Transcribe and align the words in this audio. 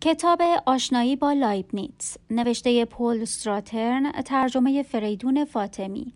کتاب 0.00 0.42
آشنایی 0.66 1.16
با 1.16 1.32
لایبنیتس 1.32 2.16
نوشته 2.30 2.84
پل 2.84 3.24
استراترن 3.24 4.12
ترجمه 4.12 4.82
فریدون 4.82 5.44
فاطمی. 5.44 6.12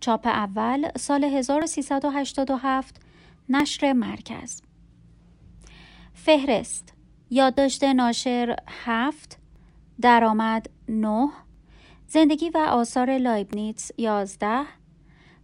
چاپ 0.00 0.26
اول 0.26 0.88
سال 0.96 1.24
1387 1.24 3.00
نشر 3.48 3.92
مرکز. 3.92 4.62
فهرست 6.14 6.94
یادداشت 7.30 7.84
ناشر 7.84 8.56
هفت 8.66 9.38
درآمد 10.00 10.70
نه 10.88 11.30
زندگی 12.08 12.50
و 12.50 12.58
آثار 12.58 13.18
لایبنیتس 13.18 13.90
یازده 13.98 14.64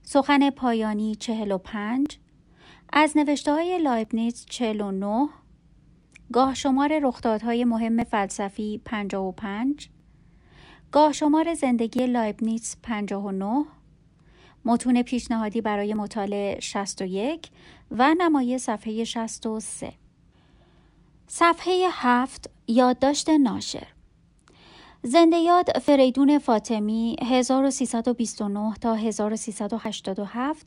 سخن 0.02 0.50
پایانی 0.50 1.14
چهل 1.14 1.52
و 1.52 1.58
پنج 1.58 2.18
از 2.92 3.16
نوشته 3.16 3.52
های 3.52 3.78
لایبنیتس 3.78 4.46
چهل 4.46 4.80
و 4.80 4.90
نه 4.90 5.28
گاه 6.32 6.54
شمار 6.54 6.98
رخدادهای 7.02 7.64
مهم 7.64 8.04
فلسفی 8.04 8.80
55 8.84 9.88
گاه 10.92 11.12
شمار 11.12 11.54
زندگی 11.54 12.06
لایبنیتس 12.06 12.76
59 12.82 13.64
متون 14.64 15.02
پیشنهادی 15.02 15.60
برای 15.60 15.94
مطالعه 15.94 16.60
61 16.60 17.50
و 17.90 18.14
نمایه 18.18 18.58
صفحه 18.58 19.04
63 19.04 19.92
صفحه 21.26 21.88
7 21.90 22.50
یادداشت 22.68 23.30
ناشر. 23.30 23.95
زنده 25.06 25.36
یاد 25.36 25.78
فریدون 25.78 26.38
فاطمی 26.38 27.16
1329 27.22 28.74
تا 28.80 28.94
1387 28.94 30.66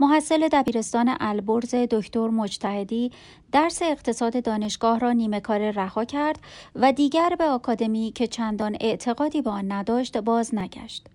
محصل 0.00 0.48
دبیرستان 0.48 1.16
البرز 1.20 1.74
دکتر 1.74 2.28
مجتهدی 2.28 3.12
درس 3.52 3.82
اقتصاد 3.82 4.42
دانشگاه 4.42 4.98
را 4.98 5.12
نیمه 5.12 5.40
کار 5.40 5.70
رها 5.70 6.04
کرد 6.04 6.38
و 6.74 6.92
دیگر 6.92 7.36
به 7.38 7.44
آکادمی 7.44 8.12
که 8.14 8.26
چندان 8.26 8.76
اعتقادی 8.80 9.42
به 9.42 9.50
آن 9.50 9.72
نداشت 9.72 10.18
باز 10.18 10.54
نگشت. 10.54 11.06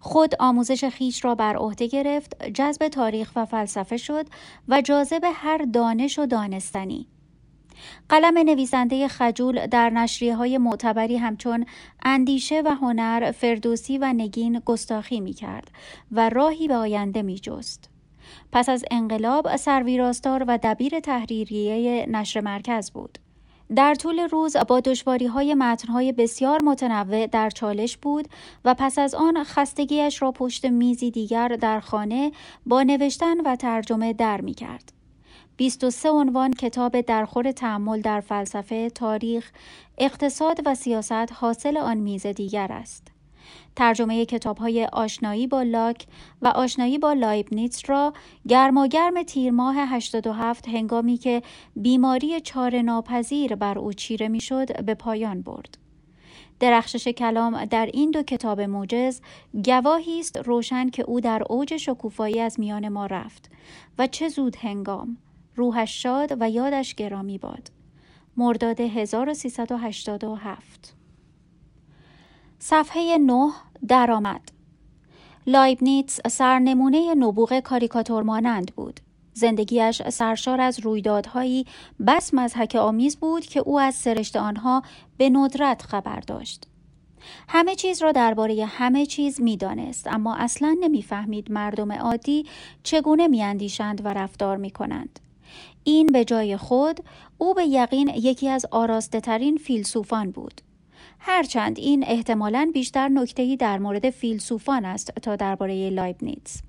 خود 0.00 0.34
آموزش 0.38 0.84
خیش 0.84 1.24
را 1.24 1.34
بر 1.34 1.56
عهده 1.56 1.86
گرفت، 1.86 2.44
جذب 2.48 2.88
تاریخ 2.88 3.32
و 3.36 3.44
فلسفه 3.44 3.96
شد 3.96 4.26
و 4.68 4.80
جاذب 4.80 5.22
هر 5.34 5.58
دانش 5.58 6.18
و 6.18 6.26
دانستنی. 6.26 7.06
قلم 8.08 8.38
نویسنده 8.38 9.08
خجول 9.08 9.66
در 9.66 9.90
نشریه 9.90 10.36
های 10.36 10.58
معتبری 10.58 11.16
همچون 11.16 11.66
اندیشه 12.02 12.62
و 12.64 12.68
هنر 12.68 13.30
فردوسی 13.30 13.98
و 13.98 14.12
نگین 14.12 14.62
گستاخی 14.64 15.20
می 15.20 15.32
کرد 15.32 15.70
و 16.12 16.28
راهی 16.28 16.68
به 16.68 16.76
آینده 16.76 17.22
می 17.22 17.38
جست. 17.38 17.90
پس 18.52 18.68
از 18.68 18.84
انقلاب 18.90 19.56
سرویراستار 19.56 20.44
و 20.48 20.58
دبیر 20.62 21.00
تحریریه 21.00 22.06
نشر 22.06 22.40
مرکز 22.40 22.90
بود. 22.90 23.18
در 23.76 23.94
طول 23.94 24.18
روز 24.18 24.56
با 24.56 24.80
دشواری 24.80 25.26
های 25.26 25.54
متنهای 25.54 26.12
بسیار 26.12 26.62
متنوع 26.62 27.26
در 27.26 27.50
چالش 27.50 27.96
بود 27.96 28.28
و 28.64 28.74
پس 28.74 28.98
از 28.98 29.14
آن 29.14 29.44
خستگیش 29.44 30.22
را 30.22 30.32
پشت 30.32 30.64
میزی 30.64 31.10
دیگر 31.10 31.48
در 31.48 31.80
خانه 31.80 32.32
با 32.66 32.82
نوشتن 32.82 33.40
و 33.40 33.56
ترجمه 33.56 34.12
در 34.12 34.40
می 34.40 34.54
کرد. 34.54 34.99
23 35.60 36.10
عنوان 36.10 36.52
کتاب 36.52 37.00
درخور 37.00 37.52
تعمل 37.52 38.00
در 38.00 38.20
فلسفه، 38.20 38.90
تاریخ، 38.90 39.50
اقتصاد 39.98 40.60
و 40.66 40.74
سیاست 40.74 41.32
حاصل 41.32 41.76
آن 41.76 41.96
میز 41.96 42.26
دیگر 42.26 42.66
است. 42.70 43.08
ترجمه 43.76 44.24
کتاب 44.26 44.58
های 44.58 44.84
آشنایی 44.84 45.46
با 45.46 45.62
لاک 45.62 46.06
و 46.42 46.48
آشنایی 46.48 46.98
با 46.98 47.12
لایبنیتس 47.12 47.90
را 47.90 48.12
گرماگرم 48.48 49.22
تیر 49.22 49.50
ماه 49.50 49.76
87 49.76 50.68
هنگامی 50.68 51.16
که 51.16 51.42
بیماری 51.76 52.40
چار 52.40 52.82
ناپذیر 52.82 53.54
بر 53.54 53.78
او 53.78 53.92
چیره 53.92 54.28
می‌شد 54.28 54.84
به 54.84 54.94
پایان 54.94 55.42
برد. 55.42 55.78
درخشش 56.60 57.08
کلام 57.08 57.64
در 57.64 57.86
این 57.86 58.10
دو 58.10 58.22
کتاب 58.22 58.60
موجز 58.60 59.20
گواهی 59.64 60.20
است 60.20 60.36
روشن 60.36 60.90
که 60.90 61.02
او 61.02 61.20
در 61.20 61.42
اوج 61.48 61.76
شکوفایی 61.76 62.40
از 62.40 62.60
میان 62.60 62.88
ما 62.88 63.06
رفت 63.06 63.50
و 63.98 64.06
چه 64.06 64.28
زود 64.28 64.56
هنگام 64.56 65.16
روحش 65.60 66.02
شاد 66.02 66.36
و 66.40 66.50
یادش 66.50 66.94
گرامی 66.94 67.38
باد. 67.38 67.70
مرداد 68.36 68.80
1387 68.80 70.94
صفحه 72.58 73.18
9 73.18 73.50
درآمد 73.88 74.52
لایبنیتس 75.46 76.20
سرنمونه 76.28 77.14
نبوغ 77.14 77.60
کاریکاتور 77.60 78.22
مانند 78.22 78.72
بود. 78.76 79.00
زندگیش 79.32 80.02
سرشار 80.02 80.60
از 80.60 80.80
رویدادهایی 80.80 81.66
بس 82.06 82.34
مزحک 82.34 82.74
آمیز 82.74 83.16
بود 83.16 83.46
که 83.46 83.60
او 83.60 83.80
از 83.80 83.94
سرشت 83.94 84.36
آنها 84.36 84.82
به 85.16 85.30
ندرت 85.30 85.82
خبر 85.82 86.20
داشت. 86.20 86.66
همه 87.48 87.74
چیز 87.74 88.02
را 88.02 88.12
درباره 88.12 88.64
همه 88.64 89.06
چیز 89.06 89.40
می‌دانست 89.40 90.06
اما 90.06 90.36
اصلا 90.36 90.76
نمی‌فهمید 90.80 91.52
مردم 91.52 91.92
عادی 91.92 92.46
چگونه 92.82 93.28
میاندیشند 93.28 94.04
و 94.04 94.08
رفتار 94.08 94.56
می‌کنند. 94.56 95.20
این 95.84 96.06
به 96.06 96.24
جای 96.24 96.56
خود 96.56 97.00
او 97.38 97.54
به 97.54 97.64
یقین 97.64 98.08
یکی 98.08 98.48
از 98.48 98.66
آراسته 98.70 99.20
ترین 99.20 99.56
فیلسوفان 99.56 100.30
بود. 100.30 100.60
هرچند 101.18 101.78
این 101.78 102.04
احتمالاً 102.06 102.70
بیشتر 102.74 103.08
نکته‌ای 103.08 103.56
در 103.56 103.78
مورد 103.78 104.10
فیلسوفان 104.10 104.84
است 104.84 105.12
تا 105.22 105.36
درباره 105.36 105.90
لایبنیتس. 105.90 106.62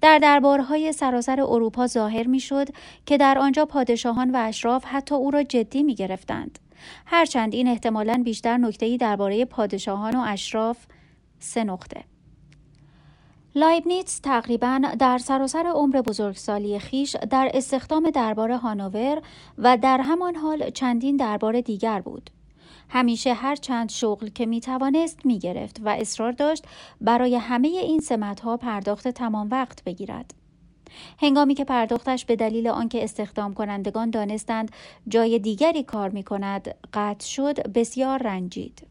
در 0.00 0.18
دربارهای 0.18 0.92
سراسر 0.92 1.40
اروپا 1.40 1.86
ظاهر 1.86 2.26
می‌شد 2.26 2.68
که 3.06 3.18
در 3.18 3.38
آنجا 3.38 3.66
پادشاهان 3.66 4.30
و 4.30 4.36
اشراف 4.36 4.84
حتی 4.86 5.14
او 5.14 5.30
را 5.30 5.42
جدی 5.42 5.82
می 5.82 5.94
گرفتند. 5.94 6.58
هرچند 7.06 7.54
این 7.54 7.68
احتمالاً 7.68 8.22
بیشتر 8.24 8.56
نکته‌ای 8.56 8.96
درباره 8.96 9.44
پادشاهان 9.44 10.16
و 10.16 10.24
اشراف 10.26 10.78
سه 11.38 11.64
نقطه. 11.64 12.04
لایبنیتس 13.54 14.18
تقریبا 14.18 14.82
در 14.98 15.18
سراسر 15.18 15.66
عمر 15.74 16.02
بزرگسالی 16.02 16.78
خویش 16.78 17.16
در 17.30 17.50
استخدام 17.54 18.10
دربار 18.10 18.50
هانوور 18.50 19.22
و 19.58 19.76
در 19.76 20.00
همان 20.00 20.34
حال 20.36 20.70
چندین 20.70 21.16
دربار 21.16 21.60
دیگر 21.60 22.00
بود. 22.00 22.30
همیشه 22.88 23.34
هر 23.34 23.56
چند 23.56 23.90
شغل 23.90 24.28
که 24.28 24.46
می 24.46 24.60
توانست 24.60 25.26
می 25.26 25.38
گرفت 25.38 25.80
و 25.84 25.88
اصرار 25.88 26.32
داشت 26.32 26.64
برای 27.00 27.36
همه 27.36 27.68
این 27.68 28.00
سمتها 28.00 28.56
پرداخت 28.56 29.08
تمام 29.08 29.48
وقت 29.50 29.84
بگیرد. 29.84 30.34
هنگامی 31.20 31.54
که 31.54 31.64
پرداختش 31.64 32.24
به 32.24 32.36
دلیل 32.36 32.68
آنکه 32.68 33.04
استخدام 33.04 33.54
کنندگان 33.54 34.10
دانستند 34.10 34.70
جای 35.08 35.38
دیگری 35.38 35.82
کار 35.82 36.08
می 36.08 36.22
کند 36.22 36.74
قطع 36.94 37.26
شد 37.26 37.72
بسیار 37.72 38.22
رنجید. 38.22 38.89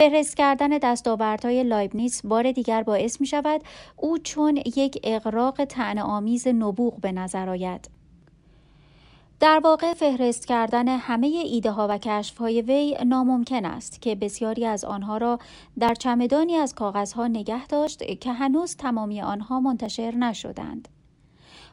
فهرست 0.00 0.36
کردن 0.36 0.68
دستاوردهای 0.68 1.64
لایبنیتس 1.64 2.26
بار 2.26 2.52
دیگر 2.52 2.82
باعث 2.82 3.20
می 3.20 3.26
شود 3.26 3.60
او 3.96 4.18
چون 4.18 4.56
یک 4.56 5.00
اقراق 5.04 5.64
تن 5.64 5.98
آمیز 5.98 6.48
نبوغ 6.48 7.00
به 7.00 7.12
نظر 7.12 7.48
آید. 7.48 7.90
در 9.40 9.60
واقع 9.64 9.94
فهرست 9.94 10.46
کردن 10.46 10.88
همه 10.88 11.26
ایده 11.26 11.70
ها 11.70 11.86
و 11.90 11.98
کشف 11.98 12.38
های 12.38 12.62
وی 12.62 12.96
ناممکن 13.06 13.64
است 13.64 14.02
که 14.02 14.14
بسیاری 14.14 14.66
از 14.66 14.84
آنها 14.84 15.16
را 15.16 15.38
در 15.78 15.94
چمدانی 15.94 16.54
از 16.54 16.74
کاغذها 16.74 17.26
نگه 17.26 17.66
داشت 17.66 18.18
که 18.20 18.32
هنوز 18.32 18.76
تمامی 18.76 19.22
آنها 19.22 19.60
منتشر 19.60 20.14
نشدند. 20.14 20.88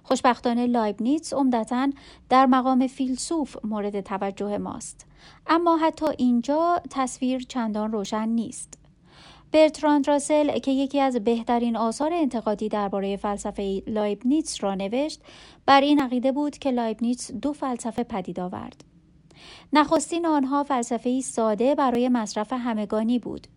خوشبختانه 0.04 0.68
لایبنیتس 0.68 1.34
عمدتا 1.34 1.90
در 2.30 2.46
مقام 2.46 2.88
فیلسوف 2.88 3.66
مورد 3.66 4.02
توجه 4.02 4.58
ماست 4.58 5.07
اما 5.48 5.78
حتی 5.78 6.06
اینجا 6.18 6.82
تصویر 6.90 7.40
چندان 7.40 7.92
روشن 7.92 8.30
نیست. 8.30 8.78
برتراند 9.52 10.08
راسل 10.08 10.60
که 10.60 10.72
یکی 10.72 11.00
از 11.00 11.16
بهترین 11.16 11.78
آثار 11.78 12.14
انتقادی 12.14 12.70
درباره 12.70 13.18
فلسفه 13.18 13.84
لایبنیتس 13.88 14.64
را 14.64 14.76
نوشت 14.76 15.22
بر 15.66 15.82
این 15.82 16.02
عقیده 16.02 16.32
بود 16.32 16.58
که 16.58 16.72
لایبنیتس 16.72 17.32
دو 17.32 17.54
فلسفه 17.54 18.04
پدید 18.04 18.40
آورد. 18.40 18.84
نخستین 19.74 20.26
آنها 20.26 20.64
فلسفه 20.64 21.22
ساده 21.22 21.76
برای 21.76 22.10
مصرف 22.10 22.54
همگانی 22.54 23.20
بود. 23.20 23.48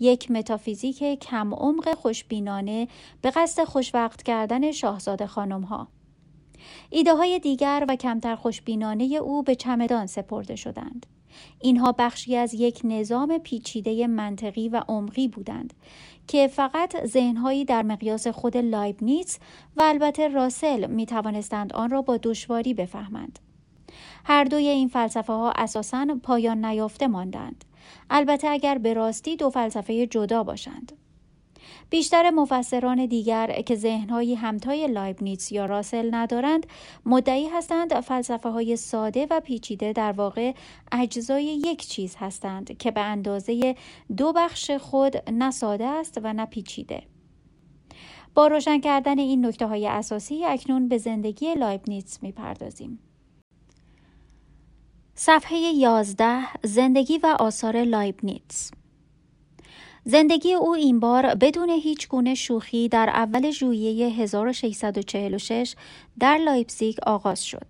یک 0.00 0.30
متافیزیک 0.30 1.20
کم 1.20 1.54
عمق 1.54 1.94
خوشبینانه 1.94 2.88
به 3.22 3.30
قصد 3.30 3.64
خوشوقت 3.64 4.22
کردن 4.22 4.72
شاهزاده 4.72 5.26
خانم 5.26 5.62
ها. 5.62 5.88
ایده 6.90 7.14
های 7.14 7.38
دیگر 7.38 7.84
و 7.88 7.96
کمتر 7.96 8.36
خوشبینانه 8.36 9.04
او 9.04 9.42
به 9.42 9.54
چمدان 9.54 10.06
سپرده 10.06 10.56
شدند. 10.56 11.06
اینها 11.60 11.92
بخشی 11.92 12.36
از 12.36 12.54
یک 12.54 12.80
نظام 12.84 13.38
پیچیده 13.38 14.06
منطقی 14.06 14.68
و 14.68 14.82
عمیقی 14.88 15.28
بودند 15.28 15.74
که 16.26 16.48
فقط 16.48 17.06
ذهنهایی 17.06 17.64
در 17.64 17.82
مقیاس 17.82 18.26
خود 18.26 18.56
لایبنیتس 18.56 19.38
و 19.76 19.82
البته 19.82 20.28
راسل 20.28 20.86
می 20.86 21.06
توانستند 21.06 21.72
آن 21.72 21.90
را 21.90 22.02
با 22.02 22.16
دشواری 22.16 22.74
بفهمند. 22.74 23.38
هر 24.24 24.44
دوی 24.44 24.68
این 24.68 24.88
فلسفه 24.88 25.32
ها 25.32 25.52
اساساً 25.56 26.06
پایان 26.22 26.64
نیافته 26.64 27.06
ماندند. 27.06 27.64
البته 28.10 28.48
اگر 28.48 28.78
به 28.78 28.94
راستی 28.94 29.36
دو 29.36 29.50
فلسفه 29.50 30.06
جدا 30.06 30.42
باشند. 30.42 30.92
بیشتر 31.90 32.30
مفسران 32.30 33.06
دیگر 33.06 33.62
که 33.62 33.74
ذهنهایی 33.74 34.34
همتای 34.34 34.86
لایبنیتس 34.86 35.52
یا 35.52 35.66
راسل 35.66 36.14
ندارند 36.14 36.66
مدعی 37.06 37.48
هستند 37.48 38.00
فلسفه 38.00 38.48
های 38.48 38.76
ساده 38.76 39.26
و 39.30 39.40
پیچیده 39.40 39.92
در 39.92 40.12
واقع 40.12 40.52
اجزای 40.92 41.44
یک 41.44 41.86
چیز 41.86 42.16
هستند 42.18 42.78
که 42.78 42.90
به 42.90 43.00
اندازه 43.00 43.74
دو 44.16 44.32
بخش 44.32 44.70
خود 44.70 45.30
نه 45.30 45.50
ساده 45.50 45.86
است 45.86 46.20
و 46.22 46.32
نه 46.32 46.46
پیچیده 46.46 47.02
با 48.34 48.46
روشن 48.46 48.80
کردن 48.80 49.18
این 49.18 49.46
نکته 49.46 49.66
های 49.66 49.86
اساسی 49.86 50.44
اکنون 50.44 50.88
به 50.88 50.98
زندگی 50.98 51.54
لایبنیتس 51.54 52.22
می‌پردازیم. 52.22 52.98
صفحه 55.14 55.58
11 55.58 56.38
زندگی 56.62 57.18
و 57.18 57.36
آثار 57.40 57.82
لایبنیتس 57.84 58.70
زندگی 60.10 60.54
او 60.54 60.74
این 60.74 61.00
بار 61.00 61.34
بدون 61.34 61.70
هیچ 61.70 62.08
گونه 62.08 62.34
شوخی 62.34 62.88
در 62.88 63.10
اول 63.14 63.50
ژوئیه 63.50 64.08
1646 64.08 65.74
در 66.20 66.38
لایپزیگ 66.38 66.96
آغاز 67.06 67.44
شد. 67.44 67.66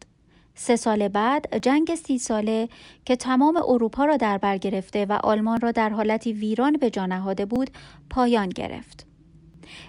سه 0.55 0.77
سال 0.77 1.09
بعد 1.09 1.59
جنگ 1.63 1.95
سی 1.95 2.19
ساله 2.19 2.69
که 3.05 3.17
تمام 3.17 3.57
اروپا 3.57 4.05
را 4.05 4.17
در 4.17 4.39
بر 4.39 4.59
گرفته 4.59 5.07
و 5.07 5.13
آلمان 5.13 5.61
را 5.61 5.73
در 5.73 5.89
حالتی 5.89 6.33
ویران 6.33 6.73
به 6.73 6.91
جا 6.91 7.07
نهاده 7.07 7.47
بود 7.47 7.71
پایان 8.11 8.49
گرفت. 8.49 9.07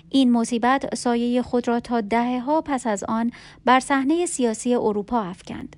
این 0.09 0.31
مصیبت 0.31 0.95
سایه 0.95 1.41
خود 1.41 1.67
را 1.67 1.79
تا 1.79 2.01
دهه 2.01 2.39
ها 2.39 2.61
پس 2.61 2.87
از 2.87 3.03
آن 3.03 3.31
بر 3.65 3.79
صحنه 3.79 4.25
سیاسی 4.25 4.75
اروپا 4.75 5.21
افکند. 5.21 5.75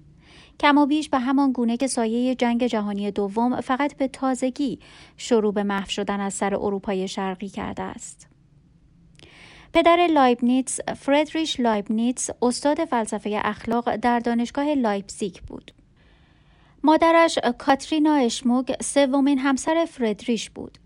کم 0.62 0.78
و 0.78 0.86
بیش 0.86 1.10
به 1.10 1.20
همان 1.20 1.52
گونه 1.52 1.78
که 1.78 1.88
سایه 1.88 2.36
جنگ 2.36 2.68
جهانی 2.68 3.12
دوم 3.12 3.62
فقط 3.62 3.98
به 3.98 4.08
تازگی 4.08 4.80
شروع 5.18 5.54
به 5.54 5.64
محو 5.64 5.90
شدن 5.90 6.20
از 6.20 6.34
سر 6.34 6.56
اروپای 6.56 7.08
شرقی 7.08 7.50
کرده 7.50 7.84
است. 7.84 8.28
پدر 9.74 10.08
لایبنیتس 10.08 10.80
فردریش 10.82 11.60
لایبنیتس 11.60 12.30
استاد 12.42 12.86
فلسفه 12.86 13.42
اخلاق 13.44 13.96
در 13.96 14.20
دانشگاه 14.20 14.74
لایپزیگ 14.74 15.38
بود. 15.48 15.72
مادرش 16.84 17.40
کاترینا 17.58 18.14
اشموگ 18.14 18.74
سومین 18.82 19.40
همسر 19.40 19.86
فردریش 19.90 20.50
بود. 20.50 20.78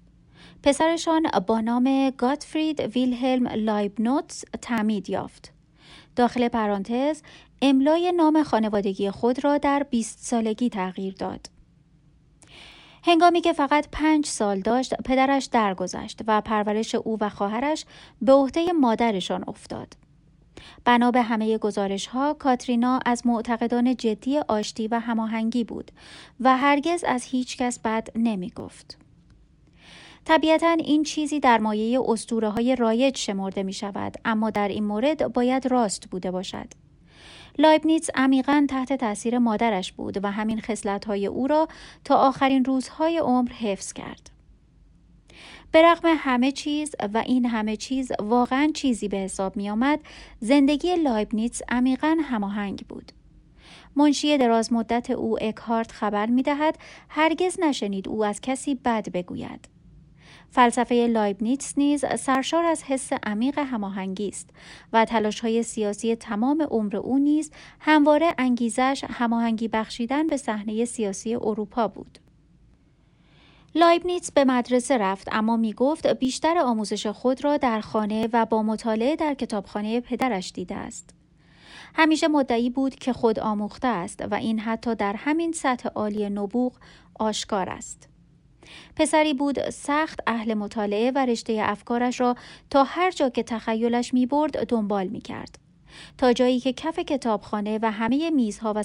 پسرشان 0.63 1.23
با 1.47 1.61
نام 1.61 2.09
گاتفرید 2.09 2.79
ویلهلم 2.79 3.47
لایبنوتس 3.47 4.43
تعمید 4.61 5.09
یافت. 5.09 5.55
داخل 6.15 6.47
پرانتز 6.47 7.21
املای 7.61 8.11
نام 8.11 8.43
خانوادگی 8.43 9.11
خود 9.11 9.43
را 9.43 9.57
در 9.57 9.85
20 9.89 10.19
سالگی 10.19 10.69
تغییر 10.69 11.13
داد. 11.13 11.49
هنگامی 13.03 13.41
که 13.41 13.53
فقط 13.53 13.87
پنج 13.91 14.25
سال 14.25 14.59
داشت 14.59 14.95
پدرش 14.95 15.45
درگذشت 15.45 16.21
و 16.27 16.41
پرورش 16.41 16.95
او 16.95 17.17
و 17.21 17.29
خواهرش 17.29 17.85
به 18.21 18.33
عهده 18.33 18.71
مادرشان 18.71 19.43
افتاد. 19.47 19.93
بنا 20.85 21.11
به 21.11 21.21
همه 21.21 21.57
گزارش 21.57 22.07
ها 22.07 22.33
کاترینا 22.33 22.99
از 23.05 23.27
معتقدان 23.27 23.95
جدی 23.95 24.37
آشتی 24.37 24.87
و 24.87 24.99
هماهنگی 24.99 25.63
بود 25.63 25.91
و 26.39 26.57
هرگز 26.57 27.03
از 27.03 27.23
هیچ 27.23 27.57
کس 27.57 27.79
بد 27.79 28.07
نمی 28.15 28.49
گفت. 28.49 28.97
طبیعتا 30.25 30.71
این 30.71 31.03
چیزی 31.03 31.39
در 31.39 31.57
مایه 31.57 31.99
اسطوره 32.07 32.49
های 32.49 32.75
رایج 32.75 33.17
شمرده 33.17 33.63
می 33.63 33.73
شود 33.73 34.15
اما 34.25 34.49
در 34.49 34.67
این 34.67 34.83
مورد 34.83 35.33
باید 35.33 35.67
راست 35.67 36.07
بوده 36.07 36.31
باشد. 36.31 36.84
لایبنیتس 37.57 38.09
عمیقا 38.15 38.65
تحت 38.69 38.93
تاثیر 38.93 39.39
مادرش 39.39 39.91
بود 39.91 40.23
و 40.23 40.31
همین 40.31 40.61
های 41.07 41.25
او 41.25 41.47
را 41.47 41.67
تا 42.03 42.15
آخرین 42.15 42.65
روزهای 42.65 43.17
عمر 43.17 43.51
حفظ 43.51 43.93
کرد. 43.93 44.29
به 45.71 45.81
رغم 45.81 46.15
همه 46.17 46.51
چیز 46.51 46.95
و 47.13 47.17
این 47.17 47.45
همه 47.45 47.77
چیز 47.77 48.11
واقعا 48.19 48.71
چیزی 48.73 49.07
به 49.07 49.17
حساب 49.17 49.57
می 49.57 49.69
آمد 49.69 49.99
زندگی 50.39 50.95
لایبنیتس 50.95 51.61
عمیقا 51.69 52.17
هماهنگ 52.23 52.85
بود. 52.89 53.11
منشی 53.95 54.37
دراز 54.37 54.73
مدت 54.73 55.09
او 55.09 55.43
اکهارت 55.43 55.91
خبر 55.91 56.25
می 56.25 56.43
دهد 56.43 56.77
هرگز 57.09 57.59
نشنید 57.59 58.09
او 58.09 58.25
از 58.25 58.41
کسی 58.41 58.75
بد 58.75 59.11
بگوید. 59.11 59.74
فلسفه 60.55 60.95
لایبنیتس 60.95 61.77
نیز 61.77 62.05
سرشار 62.19 62.65
از 62.65 62.83
حس 62.83 63.13
عمیق 63.23 63.59
هماهنگی 63.59 64.27
است 64.27 64.49
و 64.93 65.05
های 65.41 65.63
سیاسی 65.63 66.15
تمام 66.15 66.61
عمر 66.61 66.97
او 66.97 67.17
نیز 67.17 67.51
همواره 67.79 68.33
انگیزش 68.37 69.05
هماهنگی 69.09 69.67
بخشیدن 69.67 70.27
به 70.27 70.37
صحنه 70.37 70.85
سیاسی 70.85 71.35
اروپا 71.35 71.87
بود. 71.87 72.19
لایبنیتس 73.75 74.31
به 74.31 74.45
مدرسه 74.45 74.97
رفت 74.97 75.27
اما 75.31 75.57
می 75.57 75.73
گفت 75.73 76.07
بیشتر 76.07 76.57
آموزش 76.57 77.07
خود 77.07 77.43
را 77.43 77.57
در 77.57 77.81
خانه 77.81 78.29
و 78.33 78.45
با 78.45 78.63
مطالعه 78.63 79.15
در 79.15 79.33
کتابخانه 79.33 80.01
پدرش 80.01 80.51
دیده 80.51 80.75
است. 80.75 81.09
همیشه 81.95 82.27
مدعی 82.27 82.69
بود 82.69 82.95
که 82.95 83.13
خود 83.13 83.39
آموخته 83.39 83.87
است 83.87 84.25
و 84.31 84.35
این 84.35 84.59
حتی 84.59 84.95
در 84.95 85.15
همین 85.17 85.51
سطح 85.51 85.89
عالی 85.89 86.29
نبوغ 86.29 86.73
آشکار 87.19 87.69
است. 87.69 88.14
پسری 88.95 89.33
بود 89.33 89.69
سخت 89.69 90.19
اهل 90.27 90.53
مطالعه 90.53 91.11
و 91.11 91.17
رشته 91.17 91.57
افکارش 91.61 92.19
را 92.19 92.35
تا 92.69 92.83
هر 92.83 93.11
جا 93.11 93.29
که 93.29 93.43
تخیلش 93.43 94.13
می 94.13 94.25
برد 94.25 94.67
دنبال 94.67 95.07
می 95.07 95.21
کرد. 95.21 95.59
تا 96.17 96.33
جایی 96.33 96.59
که 96.59 96.73
کف 96.73 96.99
کتابخانه 96.99 97.79
و 97.81 97.91
همه 97.91 98.29
میزها 98.29 98.73
و 98.75 98.83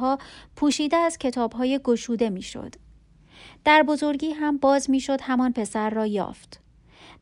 ها 0.00 0.18
پوشیده 0.56 0.96
از 0.96 1.18
کتابهای 1.18 1.80
گشوده 1.84 2.30
می‌شد. 2.30 2.74
در 3.64 3.82
بزرگی 3.82 4.30
هم 4.30 4.56
باز 4.56 4.90
می‌شد 4.90 5.20
همان 5.20 5.52
پسر 5.52 5.90
را 5.90 6.06
یافت. 6.06 6.60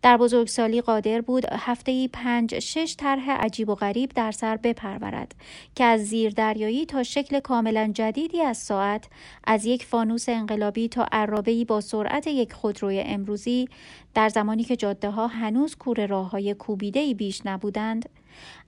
در 0.02 0.16
بزرگسالی 0.16 0.80
قادر 0.80 1.20
بود 1.20 1.44
هفته 1.52 1.92
ای 1.92 2.08
پنج 2.08 2.58
شش 2.58 2.94
طرح 2.98 3.30
عجیب 3.30 3.68
و 3.68 3.74
غریب 3.74 4.12
در 4.14 4.32
سر 4.32 4.56
بپرورد 4.56 5.34
که 5.74 5.84
از 5.84 6.00
زیر 6.00 6.32
دریایی 6.32 6.86
تا 6.86 7.02
شکل 7.02 7.40
کاملا 7.40 7.90
جدیدی 7.94 8.40
از 8.40 8.58
ساعت 8.58 9.08
از 9.44 9.64
یک 9.64 9.84
فانوس 9.84 10.28
انقلابی 10.28 10.88
تا 10.88 11.06
عرابه 11.12 11.64
با 11.64 11.80
سرعت 11.80 12.26
یک 12.26 12.52
خودروی 12.52 13.00
امروزی 13.00 13.68
در 14.14 14.28
زمانی 14.28 14.64
که 14.64 14.76
جاده 14.76 15.10
ها 15.10 15.26
هنوز 15.26 15.76
کور 15.76 16.06
راه 16.06 16.30
های 16.30 16.54
کوبیده 16.54 17.00
ای 17.00 17.14
بیش 17.14 17.42
نبودند 17.44 18.08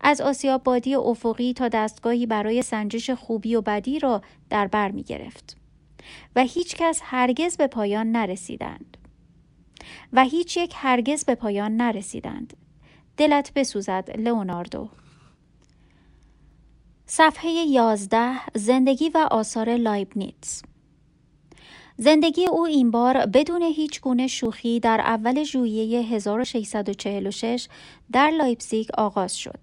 از 0.00 0.20
آسیاب 0.20 0.62
بادی 0.62 0.94
افقی 0.94 1.52
تا 1.52 1.68
دستگاهی 1.68 2.26
برای 2.26 2.62
سنجش 2.62 3.10
خوبی 3.10 3.54
و 3.54 3.60
بدی 3.60 3.98
را 3.98 4.22
در 4.50 4.66
بر 4.66 4.90
می 4.90 5.02
گرفت 5.02 5.56
و 6.36 6.40
هیچ 6.40 6.76
کس 6.76 7.00
هرگز 7.04 7.56
به 7.56 7.66
پایان 7.66 8.12
نرسیدند. 8.12 8.96
و 10.12 10.24
هیچ 10.24 10.56
یک 10.56 10.72
هرگز 10.76 11.24
به 11.24 11.34
پایان 11.34 11.76
نرسیدند. 11.76 12.56
دلت 13.16 13.52
بسوزد 13.54 14.10
لئوناردو 14.18 14.88
صفحه 17.06 17.50
11 17.50 18.40
زندگی 18.54 19.08
و 19.08 19.28
آثار 19.30 19.76
لایبنیتس 19.76 20.62
زندگی 21.96 22.46
او 22.46 22.66
این 22.66 22.90
بار 22.90 23.26
بدون 23.26 23.62
هیچ 23.62 24.00
گونه 24.00 24.26
شوخی 24.26 24.80
در 24.80 25.00
اول 25.00 25.42
ژوئیه 25.42 26.02
1646 26.02 27.68
در 28.12 28.30
لایپزیگ 28.30 28.88
آغاز 28.98 29.36
شد. 29.36 29.58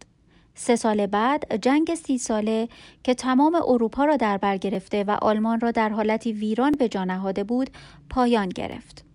سه 0.56 0.76
سال 0.76 1.08
بعد 1.08 1.62
جنگ 1.62 1.96
سی 1.96 2.18
ساله 2.18 2.68
که 3.04 3.14
تمام 3.14 3.56
اروپا 3.56 4.06
را 4.06 4.18
در 4.18 4.38
بر 4.38 4.58
گرفته 4.58 5.04
و 5.04 5.18
آلمان 5.22 5.60
را 5.60 5.72
در 5.72 5.90
حالتی 5.90 6.32
ویران 6.32 6.72
به 6.72 6.90
جا 6.90 7.04
نهاده 7.04 7.44
بود 7.44 7.70
پایان 8.10 8.50
گرفت. 8.50 9.07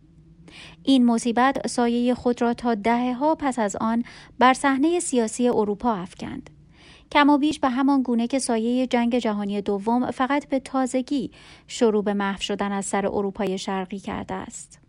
این 0.83 1.07
مصیبت 1.07 1.66
سایه 1.66 2.14
خود 2.14 2.42
را 2.42 2.54
تا 2.54 2.75
دهه 2.75 3.12
ها 3.12 3.35
پس 3.35 3.59
از 3.59 3.76
آن 3.76 4.04
بر 4.38 4.54
صحنه 4.54 5.00
سیاسی 5.00 5.49
اروپا 5.49 5.95
افکند. 5.95 6.50
کم 7.12 7.31
و 7.31 7.38
بیش 7.38 7.59
به 7.61 7.69
همان 7.69 8.02
گونه 8.02 8.26
که 8.26 8.38
سایه 8.38 8.87
جنگ 8.87 9.19
جهانی 9.19 9.61
دوم 9.61 10.11
فقط 10.11 10.49
به 10.49 10.61
تازگی 10.61 11.31
شروع 11.66 12.04
به 12.04 12.14
محو 12.14 12.40
شدن 12.40 12.73
از 12.73 12.85
سر 12.85 13.07
اروپای 13.07 13.59
شرقی 13.59 13.99
کرده 13.99 14.35
است. 14.35 14.81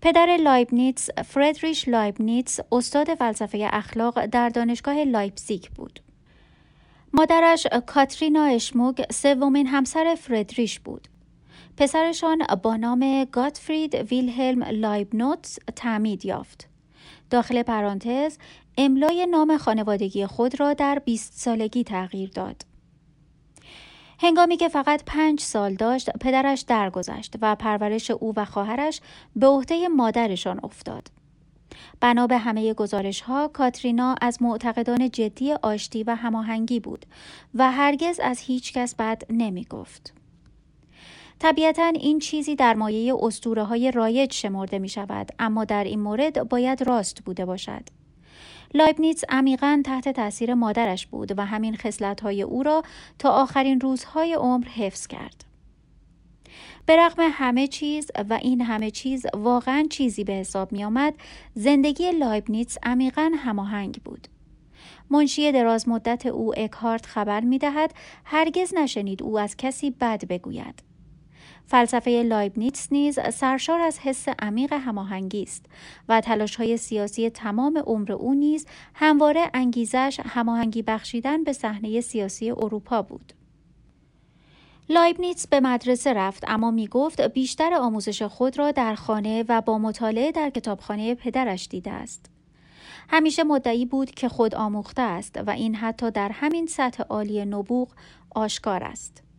پدر 0.00 0.36
لایبنیتس 0.36 1.10
فردریش 1.10 1.88
لایبنیتس 1.88 2.60
استاد 2.72 3.14
فلسفه 3.14 3.68
اخلاق 3.72 4.26
در 4.26 4.48
دانشگاه 4.48 5.04
لایپزیگ 5.04 5.64
بود. 5.74 6.00
مادرش 7.12 7.66
کاترینا 7.86 8.44
اشموگ 8.44 9.02
سومین 9.12 9.66
همسر 9.66 10.16
فردریش 10.20 10.80
بود. 10.80 11.08
پسرشان 11.80 12.38
با 12.62 12.76
نام 12.76 13.24
گاتفرید 13.24 13.94
ویلهلم 13.94 14.62
لایبنوتس 14.62 15.58
تعمید 15.76 16.24
یافت. 16.24 16.68
داخل 17.30 17.62
پرانتز 17.62 18.38
املای 18.78 19.26
نام 19.26 19.56
خانوادگی 19.56 20.26
خود 20.26 20.60
را 20.60 20.74
در 20.74 20.98
20 21.04 21.32
سالگی 21.32 21.84
تغییر 21.84 22.30
داد. 22.30 22.62
هنگامی 24.18 24.56
که 24.56 24.68
فقط 24.68 25.02
پنج 25.06 25.40
سال 25.40 25.74
داشت 25.74 26.10
پدرش 26.10 26.60
درگذشت 26.60 27.34
و 27.40 27.54
پرورش 27.54 28.10
او 28.10 28.32
و 28.36 28.44
خواهرش 28.44 29.00
به 29.36 29.46
عهده 29.46 29.88
مادرشان 29.88 30.60
افتاد. 30.62 31.08
بنا 32.00 32.26
به 32.26 32.38
همه 32.38 32.74
گزارش 32.74 33.20
ها 33.20 33.48
کاترینا 33.48 34.14
از 34.20 34.42
معتقدان 34.42 35.10
جدی 35.10 35.52
آشتی 35.52 36.04
و 36.04 36.14
هماهنگی 36.14 36.80
بود 36.80 37.06
و 37.54 37.72
هرگز 37.72 38.20
از 38.20 38.38
هیچ 38.40 38.72
کس 38.72 38.94
بد 38.94 39.22
نمی 39.30 39.64
گفت. 39.64 40.19
طبیعتا 41.40 41.86
این 41.86 42.18
چیزی 42.18 42.56
در 42.56 42.74
مایه 42.74 43.14
اسطوره 43.22 43.64
های 43.64 43.90
رایج 43.90 44.32
شمرده 44.32 44.78
می 44.78 44.88
شود 44.88 45.28
اما 45.38 45.64
در 45.64 45.84
این 45.84 46.00
مورد 46.00 46.48
باید 46.48 46.82
راست 46.82 47.22
بوده 47.24 47.44
باشد. 47.44 47.82
لایبنیتس 48.74 49.24
عمیقا 49.28 49.82
تحت 49.84 50.08
تاثیر 50.08 50.54
مادرش 50.54 51.06
بود 51.06 51.38
و 51.38 51.44
همین 51.44 51.76
های 52.22 52.42
او 52.42 52.62
را 52.62 52.82
تا 53.18 53.30
آخرین 53.30 53.80
روزهای 53.80 54.34
عمر 54.34 54.66
حفظ 54.68 55.06
کرد. 55.06 55.44
به 56.86 56.96
رغم 56.96 57.30
همه 57.32 57.66
چیز 57.66 58.10
و 58.30 58.38
این 58.42 58.60
همه 58.60 58.90
چیز 58.90 59.26
واقعا 59.34 59.86
چیزی 59.90 60.24
به 60.24 60.32
حساب 60.32 60.72
می 60.72 60.84
آمد 60.84 61.14
زندگی 61.54 62.10
لایبنیتس 62.10 62.78
عمیقا 62.82 63.30
هماهنگ 63.36 64.00
بود. 64.04 64.28
منشی 65.10 65.52
دراز 65.52 65.88
مدت 65.88 66.26
او 66.26 66.58
اکهارت 66.58 67.06
خبر 67.06 67.40
می 67.40 67.58
دهد 67.58 67.94
هرگز 68.24 68.74
نشنید 68.74 69.22
او 69.22 69.38
از 69.38 69.56
کسی 69.56 69.90
بد 69.90 70.24
بگوید. 70.28 70.89
فلسفه 71.70 72.10
لایبنیتس 72.10 72.92
نیز 72.92 73.18
سرشار 73.32 73.80
از 73.80 73.98
حس 73.98 74.28
عمیق 74.38 74.72
هماهنگی 74.72 75.42
است 75.42 75.66
و 76.08 76.20
تلاش 76.20 76.56
های 76.56 76.76
سیاسی 76.76 77.30
تمام 77.30 77.78
عمر 77.78 78.12
او 78.12 78.34
نیز 78.34 78.66
همواره 78.94 79.50
انگیزش 79.54 80.20
هماهنگی 80.24 80.82
بخشیدن 80.82 81.44
به 81.44 81.52
صحنه 81.52 82.00
سیاسی 82.00 82.50
اروپا 82.50 83.02
بود. 83.02 83.32
لایبنیتس 84.88 85.46
به 85.46 85.60
مدرسه 85.60 86.12
رفت 86.12 86.44
اما 86.48 86.70
می 86.70 86.86
گفت 86.86 87.20
بیشتر 87.20 87.74
آموزش 87.74 88.22
خود 88.22 88.58
را 88.58 88.70
در 88.70 88.94
خانه 88.94 89.44
و 89.48 89.60
با 89.60 89.78
مطالعه 89.78 90.32
در 90.32 90.50
کتابخانه 90.50 91.14
پدرش 91.14 91.68
دیده 91.68 91.90
است. 91.90 92.26
همیشه 93.08 93.44
مدعی 93.44 93.86
بود 93.86 94.10
که 94.10 94.28
خود 94.28 94.54
آموخته 94.54 95.02
است 95.02 95.40
و 95.46 95.50
این 95.50 95.74
حتی 95.74 96.10
در 96.10 96.28
همین 96.32 96.66
سطح 96.66 97.02
عالی 97.02 97.44
نبوغ 97.44 97.88
آشکار 98.30 98.84
است. 98.84 99.29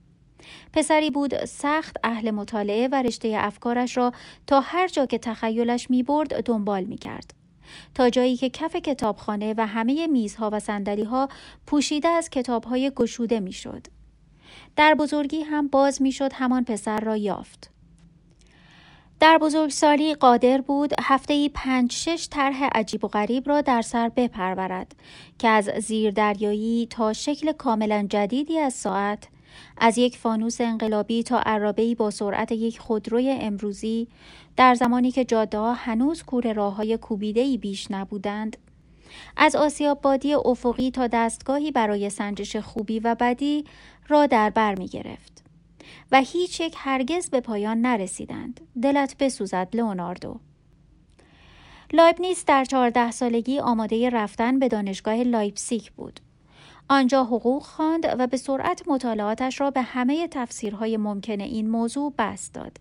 پسری 0.73 1.09
بود 1.09 1.45
سخت 1.45 1.97
اهل 2.03 2.31
مطالعه 2.31 2.87
و 2.87 2.95
رشته 2.95 3.33
افکارش 3.37 3.97
را 3.97 4.11
تا 4.47 4.59
هر 4.59 4.87
جا 4.87 5.05
که 5.05 5.17
تخیلش 5.17 5.89
می 5.89 6.03
برد 6.03 6.43
دنبال 6.43 6.83
می 6.83 6.97
کرد. 6.97 7.33
تا 7.95 8.09
جایی 8.09 8.37
که 8.37 8.49
کف 8.49 8.75
کتابخانه 8.75 9.53
و 9.57 9.67
همه 9.67 10.07
میزها 10.07 10.49
و 10.53 10.59
ها 11.09 11.29
پوشیده 11.67 12.07
از 12.07 12.29
کتابهای 12.29 12.91
گشوده 12.95 13.39
می‌شد. 13.39 13.87
در 14.75 14.93
بزرگی 14.93 15.41
هم 15.41 15.67
باز 15.67 16.01
می‌شد 16.01 16.33
همان 16.33 16.63
پسر 16.63 16.99
را 16.99 17.17
یافت. 17.17 17.71
در 19.19 19.37
بزرگسالی 19.37 20.15
قادر 20.15 20.61
بود 20.61 20.93
هفته 21.01 21.33
ای 21.33 21.49
پنج 21.49 21.91
شش 21.91 22.27
طرح 22.31 22.63
عجیب 22.63 23.05
و 23.05 23.07
غریب 23.07 23.49
را 23.49 23.61
در 23.61 23.81
سر 23.81 24.09
بپرورد 24.09 24.95
که 25.39 25.47
از 25.47 25.69
زیر 25.79 26.11
دریایی 26.11 26.87
تا 26.89 27.13
شکل 27.13 27.51
کاملا 27.51 28.07
جدیدی 28.09 28.59
از 28.59 28.73
ساعت 28.73 29.27
از 29.77 29.97
یک 29.97 30.17
فانوس 30.17 30.61
انقلابی 30.61 31.23
تا 31.23 31.39
عرابه‌ای 31.39 31.95
با 31.95 32.11
سرعت 32.11 32.51
یک 32.51 32.79
خودروی 32.79 33.37
امروزی 33.41 34.07
در 34.57 34.75
زمانی 34.75 35.11
که 35.11 35.25
جاده 35.25 35.73
هنوز 35.73 36.23
کور 36.23 36.53
راه 36.53 36.75
های 36.75 36.97
کوبیده 36.97 37.57
بیش 37.57 37.91
نبودند 37.91 38.57
از 39.37 39.55
آسیاب 39.55 40.01
بادی 40.01 40.33
افقی 40.33 40.91
تا 40.91 41.07
دستگاهی 41.07 41.71
برای 41.71 42.09
سنجش 42.09 42.55
خوبی 42.55 42.99
و 42.99 43.15
بدی 43.19 43.65
را 44.07 44.25
در 44.25 44.49
بر 44.49 44.75
می 44.75 44.87
گرفت. 44.87 45.43
و 46.11 46.21
هیچ 46.21 46.59
یک 46.59 46.75
هرگز 46.77 47.29
به 47.29 47.39
پایان 47.39 47.81
نرسیدند. 47.81 48.61
دلت 48.81 49.15
بسوزد 49.19 49.67
لئوناردو. 49.73 50.39
لایبنیتس 51.93 52.45
در 52.45 52.65
چهارده 52.65 53.11
سالگی 53.11 53.59
آماده 53.59 54.09
رفتن 54.09 54.59
به 54.59 54.67
دانشگاه 54.67 55.15
لایپسیک 55.15 55.91
بود. 55.91 56.19
آنجا 56.91 57.23
حقوق 57.23 57.63
خواند 57.63 58.15
و 58.19 58.27
به 58.27 58.37
سرعت 58.37 58.83
مطالعاتش 58.87 59.61
را 59.61 59.71
به 59.71 59.81
همه 59.81 60.27
تفسیرهای 60.27 60.97
ممکن 60.97 61.41
این 61.41 61.69
موضوع 61.69 62.13
بسط 62.17 62.53
داد. 62.53 62.77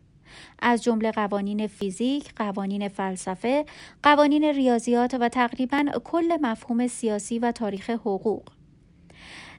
از 0.62 0.82
جمله 0.82 1.10
قوانین 1.10 1.66
فیزیک، 1.66 2.34
قوانین 2.34 2.88
فلسفه، 2.88 3.64
قوانین 4.02 4.44
ریاضیات 4.44 5.16
و 5.20 5.28
تقریبا 5.28 5.84
کل 6.04 6.38
مفهوم 6.42 6.86
سیاسی 6.86 7.38
و 7.38 7.52
تاریخ 7.52 7.90
حقوق. 7.90 8.42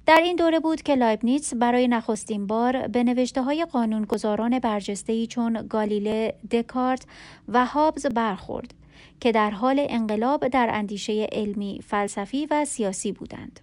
در 0.06 0.20
این 0.24 0.36
دوره 0.36 0.60
بود 0.60 0.82
که 0.82 0.96
لایبنیتس 0.96 1.54
برای 1.54 1.88
نخستین 1.88 2.48
بار 2.48 2.88
به 2.88 3.04
نوشته 3.04 3.42
های 3.42 3.66
قانونگذاران 3.66 4.60
برجسته‌ای 4.60 5.28
چون 5.28 5.68
گالیله، 5.70 6.36
دکارت 6.52 7.06
و 7.48 7.66
هابز 7.66 8.06
برخورد 8.06 8.74
که 9.20 9.32
در 9.32 9.52
حال 9.52 9.86
انقلاب 9.90 10.48
در 10.48 10.70
اندیشه 10.72 11.28
علمی، 11.32 11.82
فلسفی 11.88 12.48
و 12.52 12.66
سیاسی 12.66 13.12
بودند. 13.12 13.60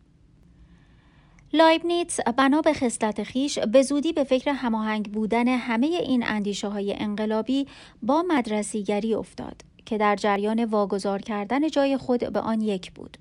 لایبنیتس 1.52 2.20
بنا 2.20 2.60
به 2.60 2.72
خصلت 2.72 3.22
خویش 3.22 3.58
به 3.58 3.82
زودی 3.82 4.12
به 4.12 4.24
فکر 4.24 4.50
هماهنگ 4.50 5.12
بودن 5.12 5.48
همه 5.48 5.86
این 5.86 6.24
اندیشه 6.26 6.68
های 6.68 6.94
انقلابی 6.98 7.66
با 8.02 8.24
مدرسیگری 8.28 9.14
افتاد 9.14 9.62
که 9.86 9.98
در 9.98 10.16
جریان 10.16 10.64
واگذار 10.64 11.22
کردن 11.22 11.68
جای 11.68 11.96
خود 11.96 12.32
به 12.32 12.40
آن‌ها 12.40 12.92
بود. 12.92 13.18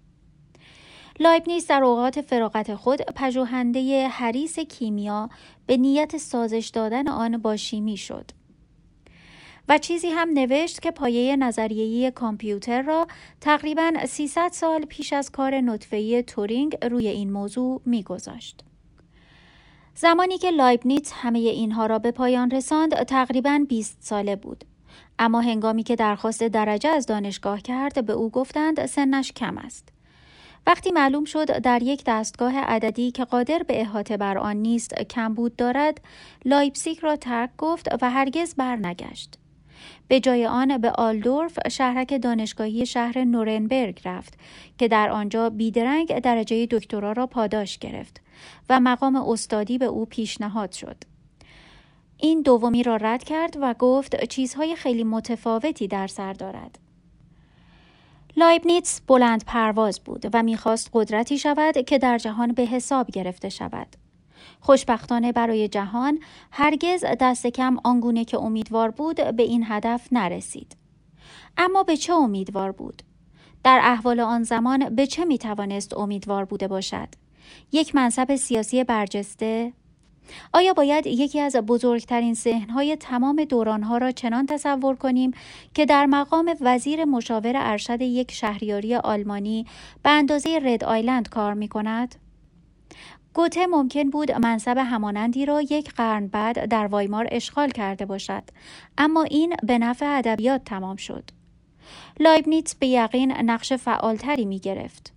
لایبنیتس 1.19 1.67
در 1.67 1.84
اوقات 1.84 2.22
فراغت 2.22 2.75
خود 2.75 3.01
پژوهنده 3.01 4.07
حریص 4.07 4.60
کیمیا 4.60 5.29
به 5.65 5.77
نیت 5.77 6.17
سازش 6.17 6.72
دادن 6.74 7.07
آن 7.07 7.38
با 7.38 7.55
شیمی 7.55 7.98
شد. 7.98 8.31
و 9.69 9.77
چیزی 9.77 10.07
هم 10.07 10.29
نوشت 10.29 10.81
که 10.81 10.91
پایه 10.91 11.36
نظریه‌ی 11.36 12.12
کامپیوتر 12.12 12.81
را 12.81 13.07
تقریبا 13.41 13.91
300 14.07 14.50
سال 14.53 14.86
پیش 14.86 15.13
از 15.13 15.31
کار 15.31 15.62
نطفه‌ای 15.62 16.24
تورینگ 16.24 16.86
روی 16.86 17.07
این 17.07 17.31
موضوع 17.31 17.81
میگذاشت. 17.86 18.63
زمانی 19.95 20.38
که 20.38 20.51
لایبنیتس 20.51 21.12
همه 21.15 21.39
اینها 21.39 21.86
را 21.86 22.00
به 22.00 22.12
پایان 22.12 22.51
رساند 22.51 23.03
تقریبا 23.03 23.65
20 23.69 23.97
ساله 24.00 24.36
بود. 24.36 24.63
اما 25.19 25.41
هنگامی 25.41 25.83
که 25.83 25.95
درخواست 25.95 26.43
درجه 26.43 26.89
از 26.89 27.05
دانشگاه 27.05 27.62
کرد 27.62 28.05
به 28.05 28.13
او 28.13 28.29
گفتند 28.29 28.86
سنش 28.86 29.31
کم 29.31 29.57
است. 29.57 29.89
وقتی 30.67 30.91
معلوم 30.91 31.25
شد 31.25 31.57
در 31.57 31.83
یک 31.83 32.03
دستگاه 32.07 32.57
عددی 32.57 33.12
که 33.12 33.25
قادر 33.25 33.63
به 33.63 33.81
احاطه 33.81 34.17
بر 34.17 34.38
آن 34.38 34.55
نیست 34.55 34.93
کمبود 34.93 35.55
دارد 35.55 36.01
لایپسیک 36.45 37.00
را 37.00 37.15
ترک 37.15 37.50
گفت 37.57 37.88
و 38.01 38.09
هرگز 38.09 38.55
برنگشت 38.55 39.38
به 40.07 40.19
جای 40.19 40.45
آن 40.45 40.77
به 40.77 40.91
آلدورف 40.91 41.59
شهرک 41.69 42.21
دانشگاهی 42.21 42.85
شهر 42.85 43.23
نورنبرگ 43.23 44.01
رفت 44.05 44.33
که 44.77 44.87
در 44.87 45.09
آنجا 45.09 45.49
بیدرنگ 45.49 46.19
درجه 46.19 46.65
دکترا 46.65 47.11
را 47.11 47.27
پاداش 47.27 47.77
گرفت 47.77 48.21
و 48.69 48.79
مقام 48.79 49.15
استادی 49.15 49.77
به 49.77 49.85
او 49.85 50.05
پیشنهاد 50.05 50.71
شد. 50.71 50.97
این 52.17 52.41
دومی 52.41 52.83
را 52.83 52.95
رد 52.95 53.23
کرد 53.23 53.57
و 53.61 53.75
گفت 53.79 54.25
چیزهای 54.25 54.75
خیلی 54.75 55.03
متفاوتی 55.03 55.87
در 55.87 56.07
سر 56.07 56.33
دارد. 56.33 56.79
لایبنیتس 58.37 59.01
بلند 59.01 59.43
پرواز 59.45 59.99
بود 59.99 60.25
و 60.33 60.43
می‌خواست 60.43 60.89
قدرتی 60.93 61.37
شود 61.37 61.85
که 61.85 61.97
در 61.97 62.17
جهان 62.17 62.51
به 62.51 62.63
حساب 62.63 63.11
گرفته 63.11 63.49
شود. 63.49 63.87
خوشبختانه 64.59 65.31
برای 65.31 65.67
جهان 65.67 66.19
هرگز 66.51 67.05
دست 67.19 67.47
کم 67.47 67.77
آنگونه 67.83 68.25
که 68.25 68.37
امیدوار 68.37 68.91
بود 68.91 69.35
به 69.35 69.43
این 69.43 69.65
هدف 69.67 70.07
نرسید. 70.11 70.77
اما 71.57 71.83
به 71.83 71.97
چه 71.97 72.13
امیدوار 72.13 72.71
بود؟ 72.71 73.03
در 73.63 73.79
احوال 73.83 74.19
آن 74.19 74.43
زمان 74.43 74.95
به 74.95 75.07
چه 75.07 75.25
می 75.25 75.37
توانست 75.37 75.97
امیدوار 75.97 76.45
بوده 76.45 76.67
باشد؟ 76.67 77.07
یک 77.71 77.95
منصب 77.95 78.35
سیاسی 78.35 78.83
برجسته؟ 78.83 79.73
آیا 80.53 80.73
باید 80.73 81.07
یکی 81.07 81.39
از 81.39 81.55
بزرگترین 81.55 82.33
ذهنهای 82.33 82.95
تمام 82.95 83.43
دورانها 83.43 83.97
را 83.97 84.11
چنان 84.11 84.45
تصور 84.45 84.95
کنیم 84.95 85.31
که 85.73 85.85
در 85.85 86.05
مقام 86.05 86.55
وزیر 86.61 87.05
مشاور 87.05 87.53
ارشد 87.55 88.01
یک 88.01 88.31
شهریاری 88.31 88.95
آلمانی 88.95 89.65
به 90.03 90.09
اندازه 90.09 90.59
رد 90.63 90.83
آیلند 90.83 91.29
کار 91.29 91.53
می 91.53 91.67
کند؟ 91.67 92.15
گوته 93.38 93.67
ممکن 93.67 94.10
بود 94.10 94.32
منصب 94.32 94.77
همانندی 94.77 95.46
را 95.46 95.62
یک 95.62 95.91
قرن 95.94 96.27
بعد 96.27 96.65
در 96.65 96.88
وایمار 96.88 97.27
اشغال 97.32 97.70
کرده 97.70 98.06
باشد. 98.06 98.44
اما 98.98 99.24
این 99.24 99.56
به 99.63 99.77
نفع 99.77 100.17
ادبیات 100.17 100.63
تمام 100.63 100.96
شد. 100.96 101.24
لایبنیتس 102.20 102.75
به 102.75 102.88
یقین 102.88 103.32
نقش 103.32 103.74
فعالتری 103.74 104.46
می 104.46 104.60
گرفت. 104.60 105.13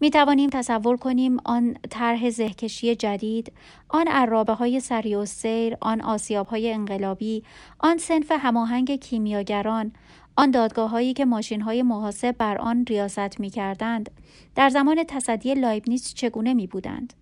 می 0.00 0.10
توانیم 0.10 0.50
تصور 0.50 0.96
کنیم 0.96 1.36
آن 1.44 1.76
طرح 1.90 2.30
زهکشی 2.30 2.96
جدید، 2.96 3.52
آن 3.88 4.08
عرابه 4.08 4.52
های 4.52 4.80
سری 4.80 5.14
و 5.14 5.24
سیر، 5.24 5.76
آن 5.80 6.00
آسیاب 6.00 6.46
های 6.46 6.72
انقلابی، 6.72 7.44
آن 7.78 7.98
صنف 7.98 8.32
هماهنگ 8.32 9.00
کیمیاگران، 9.00 9.92
آن 10.36 10.50
دادگاه 10.50 10.90
هایی 10.90 11.12
که 11.12 11.24
ماشین 11.24 11.60
های 11.60 11.82
محاسب 11.82 12.32
بر 12.38 12.58
آن 12.58 12.84
ریاست 12.88 13.40
می 13.40 13.50
کردند، 13.50 14.10
در 14.54 14.68
زمان 14.68 15.04
تصدی 15.08 15.54
لایبنیتس 15.54 16.14
چگونه 16.14 16.54
می 16.54 16.66
بودند؟ 16.66 17.21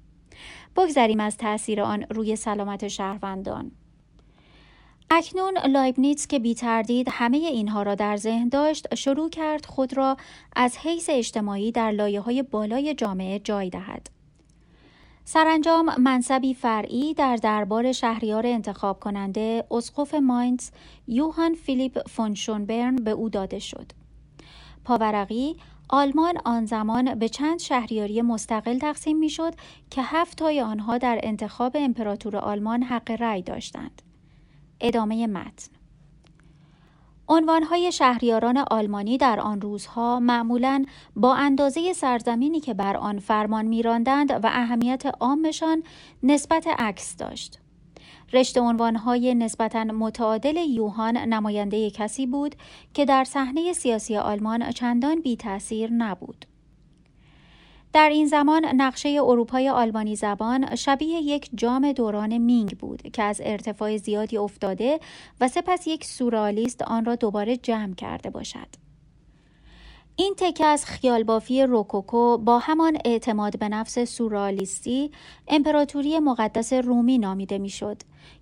بگذریم 0.76 1.20
از 1.20 1.36
تاثیر 1.36 1.82
آن 1.82 2.04
روی 2.10 2.36
سلامت 2.36 2.88
شهروندان. 2.88 3.70
اکنون 5.10 5.58
لایبنیتس 5.58 6.26
که 6.26 6.38
بی 6.38 6.54
تردید 6.54 7.08
همه 7.10 7.36
اینها 7.36 7.82
را 7.82 7.94
در 7.94 8.16
ذهن 8.16 8.48
داشت 8.48 8.94
شروع 8.94 9.30
کرد 9.30 9.66
خود 9.66 9.96
را 9.96 10.16
از 10.56 10.78
حیث 10.78 11.10
اجتماعی 11.12 11.72
در 11.72 11.90
لایه 11.90 12.20
های 12.20 12.42
بالای 12.42 12.94
جامعه 12.94 13.38
جای 13.38 13.70
دهد. 13.70 14.10
سرانجام 15.24 16.00
منصبی 16.00 16.54
فرعی 16.54 17.14
در 17.14 17.36
دربار 17.36 17.92
شهریار 17.92 18.46
انتخاب 18.46 19.00
کننده 19.00 19.64
اسقف 19.70 20.14
ماینز 20.14 20.70
یوهان 21.08 21.54
فیلیپ 21.54 22.08
فون 22.08 22.34
شونبرن 22.34 22.96
به 22.96 23.10
او 23.10 23.28
داده 23.28 23.58
شد. 23.58 23.92
پاورقی 24.84 25.56
آلمان 25.92 26.38
آن 26.44 26.66
زمان 26.66 27.14
به 27.14 27.28
چند 27.28 27.60
شهریاری 27.60 28.22
مستقل 28.22 28.78
تقسیم 28.78 29.18
می‌شد 29.18 29.54
که 29.90 30.02
هفت 30.02 30.38
تای 30.38 30.60
آنها 30.60 30.98
در 30.98 31.20
انتخاب 31.22 31.72
امپراتور 31.74 32.36
آلمان 32.36 32.82
حق 32.82 33.10
رأی 33.10 33.42
داشتند. 33.42 34.02
ادامه 34.80 35.26
متن 35.26 35.72
عنوانهای 37.28 37.92
شهریاران 37.92 38.64
آلمانی 38.70 39.18
در 39.18 39.40
آن 39.40 39.60
روزها 39.60 40.20
معمولا 40.20 40.84
با 41.16 41.34
اندازه 41.34 41.92
سرزمینی 41.92 42.60
که 42.60 42.74
بر 42.74 42.96
آن 42.96 43.18
فرمان 43.18 43.66
میراندند 43.66 44.30
و 44.30 44.46
اهمیت 44.46 45.02
عامشان 45.20 45.82
نسبت 46.22 46.66
عکس 46.66 47.16
داشت. 47.16 47.58
رشته 48.32 48.60
عنوانهای 48.60 49.34
نسبتا 49.34 49.84
متعادل 49.84 50.56
یوهان 50.56 51.16
نماینده 51.16 51.90
کسی 51.90 52.26
بود 52.26 52.54
که 52.94 53.04
در 53.04 53.24
صحنه 53.24 53.72
سیاسی 53.72 54.16
آلمان 54.16 54.70
چندان 54.70 55.20
بی 55.20 55.36
تاثیر 55.36 55.90
نبود. 55.92 56.46
در 57.92 58.08
این 58.08 58.26
زمان 58.26 58.64
نقشه 58.64 59.08
اروپای 59.08 59.68
آلمانی 59.68 60.16
زبان 60.16 60.76
شبیه 60.76 61.20
یک 61.20 61.50
جام 61.54 61.92
دوران 61.92 62.38
مینگ 62.38 62.78
بود 62.78 63.02
که 63.02 63.22
از 63.22 63.40
ارتفاع 63.44 63.96
زیادی 63.96 64.36
افتاده 64.36 65.00
و 65.40 65.48
سپس 65.48 65.86
یک 65.86 66.04
سورالیست 66.04 66.82
آن 66.82 67.04
را 67.04 67.14
دوباره 67.14 67.56
جمع 67.56 67.94
کرده 67.94 68.30
باشد. 68.30 68.66
این 70.16 70.34
تکه 70.36 70.66
از 70.66 70.84
خیالبافی 70.84 71.62
روکوکو 71.62 72.38
با 72.38 72.58
همان 72.58 72.98
اعتماد 73.04 73.58
به 73.58 73.68
نفس 73.68 73.98
سورالیستی 73.98 75.10
امپراتوری 75.48 76.18
مقدس 76.18 76.72
رومی 76.72 77.18
نامیده 77.18 77.58
می‌شد 77.58 77.96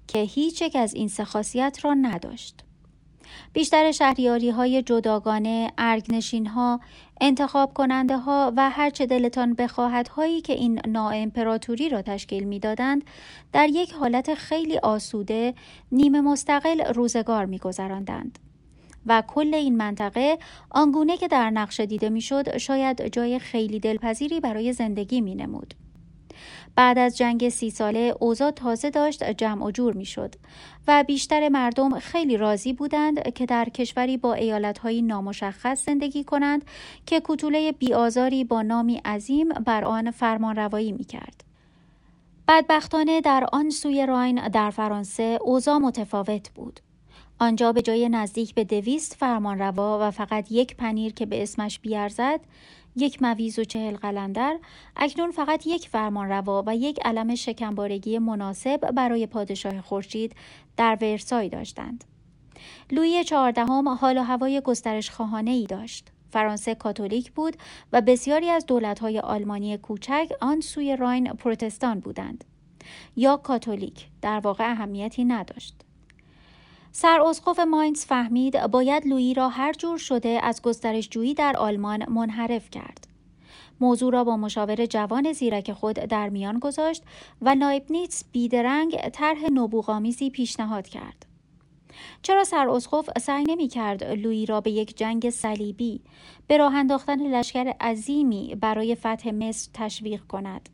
که 0.08 0.18
هیچ 0.18 0.62
یک 0.62 0.76
از 0.76 0.94
این 0.94 1.08
سه 1.08 1.24
خاصیت 1.24 1.78
را 1.82 1.94
نداشت. 1.94 2.64
بیشتر 3.52 3.92
شهریاری 3.92 4.50
های 4.50 4.82
جداگانه، 4.82 5.72
ارگنشین 5.78 6.46
ها، 6.46 6.80
انتخاب 7.20 7.74
کننده 7.74 8.16
ها 8.16 8.52
و 8.56 8.70
هرچه 8.70 9.06
دلتان 9.06 9.54
بخواهد 9.54 10.08
هایی 10.08 10.40
که 10.40 10.52
این 10.52 10.80
ناامپراتوری 10.88 11.88
را 11.88 12.02
تشکیل 12.02 12.44
می‌دادند 12.44 13.04
در 13.52 13.68
یک 13.68 13.92
حالت 13.92 14.34
خیلی 14.34 14.78
آسوده 14.78 15.54
نیمه 15.92 16.20
مستقل 16.20 16.80
روزگار 16.80 17.44
میگذراندند. 17.44 18.38
و 19.06 19.22
کل 19.26 19.54
این 19.54 19.76
منطقه 19.76 20.38
آنگونه 20.70 21.16
که 21.16 21.28
در 21.28 21.50
نقشه 21.50 21.86
دیده 21.86 22.08
می‌شد 22.08 22.56
شاید 22.56 23.08
جای 23.08 23.38
خیلی 23.38 23.80
دلپذیری 23.80 24.40
برای 24.40 24.72
زندگی 24.72 25.20
می 25.20 25.34
نمود. 25.34 25.74
بعد 26.78 26.98
از 26.98 27.16
جنگ 27.16 27.48
سی 27.48 27.70
ساله 27.70 28.14
اوضاع 28.20 28.50
تازه 28.50 28.90
داشت 28.90 29.24
جمع 29.30 29.64
و 29.64 29.70
جور 29.70 29.94
می 29.94 30.04
شد 30.04 30.34
و 30.88 31.04
بیشتر 31.06 31.48
مردم 31.48 31.98
خیلی 31.98 32.36
راضی 32.36 32.72
بودند 32.72 33.32
که 33.32 33.46
در 33.46 33.68
کشوری 33.68 34.16
با 34.16 34.34
ایالتهایی 34.34 35.02
نامشخص 35.02 35.84
زندگی 35.84 36.24
کنند 36.24 36.64
که 37.06 37.22
کتوله 37.24 37.72
بیآزاری 37.72 38.44
با 38.44 38.62
نامی 38.62 38.96
عظیم 38.96 39.48
بر 39.48 39.84
آن 39.84 40.10
فرمان 40.10 40.56
روایی 40.56 40.92
می 40.92 41.04
کرد. 41.04 41.44
بدبختانه 42.48 43.20
در 43.20 43.46
آن 43.52 43.70
سوی 43.70 44.06
راین 44.06 44.48
در 44.48 44.70
فرانسه 44.70 45.38
اوضاع 45.40 45.78
متفاوت 45.78 46.50
بود. 46.50 46.80
آنجا 47.40 47.72
به 47.72 47.82
جای 47.82 48.08
نزدیک 48.08 48.54
به 48.54 48.64
دویست 48.64 49.14
فرمان 49.14 49.58
روا 49.58 50.08
و 50.08 50.10
فقط 50.10 50.52
یک 50.52 50.76
پنیر 50.76 51.12
که 51.12 51.26
به 51.26 51.42
اسمش 51.42 51.78
بیارزد 51.78 52.40
یک 52.98 53.22
مویز 53.22 53.58
و 53.58 53.64
چهل 53.64 53.96
قلندر 53.96 54.58
اکنون 54.96 55.30
فقط 55.30 55.66
یک 55.66 55.88
فرمان 55.88 56.28
روا 56.28 56.64
و 56.66 56.76
یک 56.76 56.98
علم 57.04 57.34
شکمبارگی 57.34 58.18
مناسب 58.18 58.90
برای 58.90 59.26
پادشاه 59.26 59.80
خورشید 59.80 60.36
در 60.76 60.98
ورسای 61.00 61.48
داشتند. 61.48 62.04
لویی 62.90 63.24
چهاردهم 63.24 63.88
حال 63.88 64.18
و 64.18 64.22
هوای 64.22 64.60
گسترش 64.60 65.10
خواهانه 65.10 65.50
ای 65.50 65.66
داشت. 65.66 66.08
فرانسه 66.30 66.74
کاتولیک 66.74 67.32
بود 67.32 67.56
و 67.92 68.00
بسیاری 68.00 68.50
از 68.50 68.66
دولت‌های 68.66 69.18
آلمانی 69.18 69.76
کوچک 69.76 70.28
آن 70.40 70.60
سوی 70.60 70.96
راین 70.96 71.32
پروتستان 71.32 72.00
بودند. 72.00 72.44
یا 73.16 73.36
کاتولیک 73.36 74.06
در 74.22 74.40
واقع 74.40 74.70
اهمیتی 74.70 75.24
نداشت. 75.24 75.87
سر 76.92 77.20
اسقف 77.20 77.58
ماینز 77.58 78.04
فهمید 78.04 78.66
باید 78.66 79.06
لویی 79.06 79.34
را 79.34 79.48
هر 79.48 79.72
جور 79.72 79.98
شده 79.98 80.40
از 80.42 80.62
گسترش 80.62 81.08
جویی 81.08 81.34
در 81.34 81.56
آلمان 81.56 82.10
منحرف 82.10 82.70
کرد. 82.70 83.06
موضوع 83.80 84.12
را 84.12 84.24
با 84.24 84.36
مشاور 84.36 84.86
جوان 84.86 85.32
زیرک 85.32 85.72
خود 85.72 85.96
در 85.96 86.28
میان 86.28 86.58
گذاشت 86.58 87.02
و 87.42 87.48
لایبنیتس 87.48 88.24
بیدرنگ 88.32 88.96
طرح 88.96 89.50
نبوغامیزی 89.52 90.30
پیشنهاد 90.30 90.88
کرد. 90.88 91.26
چرا 92.22 92.44
سر 92.44 92.68
اسقف 92.68 93.18
سعی 93.18 93.44
نمی 93.44 93.68
کرد 93.68 94.04
لویی 94.04 94.46
را 94.46 94.60
به 94.60 94.70
یک 94.70 94.96
جنگ 94.96 95.30
صلیبی 95.30 96.00
به 96.46 96.56
راه 96.56 96.74
انداختن 96.74 97.26
لشکر 97.26 97.74
عظیمی 97.80 98.54
برای 98.60 98.94
فتح 98.94 99.30
مصر 99.30 99.70
تشویق 99.74 100.22
کند؟ 100.26 100.68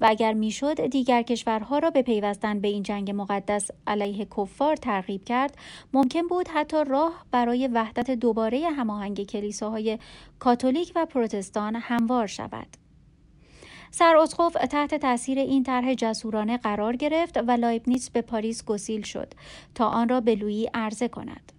و 0.00 0.06
اگر 0.08 0.32
می‌شد 0.32 0.86
دیگر 0.86 1.22
کشورها 1.22 1.78
را 1.78 1.90
به 1.90 2.02
پیوستن 2.02 2.60
به 2.60 2.68
این 2.68 2.82
جنگ 2.82 3.10
مقدس 3.10 3.70
علیه 3.86 4.26
کفار 4.36 4.76
ترغیب 4.76 5.24
کرد 5.24 5.58
ممکن 5.92 6.26
بود 6.26 6.48
حتی 6.48 6.84
راه 6.86 7.26
برای 7.30 7.66
وحدت 7.66 8.10
دوباره 8.10 8.70
هماهنگ 8.70 9.26
کلیساهای 9.26 9.98
کاتولیک 10.38 10.92
و 10.96 11.06
پروتستان 11.06 11.76
هموار 11.76 12.26
شود. 12.26 12.66
سر 13.90 14.16
اسقف 14.16 14.52
تحت 14.52 14.94
تاثیر 14.94 15.38
این 15.38 15.62
طرح 15.62 15.94
جسورانه 15.94 16.56
قرار 16.56 16.96
گرفت 16.96 17.36
و 17.36 17.50
لایبنیتس 17.50 18.10
به 18.10 18.22
پاریس 18.22 18.64
گسیل 18.64 19.02
شد 19.02 19.32
تا 19.74 19.88
آن 19.88 20.08
را 20.08 20.20
به 20.20 20.34
لویی 20.34 20.70
عرضه 20.74 21.08
کند. 21.08 21.52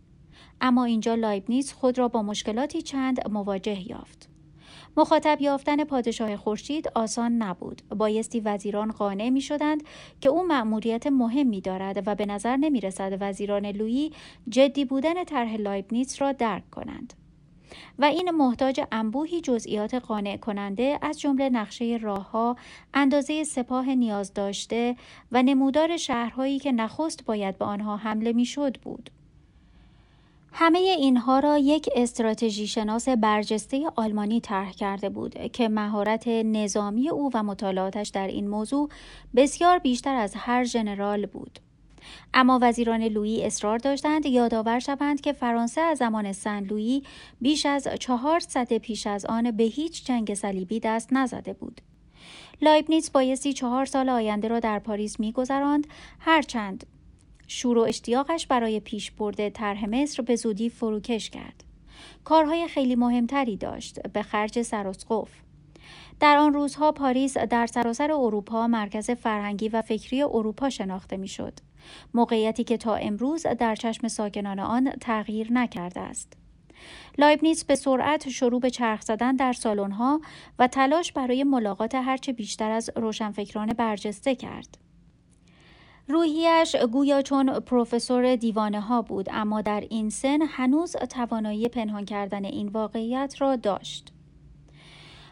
اما 0.61 0.85
اینجا 0.85 1.15
لایبنیتس 1.15 1.73
خود 1.73 1.97
را 1.97 2.07
با 2.07 2.21
مشکلاتی 2.21 2.81
چند 2.81 3.29
مواجه 3.29 3.89
یافت. 3.89 4.29
مخاطب 4.97 5.37
یافتن 5.41 5.83
پادشاه 5.83 6.37
خورشید 6.37 6.91
آسان 6.95 7.31
نبود 7.31 7.81
بایستی 7.89 8.39
وزیران 8.39 8.91
قانع 8.91 9.29
می 9.29 9.41
شدند 9.41 9.83
که 10.21 10.29
او 10.29 10.47
مأموریت 10.47 11.07
مهمی 11.07 11.61
دارد 11.61 12.03
و 12.07 12.15
به 12.15 12.25
نظر 12.25 12.55
نمی 12.57 12.81
رسد 12.81 13.17
وزیران 13.19 13.65
لویی 13.65 14.11
جدی 14.49 14.85
بودن 14.85 15.23
طرح 15.23 15.55
لایبنیتس 15.55 16.21
را 16.21 16.31
درک 16.31 16.69
کنند 16.69 17.13
و 17.99 18.05
این 18.05 18.31
محتاج 18.31 18.81
انبوهی 18.91 19.41
جزئیات 19.41 19.93
قانع 19.93 20.37
کننده 20.37 20.99
از 21.01 21.19
جمله 21.19 21.49
نقشه 21.49 21.99
راهها، 22.01 22.55
اندازه 22.93 23.43
سپاه 23.43 23.95
نیاز 23.95 24.33
داشته 24.33 24.95
و 25.31 25.43
نمودار 25.43 25.97
شهرهایی 25.97 26.59
که 26.59 26.71
نخست 26.71 27.25
باید 27.25 27.57
به 27.57 27.65
آنها 27.65 27.97
حمله 27.97 28.33
می‌شد 28.33 28.77
بود. 28.81 29.09
همه 30.53 30.79
اینها 30.79 31.39
را 31.39 31.57
یک 31.57 31.89
استراتژی 31.95 32.67
شناس 32.67 33.09
برجسته 33.09 33.89
آلمانی 33.95 34.41
طرح 34.41 34.71
کرده 34.71 35.09
بود 35.09 35.51
که 35.51 35.69
مهارت 35.69 36.27
نظامی 36.27 37.09
او 37.09 37.29
و 37.33 37.43
مطالعاتش 37.43 38.09
در 38.09 38.27
این 38.27 38.47
موضوع 38.47 38.89
بسیار 39.35 39.79
بیشتر 39.79 40.15
از 40.15 40.33
هر 40.35 40.63
ژنرال 40.63 41.25
بود. 41.25 41.59
اما 42.33 42.59
وزیران 42.61 43.03
لویی 43.03 43.45
اصرار 43.45 43.77
داشتند 43.77 44.25
یادآور 44.25 44.79
شوند 44.79 45.21
که 45.21 45.33
فرانسه 45.33 45.81
از 45.81 45.97
زمان 45.97 46.33
سن 46.33 46.63
لویی 46.63 47.03
بیش 47.41 47.65
از 47.65 47.87
چهار 47.99 48.39
سده 48.39 48.79
پیش 48.79 49.07
از 49.07 49.25
آن 49.25 49.51
به 49.51 49.63
هیچ 49.63 50.05
جنگ 50.05 50.33
صلیبی 50.33 50.79
دست 50.79 51.13
نزده 51.13 51.53
بود. 51.53 51.81
لایبنیتس 52.61 53.09
بایستی 53.09 53.53
چهار 53.53 53.85
سال 53.85 54.09
آینده 54.09 54.47
را 54.47 54.59
در 54.59 54.79
پاریس 54.79 55.19
میگذراند 55.19 55.87
هرچند 56.19 56.85
شور 57.47 57.77
و 57.77 57.81
اشتیاقش 57.81 58.47
برای 58.47 58.79
پیشبرد 58.79 59.49
طرح 59.49 59.85
مصر 59.85 60.23
به 60.23 60.35
زودی 60.35 60.69
فروکش 60.69 61.29
کرد. 61.29 61.63
کارهای 62.23 62.67
خیلی 62.67 62.95
مهمتری 62.95 63.57
داشت 63.57 64.07
به 64.07 64.21
خرج 64.23 64.61
سراسقف. 64.61 65.29
در 66.19 66.37
آن 66.37 66.53
روزها 66.53 66.91
پاریس 66.91 67.37
در 67.37 67.65
سراسر 67.65 68.11
اروپا 68.11 68.67
مرکز 68.67 69.11
فرهنگی 69.11 69.69
و 69.69 69.81
فکری 69.81 70.23
اروپا 70.23 70.69
شناخته 70.69 71.17
می‌شد. 71.17 71.53
موقعیتی 72.13 72.63
که 72.63 72.77
تا 72.77 72.95
امروز 72.95 73.45
در 73.59 73.75
چشم 73.75 74.07
ساکنان 74.07 74.59
آن 74.59 74.91
تغییر 75.01 75.53
نکرده 75.53 75.99
است. 75.99 76.33
لایبنیتس 77.17 77.65
به 77.65 77.75
سرعت 77.75 78.29
شروع 78.29 78.59
به 78.59 78.69
چرخ 78.69 79.01
زدن 79.01 79.35
در 79.35 79.53
سالن‌ها 79.53 80.21
و 80.59 80.67
تلاش 80.67 81.11
برای 81.11 81.43
ملاقات 81.43 81.95
هرچه 81.95 82.33
بیشتر 82.33 82.71
از 82.71 82.89
روشنفکران 82.95 83.67
برجسته 83.67 84.35
کرد. 84.35 84.77
روحیش 86.09 86.75
گویا 86.75 87.21
چون 87.21 87.59
پروفسور 87.59 88.35
دیوانه 88.35 88.81
ها 88.81 89.01
بود 89.01 89.27
اما 89.31 89.61
در 89.61 89.83
این 89.89 90.09
سن 90.09 90.41
هنوز 90.41 90.91
توانایی 90.91 91.67
پنهان 91.67 92.05
کردن 92.05 92.45
این 92.45 92.67
واقعیت 92.67 93.35
را 93.39 93.55
داشت. 93.55 94.13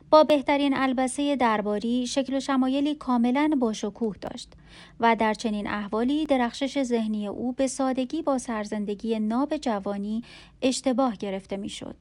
با 0.10 0.24
بهترین 0.24 0.78
البسه 0.78 1.36
درباری 1.36 2.08
شکل 2.08 2.38
و 2.38 2.40
شمایلی 2.40 2.96
کاملا 2.96 3.52
باشکوه 3.60 4.16
داشت 4.22 4.54
و 5.00 5.16
در 5.16 5.34
چنین 5.34 5.68
احوالی 5.68 6.26
درخشش 6.26 6.84
ذهنی 6.84 7.28
او 7.28 7.54
به 7.54 7.68
سادگی 7.68 8.22
با 8.22 8.38
سرزندگی 8.38 9.20
ناب 9.20 9.58
جوانی 9.58 10.24
اشتباه 10.62 11.16
گرفته 11.16 11.58
می‌شد. 11.58 11.96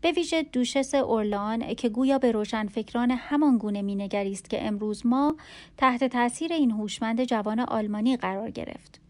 به 0.00 0.12
ویژه 0.12 0.42
دوشس 0.42 0.94
اورلان 0.94 1.74
که 1.74 1.88
گویا 1.88 2.18
به 2.18 2.32
روشنفکران 2.32 3.10
همان 3.10 3.58
گونه 3.58 3.82
مینگریست 3.82 4.50
که 4.50 4.66
امروز 4.66 5.06
ما 5.06 5.36
تحت 5.76 6.04
تاثیر 6.04 6.52
این 6.52 6.70
هوشمند 6.70 7.24
جوان 7.24 7.60
آلمانی 7.60 8.16
قرار 8.16 8.50
گرفت. 8.50 9.00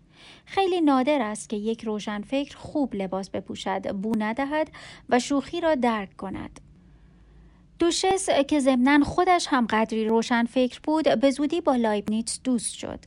خیلی 0.44 0.80
نادر 0.80 1.22
است 1.22 1.48
که 1.48 1.56
یک 1.56 1.84
روشنفکر 1.84 2.56
خوب 2.56 2.94
لباس 2.94 3.30
بپوشد 3.30 3.92
بو 3.92 4.12
ندهد 4.18 4.70
و 5.08 5.18
شوخی 5.18 5.60
را 5.60 5.74
درک 5.74 6.16
کند. 6.16 6.60
دوشس 7.78 8.30
که 8.48 8.60
ضمنا 8.60 9.04
خودش 9.04 9.46
هم 9.50 9.66
قدری 9.66 10.04
روشنفکر 10.04 10.80
بود 10.84 11.20
به 11.20 11.30
زودی 11.30 11.60
با 11.60 11.76
لایبنیتس 11.76 12.40
دوست 12.44 12.74
شد. 12.74 12.98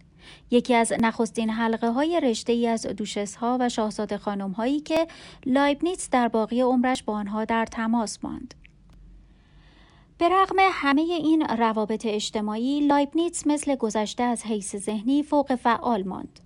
یکی 0.52 0.74
از 0.74 0.94
نخستین 1.00 1.50
حلقه 1.50 1.90
های 1.90 2.20
رشته 2.20 2.54
ای 2.54 2.68
از 2.68 2.86
دوشس 2.86 3.36
ها 3.36 3.58
و 3.60 3.70
شاهزاده 3.70 4.18
خانم 4.18 4.52
هایی 4.52 4.80
که 4.80 5.08
لایبنیتس 5.46 6.10
در 6.10 6.28
باقی 6.28 6.62
عمرش 6.62 7.04
با 7.04 7.14
آنها 7.14 7.46
در 7.46 7.66
تماس 7.66 8.20
ماند. 8.24 8.54
به 10.18 10.30
رغم 10.30 10.56
همه 10.72 11.02
این 11.02 11.42
روابط 11.42 12.06
اجتماعی 12.06 12.80
لایبنیتس 12.80 13.48
مثل 13.48 13.76
گذشته 13.76 14.24
از 14.24 14.44
حیث 14.44 14.76
ذهنی 14.76 15.24
فوق 15.24 15.56
فعال 15.56 16.04
ماند. 16.04 16.40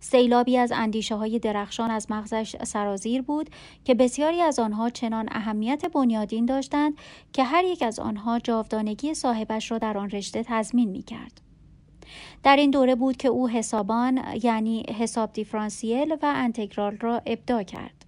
سیلابی 0.00 0.56
از 0.56 0.72
اندیشه 0.74 1.14
های 1.14 1.38
درخشان 1.38 1.90
از 1.90 2.10
مغزش 2.10 2.56
سرازیر 2.64 3.22
بود 3.22 3.50
که 3.84 3.94
بسیاری 3.94 4.40
از 4.40 4.58
آنها 4.58 4.90
چنان 4.90 5.28
اهمیت 5.30 5.86
بنیادین 5.86 6.46
داشتند 6.46 6.94
که 7.32 7.44
هر 7.44 7.64
یک 7.64 7.82
از 7.82 7.98
آنها 7.98 8.38
جاودانگی 8.38 9.14
صاحبش 9.14 9.70
را 9.70 9.78
در 9.78 9.98
آن 9.98 10.10
رشته 10.10 10.42
تضمین 10.46 10.88
می 10.88 11.02
کرد. 11.02 11.51
در 12.42 12.56
این 12.56 12.70
دوره 12.70 12.94
بود 12.94 13.16
که 13.16 13.28
او 13.28 13.48
حسابان 13.48 14.20
یعنی 14.42 14.86
حساب 14.98 15.32
دیفرانسیل 15.32 16.12
و 16.12 16.32
انتگرال 16.36 16.96
را 16.96 17.22
ابداع 17.26 17.62
کرد. 17.62 18.04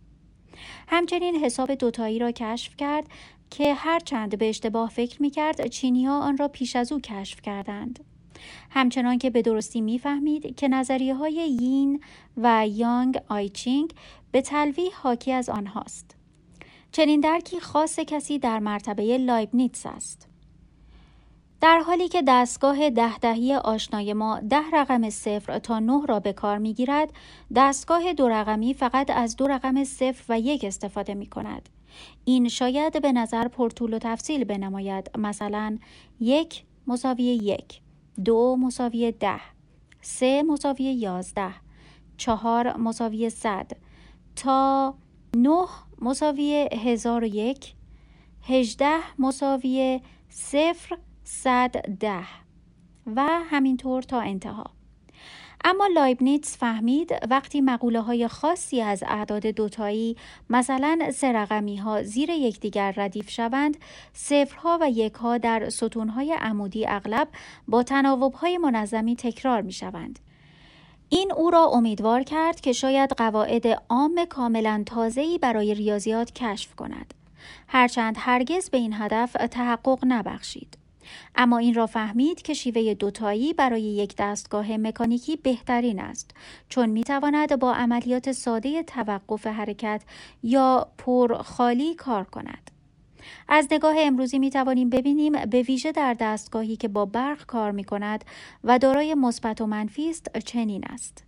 همچنین 0.89 1.37
حساب 1.37 1.75
دوتایی 1.75 2.19
را 2.19 2.31
کشف 2.31 2.77
کرد 2.77 3.05
که 3.51 3.75
هرچند 3.75 4.39
به 4.39 4.49
اشتباه 4.49 4.91
فکر 4.91 5.23
می 5.23 5.31
کرد 5.31 5.67
چینی 5.67 6.05
ها 6.05 6.21
آن 6.21 6.37
را 6.37 6.49
پیش 6.49 6.77
از 6.77 6.93
او 6.93 7.01
کشف 7.01 7.43
کردند. 7.43 8.05
همچنان 8.71 9.19
که 9.19 9.31
به 9.31 9.43
درستی 9.43 9.81
می‌فهمید 9.81 10.57
که 10.57 10.69
نظریه 10.69 11.15
های 11.15 11.57
یین 11.61 12.01
و 12.37 12.69
یانگ 12.69 13.19
ئی 13.29 13.54
چینگ 13.54 13.95
به 14.31 14.41
تلویح 14.43 14.91
حاکی 15.03 15.33
از 15.33 15.49
آنهاست. 15.49 16.17
چنین 16.93 17.21
درکی 17.21 17.61
خاص 17.61 17.99
کسی 17.99 18.39
در 18.39 18.59
مرتبه 18.59 19.19
لایبنیتس 19.19 19.87
است. 19.87 20.29
در 21.65 21.79
حالی 21.79 22.09
که 22.09 22.23
دستگاه 22.29 22.91
ده 22.91 23.19
دهی 23.19 23.55
آشنای 23.55 24.13
ما 24.13 24.41
ده 24.41 24.71
رقم 24.73 25.11
صفر 25.11 25.59
تا 25.59 25.79
نه 25.79 26.07
را 26.07 26.21
به 26.21 26.33
کار 26.33 26.59
می 26.59 26.75
گیرد، 26.75 27.13
دستگاه 27.57 28.13
دو 28.13 28.29
رقمی 28.29 28.75
فقط 28.75 29.11
از 29.11 29.37
دو 29.37 29.47
رقم 29.47 29.85
صفر 29.85 30.25
و 30.29 30.41
یک 30.41 30.65
استفاده 30.65 31.15
می 31.15 31.27
کند. 31.27 31.69
این 32.25 32.49
شاید 32.49 33.03
به 33.03 33.13
نظر 33.13 33.49
پرطول 33.49 33.95
و 33.95 33.99
تفصیل 33.99 34.45
بنماید 34.45 35.11
مثلا 35.19 35.79
یک 36.21 36.65
مساوی 36.87 37.25
یک 37.25 37.81
دو 38.25 38.57
مساوی 38.57 39.13
ده 39.13 39.41
سه 40.01 40.43
مساوی 40.43 40.85
یازده 40.85 41.55
چهار 42.17 42.77
مساوی 42.77 43.31
صد 43.31 43.73
تا 44.37 44.95
نه 45.37 45.67
مساوی 46.01 46.69
هزار 46.73 47.25
و 47.25 47.27
یک 47.27 47.75
هجده 48.43 48.99
مساوی 49.19 50.01
صفر 50.29 50.97
صد 51.25 51.97
ده 52.01 52.25
و 53.17 53.27
همینطور 53.51 54.03
تا 54.03 54.21
انتها 54.21 54.65
اما 55.65 55.87
لایبنیتس 55.87 56.59
فهمید 56.59 57.11
وقتی 57.31 57.61
مقوله 57.61 58.01
های 58.01 58.29
خاصی 58.29 58.81
از 58.81 59.05
اعداد 59.07 59.47
دوتایی 59.47 60.17
مثلا 60.51 61.11
سه 61.15 61.33
رقمی 61.33 61.77
ها 61.77 62.03
زیر 62.03 62.31
یکدیگر 62.31 62.95
ردیف 62.97 63.31
شوند 63.31 63.77
صفرها 64.13 64.79
و 64.81 64.91
یکها 64.91 65.39
در 65.39 65.69
ستونهای 65.69 66.33
عمودی 66.33 66.87
اغلب 66.87 67.29
با 67.69 67.83
تناوب 67.83 68.35
های 68.35 68.59
منظمی 68.59 69.17
تکرار 69.17 69.63
می 69.63 69.73
شوند. 69.73 70.19
این 71.09 71.33
او 71.33 71.51
را 71.51 71.65
امیدوار 71.65 72.23
کرد 72.23 72.61
که 72.61 72.73
شاید 72.73 73.13
قواعد 73.13 73.67
عام 73.89 74.25
کاملا 74.25 74.83
تازه‌ای 74.87 75.39
برای 75.39 75.75
ریاضیات 75.75 76.33
کشف 76.33 76.75
کند. 76.75 77.15
هرچند 77.69 78.17
هرگز 78.19 78.71
به 78.71 78.79
این 78.79 78.93
هدف 78.93 79.33
تحقق 79.33 79.99
نبخشید. 80.03 80.84
اما 81.35 81.59
این 81.59 81.75
را 81.75 81.87
فهمید 81.87 82.43
که 82.43 82.55
شیوه 82.55 82.95
دوتایی 82.95 83.53
برای 83.53 83.83
یک 83.83 84.15
دستگاه 84.19 84.77
مکانیکی 84.77 85.37
بهترین 85.37 86.01
است 86.01 86.31
چون 86.69 86.91
می 86.91 87.05
تواند 87.05 87.59
با 87.59 87.75
عملیات 87.75 88.33
ساده 88.33 88.83
توقف 88.83 89.47
حرکت 89.47 90.03
یا 90.43 90.87
پر 90.99 91.43
خالی 91.43 91.95
کار 91.95 92.25
کند. 92.25 92.71
از 93.49 93.69
نگاه 93.71 93.95
امروزی 93.99 94.39
می 94.39 94.51
توانیم 94.51 94.91
ببینیم 94.91 95.33
به 95.47 95.63
ویژه 95.63 95.93
در 95.93 96.15
دستگاهی 96.15 96.77
که 96.77 96.89
با 96.89 97.05
برق 97.05 97.47
کار 97.47 97.71
می 97.71 97.85
کند 97.85 98.25
و 98.65 98.79
دارای 98.79 99.15
مثبت 99.15 99.61
و 99.61 99.67
منفی 99.67 100.11
است 100.11 100.39
چنین 100.39 100.85
است. 100.85 101.25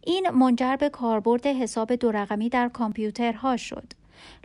این 0.00 0.30
منجر 0.30 0.76
به 0.76 0.88
کاربرد 0.88 1.46
حساب 1.46 1.94
دو 1.94 2.12
رقمی 2.12 2.48
در 2.48 2.68
کامپیوترها 2.68 3.56
شد. 3.56 3.92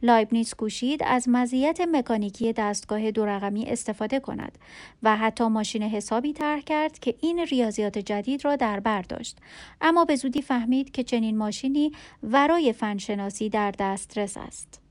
لایبنیتس 0.02 0.54
کوشید 0.54 1.04
از 1.04 1.30
مزیت 1.30 1.82
مکانیکی 1.82 2.54
دستگاه 2.54 3.12
دو 3.12 3.26
رقمی 3.26 3.66
استفاده 3.66 4.20
کند 4.20 4.58
و 5.04 5.18
حتی 5.18 5.48
ماشین 5.48 5.84
حسابی 5.84 6.34
طرح 6.34 6.62
کرد 6.62 7.00
که 7.00 7.16
این 7.22 7.40
ریاضیات 7.40 7.98
جدید 7.98 8.46
را 8.46 8.56
در 8.56 8.80
بر 8.80 9.02
داشت. 9.02 9.38
اما 9.82 10.06
به 10.06 10.16
زودی 10.16 10.42
فهمید 10.42 10.92
که 10.92 11.04
چنین 11.04 11.38
ماشینی 11.38 11.92
ورای 12.24 12.74
فنشناسی 12.74 13.50
در 13.50 13.72
دسترس 13.80 14.38
است. 14.38 14.82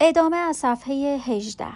ادامه 0.00 0.36
از 0.36 0.56
صفحه 0.56 0.94
18 0.94 1.66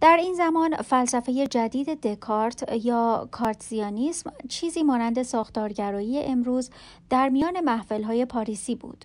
در 0.00 0.16
این 0.16 0.34
زمان 0.34 0.76
فلسفه 0.76 1.46
جدید 1.46 2.00
دکارت 2.00 2.84
یا 2.84 3.28
کارتزیانیسم 3.30 4.32
چیزی 4.48 4.82
مانند 4.82 5.22
ساختارگرایی 5.22 6.18
امروز 6.18 6.70
در 7.10 7.28
میان 7.28 7.60
محفلهای 7.60 8.24
پاریسی 8.24 8.74
بود. 8.74 9.04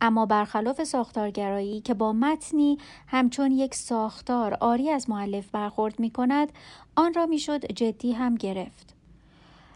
اما 0.00 0.26
برخلاف 0.26 0.84
ساختارگرایی 0.84 1.80
که 1.80 1.94
با 1.94 2.12
متنی 2.12 2.78
همچون 3.06 3.50
یک 3.50 3.74
ساختار 3.74 4.54
آری 4.60 4.90
از 4.90 5.10
معلف 5.10 5.50
برخورد 5.50 6.00
می 6.00 6.10
کند 6.10 6.52
آن 6.96 7.14
را 7.14 7.26
می‌شد 7.26 7.72
جدی 7.72 8.12
هم 8.12 8.34
گرفت. 8.34 8.94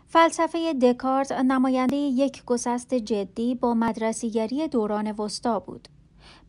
فلسفه 0.07 0.75
دکارت 0.75 1.33
نماینده 1.33 1.97
یک 1.97 2.45
گسست 2.45 2.95
جدی 2.95 3.55
با 3.55 3.75
مدرسیگری 3.75 4.69
دوران 4.69 5.13
وسطا 5.13 5.59
بود. 5.59 5.89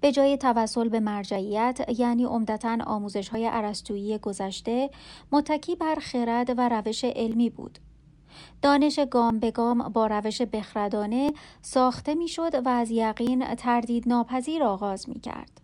به 0.01 0.11
جای 0.11 0.37
توسل 0.37 0.89
به 0.89 0.99
مرجعیت 0.99 1.99
یعنی 1.99 2.23
عمدتا 2.23 2.77
آموزش 2.85 3.29
های 3.29 3.45
عرستویی 3.45 4.17
گذشته 4.17 4.89
متکی 5.31 5.75
بر 5.75 5.95
خرد 5.95 6.53
و 6.57 6.69
روش 6.69 7.03
علمی 7.03 7.49
بود. 7.49 7.79
دانش 8.61 8.99
گام 8.99 9.39
به 9.39 9.51
گام 9.51 9.89
با 9.89 10.07
روش 10.07 10.41
بخردانه 10.41 11.33
ساخته 11.61 12.15
می‌شد 12.15 12.65
و 12.65 12.69
از 12.69 12.91
یقین 12.91 13.55
تردید 13.55 14.09
ناپذیر 14.09 14.63
آغاز 14.63 15.09
می 15.09 15.19
کرد. 15.19 15.61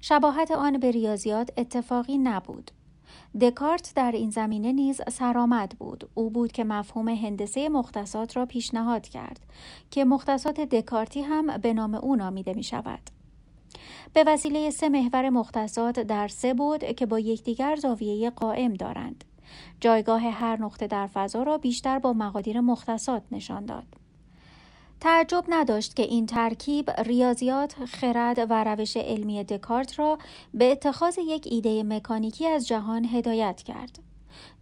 شباهت 0.00 0.50
آن 0.50 0.78
به 0.78 0.90
ریاضیات 0.90 1.50
اتفاقی 1.56 2.18
نبود. 2.18 2.70
دکارت 3.40 3.92
در 3.96 4.12
این 4.12 4.30
زمینه 4.30 4.72
نیز 4.72 5.00
سرآمد 5.10 5.76
بود 5.78 6.10
او 6.14 6.30
بود 6.30 6.52
که 6.52 6.64
مفهوم 6.64 7.08
هندسه 7.08 7.68
مختصات 7.68 8.36
را 8.36 8.46
پیشنهاد 8.46 9.08
کرد 9.08 9.40
که 9.90 10.04
مختصات 10.04 10.60
دکارتی 10.60 11.22
هم 11.22 11.56
به 11.56 11.74
نام 11.74 11.94
او 11.94 12.16
نامیده 12.16 12.54
می 12.54 12.62
شود 12.62 13.00
به 14.12 14.24
وسیله 14.26 14.70
سه 14.70 14.88
محور 14.88 15.30
مختصات 15.30 16.00
در 16.00 16.28
سه 16.28 16.54
بود 16.54 16.84
که 16.84 17.06
با 17.06 17.18
یکدیگر 17.18 17.76
زاویه 17.76 18.30
قائم 18.30 18.74
دارند 18.74 19.24
جایگاه 19.80 20.22
هر 20.22 20.56
نقطه 20.56 20.86
در 20.86 21.06
فضا 21.06 21.42
را 21.42 21.58
بیشتر 21.58 21.98
با 21.98 22.12
مقادیر 22.12 22.60
مختصات 22.60 23.22
نشان 23.32 23.66
داد. 23.66 23.86
تعجب 25.00 25.44
نداشت 25.48 25.96
که 25.96 26.02
این 26.02 26.26
ترکیب 26.26 26.90
ریاضیات، 26.90 27.84
خرد 27.84 28.46
و 28.50 28.64
روش 28.64 28.96
علمی 28.96 29.44
دکارت 29.44 29.98
را 29.98 30.18
به 30.54 30.72
اتخاذ 30.72 31.18
یک 31.18 31.48
ایده 31.50 31.82
مکانیکی 31.82 32.48
از 32.48 32.68
جهان 32.68 33.04
هدایت 33.04 33.62
کرد. 33.62 33.98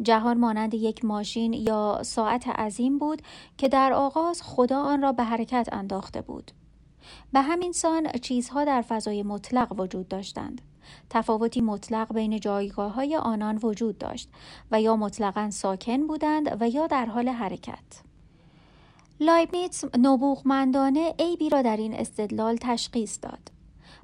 جهان 0.03 0.39
مانند 0.39 0.75
یک 0.75 1.05
ماشین 1.05 1.53
یا 1.53 2.01
ساعت 2.03 2.49
عظیم 2.49 2.99
بود 2.99 3.23
که 3.57 3.69
در 3.69 3.93
آغاز 3.93 4.43
خدا 4.43 4.83
آن 4.83 5.03
را 5.03 5.13
به 5.13 5.25
حرکت 5.25 5.69
انداخته 5.73 6.21
بود. 6.21 6.51
به 7.33 7.41
همین 7.41 7.73
سان 7.73 8.09
چیزها 8.23 8.65
در 8.65 8.83
فضای 8.83 9.23
مطلق 9.23 9.81
وجود 9.81 10.09
داشتند. 10.09 10.61
تفاوتی 11.11 11.61
مطلق 11.61 12.15
بین 12.15 12.41
جایگاه 12.41 12.93
های 12.93 13.17
آنان 13.17 13.59
وجود 13.63 13.99
داشت 13.99 14.29
و 14.71 14.81
یا 14.81 14.97
مطلقا 14.97 15.51
ساکن 15.51 16.07
بودند 16.07 16.57
و 16.61 16.69
یا 16.69 16.87
در 16.87 17.07
حال 17.07 17.29
حرکت. 17.29 18.03
لایبنیتس 19.21 19.85
نبوغمندانه 19.99 21.15
عیبی 21.19 21.49
را 21.49 21.63
در 21.63 21.77
این 21.77 21.95
استدلال 21.95 22.57
تشخیص 22.57 23.19
داد. 23.23 23.59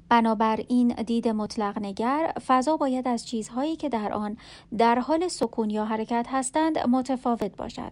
بنابراین 0.09 0.87
دید 0.87 1.27
مطلق 1.27 1.79
نگر 1.81 2.33
فضا 2.47 2.77
باید 2.77 3.07
از 3.07 3.27
چیزهایی 3.27 3.75
که 3.75 3.89
در 3.89 4.13
آن 4.13 4.37
در 4.77 4.99
حال 4.99 5.27
سکون 5.27 5.69
یا 5.69 5.85
حرکت 5.85 6.27
هستند 6.29 6.79
متفاوت 6.79 7.55
باشد. 7.57 7.91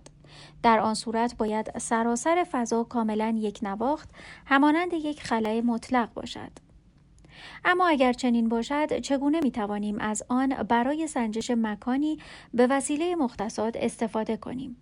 در 0.63 0.79
آن 0.79 0.93
صورت 0.93 1.37
باید 1.37 1.79
سراسر 1.79 2.45
فضا 2.51 2.83
کاملا 2.83 3.35
یک 3.37 3.59
نواخت 3.61 4.09
همانند 4.45 4.93
یک 4.93 5.23
خلای 5.23 5.61
مطلق 5.61 6.13
باشد. 6.13 6.62
اما 7.65 7.87
اگر 7.87 8.13
چنین 8.13 8.49
باشد 8.49 8.99
چگونه 8.99 9.39
می 9.39 9.51
توانیم 9.51 9.99
از 9.99 10.23
آن 10.29 10.49
برای 10.49 11.07
سنجش 11.07 11.51
مکانی 11.51 12.17
به 12.53 12.67
وسیله 12.67 13.15
مختصات 13.15 13.77
استفاده 13.77 14.37
کنیم؟ 14.37 14.77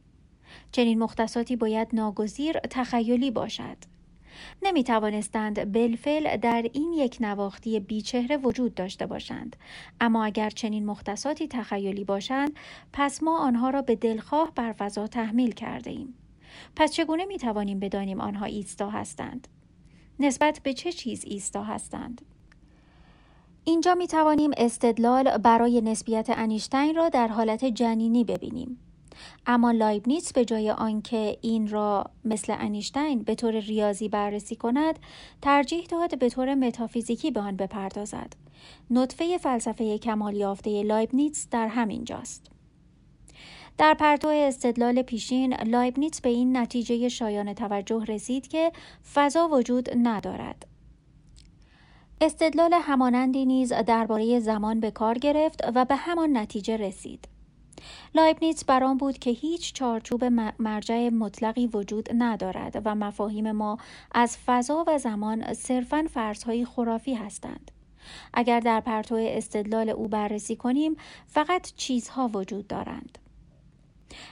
چنین 0.71 0.99
مختصاتی 0.99 1.55
باید 1.55 1.87
ناگزیر 1.93 2.59
تخیلی 2.59 3.31
باشد. 3.31 3.77
نمی 4.61 4.83
توانستند 4.83 5.71
بلفل 5.71 6.37
در 6.37 6.69
این 6.73 6.93
یک 6.93 7.17
نواختی 7.19 7.79
بیچهره 7.79 8.37
وجود 8.37 8.75
داشته 8.75 9.05
باشند. 9.05 9.55
اما 10.01 10.25
اگر 10.25 10.49
چنین 10.49 10.85
مختصاتی 10.85 11.47
تخیلی 11.47 12.03
باشند 12.03 12.55
پس 12.93 13.23
ما 13.23 13.39
آنها 13.39 13.69
را 13.69 13.81
به 13.81 13.95
دلخواه 13.95 14.51
بر 14.55 14.71
فضا 14.71 15.07
تحمیل 15.07 15.51
کرده 15.51 15.89
ایم 15.89 16.13
پس 16.75 16.91
چگونه 16.91 17.25
می 17.25 17.37
توانیم 17.37 17.79
بدانیم 17.79 18.21
آنها 18.21 18.45
ایستا 18.45 18.89
هستند؟ 18.89 19.47
نسبت 20.19 20.59
به 20.63 20.73
چه 20.73 20.91
چیز 20.91 21.25
ایستا 21.25 21.63
هستند؟ 21.63 22.21
اینجا 23.63 23.95
می 23.95 24.07
توانیم 24.07 24.51
استدلال 24.57 25.37
برای 25.37 25.81
نسبیت 25.81 26.27
انیشتین 26.29 26.95
را 26.95 27.09
در 27.09 27.27
حالت 27.27 27.65
جنینی 27.65 28.23
ببینیم. 28.23 28.79
اما 29.45 29.71
لایبنیتس 29.71 30.33
به 30.33 30.45
جای 30.45 30.71
آنکه 30.71 31.37
این 31.41 31.67
را 31.67 32.05
مثل 32.25 32.55
انیشتین 32.59 33.23
به 33.23 33.35
طور 33.35 33.59
ریاضی 33.59 34.09
بررسی 34.09 34.55
کند 34.55 34.99
ترجیح 35.41 35.85
داد 35.85 36.19
به 36.19 36.29
طور 36.29 36.55
متافیزیکی 36.55 37.31
به 37.31 37.39
آن 37.39 37.55
بپردازد. 37.55 38.33
نطفه 38.91 39.37
فلسفه 39.37 39.97
کمال 39.97 40.35
یافته 40.35 40.83
لایبنیتس 40.83 41.47
در 41.51 41.67
همین 41.67 42.03
جاست 42.03 42.51
در 43.77 43.93
پرتو 43.93 44.27
استدلال 44.27 45.01
پیشین 45.01 45.53
لایبنیتس 45.53 46.21
به 46.21 46.29
این 46.29 46.57
نتیجه 46.57 47.09
شایان 47.09 47.53
توجه 47.53 48.05
رسید 48.05 48.47
که 48.47 48.71
فضا 49.13 49.47
وجود 49.47 49.89
ندارد. 50.03 50.70
استدلال 52.23 52.73
همانندی 52.73 53.45
نیز 53.45 53.73
درباره 53.73 54.39
زمان 54.39 54.79
به 54.79 54.91
کار 54.91 55.17
گرفت 55.17 55.63
و 55.75 55.85
به 55.85 55.95
همان 55.95 56.37
نتیجه 56.37 56.77
رسید 56.77 57.27
لایبنیتس 58.15 58.65
بر 58.65 58.81
آن 58.81 58.97
بود 58.97 59.19
که 59.19 59.29
هیچ 59.31 59.73
چارچوب 59.73 60.23
مرجع 60.59 61.09
مطلقی 61.09 61.67
وجود 61.67 62.09
ندارد 62.17 62.81
و 62.85 62.95
مفاهیم 62.95 63.51
ما 63.51 63.77
از 64.11 64.37
فضا 64.45 64.85
و 64.87 64.97
زمان 64.97 65.53
صرفا 65.53 66.07
فرضهای 66.13 66.65
خرافی 66.65 67.13
هستند. 67.13 67.71
اگر 68.33 68.59
در 68.59 68.79
پرتو 68.79 69.15
استدلال 69.15 69.89
او 69.89 70.07
بررسی 70.07 70.55
کنیم 70.55 70.95
فقط 71.27 71.71
چیزها 71.75 72.29
وجود 72.33 72.67
دارند. 72.67 73.17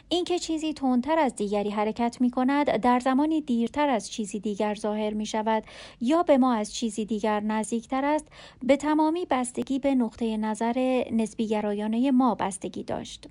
اینکه 0.09 0.39
چیزی 0.39 0.73
تندتر 0.73 1.19
از 1.19 1.35
دیگری 1.35 1.69
حرکت 1.69 2.17
می 2.21 2.31
کند 2.31 2.77
در 2.77 2.99
زمانی 2.99 3.41
دیرتر 3.41 3.89
از 3.89 4.11
چیزی 4.11 4.39
دیگر 4.39 4.75
ظاهر 4.75 5.13
می 5.13 5.25
شود 5.25 5.63
یا 6.01 6.23
به 6.23 6.37
ما 6.37 6.53
از 6.53 6.73
چیزی 6.73 7.05
دیگر 7.05 7.39
نزدیکتر 7.39 8.05
است 8.05 8.27
به 8.63 8.77
تمامی 8.77 9.25
بستگی 9.29 9.79
به 9.79 9.95
نقطه 9.95 10.37
نظر 10.37 11.03
نسبیگرایانه 11.11 12.11
ما 12.11 12.35
بستگی 12.35 12.83
داشت. 12.83 13.27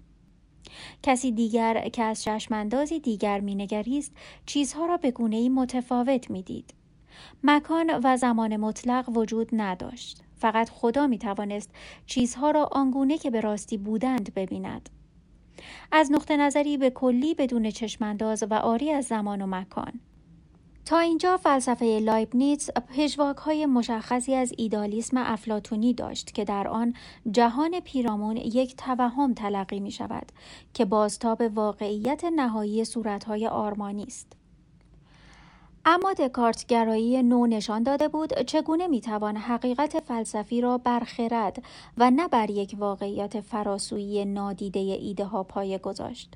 کسی 1.03 1.33
دیگر 1.33 1.89
که 1.89 2.03
از 2.03 2.23
چشماندازی 2.23 3.01
دیگر 3.01 3.41
مینگریست 3.41 4.13
چیزها 4.47 4.87
را 4.87 4.97
به 4.97 5.11
گونه 5.11 5.49
متفاوت 5.49 6.31
می‌دید. 6.31 6.75
مکان 7.45 8.01
و 8.05 8.17
زمان 8.17 8.57
مطلق 8.57 9.09
وجود 9.17 9.49
نداشت. 9.53 10.23
فقط 10.37 10.71
خدا 10.71 11.07
می 11.07 11.19
توانست 11.19 11.71
چیزها 12.07 12.51
را 12.51 12.69
آنگونه 12.73 13.19
که 13.19 13.31
به 13.31 13.41
راستی 13.41 13.77
بودند 13.77 14.35
ببیند. 14.35 14.89
از 15.93 16.13
نقطه 16.13 16.37
نظری 16.37 16.77
به 16.77 16.91
کلی 16.91 17.35
بدون 17.35 17.71
چشمانداز 17.71 18.43
و 18.51 18.55
آری 18.55 18.93
از 18.93 19.05
زمان 19.05 19.43
و 19.43 19.47
مکان 19.47 19.93
تا 20.89 20.99
اینجا 20.99 21.37
فلسفه 21.37 21.85
لایبنیتس 21.85 22.71
پژواک 22.71 23.37
های 23.37 23.67
مشخصی 23.67 24.35
از 24.35 24.53
ایدالیسم 24.57 25.17
افلاتونی 25.17 25.95
داشت 25.95 26.35
که 26.35 26.45
در 26.45 26.69
آن 26.69 26.95
جهان 27.31 27.81
پیرامون 27.81 28.37
یک 28.37 28.77
توهم 28.77 29.35
تلقی 29.35 29.81
می 29.81 29.91
شود 29.91 30.33
که 30.75 30.85
بازتاب 30.85 31.41
واقعیت 31.41 32.25
نهایی 32.25 32.85
صورتهای 32.85 33.47
آرمانی 33.47 34.05
است. 34.05 34.38
اما 35.91 36.13
دکارت 36.13 36.67
گرایی 36.67 37.23
نو 37.23 37.47
نشان 37.47 37.83
داده 37.83 38.09
بود 38.09 38.43
چگونه 38.43 38.87
می‌توان 38.87 39.37
حقیقت 39.37 40.01
فلسفی 40.01 40.61
را 40.61 40.79
برخرد 40.79 41.63
و 41.97 42.11
نه 42.11 42.29
بر 42.29 42.51
یک 42.51 42.77
واقعیت 42.79 43.41
فراسویی 43.41 44.25
نادیده 44.25 44.81
ایده 44.81 45.25
ها 45.25 45.43
پایه 45.43 45.79
گذاشت. 45.79 46.35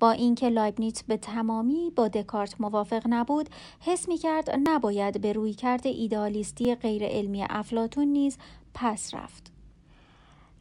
با 0.00 0.10
اینکه 0.10 0.48
لایبنیتس 0.48 1.04
به 1.08 1.16
تمامی 1.16 1.92
با 1.96 2.08
دکارت 2.08 2.60
موافق 2.60 3.02
نبود 3.06 3.48
حس 3.80 4.08
می 4.08 4.18
کرد 4.18 4.60
نباید 4.64 5.20
به 5.20 5.32
رویکرد 5.32 5.86
ایدالیستی 5.86 6.74
غیر 6.74 7.04
علمی 7.04 7.46
افلاتون 7.50 8.08
نیز 8.08 8.38
پس 8.74 9.14
رفت. 9.14 9.53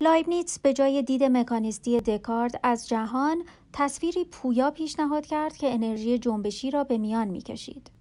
لایبنیتس 0.03 0.59
به 0.59 0.73
جای 0.73 1.01
دید 1.01 1.23
مکانیستی 1.23 2.01
دکارت 2.01 2.59
از 2.63 2.87
جهان 2.87 3.43
تصویری 3.73 4.23
پویا 4.23 4.71
پیشنهاد 4.71 5.25
کرد 5.25 5.57
که 5.57 5.73
انرژی 5.73 6.17
جنبشی 6.17 6.71
را 6.71 6.83
به 6.83 6.97
میان 6.97 7.27
می‌کشید. 7.27 7.91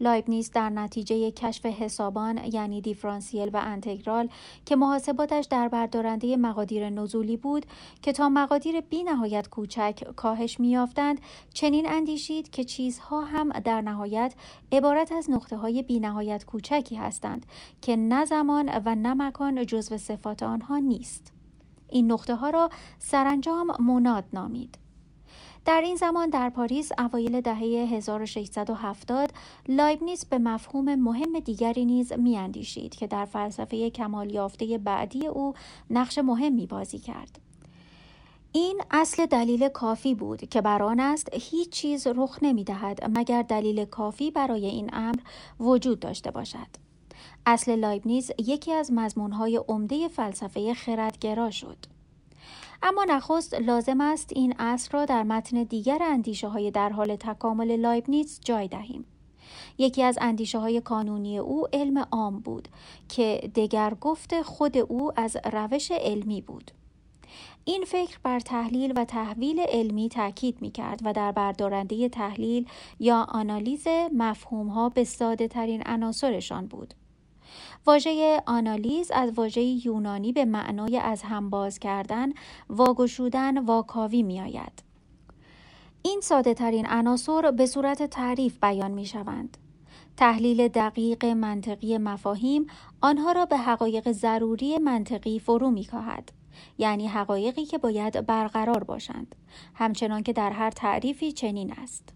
لایبنیز 0.00 0.50
در 0.50 0.70
نتیجه 0.70 1.30
کشف 1.30 1.66
حسابان 1.66 2.40
یعنی 2.52 2.80
دیفرانسیل 2.80 3.50
و 3.52 3.60
انتگرال 3.64 4.28
که 4.64 4.76
محاسباتش 4.76 5.44
در 5.44 5.68
بردارنده 5.68 6.36
مقادیر 6.36 6.90
نزولی 6.90 7.36
بود 7.36 7.66
که 8.02 8.12
تا 8.12 8.28
مقادیر 8.28 8.80
بی 8.80 9.02
نهایت 9.02 9.48
کوچک 9.48 10.04
کاهش 10.16 10.60
میافتند 10.60 11.20
چنین 11.54 11.86
اندیشید 11.88 12.50
که 12.50 12.64
چیزها 12.64 13.20
هم 13.20 13.48
در 13.48 13.80
نهایت 13.80 14.34
عبارت 14.72 15.12
از 15.12 15.30
نقطه 15.30 15.56
های 15.56 15.82
بی 15.82 16.00
نهایت 16.00 16.44
کوچکی 16.44 16.96
هستند 16.96 17.46
که 17.82 17.96
نه 17.96 18.24
زمان 18.24 18.70
و 18.84 18.94
نه 18.94 19.14
مکان 19.14 19.66
جزو 19.66 19.98
صفات 19.98 20.42
آنها 20.42 20.78
نیست 20.78 21.35
این 21.88 22.12
نقطه 22.12 22.34
ها 22.34 22.50
را 22.50 22.70
سرانجام 22.98 23.76
موناد 23.78 24.24
نامید 24.32 24.78
در 25.66 25.80
این 25.80 25.96
زمان 25.96 26.30
در 26.30 26.50
پاریس 26.50 26.90
اوایل 26.98 27.40
دهه 27.40 27.58
1670 27.58 29.30
لایبنیز 29.68 30.24
به 30.24 30.38
مفهوم 30.38 30.94
مهم 30.94 31.40
دیگری 31.40 31.84
نیز 31.84 32.12
میاندیشید 32.12 32.94
که 32.94 33.06
در 33.06 33.24
فلسفه 33.24 33.90
کمال 33.90 34.30
یافته 34.30 34.78
بعدی 34.78 35.26
او 35.26 35.54
نقش 35.90 36.18
مهمی 36.18 36.66
بازی 36.66 36.98
کرد. 36.98 37.38
این 38.52 38.80
اصل 38.90 39.26
دلیل 39.26 39.68
کافی 39.68 40.14
بود 40.14 40.48
که 40.48 40.60
بر 40.60 40.82
آن 40.82 41.00
است 41.00 41.28
هیچ 41.32 41.70
چیز 41.70 42.06
رخ 42.06 42.38
نمی 42.42 42.64
دهد 42.64 43.18
مگر 43.18 43.42
دلیل 43.42 43.84
کافی 43.84 44.30
برای 44.30 44.66
این 44.66 44.90
امر 44.92 45.18
وجود 45.60 46.00
داشته 46.00 46.30
باشد. 46.30 46.85
اصل 47.46 47.78
لایبنیز 47.78 48.30
یکی 48.38 48.72
از 48.72 48.92
مضمونهای 48.92 49.60
عمده 49.68 50.08
فلسفه 50.08 50.74
خردگرا 50.74 51.50
شد. 51.50 51.76
اما 52.82 53.04
نخست 53.04 53.54
لازم 53.54 54.00
است 54.00 54.32
این 54.34 54.54
اصل 54.58 54.90
را 54.92 55.04
در 55.04 55.22
متن 55.22 55.62
دیگر 55.62 55.98
اندیشه 56.02 56.48
های 56.48 56.70
در 56.70 56.88
حال 56.88 57.16
تکامل 57.16 57.76
لایبنیتس 57.76 58.40
جای 58.40 58.68
دهیم. 58.68 59.04
یکی 59.78 60.02
از 60.02 60.18
اندیشه 60.20 60.58
های 60.58 60.80
کانونی 60.80 61.38
او 61.38 61.66
علم 61.72 61.98
عام 61.98 62.38
بود 62.38 62.68
که 63.08 63.50
دگر 63.54 63.94
گفت 64.00 64.42
خود 64.42 64.78
او 64.78 65.20
از 65.20 65.36
روش 65.52 65.90
علمی 65.90 66.40
بود. 66.40 66.70
این 67.64 67.84
فکر 67.86 68.18
بر 68.22 68.40
تحلیل 68.40 68.92
و 68.96 69.04
تحویل 69.04 69.60
علمی 69.60 70.08
تاکید 70.08 70.62
می 70.62 70.70
کرد 70.70 71.00
و 71.04 71.12
در 71.12 71.32
بردارنده 71.32 72.08
تحلیل 72.08 72.68
یا 73.00 73.26
آنالیز 73.28 73.86
مفهوم 74.14 74.68
ها 74.68 74.88
به 74.88 75.04
ساده 75.04 75.48
ترین 75.48 75.82
عناصرشان 75.86 76.66
بود. 76.66 76.94
واژه 77.86 78.42
آنالیز 78.46 79.10
از 79.10 79.32
واژه 79.32 79.62
یونانی 79.62 80.32
به 80.32 80.44
معنای 80.44 80.98
از 80.98 81.22
هم 81.22 81.50
باز 81.50 81.78
کردن، 81.78 82.32
واگشودن، 82.68 83.58
واکاوی 83.58 84.22
می 84.22 84.40
آید. 84.40 84.82
این 86.02 86.20
ساده 86.20 86.54
ترین 86.54 86.86
عناصر 86.86 87.50
به 87.50 87.66
صورت 87.66 88.02
تعریف 88.02 88.58
بیان 88.62 88.90
می 88.90 89.06
شوند. 89.06 89.56
تحلیل 90.16 90.68
دقیق 90.68 91.24
منطقی 91.24 91.98
مفاهیم 91.98 92.66
آنها 93.00 93.32
را 93.32 93.46
به 93.46 93.56
حقایق 93.56 94.12
ضروری 94.12 94.78
منطقی 94.78 95.38
فرو 95.38 95.70
می 95.70 95.84
کاهد. 95.84 96.32
یعنی 96.78 97.06
حقایقی 97.06 97.64
که 97.64 97.78
باید 97.78 98.26
برقرار 98.26 98.84
باشند 98.84 99.34
همچنان 99.74 100.22
که 100.22 100.32
در 100.32 100.50
هر 100.50 100.70
تعریفی 100.70 101.32
چنین 101.32 101.72
است 101.72 102.15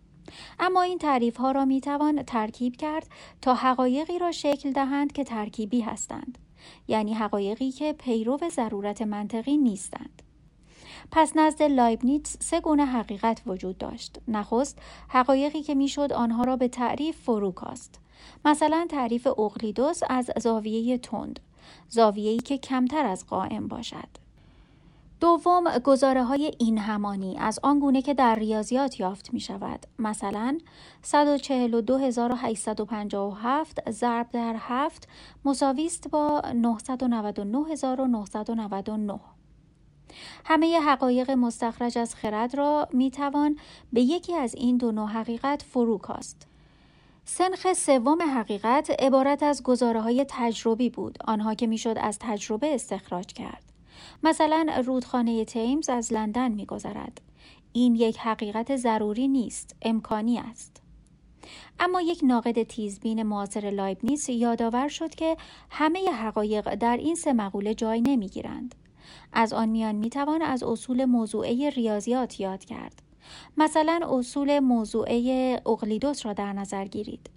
اما 0.61 0.83
این 0.83 0.99
تعریف 0.99 1.37
ها 1.37 1.53
را 1.53 1.65
می 1.65 1.81
توان 1.81 2.23
ترکیب 2.23 2.77
کرد 2.77 3.07
تا 3.43 3.55
حقایقی 3.55 4.19
را 4.19 4.33
شکل 4.33 4.73
دهند 4.73 5.13
که 5.13 5.25
ترکیبی 5.25 5.81
هستند 5.81 6.39
یعنی 6.89 7.15
حقایقی 7.15 7.71
که 7.71 7.93
پیرو 7.93 8.39
ضرورت 8.51 9.03
منطقی 9.03 9.57
نیستند. 9.57 10.23
پس 11.11 11.37
نزد 11.37 11.63
لایبنیتس 11.63 12.37
سه 12.41 12.61
گونه 12.61 12.87
حقیقت 12.87 13.43
وجود 13.47 13.79
داشت. 13.79 14.19
نخست 14.29 14.79
حقایقی 15.09 15.63
که 15.63 15.75
می‌شد 15.75 16.13
آنها 16.13 16.45
را 16.45 16.57
به 16.57 16.69
تعریف 16.69 17.21
فرو 17.21 17.53
کاست. 17.53 18.01
مثلا 18.45 18.87
تعریف 18.89 19.27
اقلیدوس 19.27 20.01
از 20.09 20.31
زاویه 20.39 20.99
تند 20.99 21.41
زاویه‌ای 21.89 22.39
که 22.39 22.59
کمتر 22.59 23.07
از 23.07 23.27
قائم 23.27 23.69
باشد. 23.69 24.20
دوم 25.21 25.79
گزاره 25.85 26.25
های 26.25 26.53
این 26.59 26.79
همانی 26.79 27.39
از 27.39 27.59
آنگونه 27.63 28.03
که 28.03 28.15
در 28.15 28.35
ریاضیات 28.35 29.01
یافت 29.01 29.35
می 29.35 29.41
شود. 29.41 29.87
مثلا 29.99 30.59
142857 31.03 33.91
ضرب 33.91 34.27
در 34.33 34.57
7 34.59 35.09
مساوی 35.45 35.87
است 35.87 36.11
با 36.11 36.43
999999 36.55 39.21
همه 40.45 40.81
حقایق 40.81 41.31
مستخرج 41.31 41.99
از 41.99 42.15
خرد 42.15 42.55
را 42.55 42.89
می 42.93 43.11
توان 43.11 43.59
به 43.93 44.01
یکی 44.01 44.37
از 44.37 44.55
این 44.55 44.77
دو 44.77 44.93
نوع 44.93 45.09
حقیقت 45.09 45.63
فرو 45.63 45.99
کاست. 45.99 46.47
سنخ 47.25 47.73
سوم 47.73 48.23
حقیقت 48.23 48.91
عبارت 48.99 49.43
از 49.43 49.63
گزاره 49.63 50.01
های 50.01 50.27
تجربی 50.29 50.91
بود 50.91 51.19
آنها 51.25 51.55
که 51.55 51.67
می‌شد 51.67 51.97
از 52.01 52.19
تجربه 52.21 52.75
استخراج 52.75 53.27
کرد 53.27 53.70
مثلا 54.23 54.67
رودخانه 54.87 55.45
تیمز 55.45 55.89
از 55.89 56.13
لندن 56.13 56.53
میگذرد. 56.53 57.21
این 57.73 57.95
یک 57.95 58.19
حقیقت 58.19 58.77
ضروری 58.77 59.29
نیست 59.29 59.77
امکانی 59.83 60.39
است. 60.39 60.83
اما 61.81 62.01
یک 62.01 62.21
ناقد 62.23 62.63
تیزبین 62.63 63.23
معاصر 63.23 63.61
لایبنیس 63.61 64.29
یادآور 64.29 64.89
شد 64.89 65.15
که 65.15 65.37
همه 65.71 66.11
حقایق 66.11 66.75
در 66.75 66.97
این 66.97 67.15
سه 67.15 67.33
مقوله 67.33 67.75
جای 67.75 68.01
نمی‌گیرند. 68.01 68.75
از 69.33 69.53
آن 69.53 69.69
میان 69.69 69.95
می‌توان 69.95 70.43
از 70.43 70.63
اصول 70.63 71.05
موضوعه 71.05 71.71
ریاضیات 71.71 72.41
یاد 72.41 72.65
کرد. 72.65 73.03
مثلا 73.57 74.01
اصول 74.11 74.59
موضوعه 74.59 75.61
اقلیدوس 75.67 76.27
را 76.27 76.33
در 76.33 76.53
نظر 76.53 76.85
گیرید. 76.85 77.31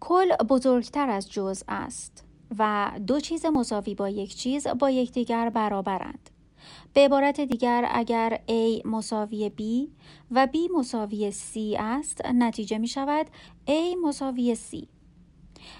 کل 0.00 0.36
بزرگتر 0.36 1.10
از 1.10 1.32
جزء 1.32 1.64
است. 1.68 2.24
و 2.58 2.90
دو 3.06 3.20
چیز 3.20 3.46
مساوی 3.46 3.94
با 3.94 4.08
یک 4.08 4.36
چیز 4.36 4.66
با 4.66 4.90
یکدیگر 4.90 5.50
برابرند. 5.50 6.30
به 6.94 7.00
عبارت 7.00 7.40
دیگر 7.40 7.88
اگر 7.90 8.40
A 8.48 8.86
مساوی 8.86 9.52
B 9.58 9.88
و 10.30 10.48
B 10.52 10.56
مساوی 10.78 11.32
C 11.32 11.56
است 11.78 12.26
نتیجه 12.26 12.78
می 12.78 12.88
شود 12.88 13.26
A 13.66 13.96
مساوی 14.02 14.56
C. 14.56 14.86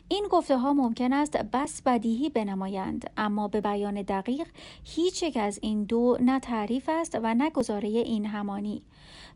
این 0.08 0.26
گفته 0.30 0.58
ها 0.58 0.72
ممکن 0.72 1.12
است 1.12 1.36
بس 1.36 1.82
بدیهی 1.82 2.28
بنمایند 2.28 3.10
اما 3.16 3.48
به 3.48 3.60
بیان 3.60 4.02
دقیق 4.02 4.48
هیچ 4.84 5.22
یک 5.22 5.36
از 5.36 5.58
این 5.62 5.84
دو 5.84 6.18
نه 6.20 6.40
تعریف 6.40 6.88
است 6.92 7.18
و 7.22 7.34
نه 7.34 7.50
گزاره 7.50 7.88
این 7.88 8.26
همانی. 8.26 8.82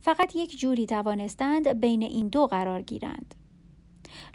فقط 0.01 0.37
یک 0.37 0.59
جوری 0.59 0.87
توانستند 0.87 1.81
بین 1.81 2.03
این 2.03 2.29
دو 2.29 2.47
قرار 2.47 2.83
گیرند. 2.83 3.35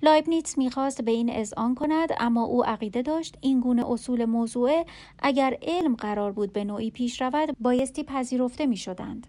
لایبنیتس 0.01 0.57
می‌خواست 0.57 1.01
به 1.01 1.11
این 1.11 1.29
اذعان 1.29 1.75
کند 1.75 2.09
اما 2.19 2.43
او 2.43 2.65
عقیده 2.65 3.01
داشت 3.01 3.37
این 3.41 3.59
گونه 3.59 3.91
اصول 3.91 4.25
موضوعه 4.25 4.85
اگر 5.19 5.57
علم 5.61 5.95
قرار 5.95 6.31
بود 6.31 6.53
به 6.53 6.63
نوعی 6.63 6.91
پیش 6.91 7.21
رود 7.21 7.55
بایستی 7.59 8.03
پذیرفته 8.03 8.65
می‌شدند 8.65 9.27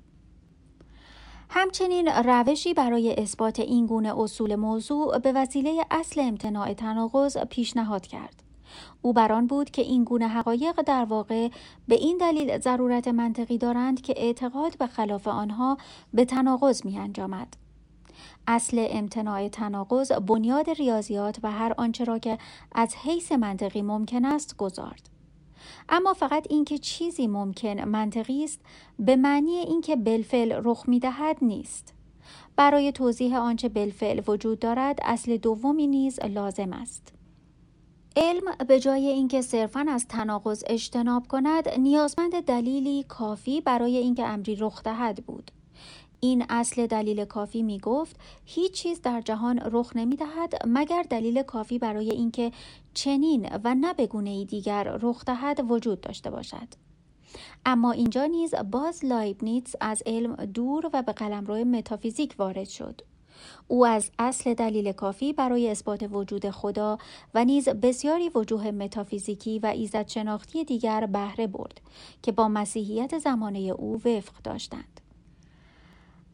همچنین 1.52 2.08
روشی 2.08 2.74
برای 2.74 3.14
اثبات 3.14 3.60
این 3.60 3.86
گونه 3.86 4.20
اصول 4.20 4.56
موضوع 4.56 5.18
به 5.18 5.32
وسیله 5.32 5.84
اصل 5.90 6.20
امتناع 6.20 6.72
تناقض 6.72 7.36
پیشنهاد 7.38 8.06
کرد. 8.06 8.42
او 9.02 9.12
بران 9.12 9.46
بود 9.46 9.70
که 9.70 9.82
این 9.82 10.04
گونه 10.04 10.28
حقایق 10.28 10.82
در 10.82 11.04
واقع 11.04 11.48
به 11.88 11.94
این 11.94 12.16
دلیل 12.16 12.58
ضرورت 12.58 13.08
منطقی 13.08 13.58
دارند 13.58 14.00
که 14.00 14.14
اعتقاد 14.16 14.78
به 14.78 14.86
خلاف 14.86 15.28
آنها 15.28 15.78
به 16.14 16.24
تناقض 16.24 16.86
می 16.86 16.98
انجامد. 16.98 17.56
اصل 18.46 18.87
امتناع 18.90 19.48
تناقض 19.48 20.12
بنیاد 20.12 20.70
ریاضیات 20.70 21.38
و 21.42 21.50
هر 21.50 21.74
آنچه 21.79 22.05
را 22.05 22.18
که 22.18 22.38
از 22.72 22.94
حیث 22.96 23.33
منطقی 23.33 23.83
ممکن 23.83 24.24
است 24.24 24.57
گذارد. 24.57 25.11
اما 25.88 26.14
فقط 26.14 26.46
اینکه 26.50 26.79
چیزی 26.79 27.26
ممکن 27.26 27.85
منطقی 27.85 28.44
است 28.44 28.61
به 28.98 29.16
معنی 29.16 29.57
اینکه 29.57 29.96
بلفل 29.96 30.61
رخ 30.64 30.88
می‌دهد 30.88 31.37
نیست. 31.42 31.94
برای 32.57 32.92
توضیح 32.92 33.37
آنچه 33.37 33.68
بلفل 33.68 34.22
وجود 34.29 34.59
دارد 34.59 34.98
اصل 35.03 35.37
دومی 35.37 35.87
نیز 35.87 36.20
لازم 36.20 36.72
است. 36.72 37.12
علم 38.16 38.42
به 38.68 38.81
جای 38.81 39.07
اینکه 39.07 39.42
صرفا 39.42 39.87
از 39.88 40.07
تناقض 40.09 40.64
اجتناب 40.66 41.26
کند 41.29 41.68
نیازمند 41.79 42.40
دلیلی 42.40 43.03
کافی 43.03 43.61
برای 43.61 43.96
اینکه 43.96 44.26
امری 44.26 44.57
رخ 44.57 44.83
دهد 44.83 45.24
بود. 45.26 45.50
این 46.20 46.44
اصل 46.48 46.87
دلیل 46.87 47.24
کافی 47.24 47.62
می 47.62 47.78
گفت 47.78 48.16
هیچ 48.44 48.72
چیز 48.72 49.02
در 49.02 49.20
جهان 49.20 49.61
رخ 49.72 49.96
نمی 49.96 50.16
دهد 50.16 50.54
مگر 50.66 51.02
دلیل 51.02 51.42
کافی 51.42 51.78
برای 51.78 52.11
اینکه 52.11 52.52
چنین 52.94 53.48
و 53.64 53.74
نه 53.74 53.94
ای 54.24 54.44
دیگر 54.44 54.85
رخ 54.85 55.24
دهد 55.24 55.70
وجود 55.70 56.00
داشته 56.00 56.30
باشد. 56.30 56.68
اما 57.66 57.92
اینجا 57.92 58.26
نیز 58.26 58.54
باز 58.54 59.04
لایبنیتس 59.04 59.74
از 59.80 60.02
علم 60.06 60.35
دور 60.37 60.90
و 60.92 61.02
به 61.02 61.12
قلمرو 61.12 61.64
متافیزیک 61.64 62.35
وارد 62.38 62.68
شد. 62.68 63.00
او 63.68 63.87
از 63.87 64.11
اصل 64.18 64.54
دلیل 64.54 64.92
کافی 64.92 65.33
برای 65.33 65.70
اثبات 65.70 66.09
وجود 66.12 66.50
خدا 66.50 66.98
و 67.35 67.44
نیز 67.44 67.68
بسیاری 67.68 68.28
وجوه 68.28 68.70
متافیزیکی 68.70 69.59
و 69.59 69.66
ایزد 69.66 70.09
شناختی 70.09 70.64
دیگر 70.64 71.06
بهره 71.06 71.46
برد 71.46 71.80
که 72.22 72.33
با 72.33 72.48
مسیحیت 72.48 73.18
زمانه 73.18 73.59
او 73.59 73.94
وفق 73.94 74.42
داشتند. 74.44 74.99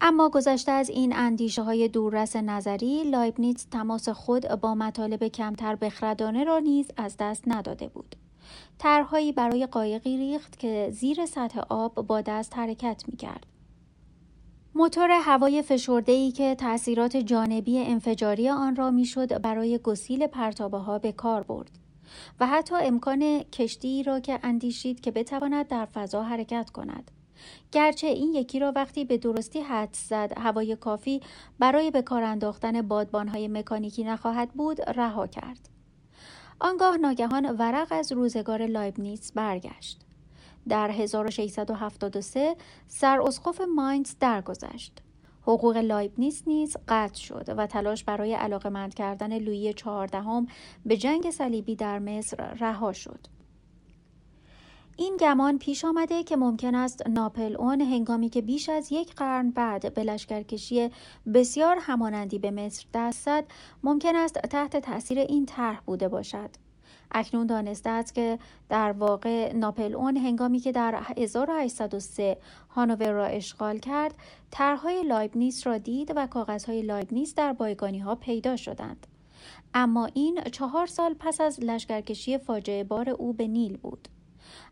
اما 0.01 0.29
گذشته 0.29 0.73
از 0.73 0.91
این 0.91 1.17
اندیشه 1.17 1.63
های 1.63 1.89
دوررس 1.89 2.37
نظری 2.37 3.05
لایبنیتس 3.05 3.65
تماس 3.65 4.09
خود 4.09 4.49
با 4.49 4.75
مطالب 4.75 5.29
کمتر 5.29 5.77
بخردانه 5.77 6.45
را 6.45 6.59
نیز 6.59 6.91
از 6.97 7.17
دست 7.21 7.45
نداده 7.47 7.89
بود 7.89 8.17
طرحهایی 8.79 9.33
برای 9.33 9.67
قایقی 9.67 10.17
ریخت 10.17 10.59
که 10.59 10.89
زیر 10.93 11.27
سطح 11.27 11.61
آب 11.69 11.95
با 11.95 12.21
دست 12.21 12.57
حرکت 12.57 13.05
می 13.09 13.17
کرد. 13.17 13.47
موتور 14.75 15.11
هوای 15.11 15.63
فشرده 15.63 16.31
که 16.31 16.55
تأثیرات 16.55 17.17
جانبی 17.17 17.79
انفجاری 17.79 18.49
آن 18.49 18.77
را 18.77 18.91
می‌شد 18.91 19.43
برای 19.43 19.79
گسیل 19.79 20.27
پرتابه 20.27 20.79
ها 20.79 20.99
به 20.99 21.13
کار 21.13 21.43
برد 21.43 21.71
و 22.41 22.47
حتی 22.47 22.75
امکان 22.75 23.43
کشتی 23.43 24.03
را 24.03 24.21
که 24.21 24.39
اندیشید 24.43 25.01
که 25.01 25.11
بتواند 25.11 25.69
در 25.69 25.85
فضا 25.85 26.23
حرکت 26.23 26.71
کند 26.71 27.11
گرچه 27.73 28.07
این 28.07 28.35
یکی 28.35 28.59
را 28.59 28.73
وقتی 28.77 29.05
به 29.05 29.19
درستی 29.19 29.61
حد 29.61 29.93
زد 29.93 30.33
هوای 30.37 30.77
کافی 30.77 31.21
برای 31.59 31.91
به 31.91 32.03
کار 32.03 32.23
انداختن 32.23 32.83
بادبانهای 32.83 33.49
مکانیکی 33.49 34.05
نخواهد 34.05 34.53
بود 34.53 34.91
رها 34.91 35.27
کرد. 35.27 35.69
آنگاه 36.61 36.97
ناگهان 36.97 37.57
ورق 37.57 37.89
از 37.91 38.13
روزگار 38.13 38.67
لایبنیتس 38.67 39.33
برگشت. 39.33 40.01
در 40.69 40.91
1673 40.91 42.57
سر 42.89 43.21
اسقف 43.21 43.61
ماینز 43.61 44.15
درگذشت. 44.21 45.03
حقوق 45.43 45.77
لایبنیس 45.77 46.43
نیز 46.47 46.77
قطع 46.89 47.21
شد 47.21 47.55
و 47.57 47.67
تلاش 47.67 48.05
برای 48.05 48.35
علاقمند 48.35 48.95
کردن 48.95 49.39
لویی 49.39 49.73
چهاردهم 49.73 50.47
به 50.87 50.97
جنگ 50.97 51.31
صلیبی 51.31 51.77
در 51.77 51.99
مصر 51.99 52.37
رها 52.37 52.93
شد. 52.93 53.36
این 54.99 55.17
گمان 55.21 55.59
پیش 55.59 55.85
آمده 55.85 56.23
که 56.23 56.37
ممکن 56.37 56.75
است 56.75 57.07
ناپلئون 57.07 57.81
هنگامی 57.81 58.29
که 58.29 58.43
بیش 58.43 58.69
از 58.69 58.93
یک 58.93 59.15
قرن 59.15 59.51
بعد 59.51 59.95
به 59.95 60.05
لشکرکشی 60.05 60.91
بسیار 61.35 61.79
همانندی 61.81 62.39
به 62.39 62.51
مصر 62.51 62.87
دست 62.95 63.25
زد 63.25 63.45
ممکن 63.83 64.17
است 64.17 64.35
تحت 64.35 64.77
تاثیر 64.77 65.19
این 65.19 65.47
طرح 65.47 65.81
بوده 65.87 66.09
باشد. 66.09 66.51
اکنون 67.11 67.47
دانسته 67.47 67.91
است 67.91 68.15
که 68.15 68.39
در 68.69 68.93
واقع 68.93 69.53
ناپلئون 69.53 70.17
هنگامی 70.17 70.59
که 70.59 70.73
در 70.73 71.03
1803 71.17 72.39
هانوور 72.69 73.11
را 73.11 73.27
اشغال 73.27 73.79
کرد 73.79 74.15
طرحهای 74.51 75.03
لایبنیس 75.03 75.67
را 75.67 75.79
دید 75.79 76.13
و 76.17 76.27
کاغذهای 76.27 76.83
لایبنیس 76.83 77.35
در 77.35 77.53
بایگانی 77.53 77.99
ها 77.99 78.15
پیدا 78.15 78.57
شدند. 78.57 79.07
اما 79.75 80.07
این 80.15 80.41
چهار 80.53 80.87
سال 80.87 81.15
پس 81.15 81.41
از 81.41 81.61
لشکرکشی 81.61 82.39
فاجعه 82.39 82.85
بار 82.85 83.11
او 83.11 83.33
به 83.33 83.47
نیل 83.47 83.77
بود. 83.77 84.09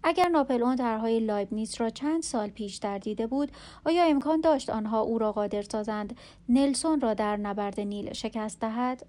اگر 0.06 0.28
ناپلئون 0.28 0.76
طرحهای 0.76 1.20
لایبنیس 1.20 1.80
را 1.80 1.90
چند 1.90 2.22
سال 2.22 2.48
پیشتر 2.48 2.98
دیده 2.98 3.26
بود 3.26 3.52
آیا 3.84 4.04
امکان 4.04 4.40
داشت 4.40 4.70
آنها 4.70 5.00
او 5.00 5.18
را 5.18 5.32
قادر 5.32 5.62
سازند 5.62 6.16
نلسون 6.48 7.00
را 7.00 7.14
در 7.14 7.36
نبرد 7.36 7.80
نیل 7.80 8.12
شکست 8.12 8.60
دهد 8.60 9.06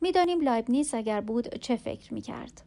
می‌دانیم 0.00 0.40
لایبنیس 0.40 0.94
اگر 0.94 1.20
بود 1.20 1.58
چه 1.58 1.76
فکر 1.76 2.14
می‌کرد 2.14 2.62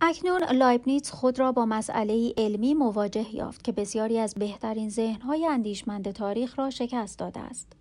اکنون 0.00 0.44
لایبنیتس 0.44 1.10
خود 1.10 1.38
را 1.38 1.52
با 1.52 1.66
مسئله 1.66 2.32
علمی 2.36 2.74
مواجه 2.74 3.34
یافت 3.34 3.64
که 3.64 3.72
بسیاری 3.72 4.18
از 4.18 4.34
بهترین 4.34 4.88
ذهنهای 4.88 5.46
اندیشمند 5.46 6.10
تاریخ 6.10 6.58
را 6.58 6.70
شکست 6.70 7.18
داده 7.18 7.40
است. 7.40 7.72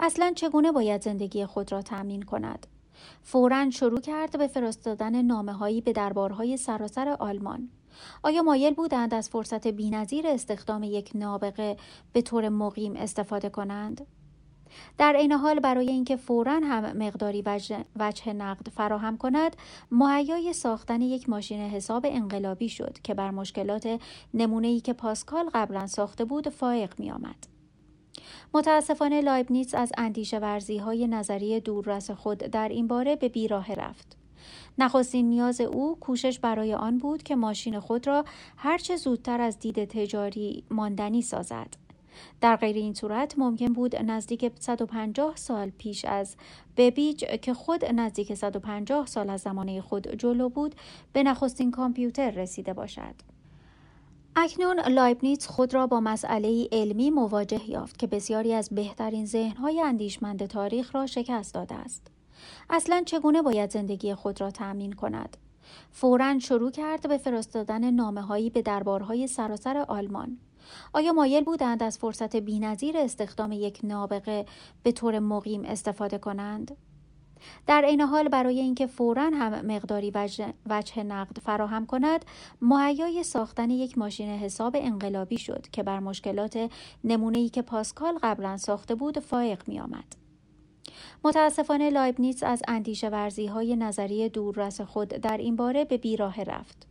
اصلا 0.00 0.32
چگونه 0.36 0.72
باید 0.72 1.02
زندگی 1.02 1.46
خود 1.46 1.72
را 1.72 1.82
تأمین 1.82 2.22
کند؟ 2.22 2.66
فورا 3.22 3.70
شروع 3.70 4.00
کرد 4.00 4.38
به 4.38 4.46
فرستادن 4.46 5.22
نامه 5.22 5.52
هایی 5.52 5.80
به 5.80 5.92
دربارهای 5.92 6.56
سراسر 6.56 7.08
آلمان. 7.08 7.68
آیا 8.22 8.42
مایل 8.42 8.74
بودند 8.74 9.14
از 9.14 9.28
فرصت 9.28 9.66
بینظیر 9.66 10.26
استخدام 10.26 10.82
یک 10.82 11.10
نابغه 11.14 11.76
به 12.12 12.22
طور 12.22 12.48
مقیم 12.48 12.96
استفاده 12.96 13.48
کنند؟ 13.48 14.06
در 14.98 15.12
این 15.12 15.32
حال 15.32 15.60
برای 15.60 15.90
اینکه 15.90 16.16
فورا 16.16 16.52
هم 16.52 16.96
مقداری 16.96 17.44
وجه 17.96 18.32
نقد 18.32 18.68
فراهم 18.68 19.16
کند 19.18 19.56
مهیای 19.90 20.52
ساختن 20.52 21.00
یک 21.00 21.28
ماشین 21.28 21.60
حساب 21.60 22.06
انقلابی 22.08 22.68
شد 22.68 22.98
که 23.02 23.14
بر 23.14 23.30
مشکلات 23.30 24.00
نمونه 24.34 24.68
ای 24.68 24.80
که 24.80 24.92
پاسکال 24.92 25.50
قبلا 25.54 25.86
ساخته 25.86 26.24
بود 26.24 26.48
فائق 26.48 27.00
می 27.00 27.10
آمد. 27.10 27.46
متاسفانه 28.54 29.20
لایبنیتس 29.20 29.74
از 29.74 29.92
اندیشه 29.98 30.38
ورزی 30.38 30.78
های 30.78 31.06
نظری 31.06 31.60
دوررس 31.60 32.10
خود 32.10 32.38
در 32.38 32.68
این 32.68 32.86
باره 32.86 33.16
به 33.16 33.28
بیراه 33.28 33.74
رفت. 33.74 34.16
نخستین 34.78 35.28
نیاز 35.28 35.60
او 35.60 35.96
کوشش 36.00 36.38
برای 36.38 36.74
آن 36.74 36.98
بود 36.98 37.22
که 37.22 37.36
ماشین 37.36 37.80
خود 37.80 38.06
را 38.06 38.24
هرچه 38.56 38.96
زودتر 38.96 39.40
از 39.40 39.58
دید 39.58 39.84
تجاری 39.84 40.64
ماندنی 40.70 41.22
سازد. 41.22 41.86
در 42.40 42.56
غیر 42.56 42.76
این 42.76 42.94
صورت 42.94 43.38
ممکن 43.38 43.72
بود 43.72 43.96
نزدیک 43.96 44.52
150 44.60 45.36
سال 45.36 45.70
پیش 45.70 46.04
از 46.04 46.36
ببیج 46.76 47.24
که 47.24 47.54
خود 47.54 47.84
نزدیک 47.84 48.34
150 48.34 49.06
سال 49.06 49.30
از 49.30 49.40
زمانه 49.40 49.80
خود 49.80 50.14
جلو 50.16 50.48
بود 50.48 50.74
به 51.12 51.22
نخستین 51.22 51.70
کامپیوتر 51.70 52.30
رسیده 52.30 52.72
باشد. 52.72 53.14
اکنون 54.36 54.80
لایبنیتس 54.80 55.46
خود 55.46 55.74
را 55.74 55.86
با 55.86 56.00
مسئله 56.00 56.68
علمی 56.72 57.10
مواجه 57.10 57.70
یافت 57.70 57.98
که 57.98 58.06
بسیاری 58.06 58.54
از 58.54 58.68
بهترین 58.70 59.26
ذهنهای 59.26 59.80
اندیشمند 59.80 60.46
تاریخ 60.46 60.94
را 60.94 61.06
شکست 61.06 61.54
داده 61.54 61.74
است. 61.74 62.15
اصلا 62.70 63.02
چگونه 63.06 63.42
باید 63.42 63.70
زندگی 63.70 64.14
خود 64.14 64.40
را 64.40 64.50
تأمین 64.50 64.92
کند؟ 64.92 65.36
فورا 65.90 66.38
شروع 66.38 66.70
کرد 66.70 67.08
به 67.08 67.18
فرستادن 67.18 67.90
نامه 67.90 68.20
هایی 68.20 68.50
به 68.50 68.62
دربارهای 68.62 69.26
سراسر 69.26 69.76
آلمان. 69.88 70.38
آیا 70.92 71.12
مایل 71.12 71.44
بودند 71.44 71.82
از 71.82 71.98
فرصت 71.98 72.36
بینظیر 72.36 72.98
استخدام 72.98 73.52
یک 73.52 73.80
نابغه 73.82 74.46
به 74.82 74.92
طور 74.92 75.18
مقیم 75.18 75.64
استفاده 75.64 76.18
کنند؟ 76.18 76.76
در 77.66 77.84
این 77.84 78.00
حال 78.00 78.28
برای 78.28 78.60
اینکه 78.60 78.86
فورا 78.86 79.22
هم 79.22 79.66
مقداری 79.66 80.12
وجه 80.66 81.02
نقد 81.02 81.38
فراهم 81.38 81.86
کند 81.86 82.24
مهیای 82.62 83.22
ساختن 83.22 83.70
یک 83.70 83.98
ماشین 83.98 84.28
حساب 84.28 84.76
انقلابی 84.78 85.38
شد 85.38 85.66
که 85.72 85.82
بر 85.82 86.00
مشکلات 86.00 86.70
نمونه 87.04 87.38
ای 87.38 87.48
که 87.48 87.62
پاسکال 87.62 88.18
قبلا 88.22 88.56
ساخته 88.56 88.94
بود 88.94 89.18
فائق 89.18 89.68
می 89.68 89.80
آمد. 89.80 90.25
متاسفانه 91.24 91.90
لایبنیتس 91.90 92.42
از 92.42 92.62
اندیشه 92.68 93.08
ورزی 93.08 93.46
های 93.46 93.76
نظری 93.76 94.28
دوررس 94.28 94.80
خود 94.80 95.08
در 95.08 95.36
این 95.36 95.56
باره 95.56 95.84
به 95.84 95.96
بیراه 95.96 96.42
رفت. 96.42 96.86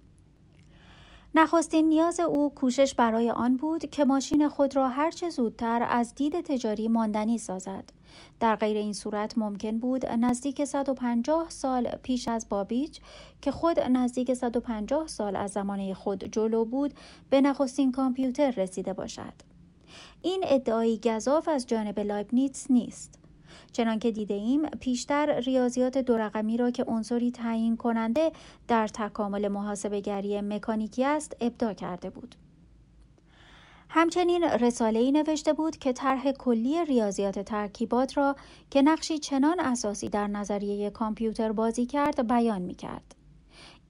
نخستین 1.37 1.89
نیاز 1.89 2.19
او 2.19 2.53
کوشش 2.53 2.95
برای 2.95 3.31
آن 3.31 3.57
بود 3.57 3.89
که 3.89 4.05
ماشین 4.05 4.49
خود 4.49 4.75
را 4.75 4.89
هرچه 4.89 5.29
زودتر 5.29 5.87
از 5.89 6.15
دید 6.15 6.41
تجاری 6.41 6.87
ماندنی 6.87 7.37
سازد. 7.37 7.83
در 8.39 8.55
غیر 8.55 8.77
این 8.77 8.93
صورت 8.93 9.37
ممکن 9.37 9.79
بود 9.79 10.05
نزدیک 10.05 10.65
150 10.65 11.49
سال 11.49 11.87
پیش 12.03 12.27
از 12.27 12.49
بابیچ 12.49 13.01
که 13.41 13.51
خود 13.51 13.79
نزدیک 13.79 14.33
150 14.33 15.07
سال 15.07 15.35
از 15.35 15.51
زمانه 15.51 15.93
خود 15.93 16.23
جلو 16.23 16.65
بود 16.65 16.93
به 17.29 17.41
نخستین 17.41 17.91
کامپیوتر 17.91 18.51
رسیده 18.51 18.93
باشد. 18.93 19.33
این 20.21 20.43
ادعایی 20.47 20.97
گذاف 20.97 21.47
از 21.47 21.67
جانب 21.67 21.99
لایبنیتس 21.99 22.71
نیست. 22.71 23.19
چنانکه 23.71 24.11
دیده 24.11 24.33
ایم 24.33 24.69
پیشتر 24.69 25.39
ریاضیات 25.39 25.97
دو 25.97 26.17
رقمی 26.17 26.57
را 26.57 26.71
که 26.71 26.83
عنصری 26.83 27.31
تعیین 27.31 27.77
کننده 27.77 28.31
در 28.67 28.87
تکامل 28.87 29.47
محاسبهگری 29.47 30.41
مکانیکی 30.41 31.05
است 31.05 31.37
ابدا 31.41 31.73
کرده 31.73 32.09
بود. 32.09 32.35
همچنین 33.89 34.43
رساله 34.43 34.99
ای 34.99 35.11
نوشته 35.11 35.53
بود 35.53 35.77
که 35.77 35.93
طرح 35.93 36.31
کلی 36.31 36.85
ریاضیات 36.85 37.39
ترکیبات 37.39 38.17
را 38.17 38.35
که 38.69 38.81
نقشی 38.81 39.19
چنان 39.19 39.59
اساسی 39.59 40.09
در 40.09 40.27
نظریه 40.27 40.89
کامپیوتر 40.89 41.51
بازی 41.51 41.85
کرد 41.85 42.27
بیان 42.27 42.61
می 42.61 42.75
کرد. 42.75 43.15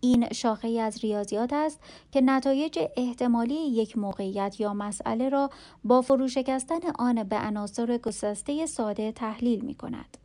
این 0.01 0.33
شاخه 0.33 0.67
از 0.67 0.99
ریاضیات 1.03 1.53
است 1.53 1.79
که 2.11 2.21
نتایج 2.21 2.79
احتمالی 2.97 3.55
یک 3.55 3.97
موقعیت 3.97 4.59
یا 4.59 4.73
مسئله 4.73 5.29
را 5.29 5.49
با 5.83 6.01
فروشکستن 6.01 6.79
آن 6.99 7.23
به 7.23 7.35
عناصر 7.35 7.97
گسسته 7.97 8.65
ساده 8.65 9.11
تحلیل 9.11 9.65
می 9.65 9.75
کند. 9.75 10.17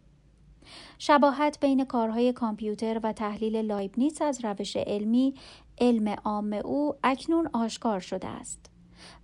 شباهت 0.98 1.60
بین 1.60 1.84
کارهای 1.84 2.32
کامپیوتر 2.32 3.00
و 3.02 3.12
تحلیل 3.12 3.56
لایبنیتس 3.56 4.22
از 4.22 4.44
روش 4.44 4.76
علمی 4.76 5.34
علم 5.78 6.08
عام 6.24 6.52
او 6.52 6.94
اکنون 7.04 7.50
آشکار 7.52 8.00
شده 8.00 8.28
است. 8.28 8.70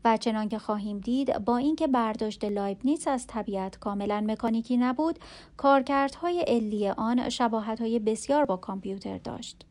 و 0.04 0.16
چنان 0.16 0.48
که 0.48 0.58
خواهیم 0.58 0.98
دید 0.98 1.38
با 1.38 1.56
اینکه 1.56 1.86
برداشت 1.86 2.44
لایبنیتس 2.44 3.08
از 3.08 3.26
طبیعت 3.26 3.78
کاملا 3.78 4.20
مکانیکی 4.20 4.76
نبود 4.76 5.18
کارکردهای 5.56 6.40
علی 6.40 6.88
آن 6.88 7.28
شباهتهای 7.28 7.98
بسیار 7.98 8.44
با 8.44 8.56
کامپیوتر 8.56 9.18
داشت 9.18 9.64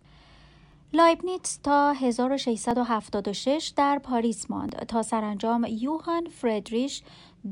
لایبنیتس 0.95 1.57
تا 1.57 1.91
1676 1.91 3.73
در 3.75 3.99
پاریس 3.99 4.51
ماند. 4.51 4.85
تا 4.85 5.03
سرانجام 5.03 5.65
یوهان 5.69 6.29
فردریش 6.29 7.01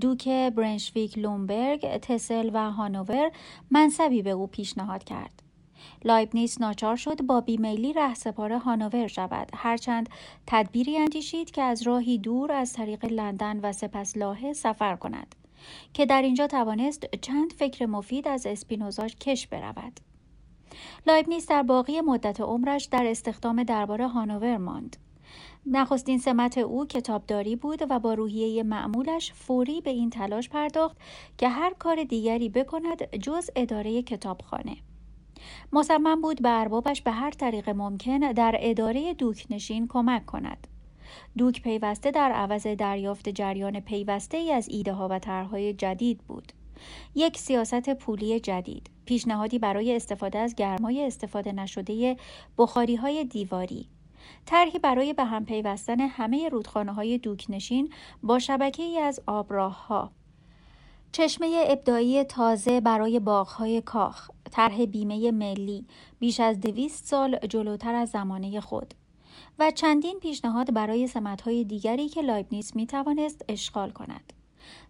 دوک 0.02 0.28
برنشویک 0.28 1.18
لونبورگ 1.18 1.98
تسله 1.98 2.50
و 2.54 2.72
هانوور 2.72 3.32
منصبی 3.72 4.22
به 4.22 4.30
او 4.30 4.48
پیشنهاد 4.48 5.04
کرد. 5.04 5.44
لایبنیتس 6.06 6.62
ناچار 6.62 6.96
شد 6.96 7.22
با 7.22 7.42
بیمیلی 7.42 7.94
رهسپار 7.94 8.52
هانوور 8.52 9.08
شود. 9.08 9.52
هرچند 9.56 10.10
تدبیری 10.48 10.98
اندیشید 10.98 11.52
که 11.52 11.62
از 11.62 11.82
راهی 11.82 12.18
دور 12.18 12.52
از 12.52 12.74
طریق 12.74 13.06
لندن 13.06 13.60
و 13.60 13.72
سپس 13.72 14.18
لاهه 14.18 14.54
سفر 14.54 14.96
کند 14.96 15.36
که 15.94 16.06
در 16.06 16.22
اینجا 16.22 16.48
توانست 16.48 17.16
چند 17.16 17.54
فکر 17.54 17.86
مفید 17.86 18.28
از 18.28 18.46
اسپینوزا 18.46 19.16
کش 19.16 19.48
برود. 19.48 20.00
لایبنیتس 21.08 21.48
در 21.48 21.64
باقی 21.64 22.02
مدت 22.02 22.42
عمرش 22.42 22.86
در 22.86 23.06
استخدام 23.06 23.64
دربار 23.64 24.02
هانوور 24.02 24.58
ماند. 24.58 24.98
نخستین 25.66 26.20
سمت 26.20 26.58
او 26.58 26.86
کتابداری 26.86 27.56
بود 27.56 27.84
و 27.90 28.00
با 28.00 28.14
روحیه 28.14 28.64
معمولش 28.64 29.34
فوری 29.34 29.82
به 29.82 29.90
این 29.90 30.10
تلاش 30.10 30.50
پرداخت 30.50 30.98
که 31.38 31.50
هر 31.50 31.74
کار 31.74 32.04
دیگری 32.04 32.50
بکند 32.50 33.16
جز 33.16 33.50
اداره 33.56 34.02
کتابخانه. 34.02 34.78
مصمم 35.74 36.22
بود 36.22 36.42
به 36.42 36.50
اربابش 36.50 37.02
به 37.02 37.12
هر 37.12 37.32
طریق 37.32 37.70
ممکن 37.70 38.20
در 38.20 38.56
اداره 38.60 39.14
دوکنشین 39.14 39.88
کمک 39.88 40.26
کند. 40.26 40.68
دوک 41.38 41.62
پیوسته 41.62 42.12
در 42.12 42.32
عوض 42.32 42.68
دریافت 42.68 43.30
جریان 43.30 43.80
پیوسته 43.80 44.38
ای 44.38 44.52
از 44.52 44.70
ایده 44.70 44.94
ها 44.94 45.08
و 45.12 45.20
طرحهای 45.20 45.74
جدید 45.74 46.18
بود. 46.28 46.54
یک 47.16 47.38
سیاست 47.38 47.94
پولی 47.94 48.40
جدید. 48.40 48.90
پیشنهادی 49.06 49.60
برای 49.60 49.96
استفاده 49.96 50.40
از 50.40 50.56
گرمای 50.56 51.06
استفاده 51.06 51.52
نشده 51.52 52.18
بخاری 52.58 52.96
های 52.96 53.24
دیواری. 53.24 53.88
طرحی 54.46 54.80
برای 54.80 55.14
به 55.14 55.24
هم 55.24 55.46
پیوستن 55.46 56.00
همه 56.00 56.50
رودخانه 56.50 56.94
های 56.94 57.18
دوکنشین 57.18 57.94
با 58.24 58.40
شبکه 58.40 58.84
ای 58.84 59.00
از 59.00 59.22
آبراه 59.28 59.88
ها 59.88 60.12
چشمه 61.12 61.66
ابدایی 61.68 62.24
تازه 62.24 62.82
برای 62.82 63.20
باغهای 63.20 63.82
کاخ. 63.82 64.30
طرح 64.52 64.86
بیمه 64.86 65.32
ملی. 65.32 65.86
بیش 66.20 66.40
از 66.40 66.60
دویست 66.60 67.06
سال 67.06 67.38
جلوتر 67.38 67.96
از 67.96 68.10
زمانه 68.10 68.62
خود. 68.62 68.94
و 69.60 69.72
چندین 69.72 70.20
پیشنهاد 70.20 70.74
برای 70.74 71.08
سمتهای 71.08 71.64
دیگری 71.64 72.10
که 72.10 72.22
لایبنیتس 72.22 72.76
می 72.76 72.88
توانست 72.88 73.46
اشغال 73.50 73.92
کند. 73.92 74.34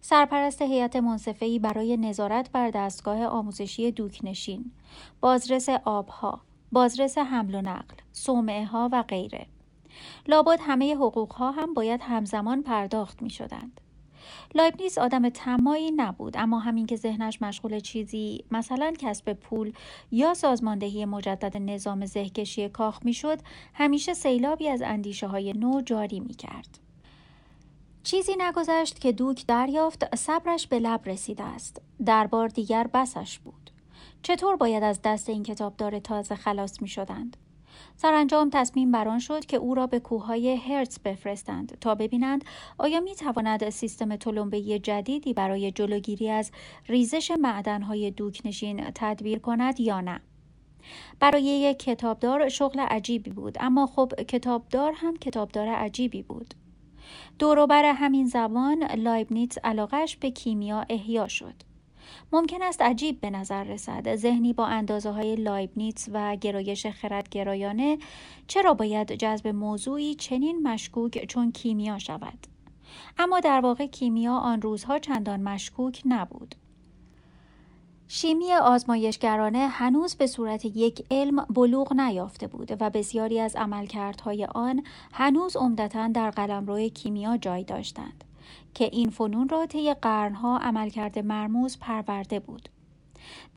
سرپرست 0.00 0.62
هیئت 0.62 0.96
منصفه‌ای 0.96 1.58
برای 1.58 1.96
نظارت 1.96 2.52
بر 2.52 2.70
دستگاه 2.70 3.24
آموزشی 3.24 3.90
دوکنشین، 3.90 4.72
بازرس 5.20 5.68
آبها، 5.68 6.40
بازرس 6.72 7.18
حمل 7.18 7.54
و 7.54 7.62
نقل، 7.62 7.96
صومعه 8.12 8.64
ها 8.64 8.88
و 8.92 9.02
غیره. 9.02 9.46
لابد 10.28 10.58
همه 10.62 10.94
حقوق 10.94 11.32
ها 11.32 11.50
هم 11.50 11.74
باید 11.74 12.00
همزمان 12.02 12.62
پرداخت 12.62 13.22
می 13.22 13.30
شدند. 13.30 13.80
لایبنیز 14.54 14.98
آدم 14.98 15.28
تمایی 15.28 15.90
نبود 15.90 16.36
اما 16.36 16.58
همین 16.58 16.86
که 16.86 16.96
ذهنش 16.96 17.42
مشغول 17.42 17.80
چیزی 17.80 18.44
مثلا 18.50 18.92
کسب 18.98 19.32
پول 19.32 19.72
یا 20.10 20.34
سازماندهی 20.34 21.04
مجدد 21.04 21.56
نظام 21.56 22.06
زهکشی 22.06 22.68
کاخ 22.68 23.04
می‌شد 23.04 23.38
همیشه 23.74 24.14
سیلابی 24.14 24.68
از 24.68 24.82
اندیشه 24.82 25.26
های 25.26 25.52
نو 25.52 25.80
جاری 25.80 26.20
می 26.20 26.34
کرد. 26.34 26.78
چیزی 28.04 28.32
نگذشت 28.38 28.98
که 28.98 29.12
دوک 29.12 29.46
دریافت 29.46 30.16
صبرش 30.16 30.66
به 30.66 30.78
لب 30.78 31.00
رسیده 31.06 31.42
است 31.42 31.82
در 32.06 32.26
بار 32.26 32.48
دیگر 32.48 32.86
بسش 32.86 33.38
بود 33.38 33.70
چطور 34.22 34.56
باید 34.56 34.82
از 34.82 35.00
دست 35.04 35.28
این 35.28 35.42
کتابدار 35.42 35.98
تازه 35.98 36.34
خلاص 36.34 36.82
می 36.82 36.88
شدند 36.88 37.36
سرانجام 37.96 38.50
تصمیم 38.50 38.92
بران 38.92 39.18
شد 39.18 39.46
که 39.46 39.56
او 39.56 39.74
را 39.74 39.86
به 39.86 40.00
کوههای 40.00 40.56
هرتز 40.56 40.98
بفرستند 40.98 41.78
تا 41.80 41.94
ببینند 41.94 42.44
آیا 42.78 43.00
می 43.00 43.14
تواند 43.14 43.70
سیستم 43.70 44.16
تلمبهی 44.16 44.78
جدیدی 44.78 45.34
برای 45.34 45.72
جلوگیری 45.72 46.30
از 46.30 46.50
ریزش 46.88 47.30
معدنهای 47.30 48.10
دوکنشین 48.10 48.90
تدبیر 48.94 49.38
کند 49.38 49.80
یا 49.80 50.00
نه. 50.00 50.20
برای 51.20 51.42
یک 51.42 51.78
کتابدار 51.78 52.48
شغل 52.48 52.80
عجیبی 52.80 53.30
بود 53.30 53.56
اما 53.60 53.86
خب 53.86 54.14
کتابدار 54.28 54.92
هم 54.92 55.16
کتابدار 55.16 55.68
عجیبی 55.68 56.22
بود. 56.22 56.54
دوروبر 57.38 57.84
همین 57.84 58.26
زمان 58.26 58.84
لایبنیتس 58.84 59.58
علاقه‌اش 59.58 60.16
به 60.16 60.30
کیمیا 60.30 60.84
احیا 60.88 61.28
شد. 61.28 61.54
ممکن 62.32 62.62
است 62.62 62.82
عجیب 62.82 63.20
به 63.20 63.30
نظر 63.30 63.64
رسد 63.64 64.16
ذهنی 64.16 64.52
با 64.52 64.66
اندازه 64.66 65.10
های 65.10 65.36
لایبنیتس 65.36 66.08
و 66.12 66.36
گرایش 66.36 66.86
خردگرایانه 66.86 67.98
چرا 68.46 68.74
باید 68.74 69.12
جذب 69.12 69.48
موضوعی 69.48 70.14
چنین 70.14 70.62
مشکوک 70.62 71.24
چون 71.24 71.52
کیمیا 71.52 71.98
شود 71.98 72.46
اما 73.18 73.40
در 73.40 73.60
واقع 73.60 73.86
کیمیا 73.86 74.36
آن 74.36 74.62
روزها 74.62 74.98
چندان 74.98 75.42
مشکوک 75.42 76.02
نبود 76.06 76.54
شیمی 78.08 78.52
آزمایشگرانه 78.52 79.68
هنوز 79.68 80.14
به 80.14 80.26
صورت 80.26 80.64
یک 80.64 81.06
علم 81.10 81.46
بلوغ 81.50 81.92
نیافته 81.92 82.46
بود 82.46 82.76
و 82.80 82.90
بسیاری 82.90 83.40
از 83.40 83.56
عملکردهای 83.56 84.44
آن 84.44 84.82
هنوز 85.12 85.56
عمدتا 85.56 86.08
در 86.08 86.30
قلمرو 86.30 86.88
کیمیا 86.88 87.36
جای 87.36 87.64
داشتند 87.64 88.24
که 88.74 88.84
این 88.92 89.10
فنون 89.10 89.48
را 89.48 89.66
طی 89.66 89.94
قرنها 89.94 90.58
عملکرد 90.58 91.18
مرموز 91.18 91.78
پرورده 91.78 92.40
بود. 92.40 92.68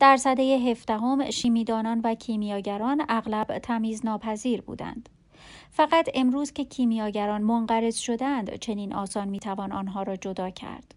در 0.00 0.16
سده 0.16 0.42
هفدهم 0.42 1.30
شیمیدانان 1.30 2.00
و 2.04 2.14
کیمیاگران 2.14 3.04
اغلب 3.08 3.58
تمیز 3.58 4.06
ناپذیر 4.06 4.60
بودند. 4.60 5.08
فقط 5.70 6.08
امروز 6.14 6.52
که 6.52 6.64
کیمیاگران 6.64 7.42
منقرض 7.42 7.96
شدند 7.96 8.56
چنین 8.56 8.94
آسان 8.94 9.28
می‌توان 9.28 9.72
آنها 9.72 10.02
را 10.02 10.16
جدا 10.16 10.50
کرد. 10.50 10.94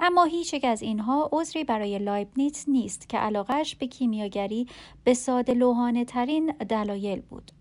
اما 0.00 0.24
هیچ 0.24 0.54
یک 0.54 0.64
از 0.64 0.82
اینها 0.82 1.28
عذری 1.32 1.64
برای 1.64 1.98
لایبنیتس 1.98 2.68
نیست 2.68 3.08
که 3.08 3.18
علاقش 3.18 3.74
به 3.74 3.86
کیمیاگری 3.86 4.66
به 5.04 5.14
ساده 5.14 5.54
لوحانه 5.54 6.04
ترین 6.04 6.46
دلایل 6.46 7.20
بود. 7.20 7.52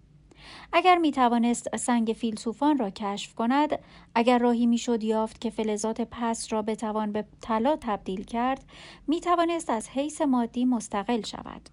اگر 0.74 0.98
می 0.98 1.12
توانست 1.12 1.76
سنگ 1.76 2.16
فیلسوفان 2.18 2.78
را 2.78 2.90
کشف 2.90 3.36
کند، 3.36 3.80
اگر 4.16 4.38
راهی 4.38 4.66
می 4.66 4.78
شد 4.78 5.04
یافت 5.04 5.42
که 5.42 5.50
فلزات 5.50 6.02
پس 6.02 6.54
را 6.54 6.62
بتوان 6.62 7.12
به 7.12 7.26
طلا 7.42 7.78
تبدیل 7.82 8.24
کرد، 8.24 8.64
می 9.08 9.22
توانست 9.22 9.70
از 9.70 9.90
حیث 9.90 10.22
مادی 10.22 10.66
مستقل 10.66 11.22
شود. 11.22 11.70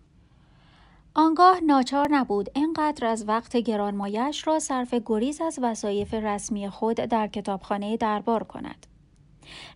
آنگاه 1.14 1.60
ناچار 1.60 2.08
نبود 2.10 2.50
اینقدر 2.54 3.06
از 3.06 3.28
وقت 3.28 3.56
گرانمایش 3.56 4.46
را 4.46 4.58
صرف 4.58 4.94
گریز 5.06 5.40
از 5.40 5.58
وظایف 5.62 6.14
رسمی 6.14 6.68
خود 6.68 6.96
در 6.96 7.26
کتابخانه 7.26 7.96
دربار 7.96 8.44
کند. 8.44 8.86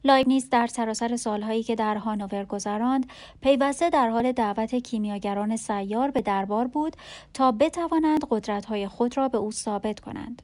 لایبنیز 0.05 0.51
در 0.51 0.67
سراسر 0.67 1.17
سالهایی 1.17 1.63
که 1.63 1.75
در 1.75 1.97
هانوور 1.97 2.45
گذراند 2.45 3.07
پیوسته 3.41 3.91
در 3.91 4.09
حال 4.09 4.33
دعوت 4.33 4.75
کیمیاگران 4.75 5.57
سیار 5.57 6.11
به 6.11 6.23
دربار 6.23 6.67
بود 6.67 6.97
تا 7.35 7.53
بتوانند 7.53 8.25
قدرتهای 8.31 8.89
خود 8.89 9.17
را 9.17 9.29
به 9.29 9.39
او 9.39 9.53
ثابت 9.53 10.01
کنند. 10.01 10.43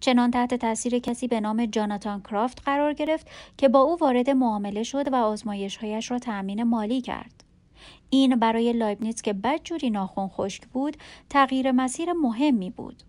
چنان 0.00 0.30
تحت 0.30 0.54
تاثیر 0.54 0.98
کسی 0.98 1.28
به 1.28 1.40
نام 1.40 1.66
جاناتان 1.66 2.22
کرافت 2.22 2.62
قرار 2.64 2.92
گرفت 2.92 3.28
که 3.58 3.68
با 3.68 3.80
او 3.80 3.98
وارد 3.98 4.30
معامله 4.30 4.82
شد 4.82 5.12
و 5.12 5.16
آزمایشهایش 5.16 6.10
را 6.10 6.18
تأمین 6.18 6.62
مالی 6.62 7.00
کرد. 7.00 7.44
این 8.10 8.36
برای 8.36 8.72
لایبنیتس 8.72 9.22
که 9.22 9.32
بدجوری 9.32 9.90
ناخون 9.90 10.28
خشک 10.28 10.66
بود 10.66 10.96
تغییر 11.30 11.72
مسیر 11.72 12.12
مهمی 12.12 12.70
بود. 12.70 13.02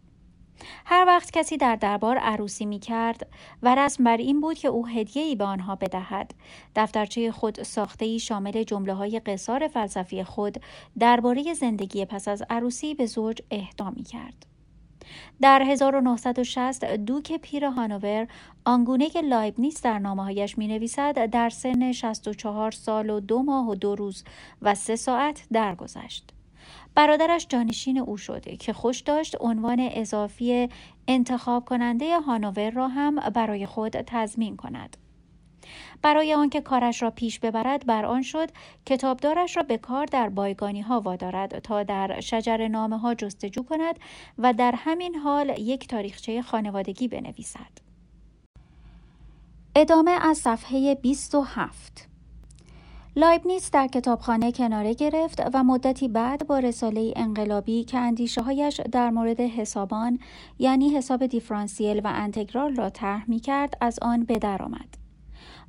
هر 0.85 1.05
وقت 1.07 1.31
کسی 1.31 1.57
در 1.57 1.75
دربار 1.75 2.17
عروسی 2.17 2.65
می 2.65 2.79
کرد 2.79 3.27
و 3.63 3.75
رسم 3.75 4.03
بر 4.03 4.17
این 4.17 4.41
بود 4.41 4.57
که 4.57 4.67
او 4.67 4.87
هدیه 4.87 5.23
ای 5.23 5.35
به 5.35 5.43
آنها 5.43 5.75
بدهد 5.75 6.33
دفترچه 6.75 7.31
خود 7.31 7.63
ساخته 7.63 8.05
ای 8.05 8.19
شامل 8.19 8.63
جمله 8.63 8.93
های 8.93 9.19
قصار 9.19 9.67
فلسفی 9.67 10.23
خود 10.23 10.57
درباره 10.99 11.53
زندگی 11.53 12.05
پس 12.05 12.27
از 12.27 12.43
عروسی 12.49 12.93
به 12.93 13.05
زوج 13.05 13.41
اهدا 13.51 13.89
می 13.89 14.03
کرد. 14.03 14.45
در 15.41 15.61
1960 15.61 16.85
دوک 16.85 17.37
پیر 17.37 17.65
هانوور 17.65 18.27
آنگونه 18.65 19.09
که 19.09 19.21
لایبنیس 19.21 19.81
در 19.81 19.99
نامه 19.99 20.23
هایش 20.23 20.57
می 20.57 20.67
نویسد 20.67 21.25
در 21.25 21.49
سن 21.49 21.91
64 21.91 22.71
سال 22.71 23.09
و 23.09 23.19
دو 23.19 23.43
ماه 23.43 23.69
و 23.69 23.75
دو 23.75 23.95
روز 23.95 24.23
و 24.61 24.75
سه 24.75 24.95
ساعت 24.95 25.47
درگذشت. 25.51 26.33
برادرش 26.95 27.47
جانشین 27.49 27.97
او 27.97 28.17
شده 28.17 28.57
که 28.57 28.73
خوش 28.73 28.99
داشت 28.99 29.35
عنوان 29.39 29.79
اضافی 29.79 30.69
انتخاب 31.07 31.65
کننده 31.65 32.19
هانوور 32.19 32.69
را 32.69 32.87
هم 32.87 33.15
برای 33.15 33.65
خود 33.65 34.01
تضمین 34.01 34.55
کند. 34.57 34.97
برای 36.01 36.33
آنکه 36.33 36.61
کارش 36.61 37.01
را 37.01 37.11
پیش 37.11 37.39
ببرد 37.39 37.85
بر 37.85 38.05
آن 38.05 38.21
شد 38.21 38.49
کتابدارش 38.85 39.57
را 39.57 39.63
به 39.63 39.77
کار 39.77 40.05
در 40.05 40.29
بایگانی 40.29 40.81
ها 40.81 40.99
وادارد 40.99 41.59
تا 41.59 41.83
در 41.83 42.19
شجر 42.19 42.67
نامه 42.67 42.97
ها 42.97 43.13
جستجو 43.13 43.63
کند 43.63 43.99
و 44.37 44.53
در 44.53 44.73
همین 44.77 45.15
حال 45.15 45.59
یک 45.59 45.87
تاریخچه 45.87 46.41
خانوادگی 46.41 47.07
بنویسد. 47.07 47.91
ادامه 49.75 50.11
از 50.11 50.37
صفحه 50.37 50.95
27 50.95 52.10
لایبنیتس 53.15 53.71
در 53.71 53.87
کتابخانه 53.87 54.51
کناره 54.51 54.93
گرفت 54.93 55.41
و 55.53 55.63
مدتی 55.63 56.07
بعد 56.07 56.47
با 56.47 56.59
رساله 56.59 57.13
انقلابی 57.15 57.83
که 57.83 57.97
اندیشه 57.97 58.41
هایش 58.41 58.81
در 58.91 59.09
مورد 59.09 59.41
حسابان 59.41 60.19
یعنی 60.59 60.89
حساب 60.89 61.25
دیفرانسیل 61.25 62.01
و 62.03 62.11
انتگرال 62.13 62.75
را 62.75 62.89
طرح 62.89 63.29
می 63.29 63.39
کرد 63.39 63.77
از 63.81 63.99
آن 64.01 64.23
به 64.23 64.39
در 64.39 64.63
آمد. 64.63 64.97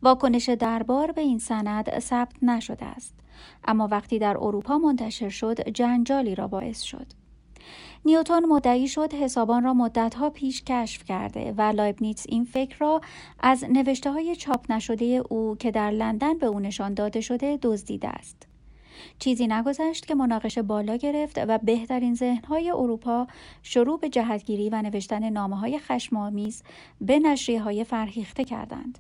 واکنش 0.03 0.49
دربار 0.49 1.13
به 1.13 1.21
این 1.21 1.39
سند 1.39 1.99
ثبت 1.99 2.43
نشده 2.43 2.85
است 2.85 3.15
اما 3.65 3.89
وقتی 3.91 4.19
در 4.19 4.37
اروپا 4.37 4.79
منتشر 4.79 5.29
شد 5.29 5.69
جنجالی 5.69 6.35
را 6.35 6.49
باعث 6.49 6.81
شد. 6.81 7.07
نیوتون 8.05 8.45
مدعی 8.45 8.89
شد 8.89 9.15
حسابان 9.15 9.65
را 9.65 9.75
مدتها 9.75 10.31
پیش 10.31 10.63
کشف 10.67 11.05
کرده 11.05 11.55
و 11.59 11.63
لایبنیتس 11.63 12.27
این 12.29 12.45
فکر 12.45 12.79
را 12.79 13.01
از 13.41 13.65
نوشته 13.65 14.11
های 14.11 14.37
چاپ 14.37 14.73
نشده 14.73 15.05
او 15.05 15.57
که 15.57 15.71
در 15.71 15.91
لندن 15.91 16.39
به 16.39 16.47
او 16.47 16.61
نشان 16.61 16.95
داده 16.95 17.21
شده 17.21 17.59
دزدیده 17.63 18.09
است. 18.09 18.47
چیزی 19.19 19.47
نگذشت 19.47 20.07
که 20.07 20.15
مناقشه 20.15 20.63
بالا 20.63 20.97
گرفت 20.97 21.39
و 21.49 21.59
بهترین 21.59 22.15
ذهنهای 22.15 22.71
اروپا 22.71 23.27
شروع 23.63 24.01
به 24.01 24.09
جهتگیری 24.09 24.71
و 24.71 24.83
نوشتن 24.83 25.31
نامه 25.31 25.59
های 25.59 25.79
خشمآمیز 25.79 26.63
به 27.01 27.19
نشریه 27.19 27.61
های 27.61 27.85
فرهیخته 27.85 28.45
کردند. 28.45 28.99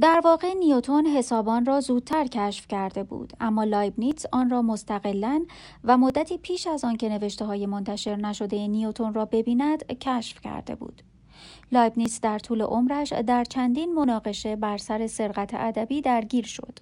در 0.00 0.20
واقع 0.24 0.54
نیوتون 0.54 1.06
حسابان 1.06 1.64
را 1.64 1.80
زودتر 1.80 2.26
کشف 2.26 2.66
کرده 2.68 3.04
بود 3.04 3.32
اما 3.40 3.64
لایبنیتس 3.64 4.26
آن 4.32 4.50
را 4.50 4.62
مستقلا 4.62 5.44
و 5.84 5.98
مدتی 5.98 6.38
پیش 6.38 6.66
از 6.66 6.84
آن 6.84 6.96
که 6.96 7.08
نوشته 7.08 7.44
های 7.44 7.66
منتشر 7.66 8.16
نشده 8.16 8.68
نیوتون 8.68 9.14
را 9.14 9.24
ببیند 9.24 9.86
کشف 9.86 10.40
کرده 10.40 10.74
بود. 10.74 11.02
لایبنیتس 11.72 12.20
در 12.20 12.38
طول 12.38 12.62
عمرش 12.62 13.12
در 13.12 13.44
چندین 13.44 13.94
مناقشه 13.94 14.56
بر 14.56 14.78
سر 14.78 15.06
سرقت 15.06 15.50
ادبی 15.54 16.00
درگیر 16.00 16.44
شد. 16.44 16.78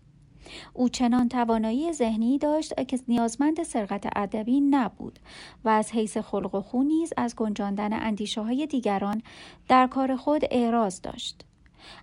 او 0.74 0.88
چنان 0.88 1.28
توانایی 1.28 1.92
ذهنی 1.92 2.38
داشت 2.38 2.86
که 2.86 2.98
نیازمند 3.08 3.62
سرقت 3.62 4.06
ادبی 4.16 4.60
نبود 4.60 5.18
و 5.64 5.68
از 5.68 5.92
حیث 5.92 6.16
خلق 6.16 6.54
و 6.54 6.60
خو 6.60 6.82
نیز 6.82 7.12
از 7.16 7.36
گنجاندن 7.36 7.92
اندیشه 7.92 8.42
های 8.42 8.66
دیگران 8.66 9.22
در 9.68 9.86
کار 9.86 10.16
خود 10.16 10.42
اعراض 10.50 11.00
داشت. 11.00 11.44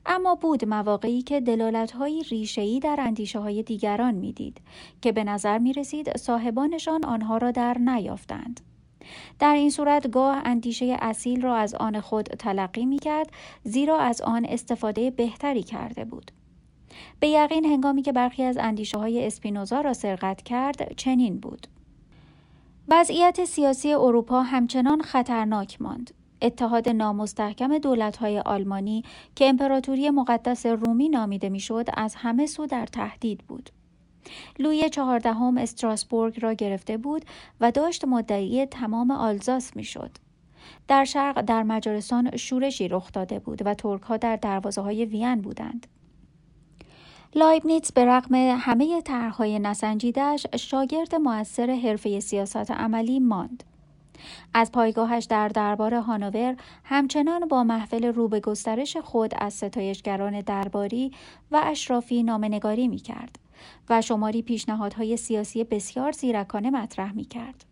اما 0.05 0.35
بود 0.35 0.65
مواقعی 0.65 1.21
که 1.21 1.41
دلالتهایی 1.41 2.23
ریشهای 2.23 2.79
در 2.79 2.95
اندیشه 2.99 3.39
های 3.39 3.63
دیگران 3.63 4.15
می‌دید 4.15 4.61
که 5.01 5.11
به 5.11 5.23
نظر 5.23 5.57
می 5.57 5.73
رسید 5.73 6.17
صاحبانشان 6.17 7.05
آنها 7.05 7.37
را 7.37 7.51
در 7.51 7.77
نیافتند. 7.77 8.61
در 9.39 9.53
این 9.53 9.69
صورت 9.69 10.11
گاه 10.11 10.41
اندیشه 10.45 10.97
اصیل 11.01 11.41
را 11.41 11.55
از 11.55 11.75
آن 11.75 11.99
خود 12.01 12.25
تلقی 12.25 12.85
می 12.85 12.99
کرد 12.99 13.31
زیرا 13.63 13.99
از 13.99 14.21
آن 14.21 14.45
استفاده 14.45 15.11
بهتری 15.11 15.63
کرده 15.63 16.05
بود. 16.05 16.31
به 17.19 17.27
یقین 17.27 17.65
هنگامی 17.65 18.01
که 18.01 18.11
برخی 18.11 18.43
از 18.43 18.57
اندیشه 18.57 18.97
های 18.97 19.27
اسپینوزا 19.27 19.81
را 19.81 19.93
سرقت 19.93 20.41
کرد 20.41 20.93
چنین 20.95 21.39
بود. 21.39 21.67
وضعیت 22.87 23.45
سیاسی 23.45 23.93
اروپا 23.93 24.41
همچنان 24.41 25.01
خطرناک 25.01 25.81
ماند. 25.81 26.18
اتحاد 26.41 26.89
نامستحکم 26.89 27.77
دولت‌های 27.77 28.39
آلمانی 28.39 29.03
که 29.35 29.49
امپراتوری 29.49 30.09
مقدس 30.09 30.65
رومی 30.65 31.09
نامیده 31.09 31.49
می‌شد 31.49 31.85
از 31.97 32.15
همه 32.15 32.45
سو 32.45 32.65
در 32.65 32.85
تهدید 32.85 33.43
بود. 33.47 33.69
لوی 34.59 34.89
چهاردهم 34.89 35.57
استراسبورگ 35.57 36.39
را 36.41 36.53
گرفته 36.53 36.97
بود 36.97 37.25
و 37.61 37.71
داشت 37.71 38.05
مدعی 38.05 38.65
تمام 38.65 39.11
آلزاس 39.11 39.75
می‌شد. 39.75 40.11
در 40.87 41.05
شرق 41.05 41.41
در 41.41 41.63
مجارستان 41.63 42.37
شورشی 42.37 42.87
رخ 42.87 43.11
داده 43.11 43.39
بود 43.39 43.61
و 43.65 43.73
ترک 43.73 44.01
ها 44.01 44.17
در 44.17 44.35
دروازه 44.35 44.81
های 44.81 45.05
وین 45.05 45.35
بودند. 45.35 45.87
لایبنیتس 47.35 47.91
به 47.91 48.05
رغم 48.05 48.35
همه 48.35 49.01
طرحهای 49.01 49.59
نسنجیدهش 49.59 50.47
شاگرد 50.55 51.15
موثر 51.15 51.75
حرفه 51.75 52.19
سیاست 52.19 52.71
عملی 52.71 53.19
ماند. 53.19 53.63
از 54.53 54.71
پایگاهش 54.71 55.25
در 55.25 55.47
دربار 55.47 55.93
هانوور 55.93 56.55
همچنان 56.83 57.47
با 57.47 57.63
محفل 57.63 58.05
رو 58.05 58.27
به 58.27 58.39
گسترش 58.39 58.97
خود 58.97 59.31
از 59.37 59.53
ستایشگران 59.53 60.41
درباری 60.41 61.11
و 61.51 61.61
اشرافی 61.63 62.23
نامنگاری 62.23 62.87
می 62.87 62.97
کرد 62.97 63.39
و 63.89 64.01
شماری 64.01 64.41
پیشنهادهای 64.41 65.17
سیاسی 65.17 65.63
بسیار 65.63 66.11
زیرکانه 66.11 66.69
مطرح 66.69 67.13
می 67.13 67.25
کرد. 67.25 67.65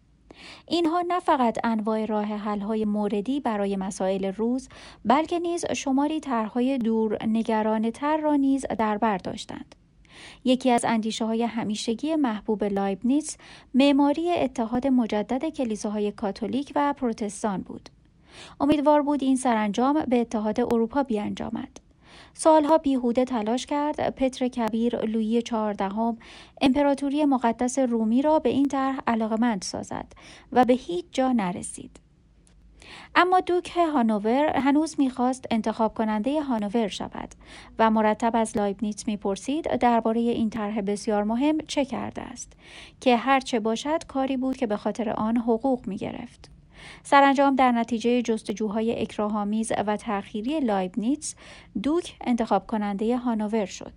اینها 0.68 1.04
نه 1.08 1.20
فقط 1.20 1.58
انواع 1.64 2.06
راه 2.06 2.26
حل‌های 2.26 2.86
موردی 2.86 3.39
برای 3.39 3.76
مسائل 3.76 4.26
روز 4.26 4.70
بلکه 5.06 5.39
نیز 5.39 5.66
شماری 5.66 6.20
طرحهای 6.20 6.78
دور 6.78 7.18
نگرانه 7.26 7.91
تر 7.91 8.18
را 8.18 8.36
نیز 8.36 8.66
در 8.80 8.98
بر 8.98 9.18
داشتند. 9.18 9.76
یکی 10.45 10.72
از 10.72 10.86
اندیشه 10.86 11.26
های 11.26 11.43
همیشگی 11.43 12.15
محبوب 12.15 12.63
لایبنیتس 12.63 13.38
معماری 13.74 14.32
اتحاد 14.32 14.88
مجدد 14.88 15.49
کلیساهای 15.49 16.11
کاتولیک 16.11 16.72
و 16.76 16.93
پروتستان 16.93 17.61
بود. 17.61 17.89
امیدوار 18.59 19.01
بود 19.01 19.24
این 19.24 19.36
سرانجام 19.36 20.05
به 20.07 20.22
اتحاد 20.22 20.59
اروپا 20.59 21.03
بیانجامد. 21.03 21.80
سالها 22.34 22.78
بیهوده 22.78 23.26
تلاش 23.26 23.65
کرد 23.65 24.09
پتر 24.15 24.47
کبیر 24.47 25.05
لویی 25.05 25.41
چهاردهم 25.41 26.18
امپراتوری 26.61 27.26
مقدس 27.26 27.80
رومی 27.80 28.22
را 28.22 28.39
به 28.39 28.49
این 28.49 28.68
طرح 28.68 28.99
علاقمند 29.07 29.61
سازد 29.61 30.13
و 30.51 30.65
به 30.65 30.74
هیچ 30.74 31.05
جا 31.11 31.32
نرسید. 31.32 32.07
اما 33.15 33.39
دوک 33.39 33.77
هانوور 33.77 34.57
هنوز 34.57 34.95
می‌خواست 34.99 35.45
انتخاب 35.51 35.93
کننده 35.93 36.41
هانوور 36.41 36.88
شود 36.88 37.35
و 37.79 37.91
مرتب 37.91 38.31
از 38.33 38.57
لایبنیتس 38.57 39.07
می‌پرسید 39.07 39.77
درباره 39.77 40.19
این 40.19 40.49
طرح 40.49 40.81
بسیار 40.81 41.23
مهم 41.23 41.57
چه 41.67 41.85
کرده 41.85 42.21
است 42.21 42.53
که 43.01 43.17
هرچه 43.17 43.59
باشد 43.59 44.03
کاری 44.07 44.38
بود 44.38 44.57
که 44.57 44.67
به 44.67 44.77
خاطر 44.77 45.09
آن 45.09 45.38
حقوق 45.38 45.88
می‌گرفت. 45.88 46.49
سرانجام 47.03 47.55
در 47.55 47.71
نتیجه 47.71 48.21
جستجوهای 48.21 49.01
اکراهآمیز 49.01 49.71
و 49.88 49.97
تأخیری 49.97 50.59
لایبنیتس 50.59 51.35
دوک 51.83 52.15
انتخاب 52.21 52.67
کننده 52.67 53.17
هانوور 53.17 53.65
شد. 53.65 53.93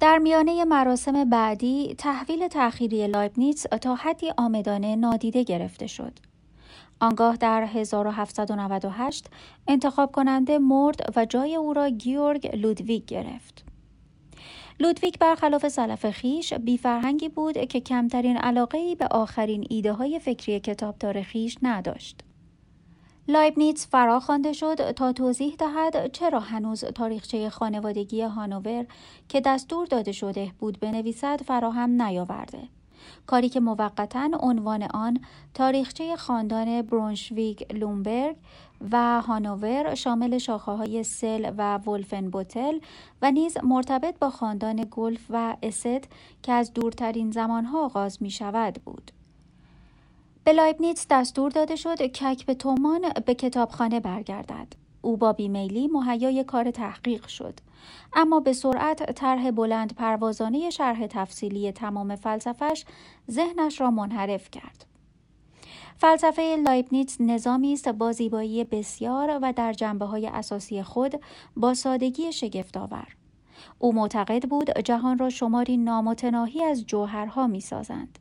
در 0.00 0.18
میانه 0.18 0.64
مراسم 0.64 1.30
بعدی 1.30 1.94
تحویل 1.98 2.48
تأخیری 2.48 3.06
لایبنیتس 3.06 3.62
تا 3.62 3.94
حدی 3.94 4.32
عامدانه 4.36 4.96
نادیده 4.96 5.42
گرفته 5.42 5.86
شد. 5.86 6.12
آنگاه 7.00 7.36
در 7.36 7.62
1798 7.62 9.26
انتخاب 9.68 10.12
کننده 10.12 10.58
مرد 10.58 11.12
و 11.16 11.24
جای 11.24 11.56
او 11.56 11.72
را 11.72 11.88
گئورگ 11.88 12.56
لودویگ 12.56 13.04
گرفت. 13.04 13.64
لودویگ 14.80 15.14
برخلاف 15.20 15.68
سلف 15.68 16.10
خویش 16.10 16.54
بیفرهنگی 16.54 17.28
بود 17.28 17.58
که 17.68 17.80
کمترین 17.80 18.36
علاقه 18.36 18.78
ای 18.78 18.94
به 18.94 19.06
آخرین 19.10 19.66
ایده 19.70 19.92
های 19.92 20.18
فکری 20.18 20.60
کتابدار 20.60 21.22
خویش 21.22 21.58
نداشت. 21.62 22.20
لایبنیتس 23.28 23.86
فرا 23.86 24.20
خوانده 24.20 24.52
شد 24.52 24.90
تا 24.90 25.12
توضیح 25.12 25.54
دهد 25.58 26.12
چرا 26.12 26.40
هنوز 26.40 26.84
تاریخچه 26.84 27.50
خانوادگی 27.50 28.22
هانوور 28.22 28.86
که 29.28 29.40
دستور 29.40 29.86
داده 29.86 30.12
شده 30.12 30.52
بود 30.58 30.80
بنویسد 30.80 31.42
فراهم 31.42 32.02
نیاورده. 32.02 32.77
کاری 33.26 33.48
که 33.48 33.60
موقتا 33.60 34.30
عنوان 34.40 34.82
آن 34.82 35.20
تاریخچه 35.54 36.16
خاندان 36.16 36.82
برونشویگ 36.82 37.72
لونبورگ 37.72 38.36
و 38.90 39.20
هانوور 39.20 39.94
شامل 39.94 40.38
شاخه 40.38 40.72
های 40.72 41.02
تسله 41.02 41.52
و 41.58 41.78
ولفنبوتل 41.78 42.78
و 43.22 43.30
نیز 43.30 43.56
مرتبط 43.62 44.18
با 44.18 44.30
خاندان 44.30 44.86
گوئلف 44.90 45.26
و 45.30 45.56
استه 45.62 46.08
که 46.42 46.52
از 46.52 46.72
دورترین 46.72 47.30
زمانها 47.30 47.84
آغاز 47.84 48.22
می 48.22 48.30
شود 48.30 48.74
بود. 48.84 49.10
به 50.44 50.52
لایبنیتس 50.52 51.06
دستور 51.10 51.50
داده 51.50 51.76
شد 51.76 52.02
کت 52.02 52.46
به 52.46 52.54
تومان 52.54 53.00
به 53.26 53.34
کتابخانه 53.34 54.00
برگردد. 54.00 54.87
او 55.02 55.16
با 55.16 55.32
بیمیلی 55.32 55.86
مهیای 55.86 56.44
کار 56.44 56.70
تحقیق 56.70 57.26
شد. 57.26 57.54
اما 58.12 58.40
به 58.40 58.52
سرعت 58.52 59.12
طرح 59.12 59.50
بلند 59.50 59.94
پروازانه 59.94 60.70
شرح 60.70 61.06
تفصیلی 61.06 61.72
تمام 61.72 62.16
فلسفه‌اش 62.16 62.84
ذهنش 63.30 63.80
را 63.80 63.90
منحرف 63.90 64.50
کرد. 64.50 64.84
فلسفه 65.96 66.56
لایبنیتس 66.64 67.20
نظامی 67.20 67.72
است 67.72 67.88
با 67.88 68.12
زیبایی 68.12 68.64
بسیار 68.64 69.38
و 69.42 69.52
در 69.52 69.72
جنبه 69.72 70.04
های 70.04 70.26
اساسی 70.26 70.82
خود 70.82 71.20
با 71.56 71.74
سادگی 71.74 72.32
شگفتآور. 72.32 73.06
او 73.78 73.92
معتقد 73.92 74.48
بود 74.48 74.78
جهان 74.78 75.18
را 75.18 75.30
شماری 75.30 75.76
نامتناهی 75.76 76.64
از 76.64 76.86
جوهرها 76.86 77.46
می 77.46 77.60
سازند. 77.60 78.18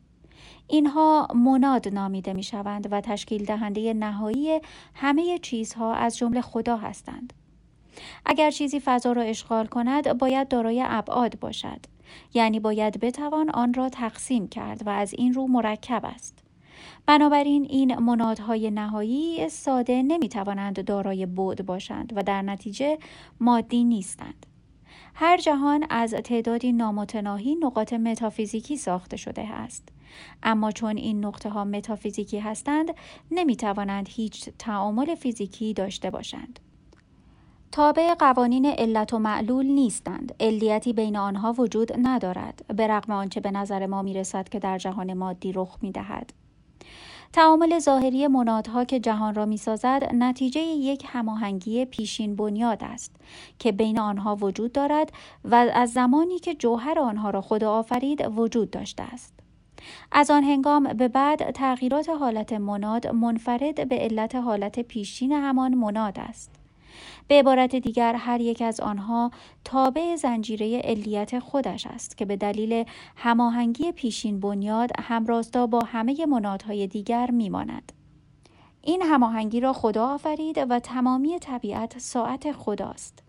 اینها 0.68 1.28
مناد 1.36 1.88
نامیده 1.88 2.34
می 2.34 2.44
شوند 2.44 2.88
و 2.92 3.02
تشکیل 3.02 3.46
دهنده 3.46 3.94
نهایی 3.94 4.62
همه 4.94 5.40
چیزها 5.40 5.94
از 5.94 6.18
جمله 6.18 6.42
خدا 6.42 6.78
هستند. 6.78 7.34
اگر 8.26 8.52
چیزی 8.52 8.80
فضا 8.80 9.12
را 9.12 9.22
اشغال 9.22 9.68
کند 9.68 10.18
باید 10.18 10.48
دارای 10.48 10.84
ابعاد 10.88 11.40
باشد. 11.40 11.80
یعنی 12.34 12.60
باید 12.60 13.00
بتوان 13.00 13.50
آن 13.50 13.74
را 13.74 13.90
تقسیم 13.90 14.48
کرد 14.48 14.88
و 14.88 14.90
از 14.90 15.14
این 15.14 15.34
رو 15.34 15.48
مرکب 15.48 16.02
است. 16.06 16.44
بنابراین 17.06 17.66
این 17.70 18.00
منادهای 18.00 18.72
نهایی 18.72 19.50
ساده 19.50 20.02
نمی 20.02 20.30
توانند 20.30 20.86
دارای 20.86 21.26
بعد 21.26 21.66
باشند 21.66 22.14
و 22.16 22.24
در 22.24 22.42
نتیجه 22.42 22.98
مادی 23.40 23.84
نیستند. 23.84 24.46
هر 25.14 25.38
جهان 25.38 25.86
از 25.90 26.14
تعدادی 26.14 26.72
نامتناهی 26.74 27.56
نقاط 27.56 27.94
متافیزیکی 27.94 28.78
ساخته 28.78 29.18
شده 29.18 29.48
است. 29.48 29.90
اما 30.44 30.72
چون 30.72 30.98
این 30.98 31.26
نقطه 31.26 31.50
ها 31.50 31.64
متافیزیکی 31.64 32.40
هستند 32.40 32.92
نمی 33.32 33.56
توانند 33.56 34.08
هیچ 34.10 34.50
تعامل 34.60 35.16
فیزیکی 35.16 35.74
داشته 35.74 36.10
باشند. 36.10 36.60
تابع 37.72 38.14
قوانین 38.14 38.66
علت 38.66 39.14
و 39.14 39.20
معلول 39.20 39.66
نیستند. 39.66 40.36
علیتی 40.40 40.94
بین 40.94 41.18
آنها 41.18 41.54
وجود 41.54 41.92
ندارد 41.98 42.66
به 42.78 42.88
رغم 42.88 43.14
آنچه 43.14 43.40
به 43.40 43.52
نظر 43.52 43.86
ما 43.86 44.02
می‌رسد 44.02 44.50
که 44.50 44.60
در 44.60 44.78
جهان 44.78 45.14
مادی 45.14 45.52
رخ 45.52 45.78
می‌دهد. 45.82 46.34
تعامل 47.34 47.80
ظاهری 47.80 48.28
منادها 48.28 48.84
که 48.84 49.00
جهان 49.00 49.36
را 49.36 49.46
می‌سازد 49.46 50.10
نتیجه 50.14 50.62
یک 50.62 51.04
هماهنگی 51.08 51.86
پیشین 51.86 52.36
بنیاد 52.36 52.84
است 52.84 53.16
که 53.60 53.72
بین 53.72 54.00
آنها 54.00 54.36
وجود 54.36 54.72
دارد 54.72 55.12
و 55.46 55.56
از 55.74 55.94
زمانی 55.94 56.40
که 56.40 56.56
جوهر 56.56 57.00
آنها 57.00 57.30
را 57.30 57.42
خدا 57.42 57.72
آفرید 57.72 58.32
وجود 58.38 58.72
داشته 58.72 59.04
است. 59.04 59.37
از 60.12 60.32
آن 60.32 60.44
هنگام 60.44 60.94
به 60.94 61.08
بعد 61.08 61.52
تغییرات 61.52 62.10
حالت 62.10 62.54
مناد 62.54 63.08
منفرد 63.08 63.90
به 63.90 63.96
علت 63.96 64.36
حالت 64.36 64.80
پیشین 64.80 65.32
همان 65.32 65.74
مناد 65.74 66.20
است. 66.20 66.52
به 67.28 67.40
عبارت 67.40 67.76
دیگر 67.76 68.16
هر 68.16 68.42
یک 68.42 68.62
از 68.62 68.80
آنها 68.80 69.32
تابع 69.64 70.16
زنجیره 70.16 70.80
علیت 70.80 71.40
خودش 71.40 71.88
است 71.88 72.18
که 72.18 72.26
به 72.26 72.36
دلیل 72.36 72.84
هماهنگی 73.16 73.92
پیشین 73.92 74.40
بنیاد 74.40 74.90
همراستا 75.00 75.68
با 75.68 75.80
همه 75.80 76.26
منادهای 76.26 76.88
دیگر 76.88 77.32
میماند. 77.32 77.92
این 78.82 79.02
هماهنگی 79.02 79.60
را 79.60 79.74
خدا 79.74 80.08
آفرید 80.08 80.58
و 80.70 80.80
تمامی 80.80 81.40
طبیعت 81.40 82.00
ساعت 82.00 82.52
خداست. 82.52 83.27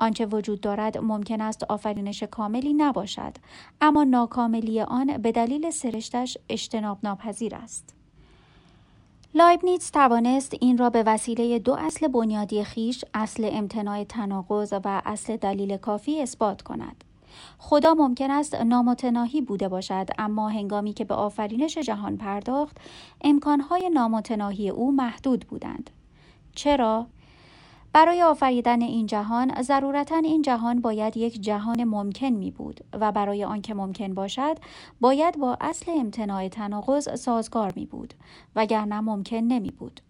آنچه 0.00 0.26
وجود 0.26 0.60
دارد 0.60 0.98
ممکن 0.98 1.40
است 1.40 1.64
آفرینش 1.68 2.22
کاملی 2.22 2.74
نباشد 2.74 3.32
اما 3.80 4.04
ناکاملی 4.04 4.80
آن 4.80 5.16
به 5.16 5.32
دلیل 5.32 5.70
سرشتش 5.70 6.38
اجتناب 6.48 6.98
ناپذیر 7.02 7.54
است. 7.54 7.94
لایبنیتس 9.34 9.90
توانست 9.90 10.54
این 10.60 10.78
را 10.78 10.90
به 10.90 11.02
وسیله 11.02 11.58
دو 11.58 11.74
اصل 11.74 12.08
بنیادی 12.08 12.64
خیش 12.64 13.04
اصل 13.14 13.48
امتناع 13.52 14.04
تناقض 14.04 14.72
و 14.84 15.02
اصل 15.04 15.36
دلیل 15.36 15.76
کافی 15.76 16.22
اثبات 16.22 16.62
کند. 16.62 17.04
خدا 17.58 17.94
ممکن 17.94 18.30
است 18.30 18.54
نامتناهی 18.54 19.40
بوده 19.40 19.68
باشد 19.68 20.06
اما 20.18 20.48
هنگامی 20.48 20.92
که 20.92 21.04
به 21.04 21.14
آفرینش 21.14 21.78
جهان 21.78 22.16
پرداخت 22.16 22.76
امکانهای 23.20 23.90
نامتناهی 23.90 24.70
او 24.70 24.92
محدود 24.92 25.46
بودند. 25.46 25.90
چرا؟ 26.54 27.06
برای 27.92 28.22
آفریدن 28.22 28.82
این 28.82 29.06
جهان 29.06 29.62
ضرورتا 29.62 30.16
این 30.16 30.42
جهان 30.42 30.80
باید 30.80 31.16
یک 31.16 31.40
جهان 31.40 31.84
ممکن 31.84 32.26
می 32.26 32.50
بود 32.50 32.80
و 32.92 33.12
برای 33.12 33.44
آنکه 33.44 33.74
ممکن 33.74 34.14
باشد 34.14 34.58
باید 35.00 35.38
با 35.38 35.56
اصل 35.60 35.92
امتناع 35.98 36.48
تناقض 36.48 37.20
سازگار 37.20 37.72
می 37.76 37.86
بود 37.86 38.14
وگرنه 38.56 39.00
ممکن 39.00 39.36
نمی 39.36 39.70
بود 39.70 40.00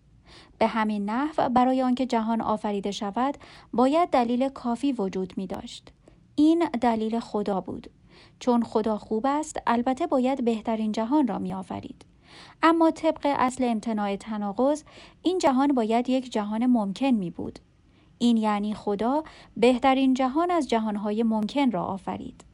به 0.59 0.67
همین 0.67 1.11
نحو 1.11 1.49
برای 1.49 1.83
آنکه 1.83 2.07
جهان 2.07 2.41
آفریده 2.41 2.91
شود 2.91 3.37
باید 3.73 4.11
دلیل 4.11 4.49
کافی 4.49 4.93
وجود 4.93 5.33
می 5.37 5.47
داشت 5.47 5.93
این 6.35 6.65
دلیل 6.81 7.21
خدا 7.21 7.61
بود. 7.61 7.91
چون 8.39 8.63
خدا 8.63 8.99
خوب 8.99 9.27
است 9.27 9.57
البته 9.67 10.07
باید 10.07 10.45
بهترین 10.45 10.93
جهان 10.93 11.27
را 11.27 11.39
می 11.39 11.55
آفرید 11.55 12.05
اما 12.63 12.91
طبق 12.91 13.21
اصل 13.39 13.65
امتناع 13.65 14.17
تناقض 14.17 14.85
این 15.23 15.39
جهان 15.39 15.75
باید 15.75 16.09
یک 16.09 16.33
جهان 16.33 16.67
ممکن 16.67 17.11
می 17.11 17.31
بود 17.31 17.59
این 18.23 18.37
یعنی 18.37 18.75
خدا 18.75 19.25
بهترین 19.57 20.15
جهان 20.15 20.51
از 20.51 20.69
جهانهای 20.69 21.23
ممکن 21.23 21.71
را 21.71 21.85
آفرید. 21.85 22.45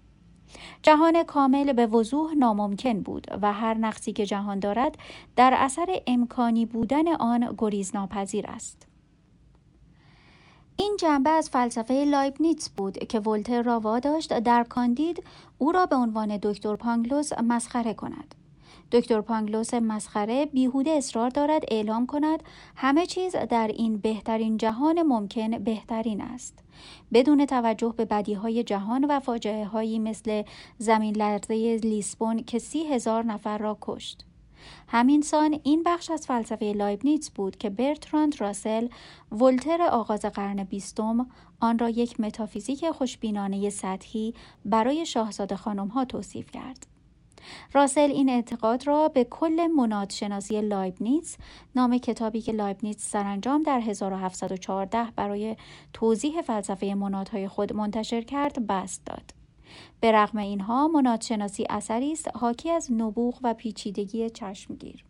جهان 0.83 1.23
کامل 1.23 1.73
به 1.73 1.87
وضوح 1.87 2.35
ناممکن 2.35 3.01
بود 3.01 3.27
و 3.43 3.53
هر 3.53 3.75
نقصی 3.75 4.13
که 4.13 4.27
جهان 4.27 4.59
دارد 4.59 4.99
در 5.37 5.55
اثر 5.57 6.03
امکانی 6.07 6.67
بودن 6.67 7.09
آن 7.09 7.55
گریزناپذیر 7.59 8.47
است. 8.47 8.87
این 10.77 10.97
جنبه 11.01 11.31
از 11.31 11.51
فلسفه 11.51 11.95
لایبنیتس 12.05 12.69
بود 12.69 12.99
که 12.99 13.21
ولتر 13.21 13.63
را 13.63 13.81
واداشت 13.81 14.39
در 14.39 14.65
کاندید 14.65 15.25
او 15.59 15.73
را 15.73 15.87
به 15.87 15.97
عنوان 15.97 16.39
دکتر 16.43 16.77
پانگلوس 16.77 17.33
مسخره 17.33 17.95
کند. 17.95 18.35
دکتر 18.93 19.21
پانگلوس 19.21 19.75
مسخره 19.75 20.47
بیهوده 20.47 20.91
اصرار 20.91 21.31
دارد 21.31 21.63
اعلام 21.69 22.07
کند 22.07 22.43
همه 22.77 23.07
چیز 23.07 23.37
در 23.37 23.69
این 23.69 23.97
بهترین 23.97 24.57
جهان 24.57 25.03
ممکن 25.03 25.59
بهترین 25.59 26.21
است 26.21 26.59
بدون 27.13 27.47
توجه 27.47 27.95
به 27.97 28.05
بدیهای 28.05 28.65
جهان 28.65 29.05
و 29.05 29.21
فاجعه 29.21 29.65
هایی 29.65 29.99
مثل 29.99 30.43
زمین 30.79 31.17
لرزه 31.17 31.77
لیسبون 31.83 32.43
که 32.43 32.59
سی 32.59 32.85
هزار 32.85 33.25
نفر 33.25 33.59
را 33.59 33.79
کشت 33.81 34.25
همین 34.89 35.23
سان 35.23 35.61
این 35.63 35.83
بخش 35.87 36.11
از 36.11 36.27
فلسفه 36.27 36.73
لایبنیتس 36.73 37.31
بود 37.31 37.57
که 37.57 37.71
برتراند 37.71 38.41
راسل 38.41 38.89
در 39.33 39.83
آغاز 39.83 40.21
قرن 40.21 40.65
بیستم 40.65 41.27
آن 41.61 41.79
را 41.79 41.89
یک 41.89 42.21
متافیزیک 42.21 42.91
خوشبینانه 42.91 43.71
سطحی 43.71 44.35
برای 44.65 45.07
شاهزاده 45.07 45.57
خانم 45.57 45.89
ها 45.89 46.05
توصیف 46.05 46.51
کرد. 46.51 46.96
راسل 47.73 48.11
این 48.11 48.29
اعتقاد 48.29 48.87
را 48.87 49.09
به 49.09 49.25
کل 49.25 49.67
منادشناسی 49.67 50.61
لایبنیتس 50.61 51.37
نام 51.77 51.99
کتابی 51.99 52.41
که 52.41 52.53
لایبنیتس 52.53 53.11
سرانجام 53.11 53.63
در 53.63 53.81
1714 53.81 55.05
برای 55.17 55.57
توضیح 55.93 56.43
فلسفه 56.43 56.95
منادهای 56.95 57.49
خود 57.49 57.73
منتشر 57.73 58.21
کرد 58.21 58.67
بسط 58.67 59.07
داد. 59.07 59.35
به 60.01 60.13
رغم 60.13 60.39
اینها 60.39 60.89
منادشناسی 60.89 61.67
اثری 61.71 62.13
است 62.13 62.37
حاکی 62.37 62.71
از 62.71 62.93
نبوغ 62.93 63.39
و 63.43 63.55
پیچیدگی 63.55 64.31
چشمگیر. 64.31 65.06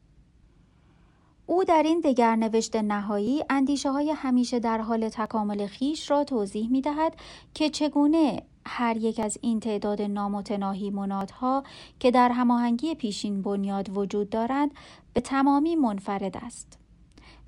او 1.47 1.65
در 1.65 1.83
این 1.83 2.01
دگرنوشت 2.01 2.77
نهایی 2.77 3.45
اندیشه 3.51 3.91
های 3.91 4.11
همیشه 4.11 4.59
در 4.59 4.79
حال 4.79 5.09
تکامل 5.09 5.67
خویش 5.67 6.11
را 6.11 6.25
توضیح 6.25 6.71
می 6.71 6.81
دهد 6.81 7.17
که 7.55 7.71
چگونه 7.71 8.43
هر 8.67 8.97
یک 8.97 9.21
از 9.21 9.39
این 9.41 9.61
تعداد 9.61 10.03
نامتناهی 10.03 10.91
منادها 10.91 11.63
که 12.01 12.11
در 12.11 12.29
هماهنگی 12.29 12.95
پیشین 12.95 13.43
بنیاد 13.43 13.97
وجود 13.97 14.31
دارند 14.31 14.71
به 15.13 15.21
تمامی 15.21 15.77
منفرد 15.77 16.37
است. 16.37 16.79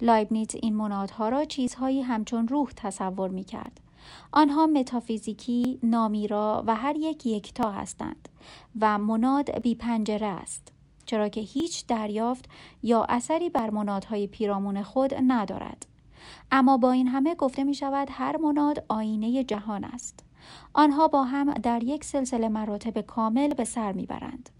لایبنیت 0.01 0.55
این 0.55 0.77
منادها 0.77 1.29
را 1.29 1.45
چیزهایی 1.45 2.03
همچون 2.03 2.49
روح 2.49 2.71
تصور 2.77 3.31
می 3.31 3.45
کرد. 3.45 3.81
آنها 4.33 4.67
متافیزیکی، 4.67 5.79
نامیرا 5.83 6.65
و 6.67 6.75
هر 6.75 6.97
یک 6.97 7.27
یکتا 7.27 7.71
هستند 7.71 8.29
و 8.81 8.99
مناد 8.99 9.61
بی 9.63 9.75
پنجره 9.75 10.27
است. 10.27 10.73
چرا 11.09 11.29
که 11.29 11.41
هیچ 11.41 11.87
دریافت 11.87 12.49
یا 12.83 13.05
اثری 13.09 13.51
بر 13.51 13.71
منادهای 13.71 14.27
پیرامون 14.27 14.83
خود 14.83 15.15
ندارد. 15.27 15.87
اما 16.51 16.77
با 16.77 16.93
این 16.93 17.09
همه 17.09 17.35
گفته 17.35 17.65
می 17.65 17.75
شود 17.75 18.09
هر 18.11 18.37
مناد 18.37 18.85
آینه 18.89 19.45
جهان 19.45 19.85
است. 19.85 20.25
آنها 20.73 21.09
با 21.09 21.25
هم 21.25 21.53
در 21.53 21.83
یک 21.83 22.05
سلسله 22.05 22.49
مراتب 22.49 23.01
کامل 23.01 23.55
به 23.55 23.65
سر 23.65 23.93
می‌برند. 23.93 24.51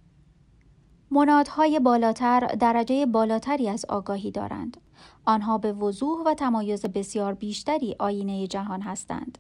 منادهای 1.11 1.81
بالاتر 1.81 2.41
درجه 2.41 3.07
بالاتری 3.07 3.69
از 3.69 3.85
آگاهی 3.89 4.31
دارند. 4.31 4.77
آنها 5.25 5.59
به 5.59 5.73
وضوح 5.73 6.23
و 6.27 6.35
تمایز 6.35 6.87
بسیار 6.87 7.35
بیشتری 7.35 7.97
آینه 7.99 8.47
جهان 8.47 8.81
هستند. 8.81 9.39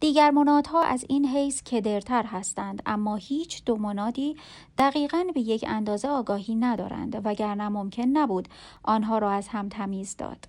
دیگر 0.00 0.30
منادها 0.30 0.82
از 0.82 1.04
این 1.08 1.26
حیث 1.26 1.62
کدرتر 1.62 2.22
هستند 2.26 2.82
اما 2.86 3.16
هیچ 3.16 3.64
دو 3.64 3.76
منادی 3.76 4.36
دقیقا 4.78 5.24
به 5.34 5.40
یک 5.40 5.64
اندازه 5.68 6.08
آگاهی 6.08 6.54
ندارند 6.54 7.20
وگرنه 7.24 7.68
ممکن 7.68 8.02
نبود 8.02 8.48
آنها 8.82 9.18
را 9.18 9.30
از 9.30 9.48
هم 9.48 9.68
تمیز 9.68 10.16
داد 10.16 10.48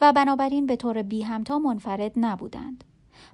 و 0.00 0.12
بنابراین 0.12 0.66
به 0.66 0.76
طور 0.76 1.02
بی 1.02 1.22
همتا 1.22 1.58
منفرد 1.58 2.12
نبودند. 2.16 2.84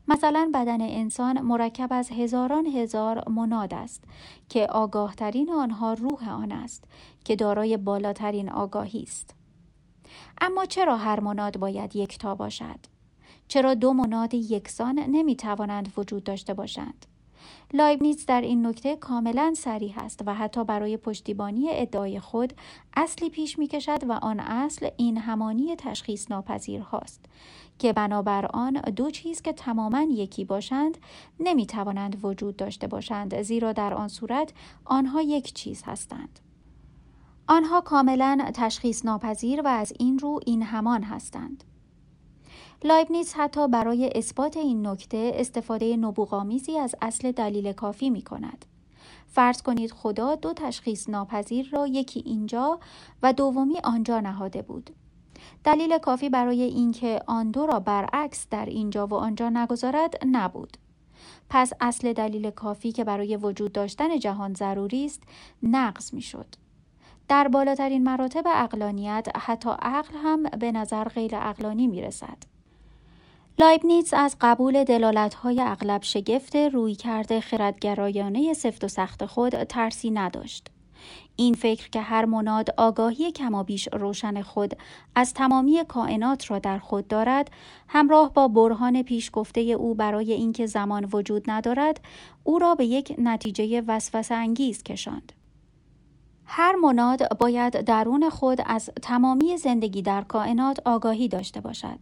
مثلا 0.08 0.50
بدن 0.54 0.80
انسان 0.80 1.40
مرکب 1.40 1.88
از 1.90 2.10
هزاران 2.10 2.66
هزار 2.66 3.28
مناد 3.28 3.74
است 3.74 4.04
که 4.48 4.66
آگاهترین 4.66 5.50
آنها 5.52 5.92
روح 5.92 6.30
آن 6.30 6.52
است 6.52 6.84
که 7.24 7.36
دارای 7.36 7.76
بالاترین 7.76 8.50
آگاهی 8.50 9.02
است. 9.02 9.34
اما 10.40 10.64
چرا 10.66 10.96
هر 10.96 11.20
مناد 11.20 11.58
باید 11.58 11.96
یکتا 11.96 12.34
باشد؟ 12.34 12.99
چرا 13.50 13.74
دو 13.74 13.92
مناد 13.92 14.34
یکسان 14.34 14.98
نمی 14.98 15.36
توانند 15.36 15.92
وجود 15.96 16.24
داشته 16.24 16.54
باشند؟ 16.54 17.06
لایبنیتس 17.72 18.26
در 18.26 18.40
این 18.40 18.66
نکته 18.66 18.96
کاملا 18.96 19.54
سریح 19.56 19.98
است 19.98 20.20
و 20.26 20.34
حتی 20.34 20.64
برای 20.64 20.96
پشتیبانی 20.96 21.68
ادعای 21.70 22.20
خود 22.20 22.52
اصلی 22.96 23.30
پیش 23.30 23.58
می 23.58 23.66
کشد 23.66 24.04
و 24.08 24.12
آن 24.12 24.40
اصل 24.40 24.88
این 24.96 25.18
همانی 25.18 25.76
تشخیص 25.76 26.30
ناپذیر 26.30 26.80
هاست 26.80 27.24
که 27.78 27.92
بنابر 27.92 28.46
آن 28.46 28.72
دو 28.72 29.10
چیز 29.10 29.42
که 29.42 29.52
تماما 29.52 30.02
یکی 30.02 30.44
باشند 30.44 30.98
نمی 31.40 31.66
توانند 31.66 32.24
وجود 32.24 32.56
داشته 32.56 32.86
باشند 32.86 33.42
زیرا 33.42 33.72
در 33.72 33.94
آن 33.94 34.08
صورت 34.08 34.52
آنها 34.84 35.22
یک 35.22 35.52
چیز 35.52 35.82
هستند. 35.86 36.40
آنها 37.46 37.80
کاملا 37.80 38.50
تشخیص 38.54 39.04
ناپذیر 39.04 39.62
و 39.62 39.68
از 39.68 39.92
این 39.98 40.18
رو 40.18 40.40
این 40.46 40.62
همان 40.62 41.02
هستند. 41.02 41.64
لایبنیز 42.84 43.34
حتی 43.34 43.68
برای 43.68 44.10
اثبات 44.14 44.56
این 44.56 44.86
نکته 44.86 45.32
استفاده 45.34 45.96
نبوغامیزی 45.96 46.78
از 46.78 46.94
اصل 47.02 47.32
دلیل 47.32 47.72
کافی 47.72 48.10
می 48.10 48.22
کند. 48.22 48.64
فرض 49.26 49.62
کنید 49.62 49.92
خدا 49.92 50.34
دو 50.34 50.52
تشخیص 50.52 51.08
ناپذیر 51.08 51.68
را 51.72 51.86
یکی 51.86 52.22
اینجا 52.26 52.80
و 53.22 53.32
دومی 53.32 53.78
آنجا 53.84 54.20
نهاده 54.20 54.62
بود. 54.62 54.90
دلیل 55.64 55.98
کافی 55.98 56.28
برای 56.28 56.62
اینکه 56.62 57.20
آن 57.26 57.50
دو 57.50 57.66
را 57.66 57.80
برعکس 57.80 58.46
در 58.50 58.66
اینجا 58.66 59.06
و 59.06 59.14
آنجا 59.14 59.48
نگذارد 59.48 60.14
نبود. 60.26 60.76
پس 61.48 61.72
اصل 61.80 62.12
دلیل 62.12 62.50
کافی 62.50 62.92
که 62.92 63.04
برای 63.04 63.36
وجود 63.36 63.72
داشتن 63.72 64.18
جهان 64.18 64.54
ضروری 64.54 65.04
است 65.04 65.22
نقض 65.62 66.14
می 66.14 66.22
شد. 66.22 66.46
در 67.28 67.48
بالاترین 67.48 68.02
مراتب 68.02 68.44
عقلانیت 68.46 69.28
حتی 69.36 69.70
عقل 69.82 70.14
هم 70.14 70.42
به 70.42 70.72
نظر 70.72 71.04
غیر 71.04 71.36
عقلانی 71.36 71.86
می 71.86 72.02
رسد. 72.02 72.59
لایبنیتس 73.58 74.14
از 74.14 74.36
قبول 74.40 74.84
دلالتهای 74.84 75.60
اغلب 75.60 76.02
شگفت 76.02 76.56
رویکرد 76.56 77.40
خردگرایانه 77.40 78.52
سفت 78.52 78.84
و 78.84 78.88
سخت 78.88 79.26
خود 79.26 79.64
ترسی 79.64 80.10
نداشت. 80.10 80.68
این 81.36 81.54
فکر 81.54 81.90
که 81.90 82.00
هر 82.00 82.24
مناد 82.24 82.68
آگاهی 82.76 83.32
کمابیش 83.32 83.88
روشن 83.92 84.42
خود 84.42 84.74
از 85.14 85.34
تمامی 85.34 85.84
کائنات 85.88 86.50
را 86.50 86.58
در 86.58 86.78
خود 86.78 87.08
دارد 87.08 87.50
همراه 87.88 88.32
با 88.32 88.48
برهان 88.48 89.02
پیش 89.02 89.30
گفته 89.32 89.60
او 89.60 89.94
برای 89.94 90.32
اینکه 90.32 90.66
زمان 90.66 91.08
وجود 91.12 91.50
ندارد 91.50 92.00
او 92.44 92.58
را 92.58 92.74
به 92.74 92.84
یک 92.84 93.14
نتیجه 93.18 93.82
وسوسه 93.88 94.34
انگیز 94.34 94.82
کشاند 94.82 95.32
هر 96.44 96.74
مناد 96.76 97.38
باید 97.38 97.80
درون 97.80 98.30
خود 98.30 98.58
از 98.66 98.90
تمامی 99.02 99.56
زندگی 99.56 100.02
در 100.02 100.22
کائنات 100.22 100.78
آگاهی 100.84 101.28
داشته 101.28 101.60
باشد 101.60 101.98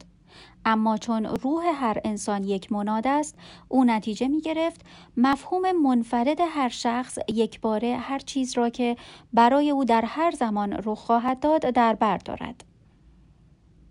اما 0.65 0.97
چون 0.97 1.25
روح 1.25 1.65
هر 1.75 1.99
انسان 2.05 2.45
یک 2.45 2.73
مناد 2.73 3.07
است 3.07 3.39
او 3.69 3.85
نتیجه 3.85 4.29
می 4.29 4.41
گرفت 4.41 4.81
مفهوم 5.17 5.73
منفرد 5.73 6.41
هر 6.41 6.69
شخص 6.69 7.19
یک 7.29 7.61
باره 7.61 7.97
هر 7.97 8.19
چیز 8.19 8.59
را 8.59 8.69
که 8.69 8.97
برای 9.33 9.71
او 9.71 9.85
در 9.85 10.05
هر 10.05 10.31
زمان 10.31 10.73
رخ 10.85 10.99
خواهد 10.99 11.41
داد 11.41 11.61
در 11.71 11.95
بر 11.95 12.17
دارد. 12.17 12.65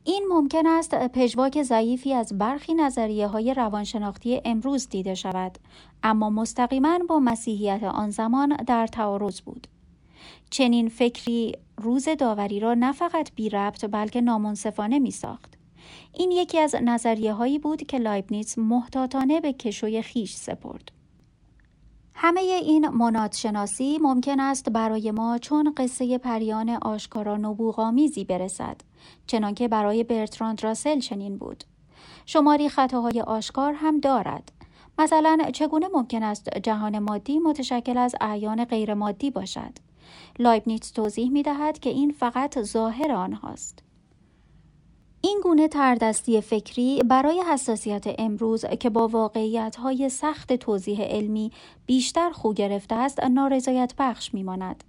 این 0.03 0.25
ممکن 0.29 0.67
است 0.67 0.95
پژواک 0.95 1.63
ضعیفی 1.63 2.13
از 2.13 2.37
برخی 2.37 2.73
نظریه 2.73 3.27
های 3.27 3.53
روانشناختی 3.53 4.41
امروز 4.45 4.89
دیده 4.89 5.15
شود 5.15 5.57
اما 6.03 6.29
مستقیما 6.29 6.99
با 7.09 7.19
مسیحیت 7.19 7.83
آن 7.83 8.09
زمان 8.09 8.55
در 8.67 8.87
تعارض 8.87 9.41
بود. 9.41 9.67
چنین 10.49 10.89
فکری 10.89 11.53
روز 11.77 12.09
داوری 12.19 12.59
را 12.59 12.73
نه 12.73 12.91
فقط 12.91 13.31
بی 13.35 13.49
ربط 13.49 13.85
بلکه 13.91 14.21
نامنصفانه 14.21 14.99
می 14.99 15.11
ساخت 15.11 15.56
این 16.13 16.31
یکی 16.31 16.59
از 16.59 16.75
نظریه 16.81 17.33
هایی 17.33 17.59
بود 17.59 17.83
که 17.83 17.97
لایبنیتس 17.97 18.57
محتاطانه 18.57 19.41
به 19.41 19.53
کشوی 19.53 20.01
خیش 20.01 20.35
سپرد. 20.35 20.91
همه 22.19 22.41
این 22.41 22.89
منادشناسی 22.89 23.97
ممکن 24.01 24.39
است 24.39 24.69
برای 24.69 25.11
ما 25.11 25.37
چون 25.37 25.73
قصه 25.77 26.17
پریان 26.17 26.69
آشکارا 26.69 27.37
نبوغامیزی 27.37 28.23
برسد 28.23 28.81
چنانکه 29.27 29.67
برای 29.67 30.03
برتراند 30.03 30.63
راسل 30.63 30.99
چنین 30.99 31.37
بود. 31.37 31.63
شماری 32.25 32.69
خطاهای 32.69 33.21
آشکار 33.21 33.73
هم 33.73 33.99
دارد. 33.99 34.51
مثلا 34.99 35.37
چگونه 35.53 35.87
ممکن 35.93 36.23
است 36.23 36.57
جهان 36.57 36.99
مادی 36.99 37.39
متشکل 37.39 37.97
از 37.97 38.15
اعیان 38.21 38.65
غیر 38.65 38.93
مادی 38.93 39.31
باشد؟ 39.31 39.71
لایبنیتس 40.39 40.91
توضیح 40.91 41.31
می 41.31 41.43
دهد 41.43 41.79
که 41.79 41.89
این 41.89 42.11
فقط 42.11 42.61
ظاهر 42.61 43.11
آنهاست. 43.11 43.86
این 45.21 45.39
گونه 45.43 45.67
تردستی 45.67 46.41
فکری 46.41 47.03
برای 47.03 47.43
حساسیت 47.51 48.05
امروز 48.17 48.65
که 48.65 48.89
با 48.89 49.07
واقعیت 49.07 49.75
های 49.75 50.09
سخت 50.09 50.53
توضیح 50.53 51.01
علمی 51.01 51.51
بیشتر 51.85 52.29
خو 52.29 52.53
گرفته 52.53 52.95
است 52.95 53.23
نارضایت 53.23 53.93
بخش 53.97 54.33
میماند. 54.33 54.83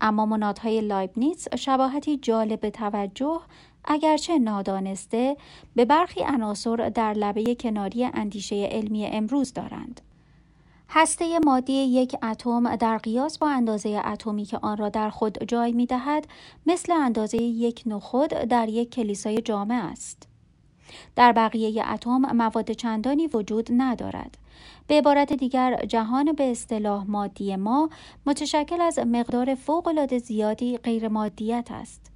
اما 0.00 0.26
منادهای 0.26 0.80
لایبنیتس 0.80 1.54
شباهتی 1.54 2.16
جالب 2.16 2.68
توجه 2.68 3.40
اگرچه 3.84 4.38
نادانسته 4.38 5.36
به 5.76 5.84
برخی 5.84 6.20
عناصر 6.24 6.76
در 6.76 7.12
لبه 7.12 7.54
کناری 7.54 8.04
اندیشه 8.04 8.68
علمی 8.72 9.06
امروز 9.06 9.52
دارند. 9.52 10.00
هسته 10.88 11.38
مادی 11.38 11.72
یک 11.72 12.16
اتم 12.22 12.76
در 12.76 12.98
قیاس 12.98 13.38
با 13.38 13.48
اندازه 13.48 14.02
اتمی 14.04 14.44
که 14.44 14.58
آن 14.62 14.76
را 14.76 14.88
در 14.88 15.10
خود 15.10 15.44
جای 15.44 15.72
می 15.72 15.86
دهد 15.86 16.26
مثل 16.66 16.92
اندازه 16.92 17.36
یک 17.42 17.82
نخود 17.86 18.30
در 18.30 18.68
یک 18.68 18.90
کلیسای 18.90 19.42
جامع 19.42 19.88
است. 19.92 20.28
در 21.16 21.32
بقیه 21.32 21.92
اتم 21.92 22.18
مواد 22.18 22.70
چندانی 22.70 23.26
وجود 23.26 23.68
ندارد. 23.76 24.38
به 24.86 24.94
عبارت 24.94 25.32
دیگر 25.32 25.84
جهان 25.88 26.32
به 26.32 26.50
اصطلاح 26.50 27.04
مادی 27.08 27.56
ما 27.56 27.90
متشکل 28.26 28.80
از 28.80 28.98
مقدار 28.98 29.54
فوقالعاده 29.54 30.18
زیادی 30.18 30.78
غیر 30.78 31.08
مادیت 31.08 31.68
است. 31.70 32.13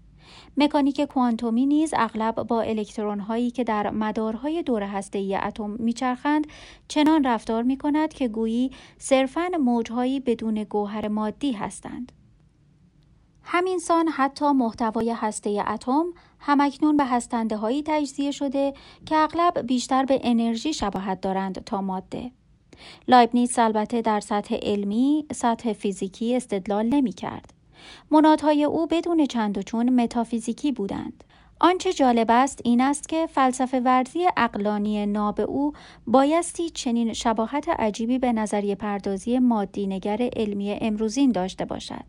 مکانیک 0.57 1.01
کوانتومی 1.01 1.67
نیز 1.67 1.95
اغلب 1.97 2.35
با 2.35 2.61
الکترون 2.61 3.21
هایی 3.21 3.51
که 3.51 3.65
در 3.65 3.91
مدارهای 3.91 4.63
دور 4.63 4.83
هسته 4.83 5.41
اتم 5.43 5.71
میچرخند 5.71 6.47
چنان 6.89 7.25
رفتار 7.25 7.63
می 7.63 7.77
کند 7.77 8.13
که 8.13 8.29
گویی 8.29 8.71
صرفاً 8.99 9.49
موجهایی 9.61 10.21
بدون 10.21 10.65
گوهر 10.65 11.09
مادی 11.09 11.53
هستند. 11.53 12.13
همین 13.43 13.79
سان 13.79 14.09
حتی 14.09 14.53
محتوای 14.53 15.11
هسته 15.11 15.65
اتم 15.69 16.05
همکنون 16.41 16.97
به 16.97 17.05
هستنده 17.05 17.57
هایی 17.57 17.83
تجزیه 17.87 18.31
شده 18.31 18.75
که 19.07 19.17
اغلب 19.17 19.67
بیشتر 19.67 20.05
به 20.05 20.21
انرژی 20.23 20.73
شباهت 20.75 21.21
دارند 21.21 21.65
تا 21.65 21.81
ماده. 21.81 22.31
لایبنیتس 23.09 23.59
البته 23.59 24.03
در 24.03 24.21
سطح 24.21 24.57
علمی، 24.63 25.27
سطح 25.33 25.73
فیزیکی 25.73 26.37
استدلال 26.37 26.87
نمی 26.87 27.13
کرد. 27.13 27.58
منادهای 28.11 28.65
او 28.65 28.87
بدون 28.87 29.27
چند 29.27 29.59
و 29.59 29.63
چون 29.63 30.03
متافیزیکی 30.03 30.73
بودند. 30.73 31.25
آنچه 31.61 31.93
جالب 31.93 32.27
است 32.31 32.61
این 32.65 32.81
است 32.81 33.09
که 33.09 33.27
فلسفه 33.27 33.81
ورزی 33.81 34.27
اقلانی 34.37 35.07
ناب 35.07 35.41
او 35.41 35.73
بایستی 36.07 36.71
چنین 36.71 37.13
شباهت 37.13 37.69
عجیبی 37.69 38.19
به 38.19 38.33
نظریه 38.33 38.75
پردازی 38.75 39.39
مادی 39.39 39.87
نگر 39.87 40.29
علمی 40.37 40.79
امروزین 40.81 41.33
داشته 41.33 41.65
باشد. 41.65 42.05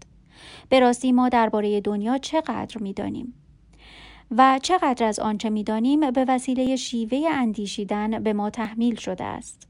به 0.70 0.80
راستی 0.80 1.12
ما 1.12 1.30
درباره 1.30 1.82
دنیا 1.82 2.18
چقدر 2.18 2.78
می‌دانیم 2.78 3.34
و 4.32 4.60
چقدر 4.64 5.06
از 5.06 5.20
آنچه 5.20 5.50
می‌دانیم 5.50 6.12
به 6.12 6.26
وسیله 6.28 6.76
شیوه 6.76 7.28
اندیشیدن 7.32 8.24
به 8.24 8.34
ما 8.34 8.50
تحمیل 8.50 8.96
شده 8.96 9.24
است. 9.24 9.69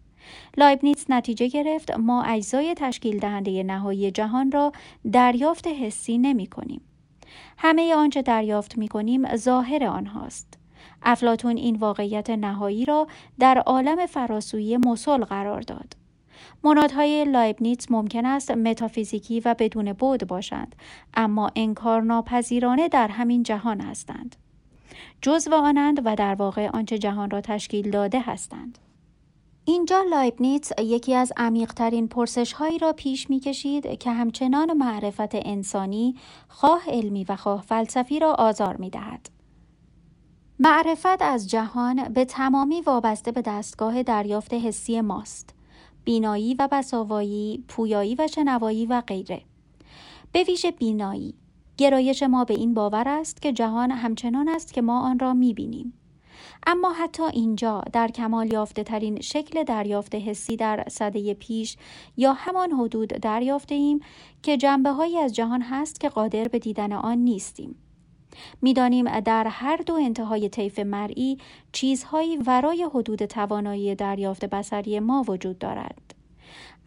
لایبنیتس 0.57 1.05
نتیجه 1.09 1.47
گرفت 1.47 1.91
ما 1.91 2.23
اجزای 2.23 2.73
تشکیل 2.77 3.19
دهنده 3.19 3.63
نهایی 3.63 4.11
جهان 4.11 4.51
را 4.51 4.71
دریافت 5.11 5.67
حسی 5.67 6.17
نمی 6.17 6.47
کنیم. 6.47 6.81
همه 7.57 7.95
آنچه 7.95 8.21
دریافت 8.21 8.77
می 8.77 8.87
کنیم 8.87 9.35
ظاهر 9.35 9.85
آنهاست. 9.85 10.57
افلاطون 11.03 11.57
این 11.57 11.75
واقعیت 11.75 12.29
نهایی 12.29 12.85
را 12.85 13.07
در 13.39 13.57
عالم 13.57 14.05
فراسویی 14.05 14.77
مثل 14.77 15.23
قرار 15.23 15.61
داد. 15.61 15.93
منادهای 16.63 17.25
لایبنیتس 17.25 17.91
ممکن 17.91 18.25
است 18.25 18.51
متافیزیکی 18.51 19.39
و 19.39 19.55
بدون 19.59 19.93
بعد 19.93 20.27
باشند 20.27 20.75
اما 21.13 21.51
انکار 21.55 22.01
ناپذیرانه 22.01 22.87
در 22.87 23.07
همین 23.07 23.43
جهان 23.43 23.81
هستند 23.81 24.35
جزو 25.21 25.55
آنند 25.55 26.01
و 26.05 26.15
در 26.15 26.35
واقع 26.35 26.69
آنچه 26.69 26.97
جهان 26.97 27.29
را 27.29 27.41
تشکیل 27.41 27.91
داده 27.91 28.19
هستند 28.19 28.77
اینجا 29.71 30.01
لایبنیتس 30.09 30.71
یکی 30.79 31.15
از 31.15 31.33
عمیقترین 31.37 32.07
پرسش 32.07 32.53
هایی 32.53 32.77
را 32.77 32.93
پیش 32.93 33.29
می 33.29 33.39
کشید 33.39 33.99
که 33.99 34.11
همچنان 34.11 34.73
معرفت 34.77 35.35
انسانی 35.35 36.15
خواه 36.47 36.81
علمی 36.87 37.23
و 37.23 37.35
خواه 37.35 37.61
فلسفی 37.61 38.19
را 38.19 38.33
آزار 38.33 38.77
می 38.77 38.89
دهد. 38.89 39.29
معرفت 40.59 41.21
از 41.21 41.49
جهان 41.49 42.09
به 42.13 42.25
تمامی 42.25 42.81
وابسته 42.81 43.31
به 43.31 43.41
دستگاه 43.41 44.03
دریافت 44.03 44.53
حسی 44.53 45.01
ماست. 45.01 45.55
بینایی 46.05 46.53
و 46.53 46.67
بساوایی، 46.71 47.63
پویایی 47.67 48.15
و 48.15 48.27
شنوایی 48.27 48.85
و 48.85 49.01
غیره. 49.01 49.41
به 50.31 50.43
ویژه 50.43 50.71
بینایی. 50.71 51.33
گرایش 51.77 52.23
ما 52.23 52.45
به 52.45 52.53
این 52.53 52.73
باور 52.73 53.07
است 53.07 53.41
که 53.41 53.53
جهان 53.53 53.91
همچنان 53.91 54.49
است 54.49 54.73
که 54.73 54.81
ما 54.81 55.01
آن 55.01 55.19
را 55.19 55.33
می 55.33 55.53
بینیم. 55.53 55.98
اما 56.67 56.93
حتی 56.93 57.23
اینجا 57.23 57.83
در 57.93 58.07
کمال 58.07 58.53
یافته 58.53 58.83
ترین 58.83 59.21
شکل 59.21 59.63
دریافت 59.63 60.15
حسی 60.15 60.55
در 60.55 60.83
صده 60.87 61.33
پیش 61.33 61.77
یا 62.17 62.33
همان 62.33 62.71
حدود 62.71 63.07
دریافته 63.07 63.75
ایم 63.75 63.99
که 64.43 64.57
جنبه 64.57 64.89
هایی 64.89 65.17
از 65.17 65.35
جهان 65.35 65.61
هست 65.61 65.99
که 65.99 66.09
قادر 66.09 66.47
به 66.47 66.59
دیدن 66.59 66.93
آن 66.93 67.17
نیستیم. 67.17 67.75
می‌دانیم 68.61 69.19
در 69.19 69.47
هر 69.47 69.77
دو 69.77 69.93
انتهای 69.93 70.49
طیف 70.49 70.79
مرئی 70.79 71.37
چیزهایی 71.71 72.37
ورای 72.37 72.87
حدود 72.93 73.25
توانایی 73.25 73.95
دریافت 73.95 74.45
بسری 74.45 74.99
ما 74.99 75.23
وجود 75.27 75.59
دارد. 75.59 76.15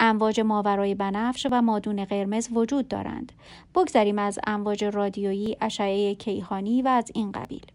امواج 0.01 0.41
ماورای 0.41 0.95
بنفش 0.95 1.47
و 1.51 1.62
مادون 1.62 2.05
قرمز 2.05 2.49
وجود 2.53 2.89
دارند. 2.89 3.33
بگذریم 3.75 4.18
از 4.18 4.39
امواج 4.47 4.85
رادیویی، 4.85 5.57
اشعه 5.61 6.14
کیهانی 6.14 6.83
و 6.83 6.89
از 6.89 7.11
این 7.14 7.33
قبیل. 7.33 7.66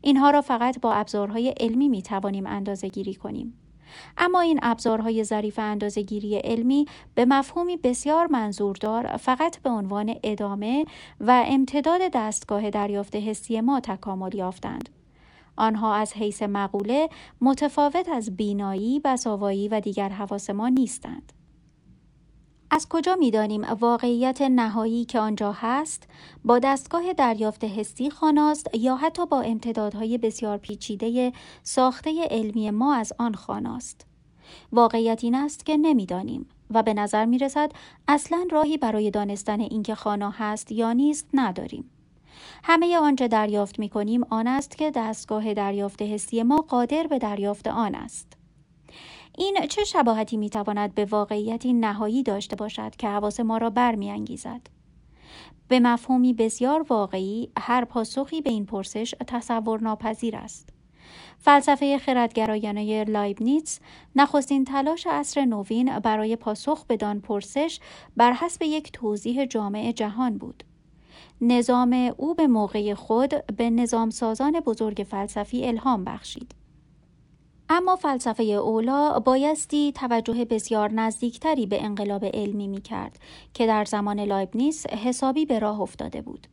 اینها 0.00 0.30
را 0.30 0.40
فقط 0.40 0.80
با 0.80 0.92
ابزارهای 0.92 1.54
علمی 1.60 1.88
می 1.88 2.02
توانیم 2.02 2.46
اندازه 2.46 2.88
گیری 2.88 3.14
کنیم. 3.14 3.54
اما 4.18 4.40
این 4.40 4.58
ابزارهای 4.62 5.24
ظریف 5.24 5.58
اندازهگیری 5.58 6.36
علمی 6.36 6.86
به 7.14 7.24
مفهومی 7.24 7.76
بسیار 7.76 8.26
منظوردار 8.26 9.16
فقط 9.16 9.58
به 9.62 9.70
عنوان 9.70 10.14
ادامه 10.22 10.84
و 11.20 11.44
امتداد 11.46 12.00
دستگاه 12.14 12.70
دریافت 12.70 13.16
حسی 13.16 13.60
ما 13.60 13.80
تکامل 13.80 14.34
یافتند. 14.34 14.88
آنها 15.56 15.94
از 15.94 16.12
حیث 16.12 16.42
مقوله 16.42 17.08
متفاوت 17.40 18.08
از 18.08 18.36
بینایی، 18.36 19.00
بساوایی 19.00 19.68
و 19.68 19.80
دیگر 19.80 20.08
حواس 20.08 20.50
ما 20.50 20.68
نیستند. 20.68 21.32
از 22.72 22.88
کجا 22.88 23.16
می 23.16 23.30
دانیم 23.30 23.64
واقعیت 23.64 24.42
نهایی 24.42 25.04
که 25.04 25.20
آنجا 25.20 25.52
هست؟ 25.52 26.08
با 26.44 26.58
دستگاه 26.58 27.12
دریافت 27.12 27.64
حسی 27.64 28.10
خاناست 28.10 28.74
یا 28.74 28.96
حتی 28.96 29.26
با 29.26 29.40
امتدادهای 29.40 30.18
بسیار 30.18 30.58
پیچیده 30.58 31.32
ساخته 31.62 32.24
علمی 32.30 32.70
ما 32.70 32.94
از 32.94 33.12
آن 33.18 33.34
خاناست؟ 33.34 34.06
واقعیت 34.72 35.24
این 35.24 35.34
است 35.34 35.66
که 35.66 35.76
نمی‌دانیم 35.76 36.46
و 36.70 36.82
به 36.82 36.94
نظر 36.94 37.24
می 37.24 37.38
رسد 37.38 37.72
اصلا 38.08 38.46
راهی 38.50 38.76
برای 38.76 39.10
دانستن 39.10 39.60
اینکه 39.60 39.94
خانا 39.94 40.30
هست 40.30 40.72
یا 40.72 40.92
نیست 40.92 41.28
نداریم. 41.34 41.90
همه 42.64 42.98
آنچه 42.98 43.28
دریافت 43.28 43.78
می 43.78 43.88
کنیم 43.88 44.24
آن 44.30 44.46
است 44.46 44.78
که 44.78 44.90
دستگاه 44.90 45.54
دریافت 45.54 46.02
حسی 46.02 46.42
ما 46.42 46.56
قادر 46.68 47.06
به 47.06 47.18
دریافت 47.18 47.66
آن 47.66 47.94
است. 47.94 48.39
این 49.40 49.66
چه 49.68 49.84
شباهتی 49.84 50.36
می 50.36 50.50
تواند 50.50 50.94
به 50.94 51.04
واقعیتی 51.04 51.72
نهایی 51.72 52.22
داشته 52.22 52.56
باشد 52.56 52.96
که 52.96 53.08
حواس 53.08 53.40
ما 53.40 53.58
را 53.58 53.70
برمیانگیزد؟ 53.70 54.60
به 55.68 55.80
مفهومی 55.80 56.32
بسیار 56.32 56.86
واقعی 56.88 57.50
هر 57.58 57.84
پاسخی 57.84 58.40
به 58.40 58.50
این 58.50 58.66
پرسش 58.66 59.14
تصور 59.26 59.80
ناپذیر 59.80 60.36
است. 60.36 60.68
فلسفه 61.38 61.98
خردگرایانه 61.98 63.04
لایبنیتس 63.04 63.80
نخستین 64.16 64.64
تلاش 64.64 65.06
عصر 65.10 65.44
نوین 65.44 65.98
برای 65.98 66.36
پاسخ 66.36 66.86
بدان 66.86 67.20
پرسش 67.20 67.80
بر 68.16 68.32
حسب 68.32 68.62
یک 68.62 68.92
توضیح 68.92 69.44
جامع 69.44 69.92
جهان 69.92 70.38
بود. 70.38 70.64
نظام 71.40 72.12
او 72.16 72.34
به 72.34 72.46
موقع 72.46 72.94
خود 72.94 73.46
به 73.56 73.70
نظام 73.70 74.10
سازان 74.10 74.60
بزرگ 74.60 75.06
فلسفی 75.10 75.66
الهام 75.66 76.04
بخشید. 76.04 76.59
اما 77.72 77.96
فلسفه 77.96 78.42
اولا 78.42 79.18
بایستی 79.18 79.92
توجه 79.92 80.44
بسیار 80.44 80.92
نزدیکتری 80.92 81.66
به 81.66 81.84
انقلاب 81.84 82.24
علمی 82.24 82.68
می 82.68 82.80
کرد 82.80 83.18
که 83.54 83.66
در 83.66 83.84
زمان 83.84 84.20
لایبنیتس 84.20 84.86
حسابی 84.86 85.46
به 85.46 85.58
راه 85.58 85.80
افتاده 85.80 86.22
بود. 86.22 86.46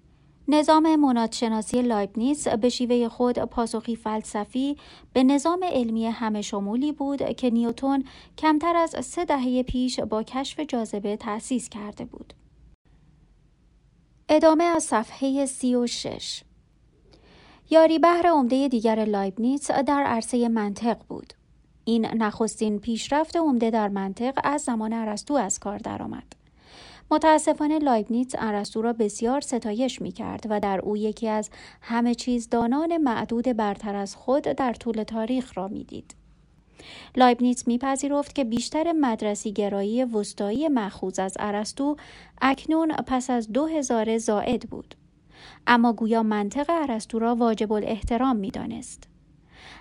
نظام 0.48 0.96
منادشناسی 0.96 1.82
لایبنیتس 1.82 2.48
به 2.48 2.70
شیوه 2.70 3.10
خود 3.10 3.40
پاسخی 3.40 3.96
فلسفی 3.96 4.78
به 5.14 5.24
نظام 5.24 5.64
علمی 5.64 6.06
همه 6.06 6.42
شمولی 6.42 6.92
بود 6.92 7.36
که 7.36 7.50
نیوتون 7.50 8.04
کمتر 8.38 8.76
از 8.76 9.06
سه 9.06 9.26
دهه 9.26 9.64
پیش 9.64 10.00
با 10.00 10.24
کشف 10.24 10.60
جاذبه 10.60 11.18
تأسیس 11.18 11.70
کرده 11.70 12.06
بود. 12.06 12.34
ادامه 14.30 14.64
از 14.64 14.84
صفحه 14.84 15.46
سی 15.46 15.76
و 15.76 15.88
شش 15.88 16.44
یاری‌بهر 17.70 18.28
عمده 18.28 18.68
دیگر 18.68 19.06
لایبنیتس 19.06 19.72
در 19.72 20.04
عرصه 20.04 20.50
منطق 20.50 20.98
بود. 21.08 21.34
این 21.86 22.06
نخستین 22.06 22.80
پیشرفت 22.80 23.38
عمده 23.38 23.70
در 23.70 23.88
منطق 23.88 24.40
از 24.44 24.62
زمان 24.62 24.94
ارسطو 24.94 25.34
از 25.34 25.60
کار 25.60 25.78
درآمد. 25.78 26.24
متاسفانه 27.12 27.80
لایبنیتس 27.80 28.36
ارسطو 28.38 28.82
را 28.82 28.94
بسیار 28.94 29.42
ستایش 29.42 30.02
می 30.02 30.12
کرد 30.12 30.46
و 30.50 30.60
در 30.60 30.80
او 30.80 30.98
یکی 30.98 31.28
از 31.28 31.50
همه 31.82 32.16
چیز 32.16 32.50
دانان 32.50 32.98
معدود 32.98 33.58
برتر 33.58 33.96
از 33.96 34.16
خود 34.16 34.44
در 34.44 34.74
طول 34.74 35.04
تاریخ 35.04 35.58
را 35.58 35.68
می‌دید. 35.68 36.16
لایبنیتس 37.16 37.68
میپذیرفت 37.68 38.36
که 38.36 38.44
بیشتر 38.44 38.92
مدرسی 38.92 39.54
گرایی 39.54 40.04
وسطایی 40.04 40.68
مخوض 40.68 41.20
از 41.20 41.34
ارسطو 41.40 41.96
اکنون 42.42 42.96
پس 42.96 43.30
از 43.30 43.52
دو 43.52 43.66
هزار 43.66 44.18
زائد 44.18 44.70
بود. 44.70 44.96
اما 45.68 45.94
گویا 45.94 46.24
منطق 46.24 46.66
ارسطو 46.70 47.20
را 47.20 47.36
واجب 47.36 47.72
الاحترام 47.72 48.36
می‌دانست 48.36 49.08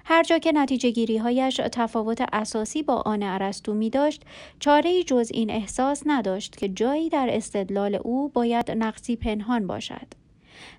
هر 0.04 0.22
جا 0.22 0.38
که 0.38 0.52
نتیجه 0.52 0.90
گیری 0.90 1.18
هایش 1.18 1.60
تفاوت 1.72 2.24
اساسی 2.32 2.82
با 2.82 2.94
آن 2.94 3.22
ارسطو 3.22 3.74
می 3.74 3.90
داشت، 3.90 4.22
چاره 4.60 5.02
جز 5.02 5.30
این 5.34 5.50
احساس 5.50 6.02
نداشت 6.06 6.56
که 6.56 6.68
جایی 6.68 7.08
در 7.08 7.28
استدلال 7.30 7.94
او 7.94 8.28
باید 8.28 8.70
نقصی 8.70 9.16
پنهان 9.16 9.66
باشد. 9.66 10.06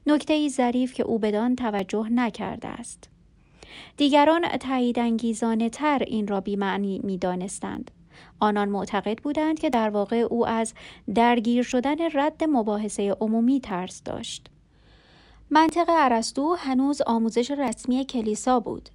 نکته 0.08 0.34
ای 0.34 0.50
ظریف 0.50 0.94
که 0.94 1.04
او 1.04 1.20
بدان 1.20 1.56
توجه 1.56 2.10
نکرده 2.10 2.68
است. 2.68 3.10
دیگران 3.98 4.48
تایید 4.48 5.00
انگیزانه 5.00 5.70
تر 5.70 6.04
این 6.08 6.28
را 6.28 6.42
بیمعنی 6.42 7.02
می 7.04 7.18
دانستند. 7.18 7.92
آنان 8.40 8.70
معتقد 8.70 9.22
بودند 9.22 9.60
که 9.60 9.70
در 9.70 9.90
واقع 9.90 10.16
او 10.16 10.48
از 10.48 10.74
درگیر 11.16 11.64
شدن 11.64 11.96
رد 12.14 12.44
مباحثه 12.44 13.16
عمومی 13.22 13.60
ترس 13.60 14.04
داشت. 14.04 14.50
منطق 15.52 15.86
ارسطو 15.90 16.56
هنوز 16.56 17.02
آموزش 17.02 17.52
رسمی 17.52 18.06
کلیسا 18.06 18.60
بود. 18.60 18.90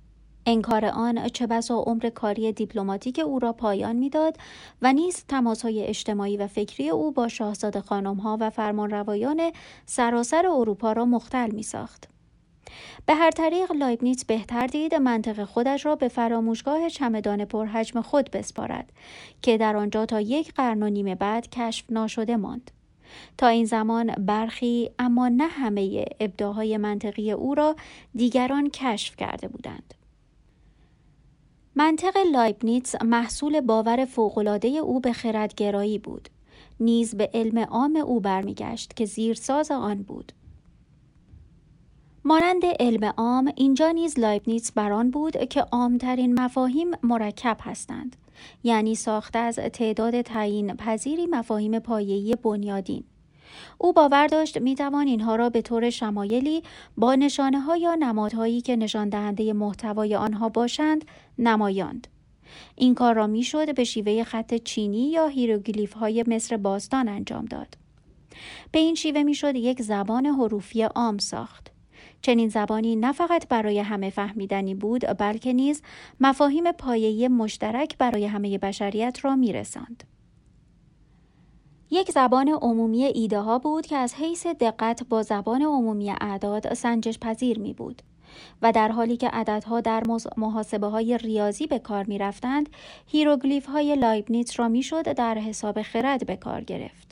انکار 0.47 0.85
آن 0.85 1.29
چه 1.29 1.47
بسا 1.47 1.79
عمر 1.79 2.11
کاری 2.11 2.53
دیپلماتیک 2.53 3.19
او 3.19 3.39
را 3.39 3.53
پایان 3.53 3.97
می‌داد 3.97 4.37
و 4.83 4.93
نیز 4.93 5.25
تماسهای 5.29 5.87
اجتماعی 5.87 6.37
و 6.37 6.47
فکری 6.47 6.91
او 6.91 7.13
با 7.13 7.29
شاهزاده 7.29 7.81
خانمها 7.81 8.39
و 8.41 8.51
فرمانروایان 8.51 9.53
سراسر 9.87 10.47
اروپا 10.47 10.93
را 10.93 11.05
مختل 11.05 11.51
می 11.51 11.63
ساخت. 11.63 12.09
به 13.07 13.15
هر 13.15 13.31
طریق 13.31 13.73
لایبنیتس 13.73 14.25
بهتر 14.25 14.67
دید 14.67 14.95
منطق 14.95 15.45
خودش 15.45 15.87
را 15.87 15.97
به 15.97 16.09
فراموشگاه 16.09 16.89
چمدان 16.89 17.45
پرحجم 17.45 18.01
خود 18.01 18.31
بسپارد 18.31 18.93
که 19.43 19.59
در 19.59 19.77
آنجا 19.77 20.07
تا 20.07 20.21
یک 20.21 20.55
قرن 20.55 20.83
و 20.83 20.89
نیم 20.89 21.15
بعد 21.15 21.51
کشف 21.51 21.85
ناشده 21.91 22.37
ماند. 22.37 22.71
تا 23.39 23.47
این 23.47 23.65
زمان 23.65 24.07
برخی 24.07 24.91
اما 24.99 25.29
نه 25.29 25.47
همه 25.47 26.05
ابداع‌های 26.21 26.77
منطقی 26.77 27.33
او 27.33 27.55
را 27.55 27.77
دیگران 28.15 28.71
کشف 28.71 29.17
کرده 29.17 29.49
بودند. 29.49 29.95
منطق 31.77 32.17
لایبنیتس 32.33 33.03
محصول 33.03 33.61
باور 33.61 34.05
فوقالعاده 34.05 34.69
او 34.69 35.01
به 35.01 35.13
خردگرایی 35.13 35.99
بود. 35.99 36.29
نیز 36.81 37.15
به 37.15 37.31
علم 37.35 37.59
عام 37.59 37.97
او 37.97 38.21
برمیگشت 38.21 38.97
که 38.97 39.05
زیرساز 39.05 39.71
آن 39.71 40.03
بود. 40.03 40.33
مانند 42.25 42.63
علم 42.81 43.05
عام 43.17 43.53
اینجا 43.57 43.91
نیز 43.91 44.19
لایبنیتس 44.19 44.73
بر 44.73 44.92
آن 44.92 45.11
بود 45.11 45.49
که 45.49 45.61
عامترین 45.61 46.41
مفاهیم 46.41 46.91
مرکب 47.03 47.57
هستند 47.61 48.17
یعنی 48.65 48.95
ساخته 48.95 49.39
از 49.39 49.55
تعداد 49.55 50.23
تعیین 50.23 50.77
پذیری 50.77 51.27
مفاهیم 51.27 51.79
پایه‌ای 51.79 52.37
بنیادین 52.43 53.05
او 53.79 53.93
باور 53.93 54.27
داشت 54.27 54.59
می 54.59 54.75
توان 54.75 55.07
اینها 55.07 55.37
را 55.37 55.51
به 55.51 55.63
طور 55.63 55.91
شمایلی 55.91 56.63
با 56.97 57.15
نشانه 57.15 57.61
ها 57.61 57.77
یا 57.77 57.95
نمادهایی 57.95 58.61
که 58.61 58.77
نشان 58.77 59.09
دهنده 59.09 59.53
محتوای 59.53 60.17
آنها 60.17 60.49
باشند 60.49 61.05
نمایاند. 61.39 62.09
این 62.77 62.95
کار 62.95 63.15
را 63.15 63.27
می‌شد 63.27 63.75
به 63.75 63.85
شیوه 63.85 64.25
خط 64.25 64.55
چینی 64.55 65.11
یا 65.11 65.27
هیروگلیف 65.27 65.93
های 65.93 66.25
مصر 66.27 66.57
باستان 66.57 67.09
انجام 67.09 67.45
داد. 67.45 67.77
به 68.73 68.79
این 68.79 68.95
شیوه 68.95 69.23
می‌شد 69.23 69.57
یک 69.57 69.83
زبان 69.83 70.27
حروفی 70.27 70.83
عام 70.83 71.19
ساخت. 71.19 71.72
چنین 72.23 72.49
زبانی 72.49 72.97
نه 72.97 73.13
فقط 73.13 73.49
برای 73.49 73.79
همه 73.79 74.11
فهمیدنی 74.11 74.75
بود 74.75 75.19
بلکه 75.19 75.53
نیز 75.53 75.83
مفاهیم 76.21 76.73
پایه‌ای 76.73 77.29
مشترک 77.29 77.99
برای 77.99 78.27
همه 78.27 78.59
بشریت 78.59 79.19
را 79.23 79.37
میرساند. 79.37 80.05
یک 81.91 82.11
زبان 82.11 82.49
عمومی 82.49 83.05
ایده 83.05 83.41
ها 83.41 83.59
بود 83.59 83.87
که 83.87 83.97
از 83.97 84.15
حیث 84.15 84.47
دقت 84.47 85.03
با 85.09 85.23
زبان 85.23 85.63
عمومی 85.63 86.11
اعداد 86.11 86.75
سنجش 86.75 87.19
پذیر 87.19 87.59
می 87.59 87.75
بود 87.75 88.03
و 88.63 88.73
در 88.73 88.89
حالی 88.89 89.17
که 89.17 89.29
عددها 89.29 89.81
در 89.81 90.03
محاسبه 90.37 90.87
های 90.87 91.19
ریاضی 91.19 91.67
به 91.67 91.79
کار 91.79 92.05
می 92.05 92.19
رفتند 92.19 92.69
هیروگلیف 93.07 93.67
های 93.67 93.97
لایبنیتس 93.97 94.61
را 94.61 94.69
می 94.69 94.83
شد 94.83 95.13
در 95.13 95.39
حساب 95.39 95.83
خرد 95.83 96.27
به 96.27 96.37
کار 96.37 96.61
گرفت. 96.61 97.12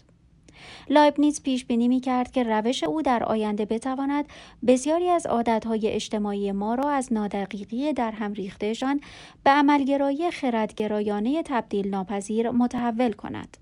لایبنیتس 0.91 1.43
پیش 1.43 1.64
بینی 1.64 1.88
می 1.88 2.01
کرد 2.01 2.30
که 2.30 2.43
روش 2.43 2.84
او 2.84 3.03
در 3.03 3.24
آینده 3.24 3.64
بتواند 3.64 4.24
بسیاری 4.66 5.09
از 5.09 5.26
عادتهای 5.26 5.88
اجتماعی 5.88 6.53
ما 6.53 6.74
را 6.74 6.91
از 6.91 7.12
نادقیقی 7.12 7.93
در 7.93 8.11
هم 8.11 8.32
ریختهشان 8.32 9.01
به 9.45 9.51
عملگرایی 9.51 10.30
خردگرایانه 10.30 11.43
تبدیل 11.43 11.88
ناپذیر 11.88 12.51
متحول 12.51 13.12
کند. 13.12 13.57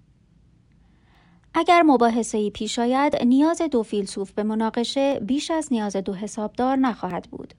اگر 1.54 1.82
مباحثه 1.82 2.50
پیش 2.50 2.78
آید 2.78 3.24
نیاز 3.24 3.62
دو 3.62 3.82
فیلسوف 3.82 4.32
به 4.32 4.42
مناقشه 4.42 5.20
بیش 5.20 5.50
از 5.50 5.72
نیاز 5.72 5.96
دو 5.96 6.14
حسابدار 6.14 6.76
نخواهد 6.76 7.28
بود 7.30 7.54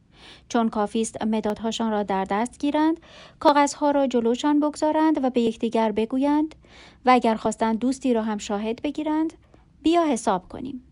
چون 0.50 0.70
کافی 0.70 1.02
است 1.02 1.24
مدادهاشان 1.24 1.92
را 1.92 2.04
در 2.04 2.26
دست 2.26 2.60
گیرند 2.60 3.00
کاغذها 3.40 3.92
را 3.92 4.08
جلوشان 4.08 4.60
بگذارند 4.60 5.24
و 5.24 5.30
به 5.30 5.42
یکدیگر 5.42 5.92
بگویند 5.92 6.56
و 7.06 7.10
اگر 7.10 7.36
خواستند 7.36 7.80
دوستی 7.80 8.14
را 8.14 8.24
هم 8.24 8.38
شاهد 8.38 8.82
بگیرند 8.82 9.34
بیا 9.84 10.06
حساب 10.06 10.48
کنیم 10.50 10.84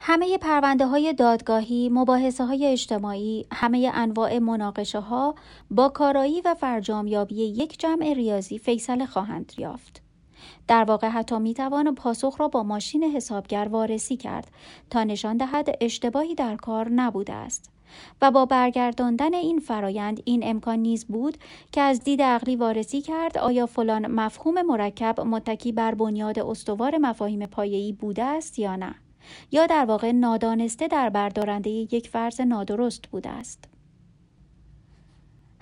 همه 0.00 0.38
پرونده 0.38 0.86
های 0.86 1.12
دادگاهی، 1.12 1.88
مباحثه 1.88 2.44
های 2.44 2.66
اجتماعی، 2.66 3.46
همه 3.52 3.90
انواع 3.94 4.38
مناقشه 4.38 5.00
ها 5.00 5.34
با 5.70 5.88
کارایی 5.88 6.40
و 6.40 6.54
فرجامیابی 6.54 7.34
یک 7.34 7.80
جمع 7.80 8.12
ریاضی 8.12 8.58
فیصله 8.58 9.06
خواهند 9.06 9.52
یافت. 9.58 10.02
در 10.68 10.84
واقع 10.84 11.08
حتی 11.08 11.38
می 11.38 11.54
توان 11.54 11.94
پاسخ 11.94 12.40
را 12.40 12.48
با 12.48 12.62
ماشین 12.62 13.04
حسابگر 13.04 13.68
وارسی 13.70 14.16
کرد 14.16 14.50
تا 14.90 15.04
نشان 15.04 15.36
دهد 15.36 15.76
اشتباهی 15.80 16.34
در 16.34 16.56
کار 16.56 16.88
نبوده 16.88 17.32
است 17.32 17.70
و 18.22 18.30
با 18.30 18.46
برگرداندن 18.46 19.34
این 19.34 19.58
فرایند 19.58 20.20
این 20.24 20.40
امکان 20.44 20.78
نیز 20.78 21.04
بود 21.04 21.38
که 21.72 21.80
از 21.80 22.04
دید 22.04 22.22
عقلی 22.22 22.56
وارسی 22.56 23.00
کرد 23.00 23.38
آیا 23.38 23.66
فلان 23.66 24.06
مفهوم 24.06 24.62
مرکب 24.62 25.20
متکی 25.20 25.72
بر 25.72 25.94
بنیاد 25.94 26.38
استوار 26.38 26.98
مفاهیم 26.98 27.46
پایه‌ای 27.46 27.92
بوده 27.92 28.24
است 28.24 28.58
یا 28.58 28.76
نه 28.76 28.94
یا 29.50 29.66
در 29.66 29.84
واقع 29.84 30.12
نادانسته 30.12 30.88
در 30.88 31.10
بردارنده 31.10 31.70
یک 31.70 32.08
فرض 32.08 32.40
نادرست 32.40 33.06
بوده 33.06 33.28
است 33.28 33.64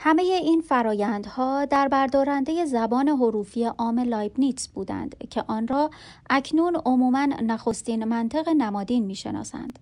همه 0.03 0.22
این 0.22 0.61
فرایندها 0.61 1.64
در 1.64 1.89
بردارنده 1.89 2.64
زبان 2.64 3.09
حروفی 3.09 3.64
عام 3.64 3.99
لایبنیتس 3.99 4.68
بودند 4.68 5.16
که 5.31 5.45
آن 5.47 5.68
را 5.68 5.91
اکنون 6.31 6.76
عموما 6.85 7.24
نخستین 7.24 8.05
منطق 8.05 8.49
نمادین 8.49 9.05
می‌شناسند. 9.05 9.78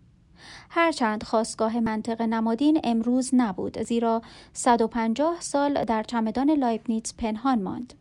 هرچند 0.78 1.22
خواستگاه 1.22 1.80
منطق 1.80 2.22
نمادین 2.22 2.80
امروز 2.84 3.30
نبود 3.32 3.82
زیرا 3.82 4.22
150 4.52 5.36
سال 5.40 5.84
در 5.84 6.02
چمدان 6.02 6.50
لایبنیتس 6.50 7.14
پنهان 7.14 7.62
ماند. 7.62 7.94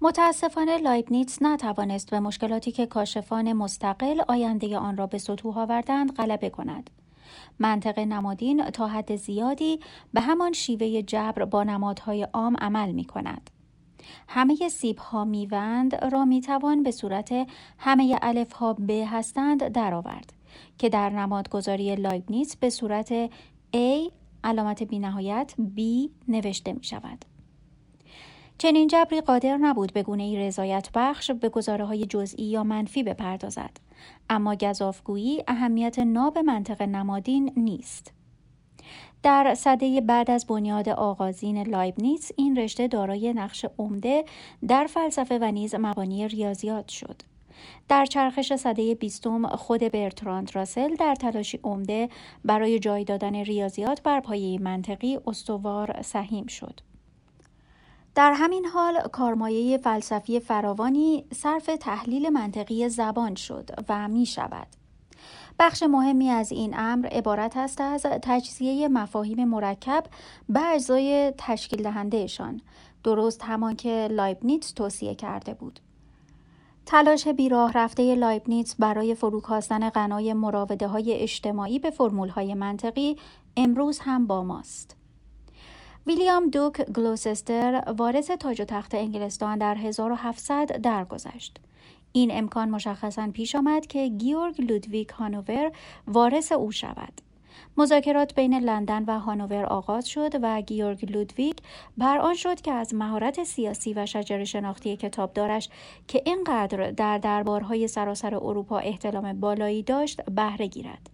متاسفانه 0.00 0.78
لایبنیتس 0.78 1.42
نتوانست 1.42 2.10
به 2.10 2.20
مشکلاتی 2.20 2.72
که 2.72 2.86
کاشفان 2.86 3.52
مستقل 3.52 4.20
آینده 4.28 4.78
آن 4.78 4.96
را 4.96 5.06
به 5.06 5.18
ستوه 5.18 5.58
آوردند 5.58 6.14
غلبه 6.14 6.50
کند. 6.50 6.90
منطق 7.58 7.98
نمادین 7.98 8.70
تا 8.70 8.86
حد 8.86 9.16
زیادی 9.16 9.80
به 10.14 10.20
همان 10.20 10.52
شیوه 10.52 11.02
جبر 11.02 11.44
با 11.44 11.64
نمادهای 11.64 12.22
عام 12.22 12.56
عمل 12.56 12.92
می 12.92 13.04
کند. 13.04 13.50
همه 14.28 14.68
سیب 14.68 14.98
ها 14.98 15.24
میوه‌اند 15.24 16.04
را 16.04 16.24
می 16.24 16.40
توان 16.40 16.82
به 16.82 16.90
صورت 16.90 17.46
همه 17.78 18.18
الف 18.22 18.52
ها 18.52 18.72
ب 18.72 18.90
هستند 18.90 19.68
درآورد 19.68 20.32
که 20.78 20.88
در 20.88 21.10
نمادگذاری 21.10 21.96
لایبنیتس 21.96 22.56
به 22.56 22.70
صورت 22.70 23.26
A 23.76 24.10
علامت 24.44 24.82
بینهایت 24.82 25.54
B 25.76 25.80
نوشته 26.28 26.72
می 26.72 26.84
شود. 26.84 27.24
چنین 28.58 28.88
جبری 28.88 29.20
قادر 29.20 29.56
نبود 29.56 29.92
به 29.92 30.02
گونه 30.02 30.22
ای 30.22 30.36
رضایت 30.36 30.88
بخش 30.94 31.30
به 31.30 31.48
گزاره 31.48 31.84
های 31.84 32.06
جزئی 32.06 32.44
یا 32.44 32.64
منفی 32.64 33.02
بپردازد. 33.02 33.70
اما 34.30 34.54
گزافگویی 34.54 35.44
اهمیت 35.48 35.98
ناب 35.98 36.38
منطق 36.38 36.82
نمادین 36.82 37.52
نیست. 37.56 38.12
در 39.22 39.54
سده 39.54 40.00
بعد 40.00 40.30
از 40.30 40.46
بنیاد 40.46 40.88
آغازین 40.88 41.62
لایبنیتس 41.62 42.30
این 42.36 42.58
رشته 42.58 42.88
دارای 42.88 43.32
نقش 43.32 43.66
عمده 43.78 44.24
در 44.68 44.86
فلسفه 44.86 45.38
و 45.38 45.50
نیز 45.52 45.74
مبانی 45.74 46.28
ریاضیات 46.28 46.88
شد. 46.88 47.22
در 47.88 48.06
چرخش 48.06 48.52
صده 48.52 48.94
بیستم 48.94 49.46
خود 49.46 49.80
برتراند 49.80 50.56
راسل 50.56 50.94
در 50.94 51.14
تلاشی 51.14 51.60
عمده 51.64 52.08
برای 52.44 52.78
جای 52.78 53.04
دادن 53.04 53.34
ریاضیات 53.34 54.02
بر 54.02 54.20
پایه 54.20 54.60
منطقی 54.60 55.18
استوار 55.26 56.02
سهیم 56.02 56.46
شد 56.46 56.80
در 58.14 58.32
همین 58.32 58.66
حال 58.66 59.08
کارمایه 59.12 59.78
فلسفی 59.78 60.40
فراوانی 60.40 61.24
صرف 61.32 61.70
تحلیل 61.80 62.28
منطقی 62.28 62.88
زبان 62.88 63.34
شد 63.34 63.70
و 63.88 64.08
می 64.08 64.26
شود. 64.26 64.66
بخش 65.58 65.82
مهمی 65.82 66.30
از 66.30 66.52
این 66.52 66.74
امر 66.78 67.06
عبارت 67.06 67.56
است 67.56 67.80
از 67.80 68.06
تجزیه 68.22 68.88
مفاهیم 68.88 69.44
مرکب 69.44 70.04
به 70.48 70.60
اجزای 70.60 71.32
تشکیل 71.38 71.82
دهندهشان 71.82 72.60
درست 73.04 73.42
همان 73.42 73.76
که 73.76 74.08
لایبنیتس 74.10 74.72
توصیه 74.72 75.14
کرده 75.14 75.54
بود 75.54 75.80
تلاش 76.86 77.28
بیراه 77.28 77.72
رفته 77.72 78.14
لایبنیتس 78.14 78.74
برای 78.78 79.14
فروکاستن 79.14 79.90
غنای 79.90 80.32
مراوده 80.32 80.88
های 80.88 81.12
اجتماعی 81.12 81.78
به 81.78 81.90
فرمول 81.90 82.28
های 82.28 82.54
منطقی 82.54 83.16
امروز 83.56 83.98
هم 83.98 84.26
با 84.26 84.44
ماست. 84.44 84.96
ویلیام 86.06 86.50
دوک 86.50 86.82
گلوسستر 86.82 87.94
وارث 87.98 88.30
تاج 88.30 88.60
و 88.60 88.64
تخت 88.64 88.94
انگلستان 88.94 89.58
در 89.58 89.74
1700 89.74 90.76
درگذشت. 90.76 91.60
این 92.12 92.30
امکان 92.32 92.70
مشخصا 92.70 93.30
پیش 93.32 93.54
آمد 93.54 93.86
که 93.86 94.08
گیورگ 94.08 94.60
لودویک 94.60 95.08
هانوور 95.08 95.72
وارث 96.06 96.52
او 96.52 96.72
شود. 96.72 97.20
مذاکرات 97.76 98.34
بین 98.34 98.58
لندن 98.58 99.04
و 99.04 99.18
هانوور 99.18 99.64
آغاز 99.64 100.08
شد 100.08 100.30
و 100.42 100.60
گیورگ 100.60 101.12
لودویگ 101.12 101.56
بر 101.98 102.18
آن 102.18 102.34
شد 102.34 102.60
که 102.60 102.72
از 102.72 102.94
مهارت 102.94 103.44
سیاسی 103.44 103.94
و 103.94 104.06
شجر 104.06 104.44
شناختی 104.44 104.96
کتابدارش 104.96 105.68
که 106.08 106.22
اینقدر 106.26 106.90
در 106.90 107.18
دربارهای 107.18 107.88
سراسر 107.88 108.34
اروپا 108.34 108.78
احترام 108.78 109.40
بالایی 109.40 109.82
داشت 109.82 110.22
بهره 110.22 110.66
گیرد. 110.66 111.10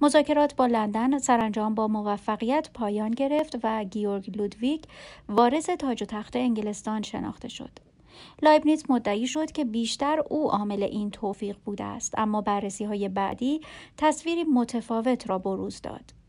مذاکرات 0.00 0.56
با 0.56 0.66
لندن 0.66 1.18
سرانجام 1.18 1.74
با 1.74 1.88
موفقیت 1.88 2.70
پایان 2.74 3.10
گرفت 3.10 3.58
و 3.62 3.84
گیورگ 3.84 4.36
لودویگ 4.36 4.82
وارث 5.28 5.70
تاج 5.70 6.02
و 6.02 6.06
تخت 6.06 6.36
انگلستان 6.36 7.02
شناخته 7.02 7.48
شد. 7.48 7.91
لایبنیتس 8.42 8.90
مدعی 8.90 9.26
شد 9.26 9.52
که 9.52 9.64
بیشتر 9.64 10.22
او 10.30 10.50
عامل 10.50 10.82
این 10.82 11.10
توفیق 11.10 11.56
بوده 11.64 11.84
است 11.84 12.14
اما 12.18 12.40
بررسی 12.40 12.84
های 12.84 13.08
بعدی 13.08 13.60
تصویری 13.96 14.44
متفاوت 14.44 15.30
را 15.30 15.38
بروز 15.38 15.80
داد. 15.80 16.22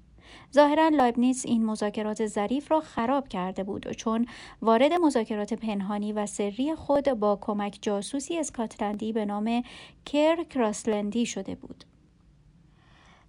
ظاهرا 0.54 0.88
لایبنیتس 0.88 1.46
این 1.46 1.66
مذاکرات 1.66 2.26
ظریف 2.26 2.72
را 2.72 2.80
خراب 2.80 3.28
کرده 3.28 3.64
بود 3.64 3.92
چون 3.92 4.26
وارد 4.62 4.94
مذاکرات 4.94 5.54
پنهانی 5.54 6.14
و 6.14 6.26
سری 6.26 6.76
خود 6.76 7.10
با 7.10 7.38
کمک 7.42 7.80
جاسوسی 7.82 8.38
اسکاتلندی 8.38 9.14
به 9.14 9.26
نام 9.26 9.64
کر 10.06 10.44
کراسلندی 10.44 11.26
شده 11.26 11.56
بود. 11.56 11.84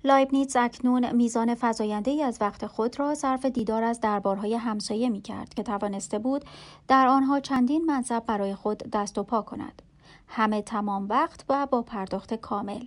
لایبنیتز 0.05 0.57
اکنون 0.57 1.13
میزان 1.13 1.57
فزاینده 1.61 2.11
ای 2.11 2.23
از 2.23 2.39
وقت 2.41 2.67
خود 2.67 3.01
را 3.01 3.15
صرف 3.15 3.45
دیدار 3.45 3.83
از 3.83 4.01
دربارهای 4.01 4.55
همسایه 4.55 5.09
می 5.09 5.21
کرد 5.21 5.55
که 5.55 5.63
توانسته 5.63 6.19
بود 6.19 6.45
در 6.89 7.07
آنها 7.07 7.41
چندین 7.41 7.85
منصب 7.85 8.23
برای 8.27 8.55
خود 8.55 8.79
دست 8.79 9.19
و 9.19 9.23
پا 9.23 9.43
کند. 9.43 9.83
همه 10.29 10.63
تمام 10.63 11.09
وقت 11.09 11.45
و 11.49 11.67
با 11.67 11.83
پرداخت 11.83 12.35
کامل. 12.35 12.85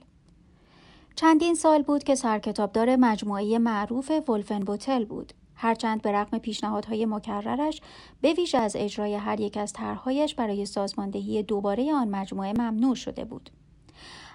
چندین 1.15 1.55
سال 1.55 1.81
بود 1.81 2.03
که 2.03 2.15
سرکتابدار 2.15 2.95
مجموعه 2.95 3.59
معروف 3.59 4.11
ولفن 4.29 4.59
بوتل 4.59 5.05
بود. 5.05 5.33
هرچند 5.55 6.01
به 6.01 6.11
رغم 6.11 6.37
پیشنهادهای 6.37 7.05
مکررش 7.05 7.81
به 8.21 8.33
ویژه 8.33 8.57
از 8.57 8.75
اجرای 8.75 9.15
هر 9.15 9.39
یک 9.39 9.57
از 9.57 9.73
طرحهایش 9.73 10.35
برای 10.35 10.65
سازماندهی 10.65 11.43
دوباره 11.43 11.93
آن 11.93 12.07
مجموعه 12.07 12.53
ممنوع 12.53 12.95
شده 12.95 13.25
بود. 13.25 13.49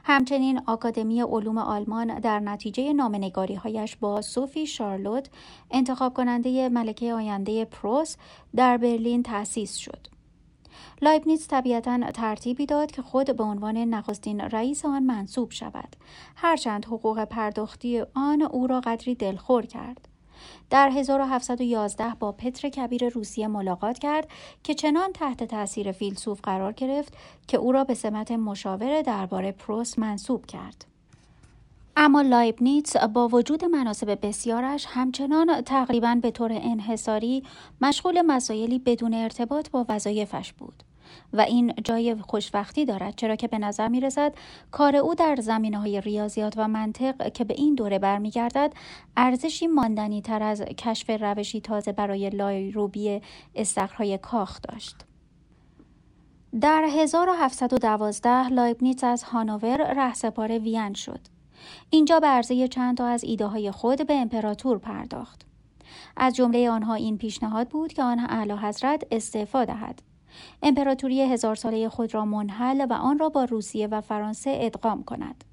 همچنین 0.04 0.60
آکادمی 0.66 1.20
علوم 1.22 1.58
آلمان 1.58 2.18
در 2.18 2.40
نتیجه 2.40 2.92
نامنگاری 2.92 3.54
هایش 3.54 3.96
با 3.96 4.20
سوفی 4.20 4.66
شارلوت 4.66 5.30
انتخاب 5.70 6.14
کننده 6.14 6.68
ملکه 6.68 7.14
آینده 7.14 7.64
پروس 7.64 8.16
در 8.56 8.76
برلین 8.76 9.22
تأسیس 9.22 9.76
شد. 9.76 10.06
لایبنیتس 11.02 11.48
طبیعتا 11.48 12.10
ترتیبی 12.10 12.66
داد 12.66 12.90
که 12.90 13.02
خود 13.02 13.36
به 13.36 13.44
عنوان 13.44 13.76
نخستین 13.76 14.40
رئیس 14.40 14.84
آن 14.84 15.02
منصوب 15.02 15.50
شود 15.50 15.96
هرچند 16.36 16.84
حقوق 16.84 17.24
پرداختی 17.24 18.02
آن 18.14 18.42
او 18.42 18.66
را 18.66 18.80
قدری 18.80 19.14
دلخور 19.14 19.66
کرد 19.66 20.08
در 20.70 20.90
1711 20.90 22.14
با 22.20 22.32
پتر 22.32 22.68
کبیر 22.68 23.08
روسیه 23.08 23.48
ملاقات 23.48 23.98
کرد 23.98 24.28
که 24.62 24.74
چنان 24.74 25.12
تحت 25.12 25.44
تاثیر 25.44 25.92
فیلسوف 25.92 26.40
قرار 26.40 26.72
گرفت 26.72 27.14
که 27.46 27.56
او 27.56 27.72
را 27.72 27.84
به 27.84 27.94
سمت 27.94 28.32
مشاور 28.32 29.02
درباره 29.02 29.52
پروس 29.52 29.98
منصوب 29.98 30.46
کرد. 30.46 30.84
اما 31.96 32.22
لایبنیتس 32.22 32.96
با 32.96 33.28
وجود 33.28 33.64
مناسب 33.64 34.26
بسیارش 34.26 34.86
همچنان 34.88 35.60
تقریبا 35.60 36.18
به 36.22 36.30
طور 36.30 36.52
انحصاری 36.52 37.42
مشغول 37.80 38.22
مسایلی 38.22 38.78
بدون 38.78 39.14
ارتباط 39.14 39.70
با 39.70 39.86
وظایفش 39.88 40.52
بود. 40.52 40.82
و 41.32 41.40
این 41.40 41.74
جای 41.84 42.14
خوشبختی 42.14 42.84
دارد 42.84 43.14
چرا 43.16 43.36
که 43.36 43.48
به 43.48 43.58
نظر 43.58 43.88
می 43.88 44.00
رسد 44.00 44.34
کار 44.70 44.96
او 44.96 45.14
در 45.14 45.36
زمینه 45.40 45.78
های 45.78 46.00
ریاضیات 46.00 46.54
و 46.56 46.68
منطق 46.68 47.32
که 47.32 47.44
به 47.44 47.54
این 47.54 47.74
دوره 47.74 47.98
برمیگردد 47.98 48.72
ارزشی 49.16 49.66
ماندنی 49.66 50.22
تر 50.22 50.42
از 50.42 50.62
کشف 50.62 51.10
روشی 51.10 51.60
تازه 51.60 51.92
برای 51.92 52.30
لایروبی 52.30 53.20
استخرهای 53.54 54.18
کاخ 54.18 54.60
داشت. 54.62 54.96
در 56.60 56.84
1712 56.84 58.48
لایبنیتس 58.48 59.04
از 59.04 59.22
هانوور 59.22 59.94
رهسپار 59.94 60.58
وین 60.58 60.94
شد. 60.94 61.20
اینجا 61.90 62.20
به 62.20 62.26
عرضه 62.26 62.68
چند 62.68 62.96
تا 62.96 63.06
از 63.06 63.24
ایده 63.24 63.46
های 63.46 63.70
خود 63.70 64.06
به 64.06 64.14
امپراتور 64.14 64.78
پرداخت. 64.78 65.46
از 66.16 66.36
جمله 66.36 66.70
آنها 66.70 66.94
این 66.94 67.18
پیشنهاد 67.18 67.68
بود 67.68 67.92
که 67.92 68.02
آن 68.02 68.18
اعلی 68.18 68.52
حضرت 68.52 69.06
استعفا 69.10 69.64
دهد. 69.64 70.02
امپراتوری 70.62 71.22
هزار 71.22 71.54
ساله 71.54 71.88
خود 71.88 72.14
را 72.14 72.24
منحل 72.24 72.86
و 72.90 72.92
آن 72.92 73.18
را 73.18 73.28
با 73.28 73.44
روسیه 73.44 73.86
و 73.86 74.00
فرانسه 74.00 74.58
ادغام 74.60 75.02
کند. 75.04 75.44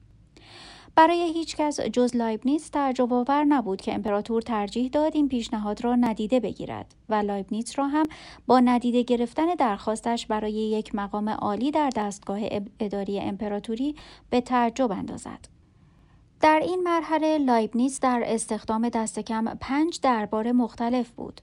برای 0.99 1.34
هیچ 1.34 1.55
کس 1.55 1.80
جز 1.80 2.15
لایبنیتس 2.15 2.69
تعجب 2.69 3.13
آور 3.13 3.43
نبود 3.43 3.82
که 3.82 3.93
امپراتور 3.93 4.41
ترجیح 4.41 4.89
داد 4.89 5.15
این 5.15 5.30
پیشنهاد 5.30 5.84
را 5.84 5.95
ندیده 5.95 6.39
بگیرد 6.39 6.95
و 7.09 7.15
لایبنیتس 7.15 7.80
را 7.80 7.88
هم 7.88 8.05
با 8.47 8.59
ندیده 8.59 9.03
گرفتن 9.03 9.45
درخواستش 9.45 10.25
برای 10.25 10.53
یک 10.53 10.95
مقام 10.95 11.30
عالی 11.30 11.71
در 11.71 11.89
دستگاه 11.95 12.39
اداری 12.80 13.19
امپراتوری 13.19 13.95
به 14.30 14.41
تعجب 14.41 14.91
اندازد. 14.91 15.39
در 16.41 16.59
این 16.63 16.84
مرحله 16.84 17.38
لایبنیتس 17.38 17.99
در 17.99 18.23
استخدام 18.25 18.89
دست 18.89 19.19
کم 19.19 19.45
پنج 19.61 19.99
دربار 20.01 20.51
مختلف 20.51 21.09
بود. 21.09 21.41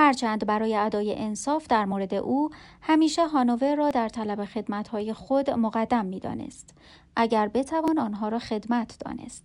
هرچند 0.00 0.46
برای 0.46 0.76
ادای 0.76 1.14
انصاف 1.18 1.66
در 1.66 1.84
مورد 1.84 2.14
او 2.14 2.50
همیشه 2.82 3.26
هانوور 3.26 3.74
را 3.74 3.90
در 3.90 4.08
طلب 4.08 4.44
خدمتهای 4.44 5.12
خود 5.12 5.50
مقدم 5.50 6.06
می 6.06 6.20
دانست. 6.20 6.74
اگر 7.16 7.48
بتوان 7.48 7.98
آنها 7.98 8.28
را 8.28 8.38
خدمت 8.38 8.96
دانست. 9.04 9.44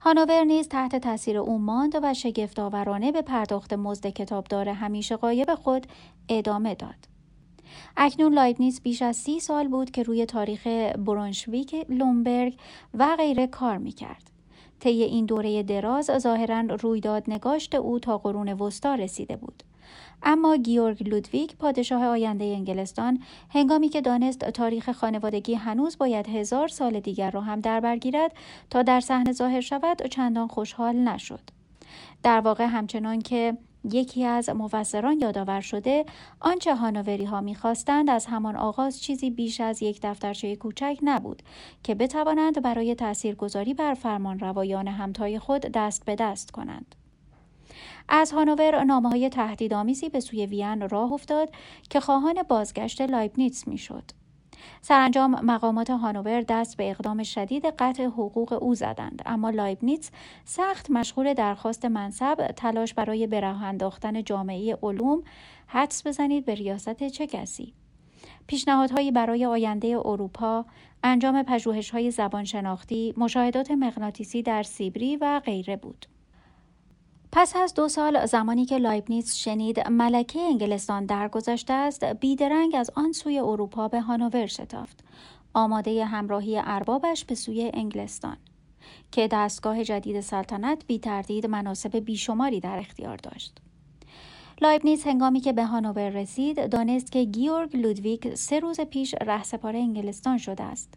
هانوور 0.00 0.44
نیز 0.44 0.68
تحت 0.68 0.96
تاثیر 0.96 1.38
او 1.38 1.58
ماند 1.58 1.98
و 2.02 2.14
شگفتآورانه 2.14 3.12
به 3.12 3.22
پرداخت 3.22 3.72
مزد 3.72 4.06
کتابدار 4.06 4.68
همیشه 4.68 5.16
قایب 5.16 5.54
خود 5.54 5.86
ادامه 6.28 6.74
داد. 6.74 7.08
اکنون 7.96 8.34
لایبنیز 8.34 8.80
بیش 8.80 9.02
از 9.02 9.16
سی 9.16 9.40
سال 9.40 9.68
بود 9.68 9.90
که 9.90 10.02
روی 10.02 10.26
تاریخ 10.26 10.66
برونشویک، 10.98 11.86
لومبرگ 11.88 12.56
و 12.94 13.16
غیره 13.16 13.46
کار 13.46 13.78
می 13.78 13.92
کرد. 13.92 14.29
طی 14.80 15.02
این 15.02 15.26
دوره 15.26 15.62
دراز 15.62 16.10
ظاهرا 16.18 16.60
رویداد 16.60 17.24
نگاشت 17.28 17.74
او 17.74 17.98
تا 17.98 18.18
قرون 18.18 18.52
وسطا 18.52 18.94
رسیده 18.94 19.36
بود. 19.36 19.62
اما 20.22 20.56
گیورگ 20.56 21.08
لودویگ 21.08 21.50
پادشاه 21.58 22.04
آینده 22.04 22.44
انگلستان 22.44 23.22
هنگامی 23.50 23.88
که 23.88 24.00
دانست 24.00 24.38
تاریخ 24.38 24.92
خانوادگی 24.92 25.54
هنوز 25.54 25.98
باید 25.98 26.28
هزار 26.28 26.68
سال 26.68 27.00
دیگر 27.00 27.30
را 27.30 27.40
هم 27.40 27.60
در 27.60 27.80
برگیرد 27.80 28.32
تا 28.70 28.82
در 28.82 29.00
صحنه 29.00 29.32
ظاهر 29.32 29.60
شود 29.60 30.02
چندان 30.02 30.48
خوشحال 30.48 30.96
نشد. 30.96 31.40
در 32.22 32.40
واقع 32.40 32.64
همچنان 32.64 33.18
که 33.18 33.56
یکی 33.84 34.24
از 34.24 34.48
مفسران 34.48 35.20
یادآور 35.20 35.60
شده 35.60 36.04
آنچه 36.40 36.74
هانووری 36.74 37.24
ها 37.24 37.40
می‌خواستند 37.40 38.10
از 38.10 38.26
همان 38.26 38.56
آغاز 38.56 39.02
چیزی 39.02 39.30
بیش 39.30 39.60
از 39.60 39.82
یک 39.82 40.00
دفترچه 40.02 40.56
کوچک 40.56 40.98
نبود 41.02 41.42
که 41.82 41.94
بتوانند 41.94 42.62
برای 42.62 42.94
تاثیرگذاری 42.94 43.74
بر 43.74 43.94
فرمان 43.94 44.38
روایان 44.38 44.88
همتای 44.88 45.38
خود 45.38 45.62
دست 45.62 46.04
به 46.04 46.14
دست 46.14 46.50
کنند. 46.50 46.94
از 48.08 48.32
هانوور 48.32 48.84
نامه 48.84 49.08
های 49.08 49.28
تهدیدآمیزی 49.28 50.08
به 50.08 50.20
سوی 50.20 50.46
وین 50.46 50.88
راه 50.88 51.12
افتاد 51.12 51.50
که 51.90 52.00
خواهان 52.00 52.42
بازگشت 52.42 53.00
لایبنیتس 53.00 53.68
می‌شد. 53.68 54.19
سرانجام 54.80 55.30
مقامات 55.44 55.90
هانوور 55.90 56.40
دست 56.40 56.76
به 56.76 56.90
اقدام 56.90 57.22
شدید 57.22 57.66
قطع 57.66 58.04
حقوق 58.04 58.58
او 58.62 58.74
زدند. 58.74 59.22
اما 59.26 59.50
لایبنیتس 59.50 60.10
سخت 60.44 60.90
مشغول 60.90 61.34
درخواست 61.34 61.84
منصب 61.84 62.46
تلاش 62.56 62.94
برای 62.94 63.26
به 63.26 63.40
راه 63.40 63.64
انداختن 63.64 64.24
جامعه 64.24 64.78
علوم 64.82 65.22
حدس 65.66 66.06
بزنید 66.06 66.44
به 66.44 66.54
ریاست 66.54 67.06
چه 67.08 67.26
کسی. 67.26 67.74
پیشنهادهایی 68.46 69.10
برای 69.10 69.46
آینده 69.46 69.98
اروپا 70.04 70.64
انجام 71.02 71.42
پژوهش‌های 71.42 72.10
زبانشناختی 72.10 73.14
مشاهدات 73.16 73.70
مغناطیسی 73.70 74.42
در 74.42 74.62
سیبری 74.62 75.16
و 75.16 75.40
غیره 75.44 75.76
بود. 75.76 76.06
پس 77.32 77.56
از 77.56 77.74
دو 77.74 77.88
سال 77.88 78.26
زمانی 78.26 78.64
که 78.64 78.78
لایبنیتس 78.78 79.34
شنید 79.34 79.88
ملکه 79.88 80.40
انگلستان 80.40 81.06
درگذشته 81.06 81.72
است 81.72 82.04
بیدرنگ 82.04 82.74
از 82.76 82.90
آن 82.94 83.12
سوی 83.12 83.38
اروپا 83.38 83.88
به 83.88 84.00
هانوور 84.00 84.46
شتافت. 84.46 85.04
آماده 85.54 86.04
همراهی 86.04 86.58
اربابش 86.64 87.24
به 87.24 87.34
سوی 87.34 87.70
انگلستان. 87.74 88.36
که 89.12 89.28
دستگاه 89.32 89.84
جدید 89.84 90.20
سلطنت 90.20 90.84
بی 90.86 90.98
تردید 90.98 91.46
مناسب 91.46 91.96
بیشماری 91.96 92.60
در 92.60 92.78
اختیار 92.78 93.16
داشت. 93.16 93.58
لایبنیز 94.62 95.04
هنگامی 95.04 95.40
که 95.40 95.52
به 95.52 95.64
هانوور 95.64 96.08
رسید 96.08 96.70
دانست 96.70 97.12
که 97.12 97.24
گیورگ 97.24 97.76
لودویک 97.76 98.34
سه 98.34 98.60
روز 98.60 98.80
پیش 98.80 99.14
رهسپار 99.20 99.76
انگلستان 99.76 100.38
شده 100.38 100.62
است. 100.62 100.94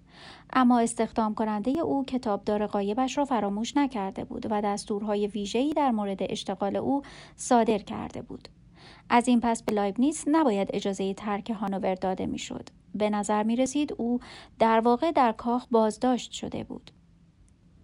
اما 0.53 0.79
استخدام 0.79 1.33
کننده 1.33 1.79
او 1.79 2.05
کتابدار 2.05 2.67
غایبش 2.67 3.17
را 3.17 3.25
فراموش 3.25 3.77
نکرده 3.77 4.23
بود 4.23 4.47
و 4.49 4.61
دستورهای 4.61 5.27
ویژه‌ای 5.27 5.73
در 5.73 5.91
مورد 5.91 6.19
اشتغال 6.21 6.75
او 6.75 7.01
صادر 7.35 7.77
کرده 7.77 8.21
بود. 8.21 8.47
از 9.09 9.27
این 9.27 9.39
پس 9.39 9.63
به 9.63 9.73
لایبنیز 9.73 10.23
نباید 10.27 10.69
اجازه 10.73 11.13
ترک 11.13 11.49
هانوور 11.49 11.95
داده 11.95 12.25
می‌شد. 12.25 12.69
به 12.95 13.09
نظر 13.09 13.43
می 13.43 13.55
رسید 13.55 13.93
او 13.97 14.19
در 14.59 14.79
واقع 14.79 15.11
در 15.11 15.31
کاخ 15.31 15.67
بازداشت 15.71 16.31
شده 16.31 16.63
بود. 16.63 16.91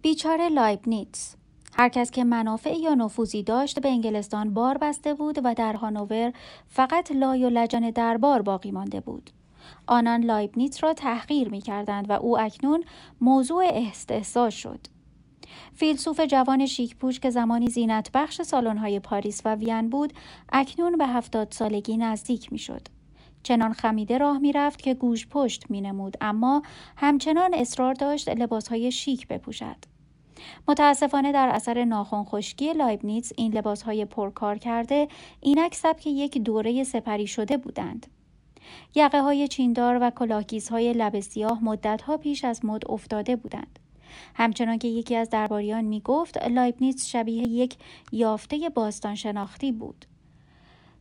بیچاره 0.02 0.48
لایبنیتس 0.48 1.36
هر 1.72 1.88
کس 1.88 2.10
که 2.10 2.24
منافع 2.24 2.78
یا 2.78 2.94
نفوذی 2.94 3.42
داشت 3.42 3.80
به 3.80 3.88
انگلستان 3.88 4.54
بار 4.54 4.78
بسته 4.78 5.14
بود 5.14 5.40
و 5.44 5.54
در 5.54 5.72
هانوور 5.72 6.32
فقط 6.68 7.12
لای 7.12 7.44
و 7.44 7.48
لجن 7.48 7.90
دربار 7.90 8.42
باقی 8.42 8.70
مانده 8.70 9.00
بود. 9.00 9.30
آنان 9.86 10.24
لایبنیت 10.24 10.82
را 10.82 10.94
تحقیر 10.94 11.48
می 11.48 11.60
کردند 11.60 12.10
و 12.10 12.12
او 12.12 12.40
اکنون 12.40 12.84
موضوع 13.20 13.64
استحصال 13.72 14.50
شد. 14.50 14.80
فیلسوف 15.74 16.20
جوان 16.20 16.66
شیکپوش 16.66 17.20
که 17.20 17.30
زمانی 17.30 17.68
زینت 17.68 18.10
بخش 18.14 18.42
سالن‌های 18.42 19.00
پاریس 19.00 19.42
و 19.44 19.54
وین 19.54 19.88
بود 19.88 20.12
اکنون 20.52 20.96
به 20.96 21.06
هفتاد 21.06 21.52
سالگی 21.52 21.96
نزدیک 21.96 22.52
می 22.52 22.58
شد. 22.58 22.82
چنان 23.42 23.72
خمیده 23.72 24.18
راه 24.18 24.38
می 24.38 24.52
رفت 24.52 24.82
که 24.82 24.94
گوش 24.94 25.26
پشت 25.26 25.70
می 25.70 25.80
نمود 25.80 26.16
اما 26.20 26.62
همچنان 26.96 27.54
اصرار 27.54 27.94
داشت 27.94 28.28
لباسهای 28.28 28.92
شیک 28.92 29.28
بپوشد. 29.28 29.76
متاسفانه 30.68 31.32
در 31.32 31.48
اثر 31.48 31.84
ناخن 31.84 32.24
خشکی 32.24 32.72
لایبنیتس 32.72 33.32
این 33.36 33.52
لباسهای 33.52 34.04
پرکار 34.04 34.58
کرده 34.58 35.08
اینک 35.40 35.74
سبک 35.74 36.06
یک 36.06 36.38
دوره 36.38 36.84
سپری 36.84 37.26
شده 37.26 37.56
بودند. 37.56 38.06
یقه 38.94 39.22
های 39.22 39.48
چیندار 39.48 39.98
و 40.00 40.10
کلاه‌گیس 40.10 40.68
های 40.68 40.92
لب 40.92 41.20
سیاه 41.20 41.64
مدت 41.64 42.02
ها 42.02 42.16
پیش 42.16 42.44
از 42.44 42.64
مد 42.64 42.90
افتاده 42.90 43.36
بودند. 43.36 43.78
همچنان 44.34 44.78
که 44.78 44.88
یکی 44.88 45.16
از 45.16 45.30
درباریان 45.30 45.84
می 45.84 46.00
گفت 46.00 46.46
لایبنیتس 46.46 47.06
شبیه 47.06 47.48
یک 47.48 47.76
یافته 48.12 48.68
باستان 48.68 49.14
شناختی 49.14 49.72
بود. 49.72 50.06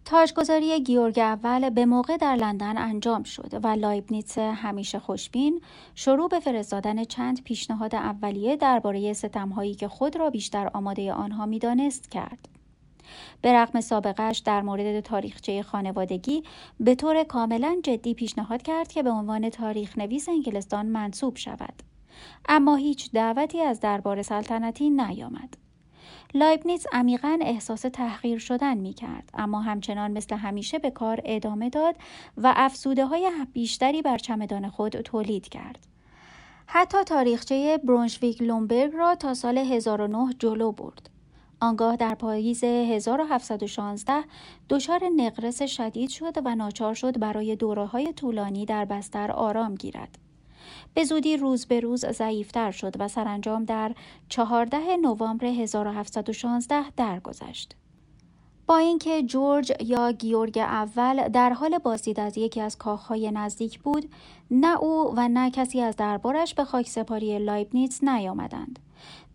تاجگذاری 0.06 0.84
گیورگ 0.84 1.20
اول 1.20 1.70
به 1.70 1.86
موقع 1.86 2.18
در 2.18 2.36
لندن 2.36 2.78
انجام 2.78 3.24
شد 3.24 3.60
و 3.64 3.68
لایبنیتس 3.68 4.38
همیشه 4.38 5.00
خوشبین 5.00 5.62
شروع 5.96 6.30
به 6.30 6.40
فرستادن 6.40 7.04
چند 7.04 7.44
پیشنهاد 7.44 7.96
اولیه 7.96 8.56
درباره 8.56 9.14
ستمهایی 9.14 9.76
که 9.76 9.88
خود 9.88 10.16
را 10.16 10.30
بیشتر 10.30 10.70
آماده 10.74 11.14
آنها 11.14 11.46
می‌دانست 11.46 12.12
کرد. 12.12 12.50
به 13.42 13.54
رغم 13.54 13.82
سابقهش 13.82 14.38
در 14.38 14.62
مورد 14.62 15.00
تاریخچه 15.00 15.64
خانوادگی 15.64 16.44
به 16.80 16.96
طور 16.96 17.24
کاملا 17.24 17.78
جدی 17.84 18.14
پیشنهاد 18.14 18.62
کرد 18.62 18.88
که 18.88 19.04
به 19.04 19.10
عنوان 19.10 19.50
تاریخ 19.50 19.98
نویس 19.98 20.30
انگلستان 20.30 20.86
منصوب 20.86 21.38
شود. 21.38 21.84
اما 22.50 22.76
هیچ 22.76 23.12
دعوتی 23.12 23.62
از 23.62 23.80
دربار 23.80 24.22
سلطنتی 24.22 24.90
نیامد. 24.90 25.58
لایبنیز 26.34 26.88
عمیقا 26.92 27.40
احساس 27.42 27.82
تحقیر 27.82 28.40
شدن 28.40 28.78
می 28.78 28.94
کرد 28.94 29.30
اما 29.34 29.62
همچنان 29.62 30.12
مثل 30.12 30.36
همیشه 30.36 30.80
به 30.80 30.92
کار 30.92 31.22
ادامه 31.26 31.70
داد 31.70 31.96
و 32.38 32.54
افسوده 32.56 33.06
های 33.06 33.32
بیشتری 33.54 34.02
بر 34.02 34.18
چمدان 34.18 34.70
خود 34.70 35.02
تولید 35.02 35.50
کرد. 35.50 35.88
حتی 36.66 37.04
تاریخچه 37.04 37.78
برونشویک 37.84 38.42
لومبرگ 38.42 38.92
را 38.94 39.16
تا 39.16 39.34
سال 39.34 39.58
1009 39.58 40.34
جلو 40.40 40.72
برد. 40.72 41.10
آنگاه 41.62 41.96
در 41.96 42.16
پاییز 42.16 42.64
1716 42.64 44.24
دچار 44.70 45.02
نقرس 45.16 45.62
شدید 45.64 46.10
شد 46.10 46.34
و 46.46 46.56
ناچار 46.56 46.94
شد 46.94 47.20
برای 47.20 47.56
دوره 47.56 47.86
های 47.86 48.14
طولانی 48.14 48.66
در 48.66 48.86
بستر 48.86 49.32
آرام 49.32 49.76
گیرد. 49.76 50.29
به 50.94 51.04
زودی 51.04 51.38
روز 51.38 51.66
به 51.66 51.80
روز 51.80 52.06
ضعیفتر 52.06 52.72
شد 52.72 52.96
و 53.00 53.08
سرانجام 53.08 53.66
در 53.66 53.92
14 54.30 54.98
نوامبر 54.98 55.46
1716 55.46 56.90
درگذشت. 56.98 57.76
با 58.70 58.78
اینکه 58.78 59.24
جورج 59.24 59.72
یا 59.80 60.12
گیورگ 60.12 60.58
اول 60.58 61.28
در 61.28 61.50
حال 61.50 61.78
بازدید 61.78 62.20
از 62.20 62.38
یکی 62.38 62.62
از 62.62 62.78
کاخهای 62.78 63.32
نزدیک 63.32 63.80
بود 63.80 64.10
نه 64.52 64.78
او 64.78 65.14
و 65.16 65.28
نه 65.28 65.52
کسی 65.52 65.82
از 65.82 65.96
دربارش 65.96 66.54
به 66.54 66.64
خاک 66.64 66.88
سپاری 66.88 67.40
لایبنیتس 67.40 68.04
نیامدند 68.04 68.80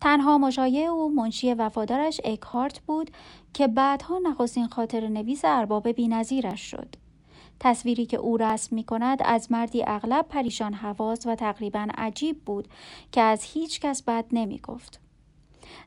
تنها 0.01 0.37
مشایع 0.37 0.89
او 0.89 1.15
منشی 1.15 1.53
وفادارش 1.53 2.21
اکهارت 2.23 2.79
بود 2.79 3.11
که 3.53 3.67
بعدها 3.67 4.19
نخستین 4.19 4.67
خاطر 4.67 5.07
نویس 5.07 5.41
ارباب 5.45 5.91
بینظیرش 5.91 6.61
شد 6.61 6.95
تصویری 7.59 8.05
که 8.05 8.17
او 8.17 8.37
رسم 8.37 8.75
می 8.75 8.83
کند 8.83 9.21
از 9.25 9.51
مردی 9.51 9.83
اغلب 9.87 10.25
پریشان 10.29 10.73
حواس 10.73 11.27
و 11.27 11.35
تقریبا 11.35 11.87
عجیب 11.97 12.45
بود 12.45 12.67
که 13.11 13.21
از 13.21 13.43
هیچ 13.43 13.79
کس 13.79 14.03
بد 14.03 14.25
نمی 14.31 14.59
گفت. 14.59 14.99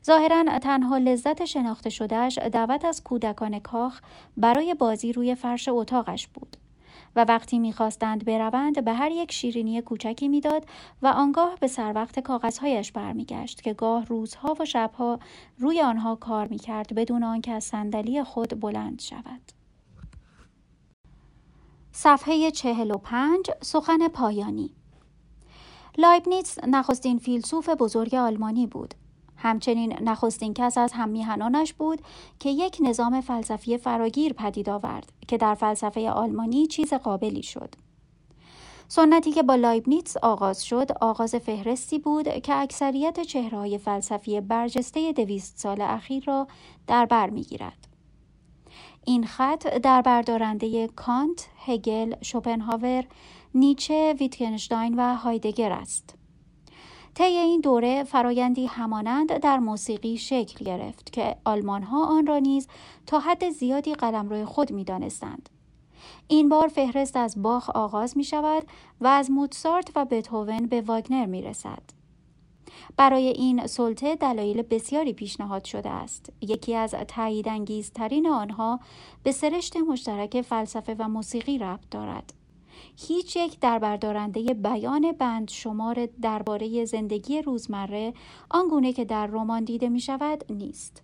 ظاهرا 0.05 0.59
تنها 0.59 0.97
لذت 0.97 1.45
شناخته 1.45 1.89
شدهش 1.89 2.37
دعوت 2.37 2.85
از 2.85 3.03
کودکان 3.03 3.59
کاخ 3.59 4.01
برای 4.37 4.73
بازی 4.73 5.13
روی 5.13 5.35
فرش 5.35 5.67
اتاقش 5.67 6.27
بود 6.27 6.57
و 7.15 7.25
وقتی 7.25 7.59
می‌خواستند 7.59 8.25
بروند 8.25 8.85
به 8.85 8.93
هر 8.93 9.11
یک 9.11 9.31
شیرینی 9.31 9.81
کوچکی 9.81 10.27
می‌داد 10.27 10.65
و 11.01 11.07
آنگاه 11.07 11.55
به 11.59 11.67
سر 11.67 11.91
وقت 11.95 12.19
کاغذهایش 12.19 12.91
برمیگشت 12.91 13.61
که 13.61 13.73
گاه 13.73 14.05
روزها 14.05 14.55
و 14.59 14.65
شبها 14.65 15.19
روی 15.57 15.81
آنها 15.81 16.15
کار 16.15 16.47
می‌کرد 16.47 16.95
بدون 16.95 17.23
آنکه 17.23 17.51
از 17.51 17.63
صندلی 17.63 18.23
خود 18.23 18.59
بلند 18.59 19.01
شود. 19.01 19.58
صفحه 22.01 22.51
45 22.51 23.51
سخن 23.61 24.07
پایانی 24.07 24.71
لایبنیتس 25.97 26.57
نخستین 26.67 27.17
فیلسوف 27.17 27.69
بزرگ 27.69 28.15
آلمانی 28.15 28.67
بود. 28.67 28.93
همچنین 29.37 29.95
نخستین 30.01 30.53
کس 30.53 30.77
از 30.77 30.91
هم‌میهنانش 30.93 31.73
بود 31.73 32.01
که 32.39 32.49
یک 32.49 32.77
نظام 32.81 33.21
فلسفی 33.21 33.77
فراگیر 33.77 34.33
پدید 34.33 34.69
آورد 34.69 35.11
که 35.27 35.37
در 35.37 35.55
فلسفه 35.55 36.09
آلمانی 36.09 36.67
چیز 36.67 36.93
قابلی 36.93 37.43
شد. 37.43 37.75
سنتی 38.87 39.31
که 39.31 39.43
با 39.43 39.55
لایبنیتس 39.55 40.17
آغاز 40.17 40.65
شد 40.65 40.91
آغاز 41.01 41.35
فهرستی 41.35 41.99
بود 41.99 42.41
که 42.41 42.55
اکثریت 42.55 43.19
چهره‌های 43.19 43.77
فلسفی 43.77 44.41
برجسته 44.41 45.13
دویست 45.13 45.57
سال 45.57 45.81
اخیر 45.81 46.23
را 46.27 46.47
در 46.87 47.05
بر 47.05 47.29
می‌گیرد. 47.29 47.88
این 49.05 49.25
خط 49.25 49.67
در 49.67 50.01
بردارنده 50.01 50.87
کانت، 50.87 51.47
هگل، 51.65 52.15
شوپنهاور، 52.21 53.05
نیچه، 53.55 54.15
ویتکنشتاین 54.19 54.95
و 54.97 55.15
هایدگر 55.15 55.71
است. 55.71 56.15
طی 57.15 57.23
این 57.23 57.61
دوره 57.61 58.03
فرایندی 58.03 58.65
همانند 58.65 59.37
در 59.37 59.59
موسیقی 59.59 60.17
شکل 60.17 60.65
گرفت 60.65 61.13
که 61.13 61.35
آلمان 61.45 61.83
ها 61.83 62.05
آن 62.05 62.27
را 62.27 62.37
نیز 62.37 62.67
تا 63.05 63.19
حد 63.19 63.49
زیادی 63.49 63.93
قلمرو 63.93 64.45
خود 64.45 64.71
می 64.71 64.83
دانستند. 64.83 65.49
این 66.27 66.49
بار 66.49 66.67
فهرست 66.67 67.15
از 67.15 67.41
باخ 67.41 67.69
آغاز 67.69 68.17
می 68.17 68.23
شود 68.23 68.63
و 69.01 69.07
از 69.07 69.31
موتسارت 69.31 69.91
و 69.95 70.05
بتهوون 70.05 70.65
به 70.65 70.81
واگنر 70.81 71.25
می 71.25 71.41
رسد. 71.41 71.98
برای 72.97 73.27
این 73.27 73.67
سلطه 73.67 74.15
دلایل 74.15 74.61
بسیاری 74.61 75.13
پیشنهاد 75.13 75.63
شده 75.65 75.89
است. 75.89 76.33
یکی 76.41 76.75
از 76.75 76.95
تاییدانگیزترین 77.07 78.27
آنها 78.27 78.79
به 79.23 79.31
سرشت 79.31 79.77
مشترک 79.77 80.41
فلسفه 80.41 80.95
و 80.99 81.07
موسیقی 81.07 81.57
ربط 81.57 81.89
دارد. 81.91 82.33
هیچ 82.97 83.35
یک 83.35 83.59
دربردارنده 83.59 84.53
بیان 84.53 85.11
بند 85.11 85.49
شمار 85.49 86.05
درباره 86.21 86.85
زندگی 86.85 87.41
روزمره 87.41 88.13
آنگونه 88.49 88.93
که 88.93 89.05
در 89.05 89.27
رمان 89.27 89.63
دیده 89.63 89.89
می 89.89 89.99
شود 89.99 90.45
نیست. 90.49 91.03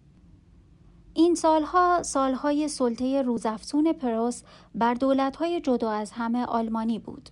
این 1.14 1.36
سالها 1.36 2.04
سالهای 2.04 2.68
سلطه 2.68 3.22
روزافزون 3.22 3.94
پروس 3.94 4.44
بر 4.76 4.94
دولتهای 4.94 5.62
جدا 5.62 5.92
از 5.92 6.12
همه 6.12 6.46
آلمانی 6.46 7.00
بود. 7.00 7.30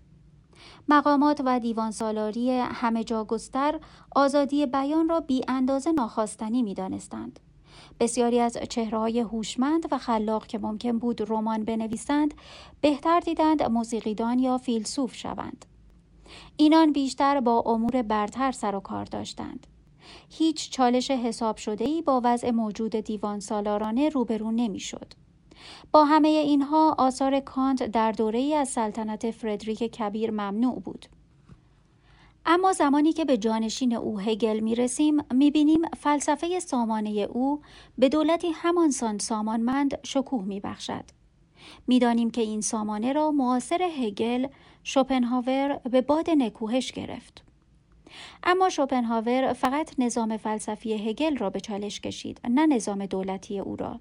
مقامات 0.88 1.42
و 1.46 1.60
دیوان 1.60 1.92
سالاری 1.92 2.52
همه 2.52 3.04
جا 3.04 3.24
گستر 3.24 3.80
آزادی 4.16 4.66
بیان 4.66 5.10
را 5.10 5.20
بی 5.20 5.42
اندازه 5.48 5.92
ناخواستنی 5.92 6.64
می 6.64 6.74
دانستند. 6.74 7.40
بسیاری 8.00 8.40
از 8.40 8.58
چهرههای 8.70 9.20
هوشمند 9.20 9.86
و 9.92 9.98
خلاق 9.98 10.48
که 10.48 10.60
ممکن 10.60 11.00
بود 11.00 11.32
رمان 11.32 11.66
بنویسند 11.66 12.34
بهتر 12.82 13.20
دیدند 13.20 13.64
موسیقیدان 13.64 14.40
یا 14.40 14.58
فیلسوف 14.58 15.16
شوند. 15.16 15.66
اینان 16.58 16.92
بیشتر 16.92 17.40
با 17.40 17.64
امور 17.66 18.02
برتر 18.02 18.52
سر 18.52 18.76
و 18.76 18.80
کار 18.80 19.06
داشتند. 19.06 19.68
هیچ 20.30 20.72
چالش 20.72 21.12
حساب 21.12 21.58
شده 21.58 21.86
ای 21.86 22.02
با 22.02 22.22
وضع 22.24 22.52
موجود 22.52 22.96
دیوان 22.96 23.40
سالارانه 23.40 24.10
روبرو 24.10 24.52
نمی‌شد. 24.52 25.14
با 25.92 26.06
همه 26.06 26.28
اینها 26.28 26.96
آثار 26.98 27.40
کانت 27.40 27.84
در 27.84 28.12
دوره 28.12 28.40
ای 28.40 28.56
از 28.56 28.70
سلطنت 28.70 29.32
فردریک 29.32 29.84
کبیر 29.84 30.32
ممنوع 30.32 30.80
بود. 30.80 31.06
اما 32.46 32.74
زمانی 32.74 33.14
که 33.14 33.26
به 33.26 33.38
جانشین 33.38 33.96
او 33.96 34.20
هگل 34.20 34.60
می 34.60 34.76
رسیم 34.76 35.18
می 35.34 35.52
بینیم 35.52 35.82
فلسفه 35.98 36.60
سامانه 36.60 37.10
او 37.10 37.62
به 37.98 38.10
دولتی 38.10 38.52
همانسان 38.52 39.18
سامانمند 39.18 40.00
شکوه 40.04 40.44
می 40.44 40.60
بخشد. 40.60 41.04
می 41.88 42.00
دانیم 42.00 42.32
که 42.32 42.42
این 42.42 42.62
سامانه 42.62 43.14
را 43.14 43.32
معاصر 43.32 43.82
هگل 43.82 44.48
شوپنهاور 44.84 45.80
به 45.92 46.02
باد 46.02 46.30
نکوهش 46.30 46.92
گرفت. 46.92 47.44
اما 48.44 48.70
شوپنهاور 48.70 49.54
فقط 49.54 49.94
نظام 49.98 50.38
فلسفی 50.38 51.10
هگل 51.10 51.38
را 51.38 51.50
به 51.50 51.60
چالش 51.60 52.02
کشید 52.02 52.42
نه 52.50 52.66
نظام 52.66 53.06
دولتی 53.06 53.60
او 53.60 53.76
را. 53.76 54.00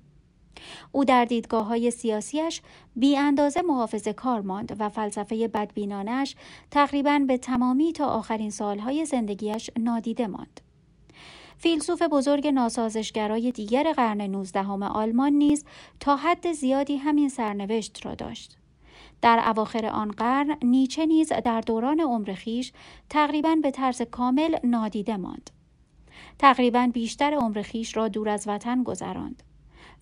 او 0.92 1.04
در 1.04 1.24
دیدگاه 1.24 1.66
های 1.66 1.90
سیاسیش 1.90 2.62
بی 2.96 3.16
اندازه 3.16 3.62
محافظ 3.62 4.08
کار 4.08 4.40
ماند 4.40 4.76
و 4.78 4.88
فلسفه 4.88 5.48
بدبینانش 5.48 6.36
تقریبا 6.70 7.18
به 7.18 7.38
تمامی 7.38 7.92
تا 7.92 8.06
آخرین 8.06 8.50
سالهای 8.50 9.04
زندگیش 9.04 9.70
نادیده 9.78 10.26
ماند. 10.26 10.60
فیلسوف 11.58 12.02
بزرگ 12.02 12.48
ناسازشگرای 12.48 13.52
دیگر 13.52 13.92
قرن 13.92 14.20
نوزدهم 14.20 14.82
آلمان 14.82 15.32
نیز 15.32 15.64
تا 16.00 16.16
حد 16.16 16.52
زیادی 16.52 16.96
همین 16.96 17.28
سرنوشت 17.28 18.06
را 18.06 18.14
داشت. 18.14 18.56
در 19.22 19.42
اواخر 19.46 19.86
آن 19.86 20.10
قرن 20.10 20.56
نیچه 20.62 21.06
نیز 21.06 21.32
در 21.44 21.60
دوران 21.60 22.00
عمر 22.00 22.32
خیش 22.32 22.72
تقریبا 23.10 23.56
به 23.62 23.70
طرز 23.70 24.02
کامل 24.02 24.56
نادیده 24.64 25.16
ماند. 25.16 25.50
تقریبا 26.38 26.90
بیشتر 26.92 27.34
عمر 27.34 27.62
خیش 27.62 27.96
را 27.96 28.08
دور 28.08 28.28
از 28.28 28.48
وطن 28.48 28.82
گذراند. 28.82 29.42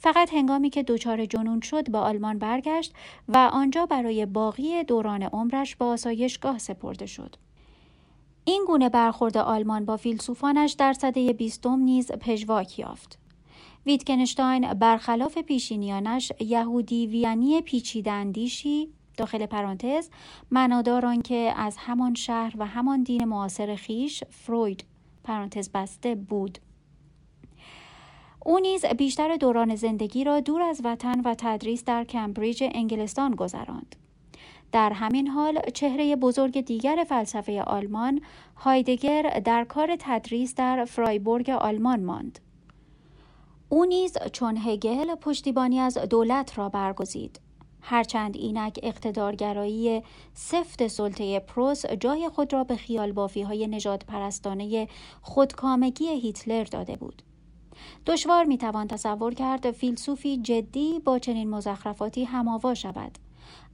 فقط 0.01 0.35
هنگامی 0.35 0.71
که 0.71 0.83
دچار 0.83 1.27
جنون 1.27 1.61
شد 1.61 1.91
به 1.91 1.99
آلمان 1.99 2.39
برگشت 2.39 2.95
و 3.29 3.37
آنجا 3.53 3.87
برای 3.87 4.27
باقی 4.27 4.85
دوران 4.85 5.23
عمرش 5.23 5.77
با 5.77 5.87
آسایشگاه 5.87 6.59
سپرده 6.59 7.07
شد. 7.07 7.37
این 8.45 8.65
گونه 8.67 8.89
برخورد 8.89 9.37
آلمان 9.37 9.85
با 9.85 9.97
فیلسوفانش 9.97 10.73
در 10.73 10.93
سده 10.93 11.33
بیستم 11.33 11.79
نیز 11.79 12.13
پژواک 12.13 12.79
یافت. 12.79 13.19
ویتکنشتاین 13.87 14.75
برخلاف 14.75 15.39
پیشینیانش 15.39 16.33
یهودی 16.41 17.07
ویانی 17.07 17.61
پیچیدندیشی 17.61 18.89
داخل 19.17 19.47
پرانتز 19.47 20.11
معنادار 20.51 21.17
که 21.17 21.53
از 21.57 21.77
همان 21.79 22.15
شهر 22.15 22.55
و 22.59 22.67
همان 22.67 23.03
دین 23.03 23.25
معاصر 23.25 23.75
خیش 23.75 24.25
فروید 24.25 24.85
پرانتز 25.25 25.71
بسته 25.75 26.15
بود 26.15 26.59
او 28.47 28.59
نیز 28.59 28.85
بیشتر 28.85 29.37
دوران 29.37 29.77
زندگی 29.77 30.25
را 30.25 30.41
دور 30.41 30.63
از 30.63 30.81
وطن 30.85 31.21
و 31.21 31.35
تدریس 31.39 31.85
در 31.85 32.05
کمبریج 32.05 32.65
انگلستان 32.75 33.35
گذراند. 33.35 33.97
در 34.73 34.93
همین 34.93 35.27
حال 35.27 35.61
چهره 35.75 36.17
بزرگ 36.17 36.61
دیگر 36.61 37.05
فلسفه 37.09 37.63
آلمان 37.63 38.21
هایدگر 38.57 39.23
در 39.45 39.65
کار 39.65 39.97
تدریس 39.99 40.55
در 40.55 40.85
فرایبورگ 40.85 41.51
آلمان 41.51 42.05
ماند. 42.05 42.39
او 43.69 43.85
نیز 43.85 44.17
چون 44.33 44.59
هگل 44.65 45.15
پشتیبانی 45.15 45.79
از 45.79 45.99
دولت 45.99 46.59
را 46.59 46.69
برگزید. 46.69 47.41
هرچند 47.83 48.37
اینک 48.37 48.81
اقتدارگرایی 48.83 50.03
سفت 50.35 50.87
سلطه 50.87 51.41
پروس 51.41 51.87
جای 51.87 52.29
خود 52.29 52.53
را 52.53 52.65
به 52.65 52.77
خیال 52.77 53.13
بافی 53.13 53.43
های 53.43 53.67
نجات 53.67 54.05
پرستانه 54.05 54.89
خودکامگی 55.23 56.09
هیتلر 56.09 56.65
داده 56.65 56.97
بود. 56.97 57.23
دشوار 58.07 58.45
می‌توان 58.45 58.89
تصور 58.89 59.35
کرد 59.35 59.71
فیلسوفی 59.71 60.37
جدی 60.37 60.99
با 60.99 61.19
چنین 61.19 61.51
مزخرفاتی 61.51 62.25
هماوا 62.25 62.75
شود 62.75 63.19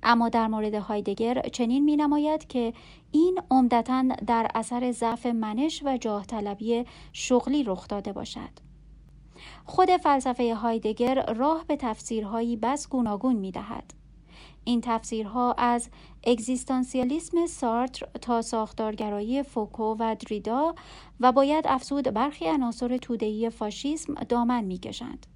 اما 0.02 0.28
در 0.28 0.46
مورد 0.46 0.74
هایدگر 0.74 1.40
چنین 1.52 1.84
می 1.84 1.96
نماید 1.96 2.46
که 2.46 2.72
این 3.12 3.40
عمدتا 3.50 4.04
در 4.26 4.48
اثر 4.54 4.92
ضعف 4.92 5.26
منش 5.26 5.82
و 5.84 5.96
جاه 5.96 6.26
طلبی 6.26 6.84
شغلی 7.12 7.64
رخ 7.64 7.88
داده 7.88 8.12
باشد. 8.12 8.66
خود 9.64 9.96
فلسفه 9.96 10.54
هایدگر 10.54 11.34
راه 11.34 11.64
به 11.68 11.76
تفسیرهایی 11.76 12.56
بس 12.56 12.88
گوناگون 12.88 13.36
می 13.36 13.50
دهد. 13.50 13.94
این 14.66 14.80
تفسیرها 14.80 15.52
از 15.52 15.88
اگزیستانسیالیسم 16.24 17.46
سارتر 17.46 18.06
تا 18.22 18.42
ساختارگرایی 18.42 19.42
فوکو 19.42 19.96
و 19.98 20.16
دریدا 20.20 20.74
و 21.20 21.32
باید 21.32 21.66
افزود 21.68 22.04
برخی 22.04 22.46
عناصر 22.46 22.96
تودهی 22.96 23.50
فاشیسم 23.50 24.14
دامن 24.14 24.64
می‌کشند. 24.64 25.26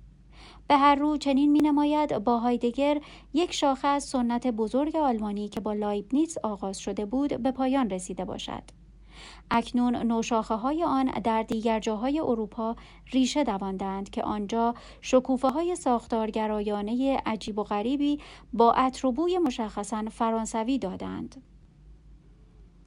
به 0.69 0.77
هر 0.77 0.95
رو 0.95 1.17
چنین 1.17 1.53
می 1.53 1.59
نماید 1.59 2.19
با 2.19 2.39
هایدگر 2.39 3.01
یک 3.35 3.53
شاخه 3.53 3.89
از 3.89 4.05
سنت 4.05 4.47
بزرگ 4.47 4.97
آلمانی 4.97 5.49
که 5.49 5.61
با 5.61 5.73
لایبنیتس 5.73 6.39
آغاز 6.39 6.79
شده 6.79 7.07
بود 7.07 7.43
به 7.43 7.51
پایان 7.51 7.91
رسیده 7.91 8.25
باشد. 8.25 8.80
اکنون 9.51 9.97
نوشاخه 9.97 10.55
های 10.55 10.85
آن 10.85 11.05
در 11.05 11.43
دیگر 11.43 11.81
جاهای 11.81 12.21
اروپا 12.21 12.77
ریشه 13.13 13.45
دواندند 13.45 14.11
که 14.11 14.23
آنجا 14.23 14.75
شکوفه 15.01 15.49
های 15.49 15.77
ساختارگرایانه 15.77 17.23
عجیب 17.27 17.59
و 17.59 17.63
غریبی 17.63 18.19
با 18.53 18.73
اتروبوی 18.73 19.39
مشخصا 19.39 20.05
فرانسوی 20.11 20.79
دادند. 20.79 21.43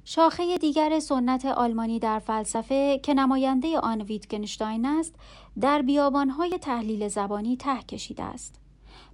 شاخه 0.05 0.57
دیگر 0.57 0.99
سنت 0.99 1.45
آلمانی 1.45 1.99
در 1.99 2.19
فلسفه 2.19 2.99
که 3.03 3.13
نماینده 3.13 3.79
آن 3.79 4.01
ویتگنشتاین 4.01 4.85
است 4.85 5.15
در 5.59 5.81
بیابانهای 5.81 6.57
تحلیل 6.57 7.07
زبانی 7.07 7.57
ته 7.57 7.81
کشیده 7.81 8.23
است. 8.23 8.62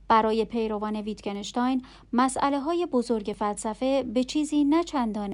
برای 0.10 0.46
پیروان 0.46 0.96
ویتگنشتاین 0.96 1.86
مسئله 2.14 2.60
های 2.60 2.86
بزرگ 2.86 3.36
فلسفه 3.40 4.04
به 4.04 4.24
چیزی 4.24 4.64
نه 4.64 4.84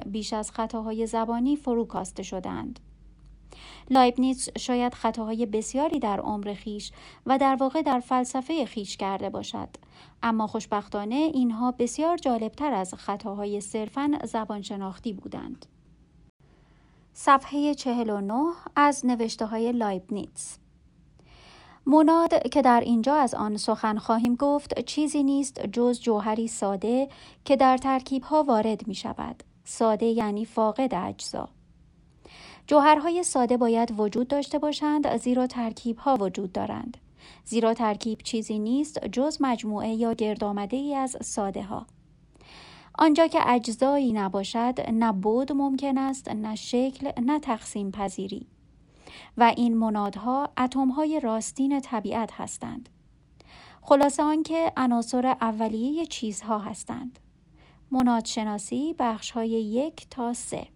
بیش 0.05 0.33
از 0.33 0.51
خطاهای 0.51 1.07
زبانی 1.07 1.55
فرو 1.55 1.85
کاسته 1.85 2.23
شدند. 2.23 2.79
لایبنیتس 3.89 4.49
شاید 4.57 4.93
خطاهای 4.93 5.45
بسیاری 5.45 5.99
در 5.99 6.19
عمر 6.19 6.53
خیش 6.53 6.91
و 7.25 7.37
در 7.37 7.55
واقع 7.55 7.81
در 7.81 7.99
فلسفه 7.99 8.65
خیش 8.65 8.97
کرده 8.97 9.29
باشد 9.29 9.69
اما 10.23 10.47
خوشبختانه 10.47 11.15
اینها 11.15 11.71
بسیار 11.71 12.17
جالبتر 12.17 12.73
از 12.73 12.93
خطاهای 12.93 13.61
صرفا 13.61 14.11
زبانشناختی 14.23 15.13
بودند 15.13 15.65
صفحه 17.13 17.73
49 17.73 18.33
از 18.75 19.05
نوشته 19.05 19.45
های 19.45 19.71
لایبنیتس 19.71 20.57
مناد 21.85 22.49
که 22.49 22.61
در 22.61 22.79
اینجا 22.79 23.15
از 23.15 23.33
آن 23.33 23.57
سخن 23.57 23.97
خواهیم 23.97 24.35
گفت 24.35 24.79
چیزی 24.85 25.23
نیست 25.23 25.65
جز 25.65 25.99
جوهری 25.99 26.47
ساده 26.47 27.09
که 27.45 27.55
در 27.55 27.77
ترکیب 27.77 28.23
ها 28.23 28.43
وارد 28.43 28.87
می 28.87 28.95
شود. 28.95 29.43
ساده 29.63 30.05
یعنی 30.05 30.45
فاقد 30.45 30.93
اجزا. 30.93 31.49
جوهرهای 32.67 33.23
ساده 33.23 33.57
باید 33.57 33.99
وجود 33.99 34.27
داشته 34.27 34.59
باشند 34.59 35.17
زیرا 35.17 35.47
ترکیب 35.47 35.97
ها 35.97 36.15
وجود 36.15 36.51
دارند. 36.51 36.97
زیرا 37.43 37.73
ترکیب 37.73 38.21
چیزی 38.21 38.59
نیست 38.59 39.05
جز 39.05 39.37
مجموعه 39.39 39.89
یا 39.89 40.13
گردآمده 40.13 40.77
ای 40.77 40.95
از 40.95 41.17
ساده 41.23 41.63
ها. 41.63 41.85
آنجا 42.99 43.27
که 43.27 43.49
اجزایی 43.49 44.13
نباشد 44.13 44.89
نه 44.93 45.11
بود 45.11 45.51
ممکن 45.51 45.97
است 45.97 46.29
نه 46.29 46.55
شکل 46.55 47.11
نه 47.21 47.39
تقسیم 47.39 47.91
پذیری. 47.91 48.47
و 49.37 49.53
این 49.57 49.77
منادها 49.77 50.49
اتمهای 50.57 51.19
راستین 51.19 51.79
طبیعت 51.79 52.31
هستند. 52.33 52.89
خلاصه 53.81 54.23
آنکه 54.23 54.71
عناصر 54.77 55.25
اولیه 55.41 56.05
چیزها 56.05 56.59
هستند. 56.59 57.19
منادشناسی 57.91 58.95
بخش 58.99 59.31
های 59.31 59.49
یک 59.49 60.07
تا 60.09 60.33
سه 60.33 60.67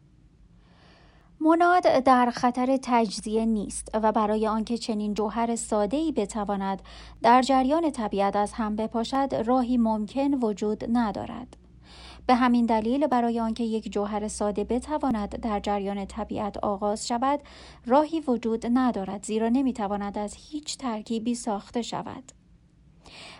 مناد 1.41 2.03
در 2.03 2.31
خطر 2.33 2.79
تجزیه 2.83 3.45
نیست 3.45 3.89
و 3.93 4.11
برای 4.11 4.47
آنکه 4.47 4.77
چنین 4.77 5.13
جوهر 5.13 5.55
ای 5.91 6.11
بتواند 6.11 6.81
در 7.21 7.41
جریان 7.41 7.91
طبیعت 7.91 8.35
از 8.35 8.53
هم 8.53 8.75
بپاشد 8.75 9.43
راهی 9.45 9.77
ممکن 9.77 10.33
وجود 10.33 10.83
ندارد. 10.97 11.57
به 12.29 12.35
همین 12.35 12.65
دلیل 12.65 13.07
برای 13.07 13.39
آنکه 13.39 13.63
یک 13.63 13.91
جوهر 13.91 14.27
ساده 14.27 14.63
بتواند 14.63 15.39
در 15.39 15.59
جریان 15.59 16.05
طبیعت 16.05 16.57
آغاز 16.57 17.07
شود 17.07 17.39
راهی 17.85 18.19
وجود 18.19 18.65
ندارد 18.73 19.25
زیرا 19.25 19.49
نمی‌تواند 19.49 20.17
از 20.17 20.35
هیچ 20.37 20.77
ترکیبی 20.77 21.35
ساخته 21.35 21.81
شود 21.81 22.23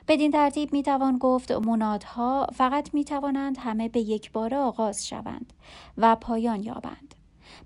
بدین 0.08 0.32
ترتیب 0.32 0.74
می‌توان 0.74 1.18
گفت 1.18 1.52
منادها 1.52 2.48
فقط 2.54 2.94
می‌توانند 2.94 3.58
همه 3.60 3.90
به 3.90 4.00
یک 4.00 4.32
بار 4.32 4.56
آغاز 4.56 5.08
شوند 5.08 5.54
و 5.98 6.16
پایان 6.16 6.64
یابند 6.64 7.16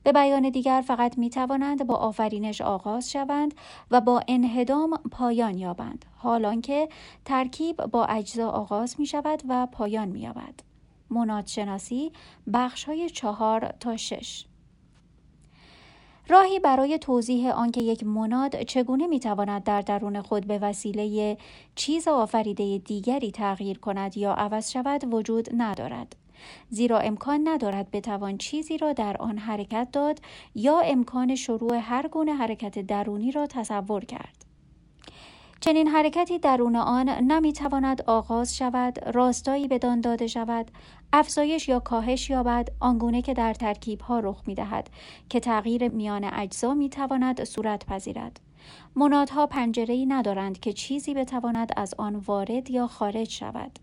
به 0.03 0.11
بیان 0.11 0.49
دیگر 0.49 0.83
فقط 0.87 1.17
می 1.17 1.29
توانند 1.29 1.87
با 1.87 1.95
آفرینش 1.95 2.61
آغاز 2.61 3.11
شوند 3.11 3.53
و 3.91 4.01
با 4.01 4.21
انهدام 4.27 4.99
پایان 5.11 5.57
یابند 5.57 6.05
حالان 6.17 6.61
که 6.61 6.89
ترکیب 7.25 7.85
با 7.85 8.05
اجزا 8.05 8.49
آغاز 8.49 8.99
می 8.99 9.05
شود 9.05 9.43
و 9.49 9.65
پایان 9.71 10.07
می 10.07 10.19
یابد. 10.19 10.72
منادشناسی 11.13 12.11
بخش 12.53 12.83
های 12.83 13.09
چهار 13.09 13.73
تا 13.79 13.97
شش 13.97 14.45
راهی 16.27 16.59
برای 16.59 16.97
توضیح 16.97 17.49
آنکه 17.49 17.83
یک 17.83 18.03
مناد 18.03 18.61
چگونه 18.63 19.07
می‌تواند 19.07 19.63
در 19.63 19.81
درون 19.81 20.21
خود 20.21 20.47
به 20.47 20.59
وسیله 20.59 21.37
چیز 21.75 22.07
آفریده 22.07 22.77
دیگری 22.77 23.31
تغییر 23.31 23.79
کند 23.79 24.17
یا 24.17 24.33
عوض 24.33 24.71
شود 24.71 25.13
وجود 25.13 25.49
ندارد 25.57 26.15
زیرا 26.69 26.99
امکان 26.99 27.47
ندارد 27.47 27.91
بتوان 27.91 28.37
چیزی 28.37 28.77
را 28.77 28.93
در 28.93 29.17
آن 29.17 29.37
حرکت 29.37 29.87
داد 29.91 30.19
یا 30.55 30.79
امکان 30.79 31.35
شروع 31.35 31.75
هر 31.75 32.07
گونه 32.07 32.33
حرکت 32.33 32.79
درونی 32.79 33.31
را 33.31 33.47
تصور 33.47 34.05
کرد. 34.05 34.52
چنین 35.63 35.87
حرکتی 35.87 36.39
درون 36.39 36.75
آن 36.75 37.09
نمی‌تواند 37.09 38.01
آغاز 38.01 38.57
شود 38.57 39.15
راستایی 39.15 39.67
بدان 39.67 40.01
داده 40.01 40.27
شود 40.27 40.71
افزایش 41.13 41.67
یا 41.67 41.79
کاهش 41.79 42.29
یابد 42.29 42.69
آنگونه 42.79 43.21
که 43.21 43.33
در 43.33 43.53
ترکیب 43.53 44.01
ها 44.01 44.19
رخ 44.19 44.41
می 44.47 44.55
دهد 44.55 44.89
که 45.29 45.39
تغییر 45.39 45.89
میان 45.89 46.23
اجزا 46.23 46.73
می 46.73 46.89
تواند 46.89 47.43
صورت 47.43 47.85
پذیرد. 47.85 48.39
منادها 48.95 49.47
پنجره 49.47 50.05
ندارند 50.07 50.59
که 50.59 50.73
چیزی 50.73 51.13
بتواند 51.13 51.71
از 51.77 51.93
آن 51.97 52.15
وارد 52.15 52.69
یا 52.69 52.87
خارج 52.87 53.29
شود. 53.29 53.79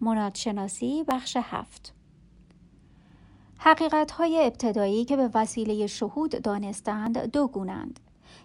منادشناسی 0.00 1.04
بخش 1.08 1.36
هفت. 1.42 1.94
حقیقت 3.58 4.10
های 4.10 4.46
ابتدایی 4.46 5.04
که 5.04 5.16
به 5.16 5.30
وسیله 5.34 5.86
شهود 5.86 6.42
دانستند 6.42 7.18
دو 7.18 7.46
گونند 7.46 8.00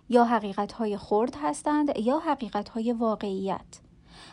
یا 0.10 0.26
حقیقت 0.26 0.72
های 0.72 0.98
خرد 0.98 1.36
هستند 1.42 2.00
یا 2.00 2.20
حقیقت 2.20 2.70
های 2.70 2.94
واقعیت. 2.94 3.80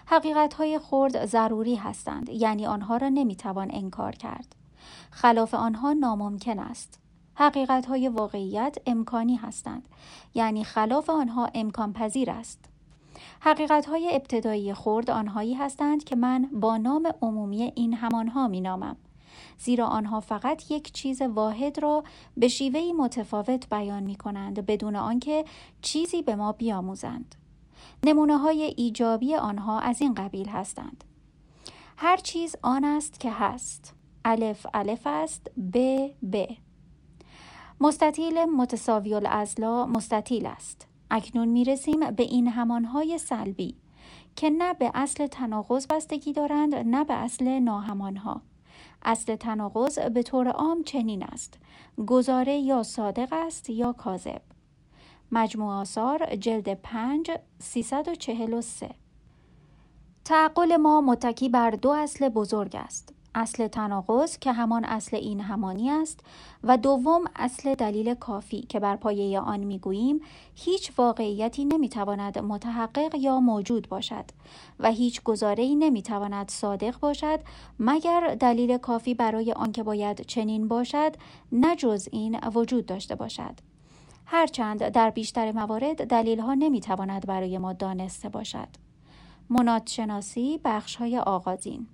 حقیقت 0.06 0.54
های 0.54 0.78
خرد 0.78 1.26
ضروری 1.26 1.74
هستند 1.74 2.28
یعنی 2.28 2.66
آنها 2.66 2.96
را 2.96 3.08
نمی‌توان 3.08 3.70
انکار 3.74 4.12
کرد. 4.12 4.54
خلاف 5.10 5.54
آنها 5.54 5.92
ناممکن 5.92 6.58
است. 6.58 7.00
حقیقت 7.34 7.86
های 7.86 8.08
واقعیت 8.08 8.76
امکانی 8.86 9.36
هستند 9.36 9.88
یعنی 10.34 10.64
خلاف 10.64 11.10
آنها 11.10 11.50
امکان 11.54 11.92
پذیر 11.92 12.30
است. 12.30 12.64
حقیقت 13.40 13.86
های 13.86 14.16
ابتدایی 14.16 14.74
خرد 14.74 15.10
آنهایی 15.10 15.54
هستند 15.54 16.04
که 16.04 16.16
من 16.16 16.48
با 16.52 16.76
نام 16.76 17.12
عمومی 17.22 17.72
این 17.74 17.94
همانها 17.94 18.48
می 18.48 18.60
نامم. 18.60 18.96
زیرا 19.64 19.86
آنها 19.86 20.20
فقط 20.20 20.70
یک 20.70 20.92
چیز 20.92 21.22
واحد 21.22 21.78
را 21.78 22.04
به 22.36 22.48
شیوهی 22.48 22.92
متفاوت 22.92 23.68
بیان 23.68 24.02
می 24.02 24.16
کنند 24.16 24.66
بدون 24.66 24.96
آنکه 24.96 25.44
چیزی 25.82 26.22
به 26.22 26.36
ما 26.36 26.52
بیاموزند. 26.52 27.34
نمونه 28.02 28.38
های 28.38 28.74
ایجابی 28.76 29.34
آنها 29.34 29.80
از 29.80 30.00
این 30.00 30.14
قبیل 30.14 30.48
هستند. 30.48 31.04
هر 31.96 32.16
چیز 32.16 32.56
آن 32.62 32.84
است 32.84 33.20
که 33.20 33.30
هست. 33.30 33.94
الف 34.24 34.66
الف 34.74 35.06
است 35.06 35.50
ب 35.72 35.78
ب 36.32 36.46
مستطیل 37.80 38.44
متساوی 38.44 39.14
الازلا 39.14 39.86
مستطیل 39.86 40.46
است. 40.46 40.86
اکنون 41.10 41.48
می 41.48 41.64
رسیم 41.64 42.10
به 42.10 42.22
این 42.22 42.48
همانهای 42.48 43.18
سلبی 43.18 43.76
که 44.36 44.50
نه 44.50 44.74
به 44.74 44.90
اصل 44.94 45.26
تناقض 45.26 45.86
بستگی 45.86 46.32
دارند 46.32 46.74
نه 46.74 47.04
به 47.04 47.14
اصل 47.14 47.48
ناهمانها. 47.48 48.42
اصل 49.04 49.36
تناقض 49.36 49.98
به 49.98 50.22
طور 50.22 50.48
عام 50.48 50.82
چنین 50.82 51.22
است. 51.22 51.58
گزاره 52.06 52.56
یا 52.56 52.82
صادق 52.82 53.28
است 53.32 53.70
یا 53.70 53.92
کاذب. 53.92 54.42
مجموع 55.32 55.72
آثار 55.72 56.36
جلد 56.36 56.74
5 56.74 57.30
343 57.58 58.90
تعقل 60.24 60.76
ما 60.76 61.00
متکی 61.00 61.48
بر 61.48 61.70
دو 61.70 61.90
اصل 61.90 62.28
بزرگ 62.28 62.76
است 62.76 63.13
اصل 63.34 63.68
تناقض 63.68 64.38
که 64.38 64.52
همان 64.52 64.84
اصل 64.84 65.16
این 65.16 65.40
همانی 65.40 65.90
است 65.90 66.20
و 66.64 66.76
دوم 66.76 67.24
اصل 67.36 67.74
دلیل 67.74 68.14
کافی 68.14 68.60
که 68.60 68.80
بر 68.80 68.96
پایه 68.96 69.40
آن 69.40 69.60
می‌گوییم 69.60 70.20
هیچ 70.54 70.92
واقعیتی 70.98 71.64
نمی‌تواند 71.64 72.38
متحقق 72.38 73.14
یا 73.14 73.40
موجود 73.40 73.88
باشد 73.88 74.24
و 74.80 74.90
هیچ 74.90 75.22
گزاره‌ای 75.22 75.76
نمی‌تواند 75.76 76.48
صادق 76.48 77.00
باشد 77.00 77.40
مگر 77.78 78.34
دلیل 78.40 78.78
کافی 78.78 79.14
برای 79.14 79.52
آنکه 79.52 79.82
باید 79.82 80.26
چنین 80.26 80.68
باشد 80.68 81.16
نه 81.52 81.76
جز 81.76 82.08
این 82.12 82.38
وجود 82.54 82.86
داشته 82.86 83.14
باشد 83.14 83.54
هرچند 84.26 84.88
در 84.88 85.10
بیشتر 85.10 85.52
موارد 85.52 86.06
دلیل 86.06 86.40
ها 86.40 86.54
نمی 86.54 86.80
تواند 86.80 87.26
برای 87.26 87.58
ما 87.58 87.72
دانسته 87.72 88.28
باشد. 88.28 88.68
منادشناسی 89.50 90.60
بخش 90.64 90.96
های 90.96 91.18
آغازین 91.18 91.86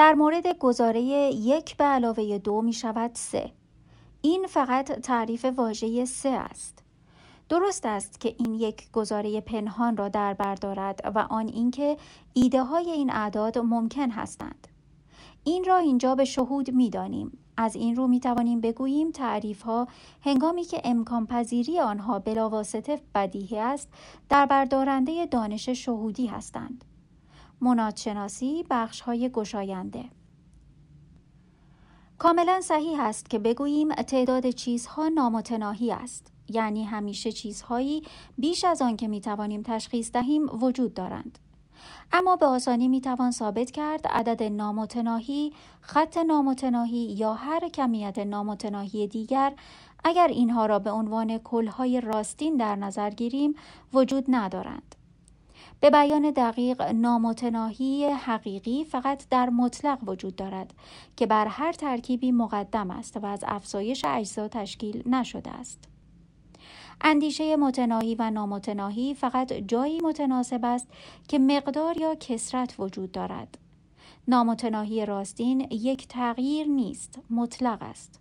در 0.00 0.14
مورد 0.14 0.58
گزاره 0.58 1.00
یک 1.00 1.76
به 1.76 1.84
علاوه 1.84 2.38
دو 2.38 2.62
می 2.62 2.72
شود 2.72 3.10
سه. 3.14 3.52
این 4.22 4.46
فقط 4.46 4.92
تعریف 4.92 5.44
واژه 5.44 6.04
سه 6.04 6.28
است. 6.28 6.82
درست 7.48 7.86
است 7.86 8.20
که 8.20 8.34
این 8.38 8.54
یک 8.54 8.90
گزاره 8.92 9.40
پنهان 9.40 9.96
را 9.96 10.08
در 10.08 10.34
بر 10.34 10.54
دارد 10.54 11.12
و 11.14 11.18
آن 11.18 11.48
اینکه 11.48 11.96
ایده 12.32 12.62
های 12.62 12.90
این 12.90 13.12
اعداد 13.12 13.58
ممکن 13.58 14.10
هستند. 14.10 14.68
این 15.44 15.64
را 15.64 15.76
اینجا 15.76 16.14
به 16.14 16.24
شهود 16.24 16.70
می 16.70 16.90
دانیم 16.90 17.38
از 17.56 17.76
این 17.76 17.96
رو 17.96 18.06
می 18.06 18.20
توانیم 18.20 18.60
بگوییم 18.60 19.10
تعریف 19.10 19.62
ها 19.62 19.88
هنگامی 20.20 20.64
که 20.64 20.80
امکان 20.84 21.26
پذیری 21.26 21.80
آنها 21.80 22.18
بلاواسطه 22.18 23.00
بدیهی 23.14 23.58
است 23.58 23.88
در 24.28 24.46
بردارنده 24.46 25.26
دانش 25.26 25.68
شهودی 25.68 26.26
هستند. 26.26 26.84
منادشناسی 27.60 28.64
بخش 28.70 29.00
های 29.00 29.28
گشاینده. 29.28 30.04
کاملا 32.18 32.60
صحیح 32.60 33.00
است 33.00 33.30
که 33.30 33.38
بگوییم 33.38 33.94
تعداد 33.94 34.50
چیزها 34.50 35.08
نامتناهی 35.08 35.92
است. 35.92 36.32
یعنی 36.48 36.84
همیشه 36.84 37.32
چیزهایی 37.32 38.02
بیش 38.38 38.64
از 38.64 38.82
آن 38.82 38.96
که 38.96 39.08
می 39.08 39.20
توانیم 39.20 39.62
تشخیص 39.62 40.12
دهیم 40.12 40.62
وجود 40.62 40.94
دارند. 40.94 41.38
اما 42.12 42.36
به 42.36 42.46
آسانی 42.46 42.88
می 42.88 43.00
توان 43.00 43.30
ثابت 43.30 43.70
کرد 43.70 44.06
عدد 44.06 44.42
نامتناهی، 44.42 45.52
خط 45.80 46.16
نامتناهی 46.16 46.98
یا 46.98 47.34
هر 47.34 47.68
کمیت 47.68 48.18
نامتناهی 48.18 49.06
دیگر. 49.06 49.52
اگر 50.04 50.28
اینها 50.28 50.66
را 50.66 50.78
به 50.78 50.90
عنوان 50.90 51.38
کلهای 51.38 52.00
راستین 52.00 52.56
در 52.56 52.76
نظر 52.76 53.10
گیریم 53.10 53.54
وجود 53.92 54.24
ندارند. 54.28 54.94
به 55.80 55.90
بیان 55.90 56.30
دقیق 56.30 56.82
نامتناهی 56.82 58.06
حقیقی 58.06 58.84
فقط 58.84 59.28
در 59.30 59.50
مطلق 59.50 59.98
وجود 60.06 60.36
دارد 60.36 60.74
که 61.16 61.26
بر 61.26 61.46
هر 61.46 61.72
ترکیبی 61.72 62.32
مقدم 62.32 62.90
است 62.90 63.16
و 63.16 63.26
از 63.26 63.44
افزایش 63.46 64.04
اجزا 64.04 64.48
تشکیل 64.48 65.02
نشده 65.06 65.50
است. 65.50 65.84
اندیشه 67.00 67.56
متناهی 67.56 68.14
و 68.14 68.30
نامتناهی 68.30 69.14
فقط 69.14 69.52
جایی 69.52 70.00
متناسب 70.00 70.64
است 70.64 70.88
که 71.28 71.38
مقدار 71.38 71.98
یا 71.98 72.14
کسرت 72.14 72.74
وجود 72.78 73.12
دارد. 73.12 73.58
نامتناهی 74.28 75.06
راستین 75.06 75.60
یک 75.70 76.08
تغییر 76.08 76.66
نیست، 76.66 77.18
مطلق 77.30 77.82
است. 77.82 78.20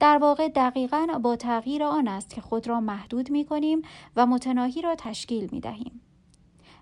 در 0.00 0.18
واقع 0.18 0.48
دقیقا 0.48 1.06
با 1.22 1.36
تغییر 1.36 1.84
آن 1.84 2.08
است 2.08 2.30
که 2.30 2.40
خود 2.40 2.68
را 2.68 2.80
محدود 2.80 3.30
می 3.30 3.44
کنیم 3.44 3.82
و 4.16 4.26
متناهی 4.26 4.82
را 4.82 4.94
تشکیل 4.94 5.48
می 5.52 5.60
دهیم. 5.60 6.00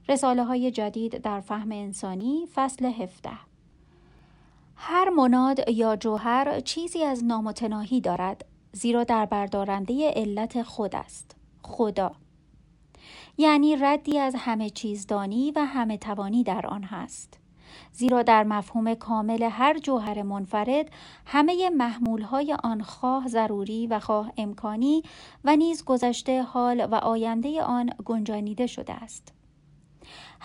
رساله 0.09 0.45
های 0.45 0.71
جدید 0.71 1.19
در 1.19 1.41
فهم 1.41 1.73
انسانی 1.73 2.47
فصل 2.55 2.85
17 2.85 3.31
هر 4.77 5.11
مناد 5.11 5.69
یا 5.69 5.97
جوهر 5.97 6.61
چیزی 6.61 7.03
از 7.03 7.25
نامتناهی 7.25 8.01
دارد 8.01 8.45
زیرا 8.73 9.05
در 9.05 9.27
بردارنده 9.27 10.11
علت 10.11 10.63
خود 10.63 10.97
است 10.97 11.37
خدا. 11.63 12.13
یعنی 13.39 13.77
ردی 13.77 14.19
از 14.19 14.35
همه 14.39 14.71
چیزدانی 14.71 15.51
و 15.51 15.65
همه 15.65 15.99
توانی 15.99 16.45
در 16.45 16.67
آن 16.67 16.83
هست. 16.83 17.39
زیرا 17.93 18.23
در 18.23 18.45
مفهوم 18.45 18.95
کامل 18.95 19.43
هر 19.43 19.79
جوهر 19.79 20.23
منفرد 20.23 20.91
همه 21.27 21.71
محمولهای 21.71 22.57
آن 22.65 22.83
خواه 22.83 23.29
ضروری 23.29 23.87
و 23.87 23.99
خواه 23.99 24.33
امکانی 24.37 25.03
و 25.45 25.57
نیز 25.57 25.85
گذشته 25.85 26.43
حال 26.43 26.87
و 26.91 26.95
آینده 26.95 27.63
آن 27.63 27.91
گنجانیده 28.05 28.67
شده 28.67 28.93
است. 28.93 29.33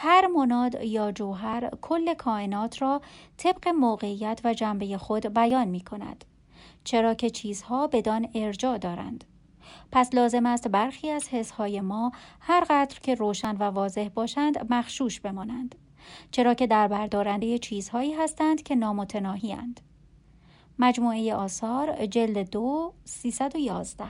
هر 0.01 0.27
مناد 0.27 0.83
یا 0.83 1.11
جوهر 1.11 1.69
کل 1.81 2.13
کائنات 2.13 2.81
را 2.81 3.01
طبق 3.37 3.67
موقعیت 3.67 4.41
و 4.43 4.53
جنبه 4.53 4.97
خود 4.97 5.33
بیان 5.33 5.67
می 5.67 5.81
کند 5.81 6.25
چرا 6.83 7.13
که 7.13 7.29
چیزها 7.29 7.87
بدان 7.87 8.27
ارجاع 8.35 8.77
دارند 8.77 9.23
پس 9.91 10.13
لازم 10.13 10.45
است 10.45 10.67
برخی 10.67 11.09
از 11.09 11.29
حسهای 11.29 11.81
ما 11.81 12.11
هر 12.39 12.65
قدر 12.69 12.99
که 12.99 13.15
روشن 13.15 13.55
و 13.55 13.63
واضح 13.63 14.09
باشند 14.13 14.67
مخشوش 14.73 15.19
بمانند 15.19 15.75
چرا 16.31 16.53
که 16.53 16.67
در 16.67 16.87
بردارنده 16.87 17.57
چیزهایی 17.57 18.13
هستند 18.13 18.63
که 18.63 18.75
نامتناهی 18.75 19.53
اند. 19.53 19.79
مجموعه 20.79 21.33
آثار 21.33 22.05
جلد 22.05 22.49
دو 22.49 22.93
311 23.05 24.05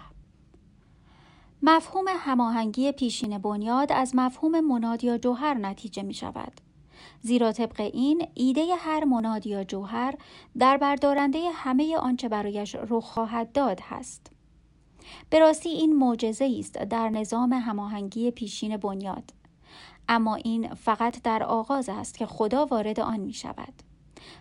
مفهوم 1.63 2.05
هماهنگی 2.07 2.91
پیشین 2.91 3.37
بنیاد 3.37 3.91
از 3.91 4.15
مفهوم 4.15 4.59
مناد 4.59 5.03
یا 5.03 5.17
جوهر 5.17 5.53
نتیجه 5.53 6.03
می 6.03 6.13
شود. 6.13 6.61
زیرا 7.21 7.51
طبق 7.51 7.81
این 7.93 8.27
ایده 8.33 8.75
هر 8.75 9.03
مناد 9.03 9.47
یا 9.47 9.63
جوهر 9.63 10.15
در 10.57 10.77
بردارنده 10.77 11.39
همه 11.53 11.97
آنچه 11.97 12.29
برایش 12.29 12.75
رخ 12.89 13.03
خواهد 13.03 13.51
داد 13.51 13.79
هست. 13.83 14.31
به 15.29 15.39
راستی 15.39 15.69
این 15.69 15.95
معجزه 15.95 16.55
است 16.59 16.73
در 16.73 17.09
نظام 17.09 17.53
هماهنگی 17.53 18.31
پیشین 18.31 18.77
بنیاد. 18.77 19.33
اما 20.09 20.35
این 20.35 20.73
فقط 20.73 21.21
در 21.21 21.43
آغاز 21.43 21.89
است 21.89 22.17
که 22.17 22.25
خدا 22.25 22.65
وارد 22.65 22.99
آن 22.99 23.19
می 23.19 23.33
شود. 23.33 23.88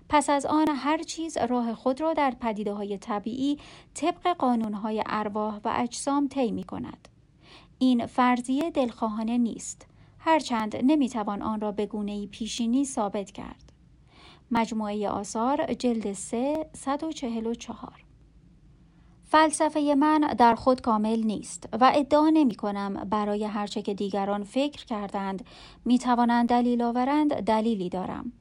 پس 0.08 0.30
از 0.30 0.46
آن 0.46 0.68
هر 0.68 0.98
چیز 0.98 1.38
راه 1.38 1.74
خود 1.74 2.00
را 2.00 2.12
در 2.12 2.34
پدیده 2.40 2.72
های 2.72 2.98
طبیعی 2.98 3.58
طبق 3.94 4.36
قانون 4.36 4.74
های 4.74 5.02
ارواح 5.06 5.60
و 5.64 5.72
اجسام 5.76 6.28
طی 6.28 6.50
می 6.50 6.64
کند. 6.64 7.08
این 7.78 8.06
فرضیه 8.06 8.70
دلخواهانه 8.70 9.38
نیست 9.38 9.86
هرچند 10.18 10.76
نمی‌توان 10.76 11.42
آن 11.42 11.60
را 11.60 11.72
به 11.72 11.86
گونه 11.86 12.26
پیشینی 12.26 12.84
ثابت 12.84 13.30
کرد. 13.30 13.72
مجموعه 14.50 15.08
آثار 15.08 15.74
جلد 15.74 16.12
3 16.12 16.66
144 16.72 18.04
فلسفه 19.24 19.94
من 19.98 20.20
در 20.20 20.54
خود 20.54 20.80
کامل 20.80 21.22
نیست 21.22 21.68
و 21.80 21.92
ادعا 21.94 22.28
نمی 22.28 22.54
کنم 22.54 22.94
برای 22.94 23.44
هرچه 23.44 23.82
که 23.82 23.94
دیگران 23.94 24.44
فکر 24.44 24.84
کردند 24.84 25.44
می 25.84 25.98
توانند 25.98 26.48
دلیل 26.48 26.82
آورند 26.82 27.34
دلیلی 27.34 27.88
دارم. 27.88 28.32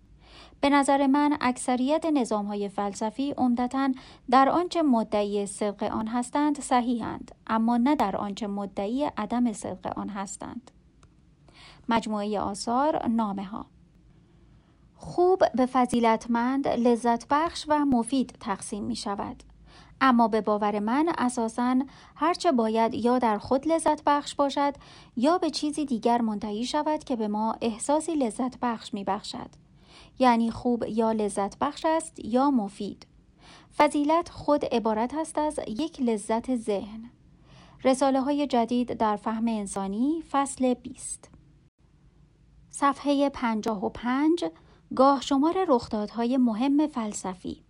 به 0.61 0.69
نظر 0.69 1.07
من 1.07 1.37
اکثریت 1.41 2.05
نظام 2.05 2.45
های 2.45 2.69
فلسفی 2.69 3.31
عمدتا 3.31 3.91
در 4.29 4.49
آنچه 4.49 4.81
مدعی 4.81 5.45
صدق 5.45 5.83
آن 5.83 6.07
هستند 6.07 6.59
صحیحند 6.59 7.35
اما 7.47 7.77
نه 7.77 7.95
در 7.95 8.17
آنچه 8.17 8.47
مدعی 8.47 9.05
عدم 9.17 9.53
صدق 9.53 9.97
آن 9.99 10.09
هستند. 10.09 10.71
مجموعه 11.89 12.39
آثار 12.39 13.07
نامه 13.07 13.43
ها 13.43 13.65
خوب 14.95 15.43
به 15.55 15.65
فضیلتمند 15.65 16.67
لذت 16.67 17.27
بخش 17.29 17.65
و 17.67 17.85
مفید 17.85 18.37
تقسیم 18.39 18.83
می 18.83 18.95
شود. 18.95 19.43
اما 20.01 20.27
به 20.27 20.41
باور 20.41 20.79
من 20.79 21.13
اساساً 21.17 21.75
هرچه 22.15 22.51
باید 22.51 22.93
یا 22.93 23.19
در 23.19 23.37
خود 23.37 23.67
لذت 23.67 24.03
بخش 24.05 24.35
باشد 24.35 24.73
یا 25.15 25.37
به 25.37 25.49
چیزی 25.49 25.85
دیگر 25.85 26.21
منتهی 26.21 26.65
شود 26.65 27.03
که 27.03 27.15
به 27.15 27.27
ما 27.27 27.55
احساسی 27.61 28.15
لذت 28.15 28.59
بخش 28.61 28.93
می 28.93 29.03
بخشد. 29.03 29.66
یعنی 30.19 30.51
خوب 30.51 30.83
یا 30.87 31.11
لذت 31.11 31.59
بخش 31.59 31.85
است 31.85 32.25
یا 32.25 32.51
مفید. 32.51 33.07
فضیلت 33.77 34.29
خود 34.29 34.65
عبارت 34.65 35.13
است 35.13 35.37
از 35.37 35.59
یک 35.67 36.01
لذت 36.01 36.55
ذهن. 36.55 37.09
رساله 37.83 38.21
های 38.21 38.47
جدید 38.47 38.93
در 38.93 39.15
فهم 39.15 39.47
انسانی 39.47 40.23
فصل 40.31 40.73
20 40.73 41.29
صفحه 42.69 43.29
55 43.29 44.45
گاه 44.95 45.21
شمار 45.21 45.65
رخدادهای 45.67 46.37
مهم 46.37 46.87
فلسفی 46.87 47.63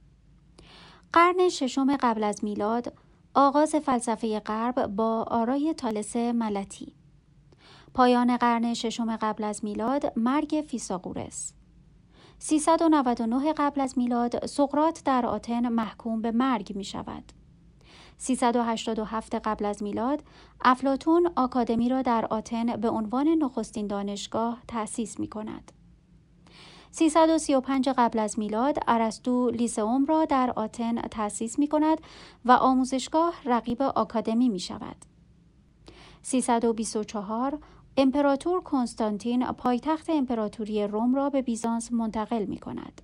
قرن 1.14 1.50
ششم 1.50 1.98
قبل 1.98 2.24
از 2.24 2.44
میلاد 2.44 2.94
آغاز 3.34 3.76
فلسفه 3.76 4.40
غرب 4.40 4.88
با 4.88 5.24
آرای 5.24 5.74
تالس 5.74 6.16
ملتی 6.16 6.94
پایان 7.94 8.38
قرن 8.38 8.74
ششم 8.74 9.16
قبل 9.16 9.44
از 9.44 9.64
میلاد 9.64 10.20
مرگ 10.20 10.66
فیساغورس 10.68 11.54
399 12.40 13.54
قبل 13.54 13.82
از 13.82 13.98
میلاد 13.98 14.46
سقرات 14.46 15.02
در 15.06 15.26
آتن 15.26 15.70
محکوم 15.70 16.22
به 16.22 16.32
مرگ 16.32 16.76
می 16.76 16.84
شود 16.84 17.32
387 18.18 19.36
قبل 19.36 19.66
از 19.66 19.84
میلاد 19.84 20.24
افلاتون 20.62 21.32
آکادمی 21.36 21.90
را 21.90 22.02
در 22.02 22.26
آتن 22.26 22.76
به 22.76 22.90
عنوان 22.90 23.28
نخستین 23.28 23.88
دانشگاه 23.88 24.64
تأسیس 24.68 25.20
می 25.20 25.28
کند. 25.28 25.72
335 26.92 27.90
قبل 27.90 28.20
از 28.20 28.40
میلاد 28.40 28.78
ارسطو 28.88 29.50
لیسئوم 29.50 30.06
را 30.06 30.26
در 30.26 30.54
آتن 30.56 31.02
تأسیس 31.02 31.60
می 31.60 31.68
کند 31.68 31.98
و 32.46 32.52
آموزشگاه 32.52 33.34
رقیب 33.46 33.82
آکادمی 33.82 34.50
می 34.50 34.60
شود. 34.60 34.96
324 36.22 37.60
امپراتور 38.00 38.62
کنستانتین 38.62 39.46
پایتخت 39.46 40.10
امپراتوری 40.10 40.88
روم 40.88 41.16
را 41.16 41.30
به 41.30 41.42
بیزانس 41.42 41.92
منتقل 41.92 42.46
می 42.46 42.58
کند. 42.58 43.02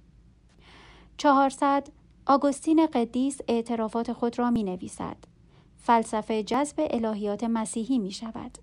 400 1.18 1.88
آگوستین 2.26 2.88
قدیس 2.88 3.40
اعترافات 3.48 4.14
خود 4.14 4.40
را 4.40 4.52
می 4.52 4.64
نویسد. 4.64 5.18
فلسفه 5.78 6.44
جذب 6.44 6.88
الهیات 6.92 7.44
مسیحی 7.44 8.00
می 8.00 8.12
شود. 8.12 8.58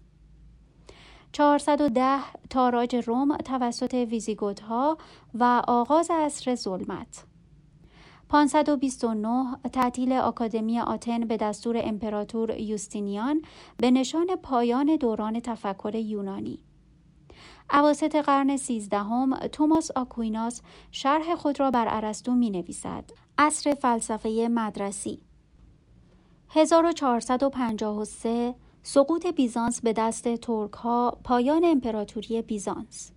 410 1.32 2.18
تاراج 2.50 2.96
روم 2.96 3.36
توسط 3.36 3.94
ویزیگوت 3.94 4.60
ها 4.60 4.98
و 5.34 5.62
آغاز 5.68 6.10
عصر 6.10 6.54
ظلمت 6.54 7.24
529 8.30 9.56
تعطیل 9.72 10.12
آکادمی 10.12 10.80
آتن 10.80 11.20
به 11.20 11.36
دستور 11.36 11.80
امپراتور 11.84 12.58
یوستینیان 12.58 13.42
به 13.76 13.90
نشان 13.90 14.26
پایان 14.42 14.96
دوران 14.96 15.40
تفکر 15.40 15.94
یونانی 15.94 16.58
اواسط 17.72 18.16
قرن 18.16 18.56
سیزدهم 18.56 19.36
توماس 19.36 19.90
آکویناس 19.90 20.62
شرح 20.90 21.34
خود 21.34 21.60
را 21.60 21.70
بر 21.70 21.86
ارسطو 21.88 22.32
می 22.32 22.50
نویسد. 22.50 23.04
عصر 23.38 23.74
فلسفه 23.74 24.48
مدرسی 24.50 25.22
1453 26.48 28.54
سقوط 28.82 29.26
بیزانس 29.26 29.80
به 29.80 29.92
دست 29.92 30.34
ترک 30.34 30.72
ها 30.72 31.18
پایان 31.24 31.64
امپراتوری 31.64 32.42
بیزانس 32.42 33.12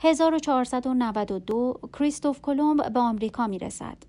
1492 0.00 1.80
کریستوف 1.98 2.40
کلمب 2.40 2.92
به 2.92 3.00
آمریکا 3.00 3.46
می 3.46 3.58
رسد. 3.58 4.07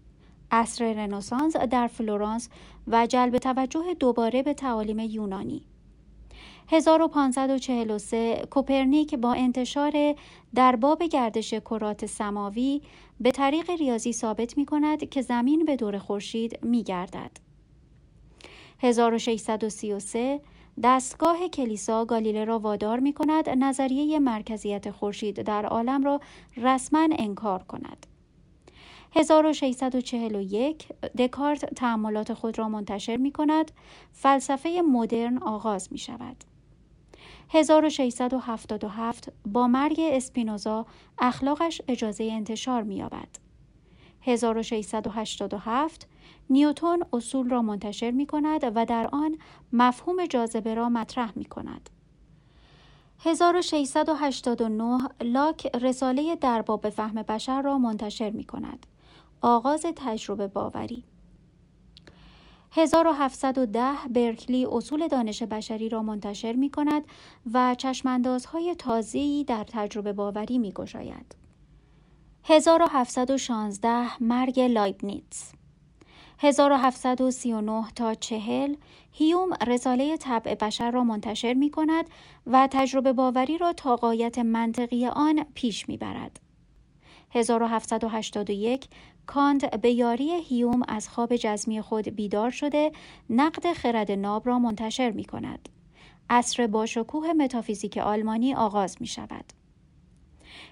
عصر 0.52 0.94
رنسانس 0.94 1.58
در 1.58 1.88
فلورانس 1.88 2.50
و 2.88 3.08
جلب 3.08 3.38
توجه 3.38 3.94
دوباره 4.00 4.44
به 4.44 4.54
تعالیم 4.54 5.00
یونانی 5.00 5.64
1543 6.72 8.48
کوپرنیک 8.52 9.16
با 9.16 9.34
انتشار 9.34 10.16
در 10.56 10.76
باب 10.76 11.04
گردش 11.04 11.54
کرات 11.54 12.06
سماوی 12.06 12.82
به 13.20 13.32
طریق 13.32 13.70
ریاضی 13.70 14.14
ثابت 14.14 14.58
می 14.58 14.66
کند 14.66 15.10
که 15.10 15.22
زمین 15.22 15.66
به 15.66 15.76
دور 15.76 15.98
خورشید 15.98 16.66
می 16.66 16.84
گردد. 16.84 17.32
1633 18.80 20.42
دستگاه 20.84 21.48
کلیسا 21.48 22.06
گالیله 22.06 22.46
را 22.46 22.60
وادار 22.60 23.00
می 23.00 23.14
کند 23.14 23.50
نظریه 23.50 24.20
مرکزیت 24.20 24.92
خورشید 24.92 25.42
در 25.42 25.66
عالم 25.66 26.04
را 26.04 26.22
رسما 26.58 27.08
انکار 27.20 27.64
کند. 27.64 28.06
1641 29.16 30.88
دکارت 31.18 31.74
تعملات 31.74 32.34
خود 32.34 32.60
را 32.60 32.70
منتشر 32.70 33.18
می 33.18 33.32
کند 33.32 33.72
فلسفه 34.12 34.82
مدرن 34.82 35.38
آغاز 35.38 35.88
می 35.92 35.98
شود 35.98 36.44
1677 37.50 39.32
با 39.46 39.68
مرگ 39.68 39.98
اسپینوزا 40.00 40.86
اخلاقش 41.20 41.82
اجازه 41.88 42.24
انتشار 42.24 42.84
می 42.84 42.96
یابد 42.96 43.28
1687 44.22 46.08
نیوتون 46.50 47.04
اصول 47.14 47.50
را 47.50 47.62
منتشر 47.62 48.12
می 48.12 48.26
کند 48.26 48.72
و 48.76 48.86
در 48.86 49.10
آن 49.12 49.38
مفهوم 49.74 50.26
جاذبه 50.26 50.74
را 50.74 50.90
مطرح 50.90 51.32
می 51.36 51.46
کند. 51.46 51.90
1689 53.20 54.98
لاک 55.22 55.76
رساله 55.76 56.36
درباب 56.36 56.90
فهم 56.90 57.22
بشر 57.22 57.62
را 57.62 57.78
منتشر 57.78 58.30
می 58.30 58.44
کند. 58.44 58.86
آغاز 59.42 59.86
تجربه 59.96 60.48
باوری 60.48 61.04
1710 62.72 63.94
برکلی 64.10 64.66
اصول 64.66 65.08
دانش 65.08 65.44
بشری 65.44 65.90
را 65.90 66.04
منتشر 66.04 66.54
می 66.54 66.70
کند 66.70 67.04
و 67.54 67.76
چشماندازهای 67.76 68.76
تازه‌ای 68.76 69.44
در 69.44 69.64
تجربه 69.64 70.14
باوری 70.14 70.58
می 70.58 70.72
گشاید. 70.72 71.36
1716 72.44 74.24
مرگ 74.24 74.60
لایبنیتس 74.60 75.52
1739 76.40 77.92
تا 77.96 78.14
40 78.14 78.76
هیوم 79.12 79.50
رساله 79.68 80.18
طبع 80.18 80.56
بشر 80.56 80.92
را 80.92 81.04
منتشر 81.04 81.54
می 81.54 81.70
کند 81.70 82.10
و 82.48 82.68
تجربه 82.72 83.14
باوری 83.14 83.58
را 83.58 83.74
تا 83.74 83.96
قایت 83.96 84.40
منطقی 84.40 85.08
آن 85.08 85.46
پیش 85.54 85.90
می 85.90 85.98
برد. 85.98 86.40
1781 87.32 88.88
کانت 89.30 89.76
به 89.76 89.92
یاری 89.92 90.32
هیوم 90.32 90.82
از 90.88 91.10
خواب 91.10 91.36
جزمی 91.36 91.82
خود 91.82 92.08
بیدار 92.08 92.50
شده 92.50 92.92
نقد 93.30 93.74
خرد 93.74 94.12
ناب 94.12 94.48
را 94.48 94.60
منتشر 94.60 95.12
می 95.12 95.26
کند. 95.26 95.70
عصر 96.30 96.68
باشکوه 96.68 97.34
متافیزیک 97.34 97.98
آلمانی 97.98 98.54
آغاز 98.56 98.98
می 99.00 99.08
شود. 99.08 99.54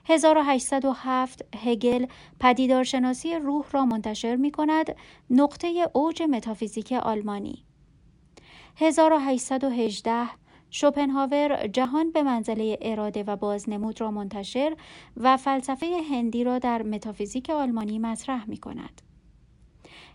1807 0.05 1.45
هگل 1.55 2.05
پدیدارشناسی 2.39 3.35
روح 3.35 3.65
را 3.71 3.85
منتشر 3.85 4.35
می 4.35 4.51
کند 4.51 4.95
نقطه 5.29 5.89
اوج 5.93 6.21
متافیزیک 6.21 6.91
آلمانی 6.91 7.63
1818 8.75 10.27
شوپنهاور 10.71 11.67
جهان 11.67 12.11
به 12.11 12.23
منزله 12.23 12.77
اراده 12.81 13.23
و 13.23 13.35
بازنمود 13.35 14.01
را 14.01 14.11
منتشر 14.11 14.75
و 15.17 15.37
فلسفه 15.37 16.01
هندی 16.11 16.43
را 16.43 16.59
در 16.59 16.83
متافیزیک 16.83 17.49
آلمانی 17.49 17.99
مطرح 17.99 18.49
می 18.49 18.57
کند. 18.57 19.01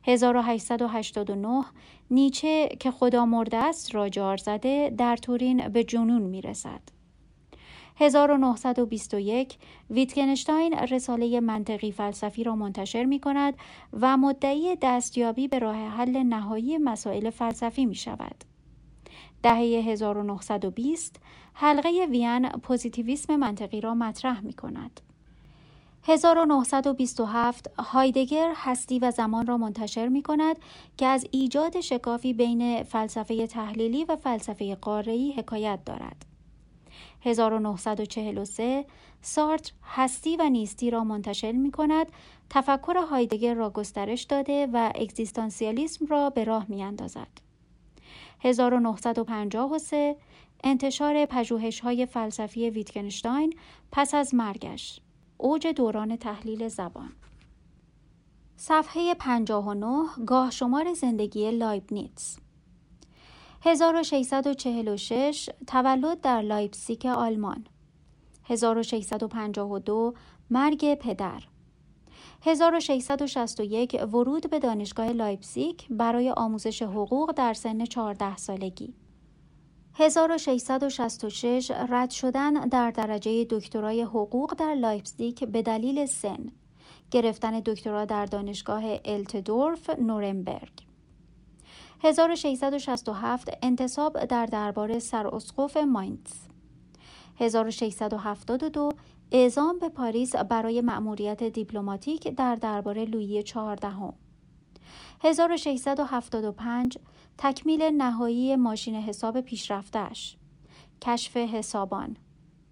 1889 0.04 1.64
نیچه 2.10 2.68
که 2.80 2.90
خدا 2.90 3.26
مرده 3.26 3.56
است 3.56 3.94
را 3.94 4.08
جار 4.08 4.36
زده 4.36 4.94
در 4.98 5.16
تورین 5.16 5.68
به 5.68 5.84
جنون 5.84 6.22
می 6.22 6.40
رسد. 6.40 6.80
1921 7.96 9.58
ویتگنشتاین 9.90 10.72
رساله 10.72 11.40
منطقی 11.40 11.92
فلسفی 11.92 12.44
را 12.44 12.56
منتشر 12.56 13.04
می 13.04 13.20
کند 13.20 13.54
و 13.92 14.16
مدعی 14.16 14.76
دستیابی 14.82 15.48
به 15.48 15.58
راه 15.58 15.76
حل 15.76 16.16
نهایی 16.22 16.78
مسائل 16.78 17.30
فلسفی 17.30 17.86
می 17.86 17.94
شود. 17.94 18.51
دهه 19.42 19.58
1920 19.58 21.16
حلقه 21.54 22.06
وین 22.10 22.48
پوزیتیویسم 22.48 23.36
منطقی 23.36 23.80
را 23.80 23.94
مطرح 23.94 24.40
می 24.40 24.52
کند. 24.52 25.00
1927 26.04 27.70
هایدگر 27.78 28.52
هستی 28.56 28.98
و 28.98 29.10
زمان 29.10 29.46
را 29.46 29.56
منتشر 29.56 30.08
می 30.08 30.22
کند 30.22 30.56
که 30.96 31.06
از 31.06 31.26
ایجاد 31.30 31.80
شکافی 31.80 32.32
بین 32.32 32.82
فلسفه 32.82 33.46
تحلیلی 33.46 34.04
و 34.04 34.16
فلسفه 34.16 34.74
قاره‌ای 34.74 35.32
حکایت 35.32 35.78
دارد. 35.84 36.26
1943 37.20 38.84
سارتر 39.22 39.72
هستی 39.84 40.36
و 40.36 40.48
نیستی 40.48 40.90
را 40.90 41.04
منتشر 41.04 41.52
می 41.52 41.70
کند 41.70 42.06
تفکر 42.50 42.96
هایدگر 43.10 43.54
را 43.54 43.70
گسترش 43.70 44.22
داده 44.22 44.68
و 44.72 44.92
اگزیستانسیالیسم 44.94 46.06
را 46.06 46.30
به 46.30 46.44
راه 46.44 46.66
می 46.68 46.82
اندازد. 46.82 47.51
1953 48.44 50.16
انتشار 50.64 51.26
پژوهش 51.26 51.80
های 51.80 52.06
فلسفی 52.06 52.70
ویتگنشتاین 52.70 53.54
پس 53.92 54.14
از 54.14 54.34
مرگش. 54.34 55.00
اوج 55.38 55.66
دوران 55.66 56.16
تحلیل 56.16 56.68
زبان. 56.68 57.12
صفحه 58.56 59.14
59 59.14 60.04
گاه 60.26 60.50
شمار 60.50 60.94
زندگی 60.94 61.50
لایبنیتس. 61.50 62.38
1646 63.62 65.50
تولد 65.66 66.20
در 66.20 66.42
لایپسیک 66.42 67.06
آلمان. 67.06 67.66
1652 68.44 70.14
مرگ 70.50 70.94
پدر. 70.94 71.42
1661 72.44 74.02
ورود 74.12 74.50
به 74.50 74.58
دانشگاه 74.58 75.08
لایپزیگ 75.12 75.80
برای 75.90 76.30
آموزش 76.30 76.82
حقوق 76.82 77.32
در 77.32 77.54
سن 77.54 77.84
14 77.84 78.36
سالگی. 78.36 78.94
1666 79.94 81.70
رد 81.88 82.10
شدن 82.10 82.52
در 82.52 82.90
درجه 82.90 83.44
دکترای 83.44 84.02
حقوق 84.02 84.54
در 84.54 84.74
لایپزیگ 84.74 85.44
به 85.44 85.62
دلیل 85.62 86.06
سن. 86.06 86.52
گرفتن 87.10 87.60
دکترا 87.60 88.04
در 88.04 88.26
دانشگاه 88.26 88.82
آلتدورف 89.04 89.90
نورنبرگ. 89.90 90.72
1667 92.00 93.58
انتصاب 93.62 94.24
در 94.24 94.46
دربار 94.46 94.98
سراسقف 94.98 95.76
ماینز 95.76 96.32
1672 97.40 98.92
اعزام 99.34 99.78
به 99.78 99.88
پاریس 99.88 100.36
برای 100.36 100.80
مأموریت 100.80 101.42
دیپلماتیک 101.42 102.28
در 102.28 102.54
دربار 102.54 103.04
لویی 103.04 103.42
چهاردهم. 103.42 104.14
1675 105.20 106.98
تکمیل 107.38 107.82
نهایی 107.82 108.56
ماشین 108.56 108.94
حساب 108.94 109.40
پیشرفتش. 109.40 110.36
کشف 111.02 111.36
حسابان. 111.36 112.16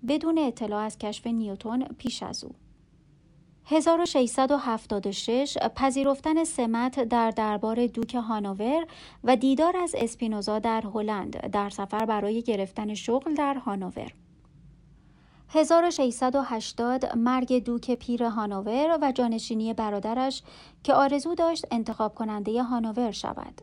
بدون 0.09 0.39
اطلاع 0.39 0.85
از 0.85 0.99
کشف 0.99 1.27
نیوتون 1.27 1.85
پیش 1.99 2.23
از 2.23 2.45
او. 2.45 2.55
1676 3.67 5.59
پذیرفتن 5.77 6.45
سمت 6.45 7.05
در 7.05 7.31
دربار 7.31 7.87
دوک 7.87 8.15
هانوور 8.15 8.87
و 9.25 9.37
دیدار 9.37 9.77
از 9.77 9.95
اسپینوزا 9.99 10.59
در 10.59 10.83
هلند 10.95 11.51
در 11.51 11.71
سفر 11.71 12.05
برای 12.05 12.43
گرفتن 12.43 12.95
شغل 12.95 13.35
در 13.35 13.55
هانوور. 13.55 14.13
1680 15.53 17.17
مرگ 17.17 17.65
دوک 17.65 17.91
پیر 17.91 18.25
هانوور 18.25 18.99
و 19.03 19.13
جانشینی 19.13 19.75
برادرش 19.75 20.43
که 20.85 20.95
آرزو 20.95 21.35
داشت 21.35 21.67
انتخاب 21.71 22.15
کننده 22.15 22.63
هانوور 22.63 23.11
شود. 23.11 23.63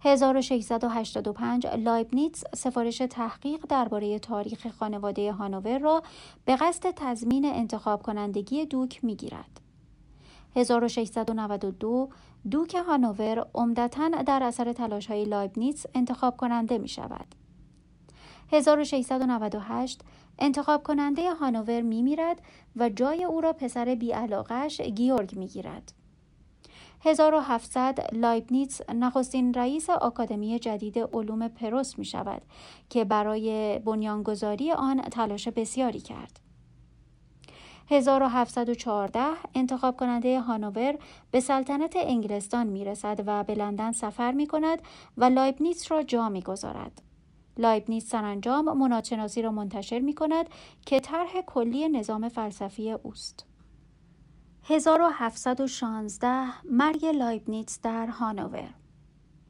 1685 0.00 1.66
لایبنیتس 1.66 2.44
سفارش 2.54 2.98
تحقیق 2.98 3.66
درباره 3.68 4.18
تاریخ 4.18 4.66
خانواده 4.68 5.32
هانوور 5.32 5.78
را 5.78 6.02
به 6.44 6.56
قصد 6.56 6.90
تضمین 6.96 7.44
انتخاب 7.44 8.02
کنندگی 8.02 8.66
دوک 8.66 9.04
می‌گیرد. 9.04 9.60
1692 10.56 12.08
دوک 12.50 12.74
هانوور 12.74 13.46
عمدتا 13.54 14.08
در 14.08 14.42
اثر 14.42 14.72
تلاش 14.72 15.06
های 15.06 15.24
لایبنیتس 15.24 15.86
انتخاب 15.94 16.36
کننده 16.36 16.78
می 16.78 16.88
شود. 16.88 17.26
1698 18.52 20.00
انتخاب 20.38 20.82
کننده 20.82 21.34
هانوور 21.34 21.80
می 21.80 22.02
میرد 22.02 22.42
و 22.76 22.88
جای 22.88 23.24
او 23.24 23.40
را 23.40 23.52
پسر 23.52 23.94
بی‌علاقه‌اش 23.94 24.80
گئورگ 24.80 25.38
می 25.38 25.46
گیرد. 25.46 25.92
1700 27.00 28.14
لایبنیتس 28.14 28.80
نخستین 28.94 29.54
رئیس 29.54 29.90
آکادمی 29.90 30.58
جدید 30.58 30.98
علوم 30.98 31.48
پروس 31.48 31.98
می 31.98 32.04
شود 32.04 32.42
که 32.90 33.04
برای 33.04 33.78
بنیانگذاری 33.78 34.72
آن 34.72 35.02
تلاش 35.02 35.48
بسیاری 35.48 36.00
کرد. 36.00 36.40
1714 37.90 39.20
انتخاب 39.54 39.96
کننده 39.96 40.40
هانوور 40.40 40.98
به 41.30 41.40
سلطنت 41.40 41.94
انگلستان 41.96 42.66
می 42.66 42.84
رسد 42.84 43.22
و 43.26 43.44
به 43.44 43.54
لندن 43.54 43.92
سفر 43.92 44.32
می 44.32 44.46
کند 44.46 44.78
و 45.16 45.24
لایبنیتس 45.24 45.92
را 45.92 46.02
جا 46.02 46.28
می 46.28 46.42
گذارد. 46.42 47.02
لایبنیتس 47.58 48.08
سرانجام 48.08 48.78
مونادشناسی 48.78 49.42
را 49.42 49.50
منتشر 49.50 49.98
می 49.98 50.14
کند 50.14 50.46
که 50.86 51.00
طرح 51.00 51.40
کلی 51.46 51.88
نظام 51.88 52.28
فلسفی 52.28 52.92
اوست. 52.92 53.46
1716 54.64 56.64
مرگ 56.64 57.04
لایبنیتس 57.04 57.80
در 57.80 58.06
هانوور 58.06 58.68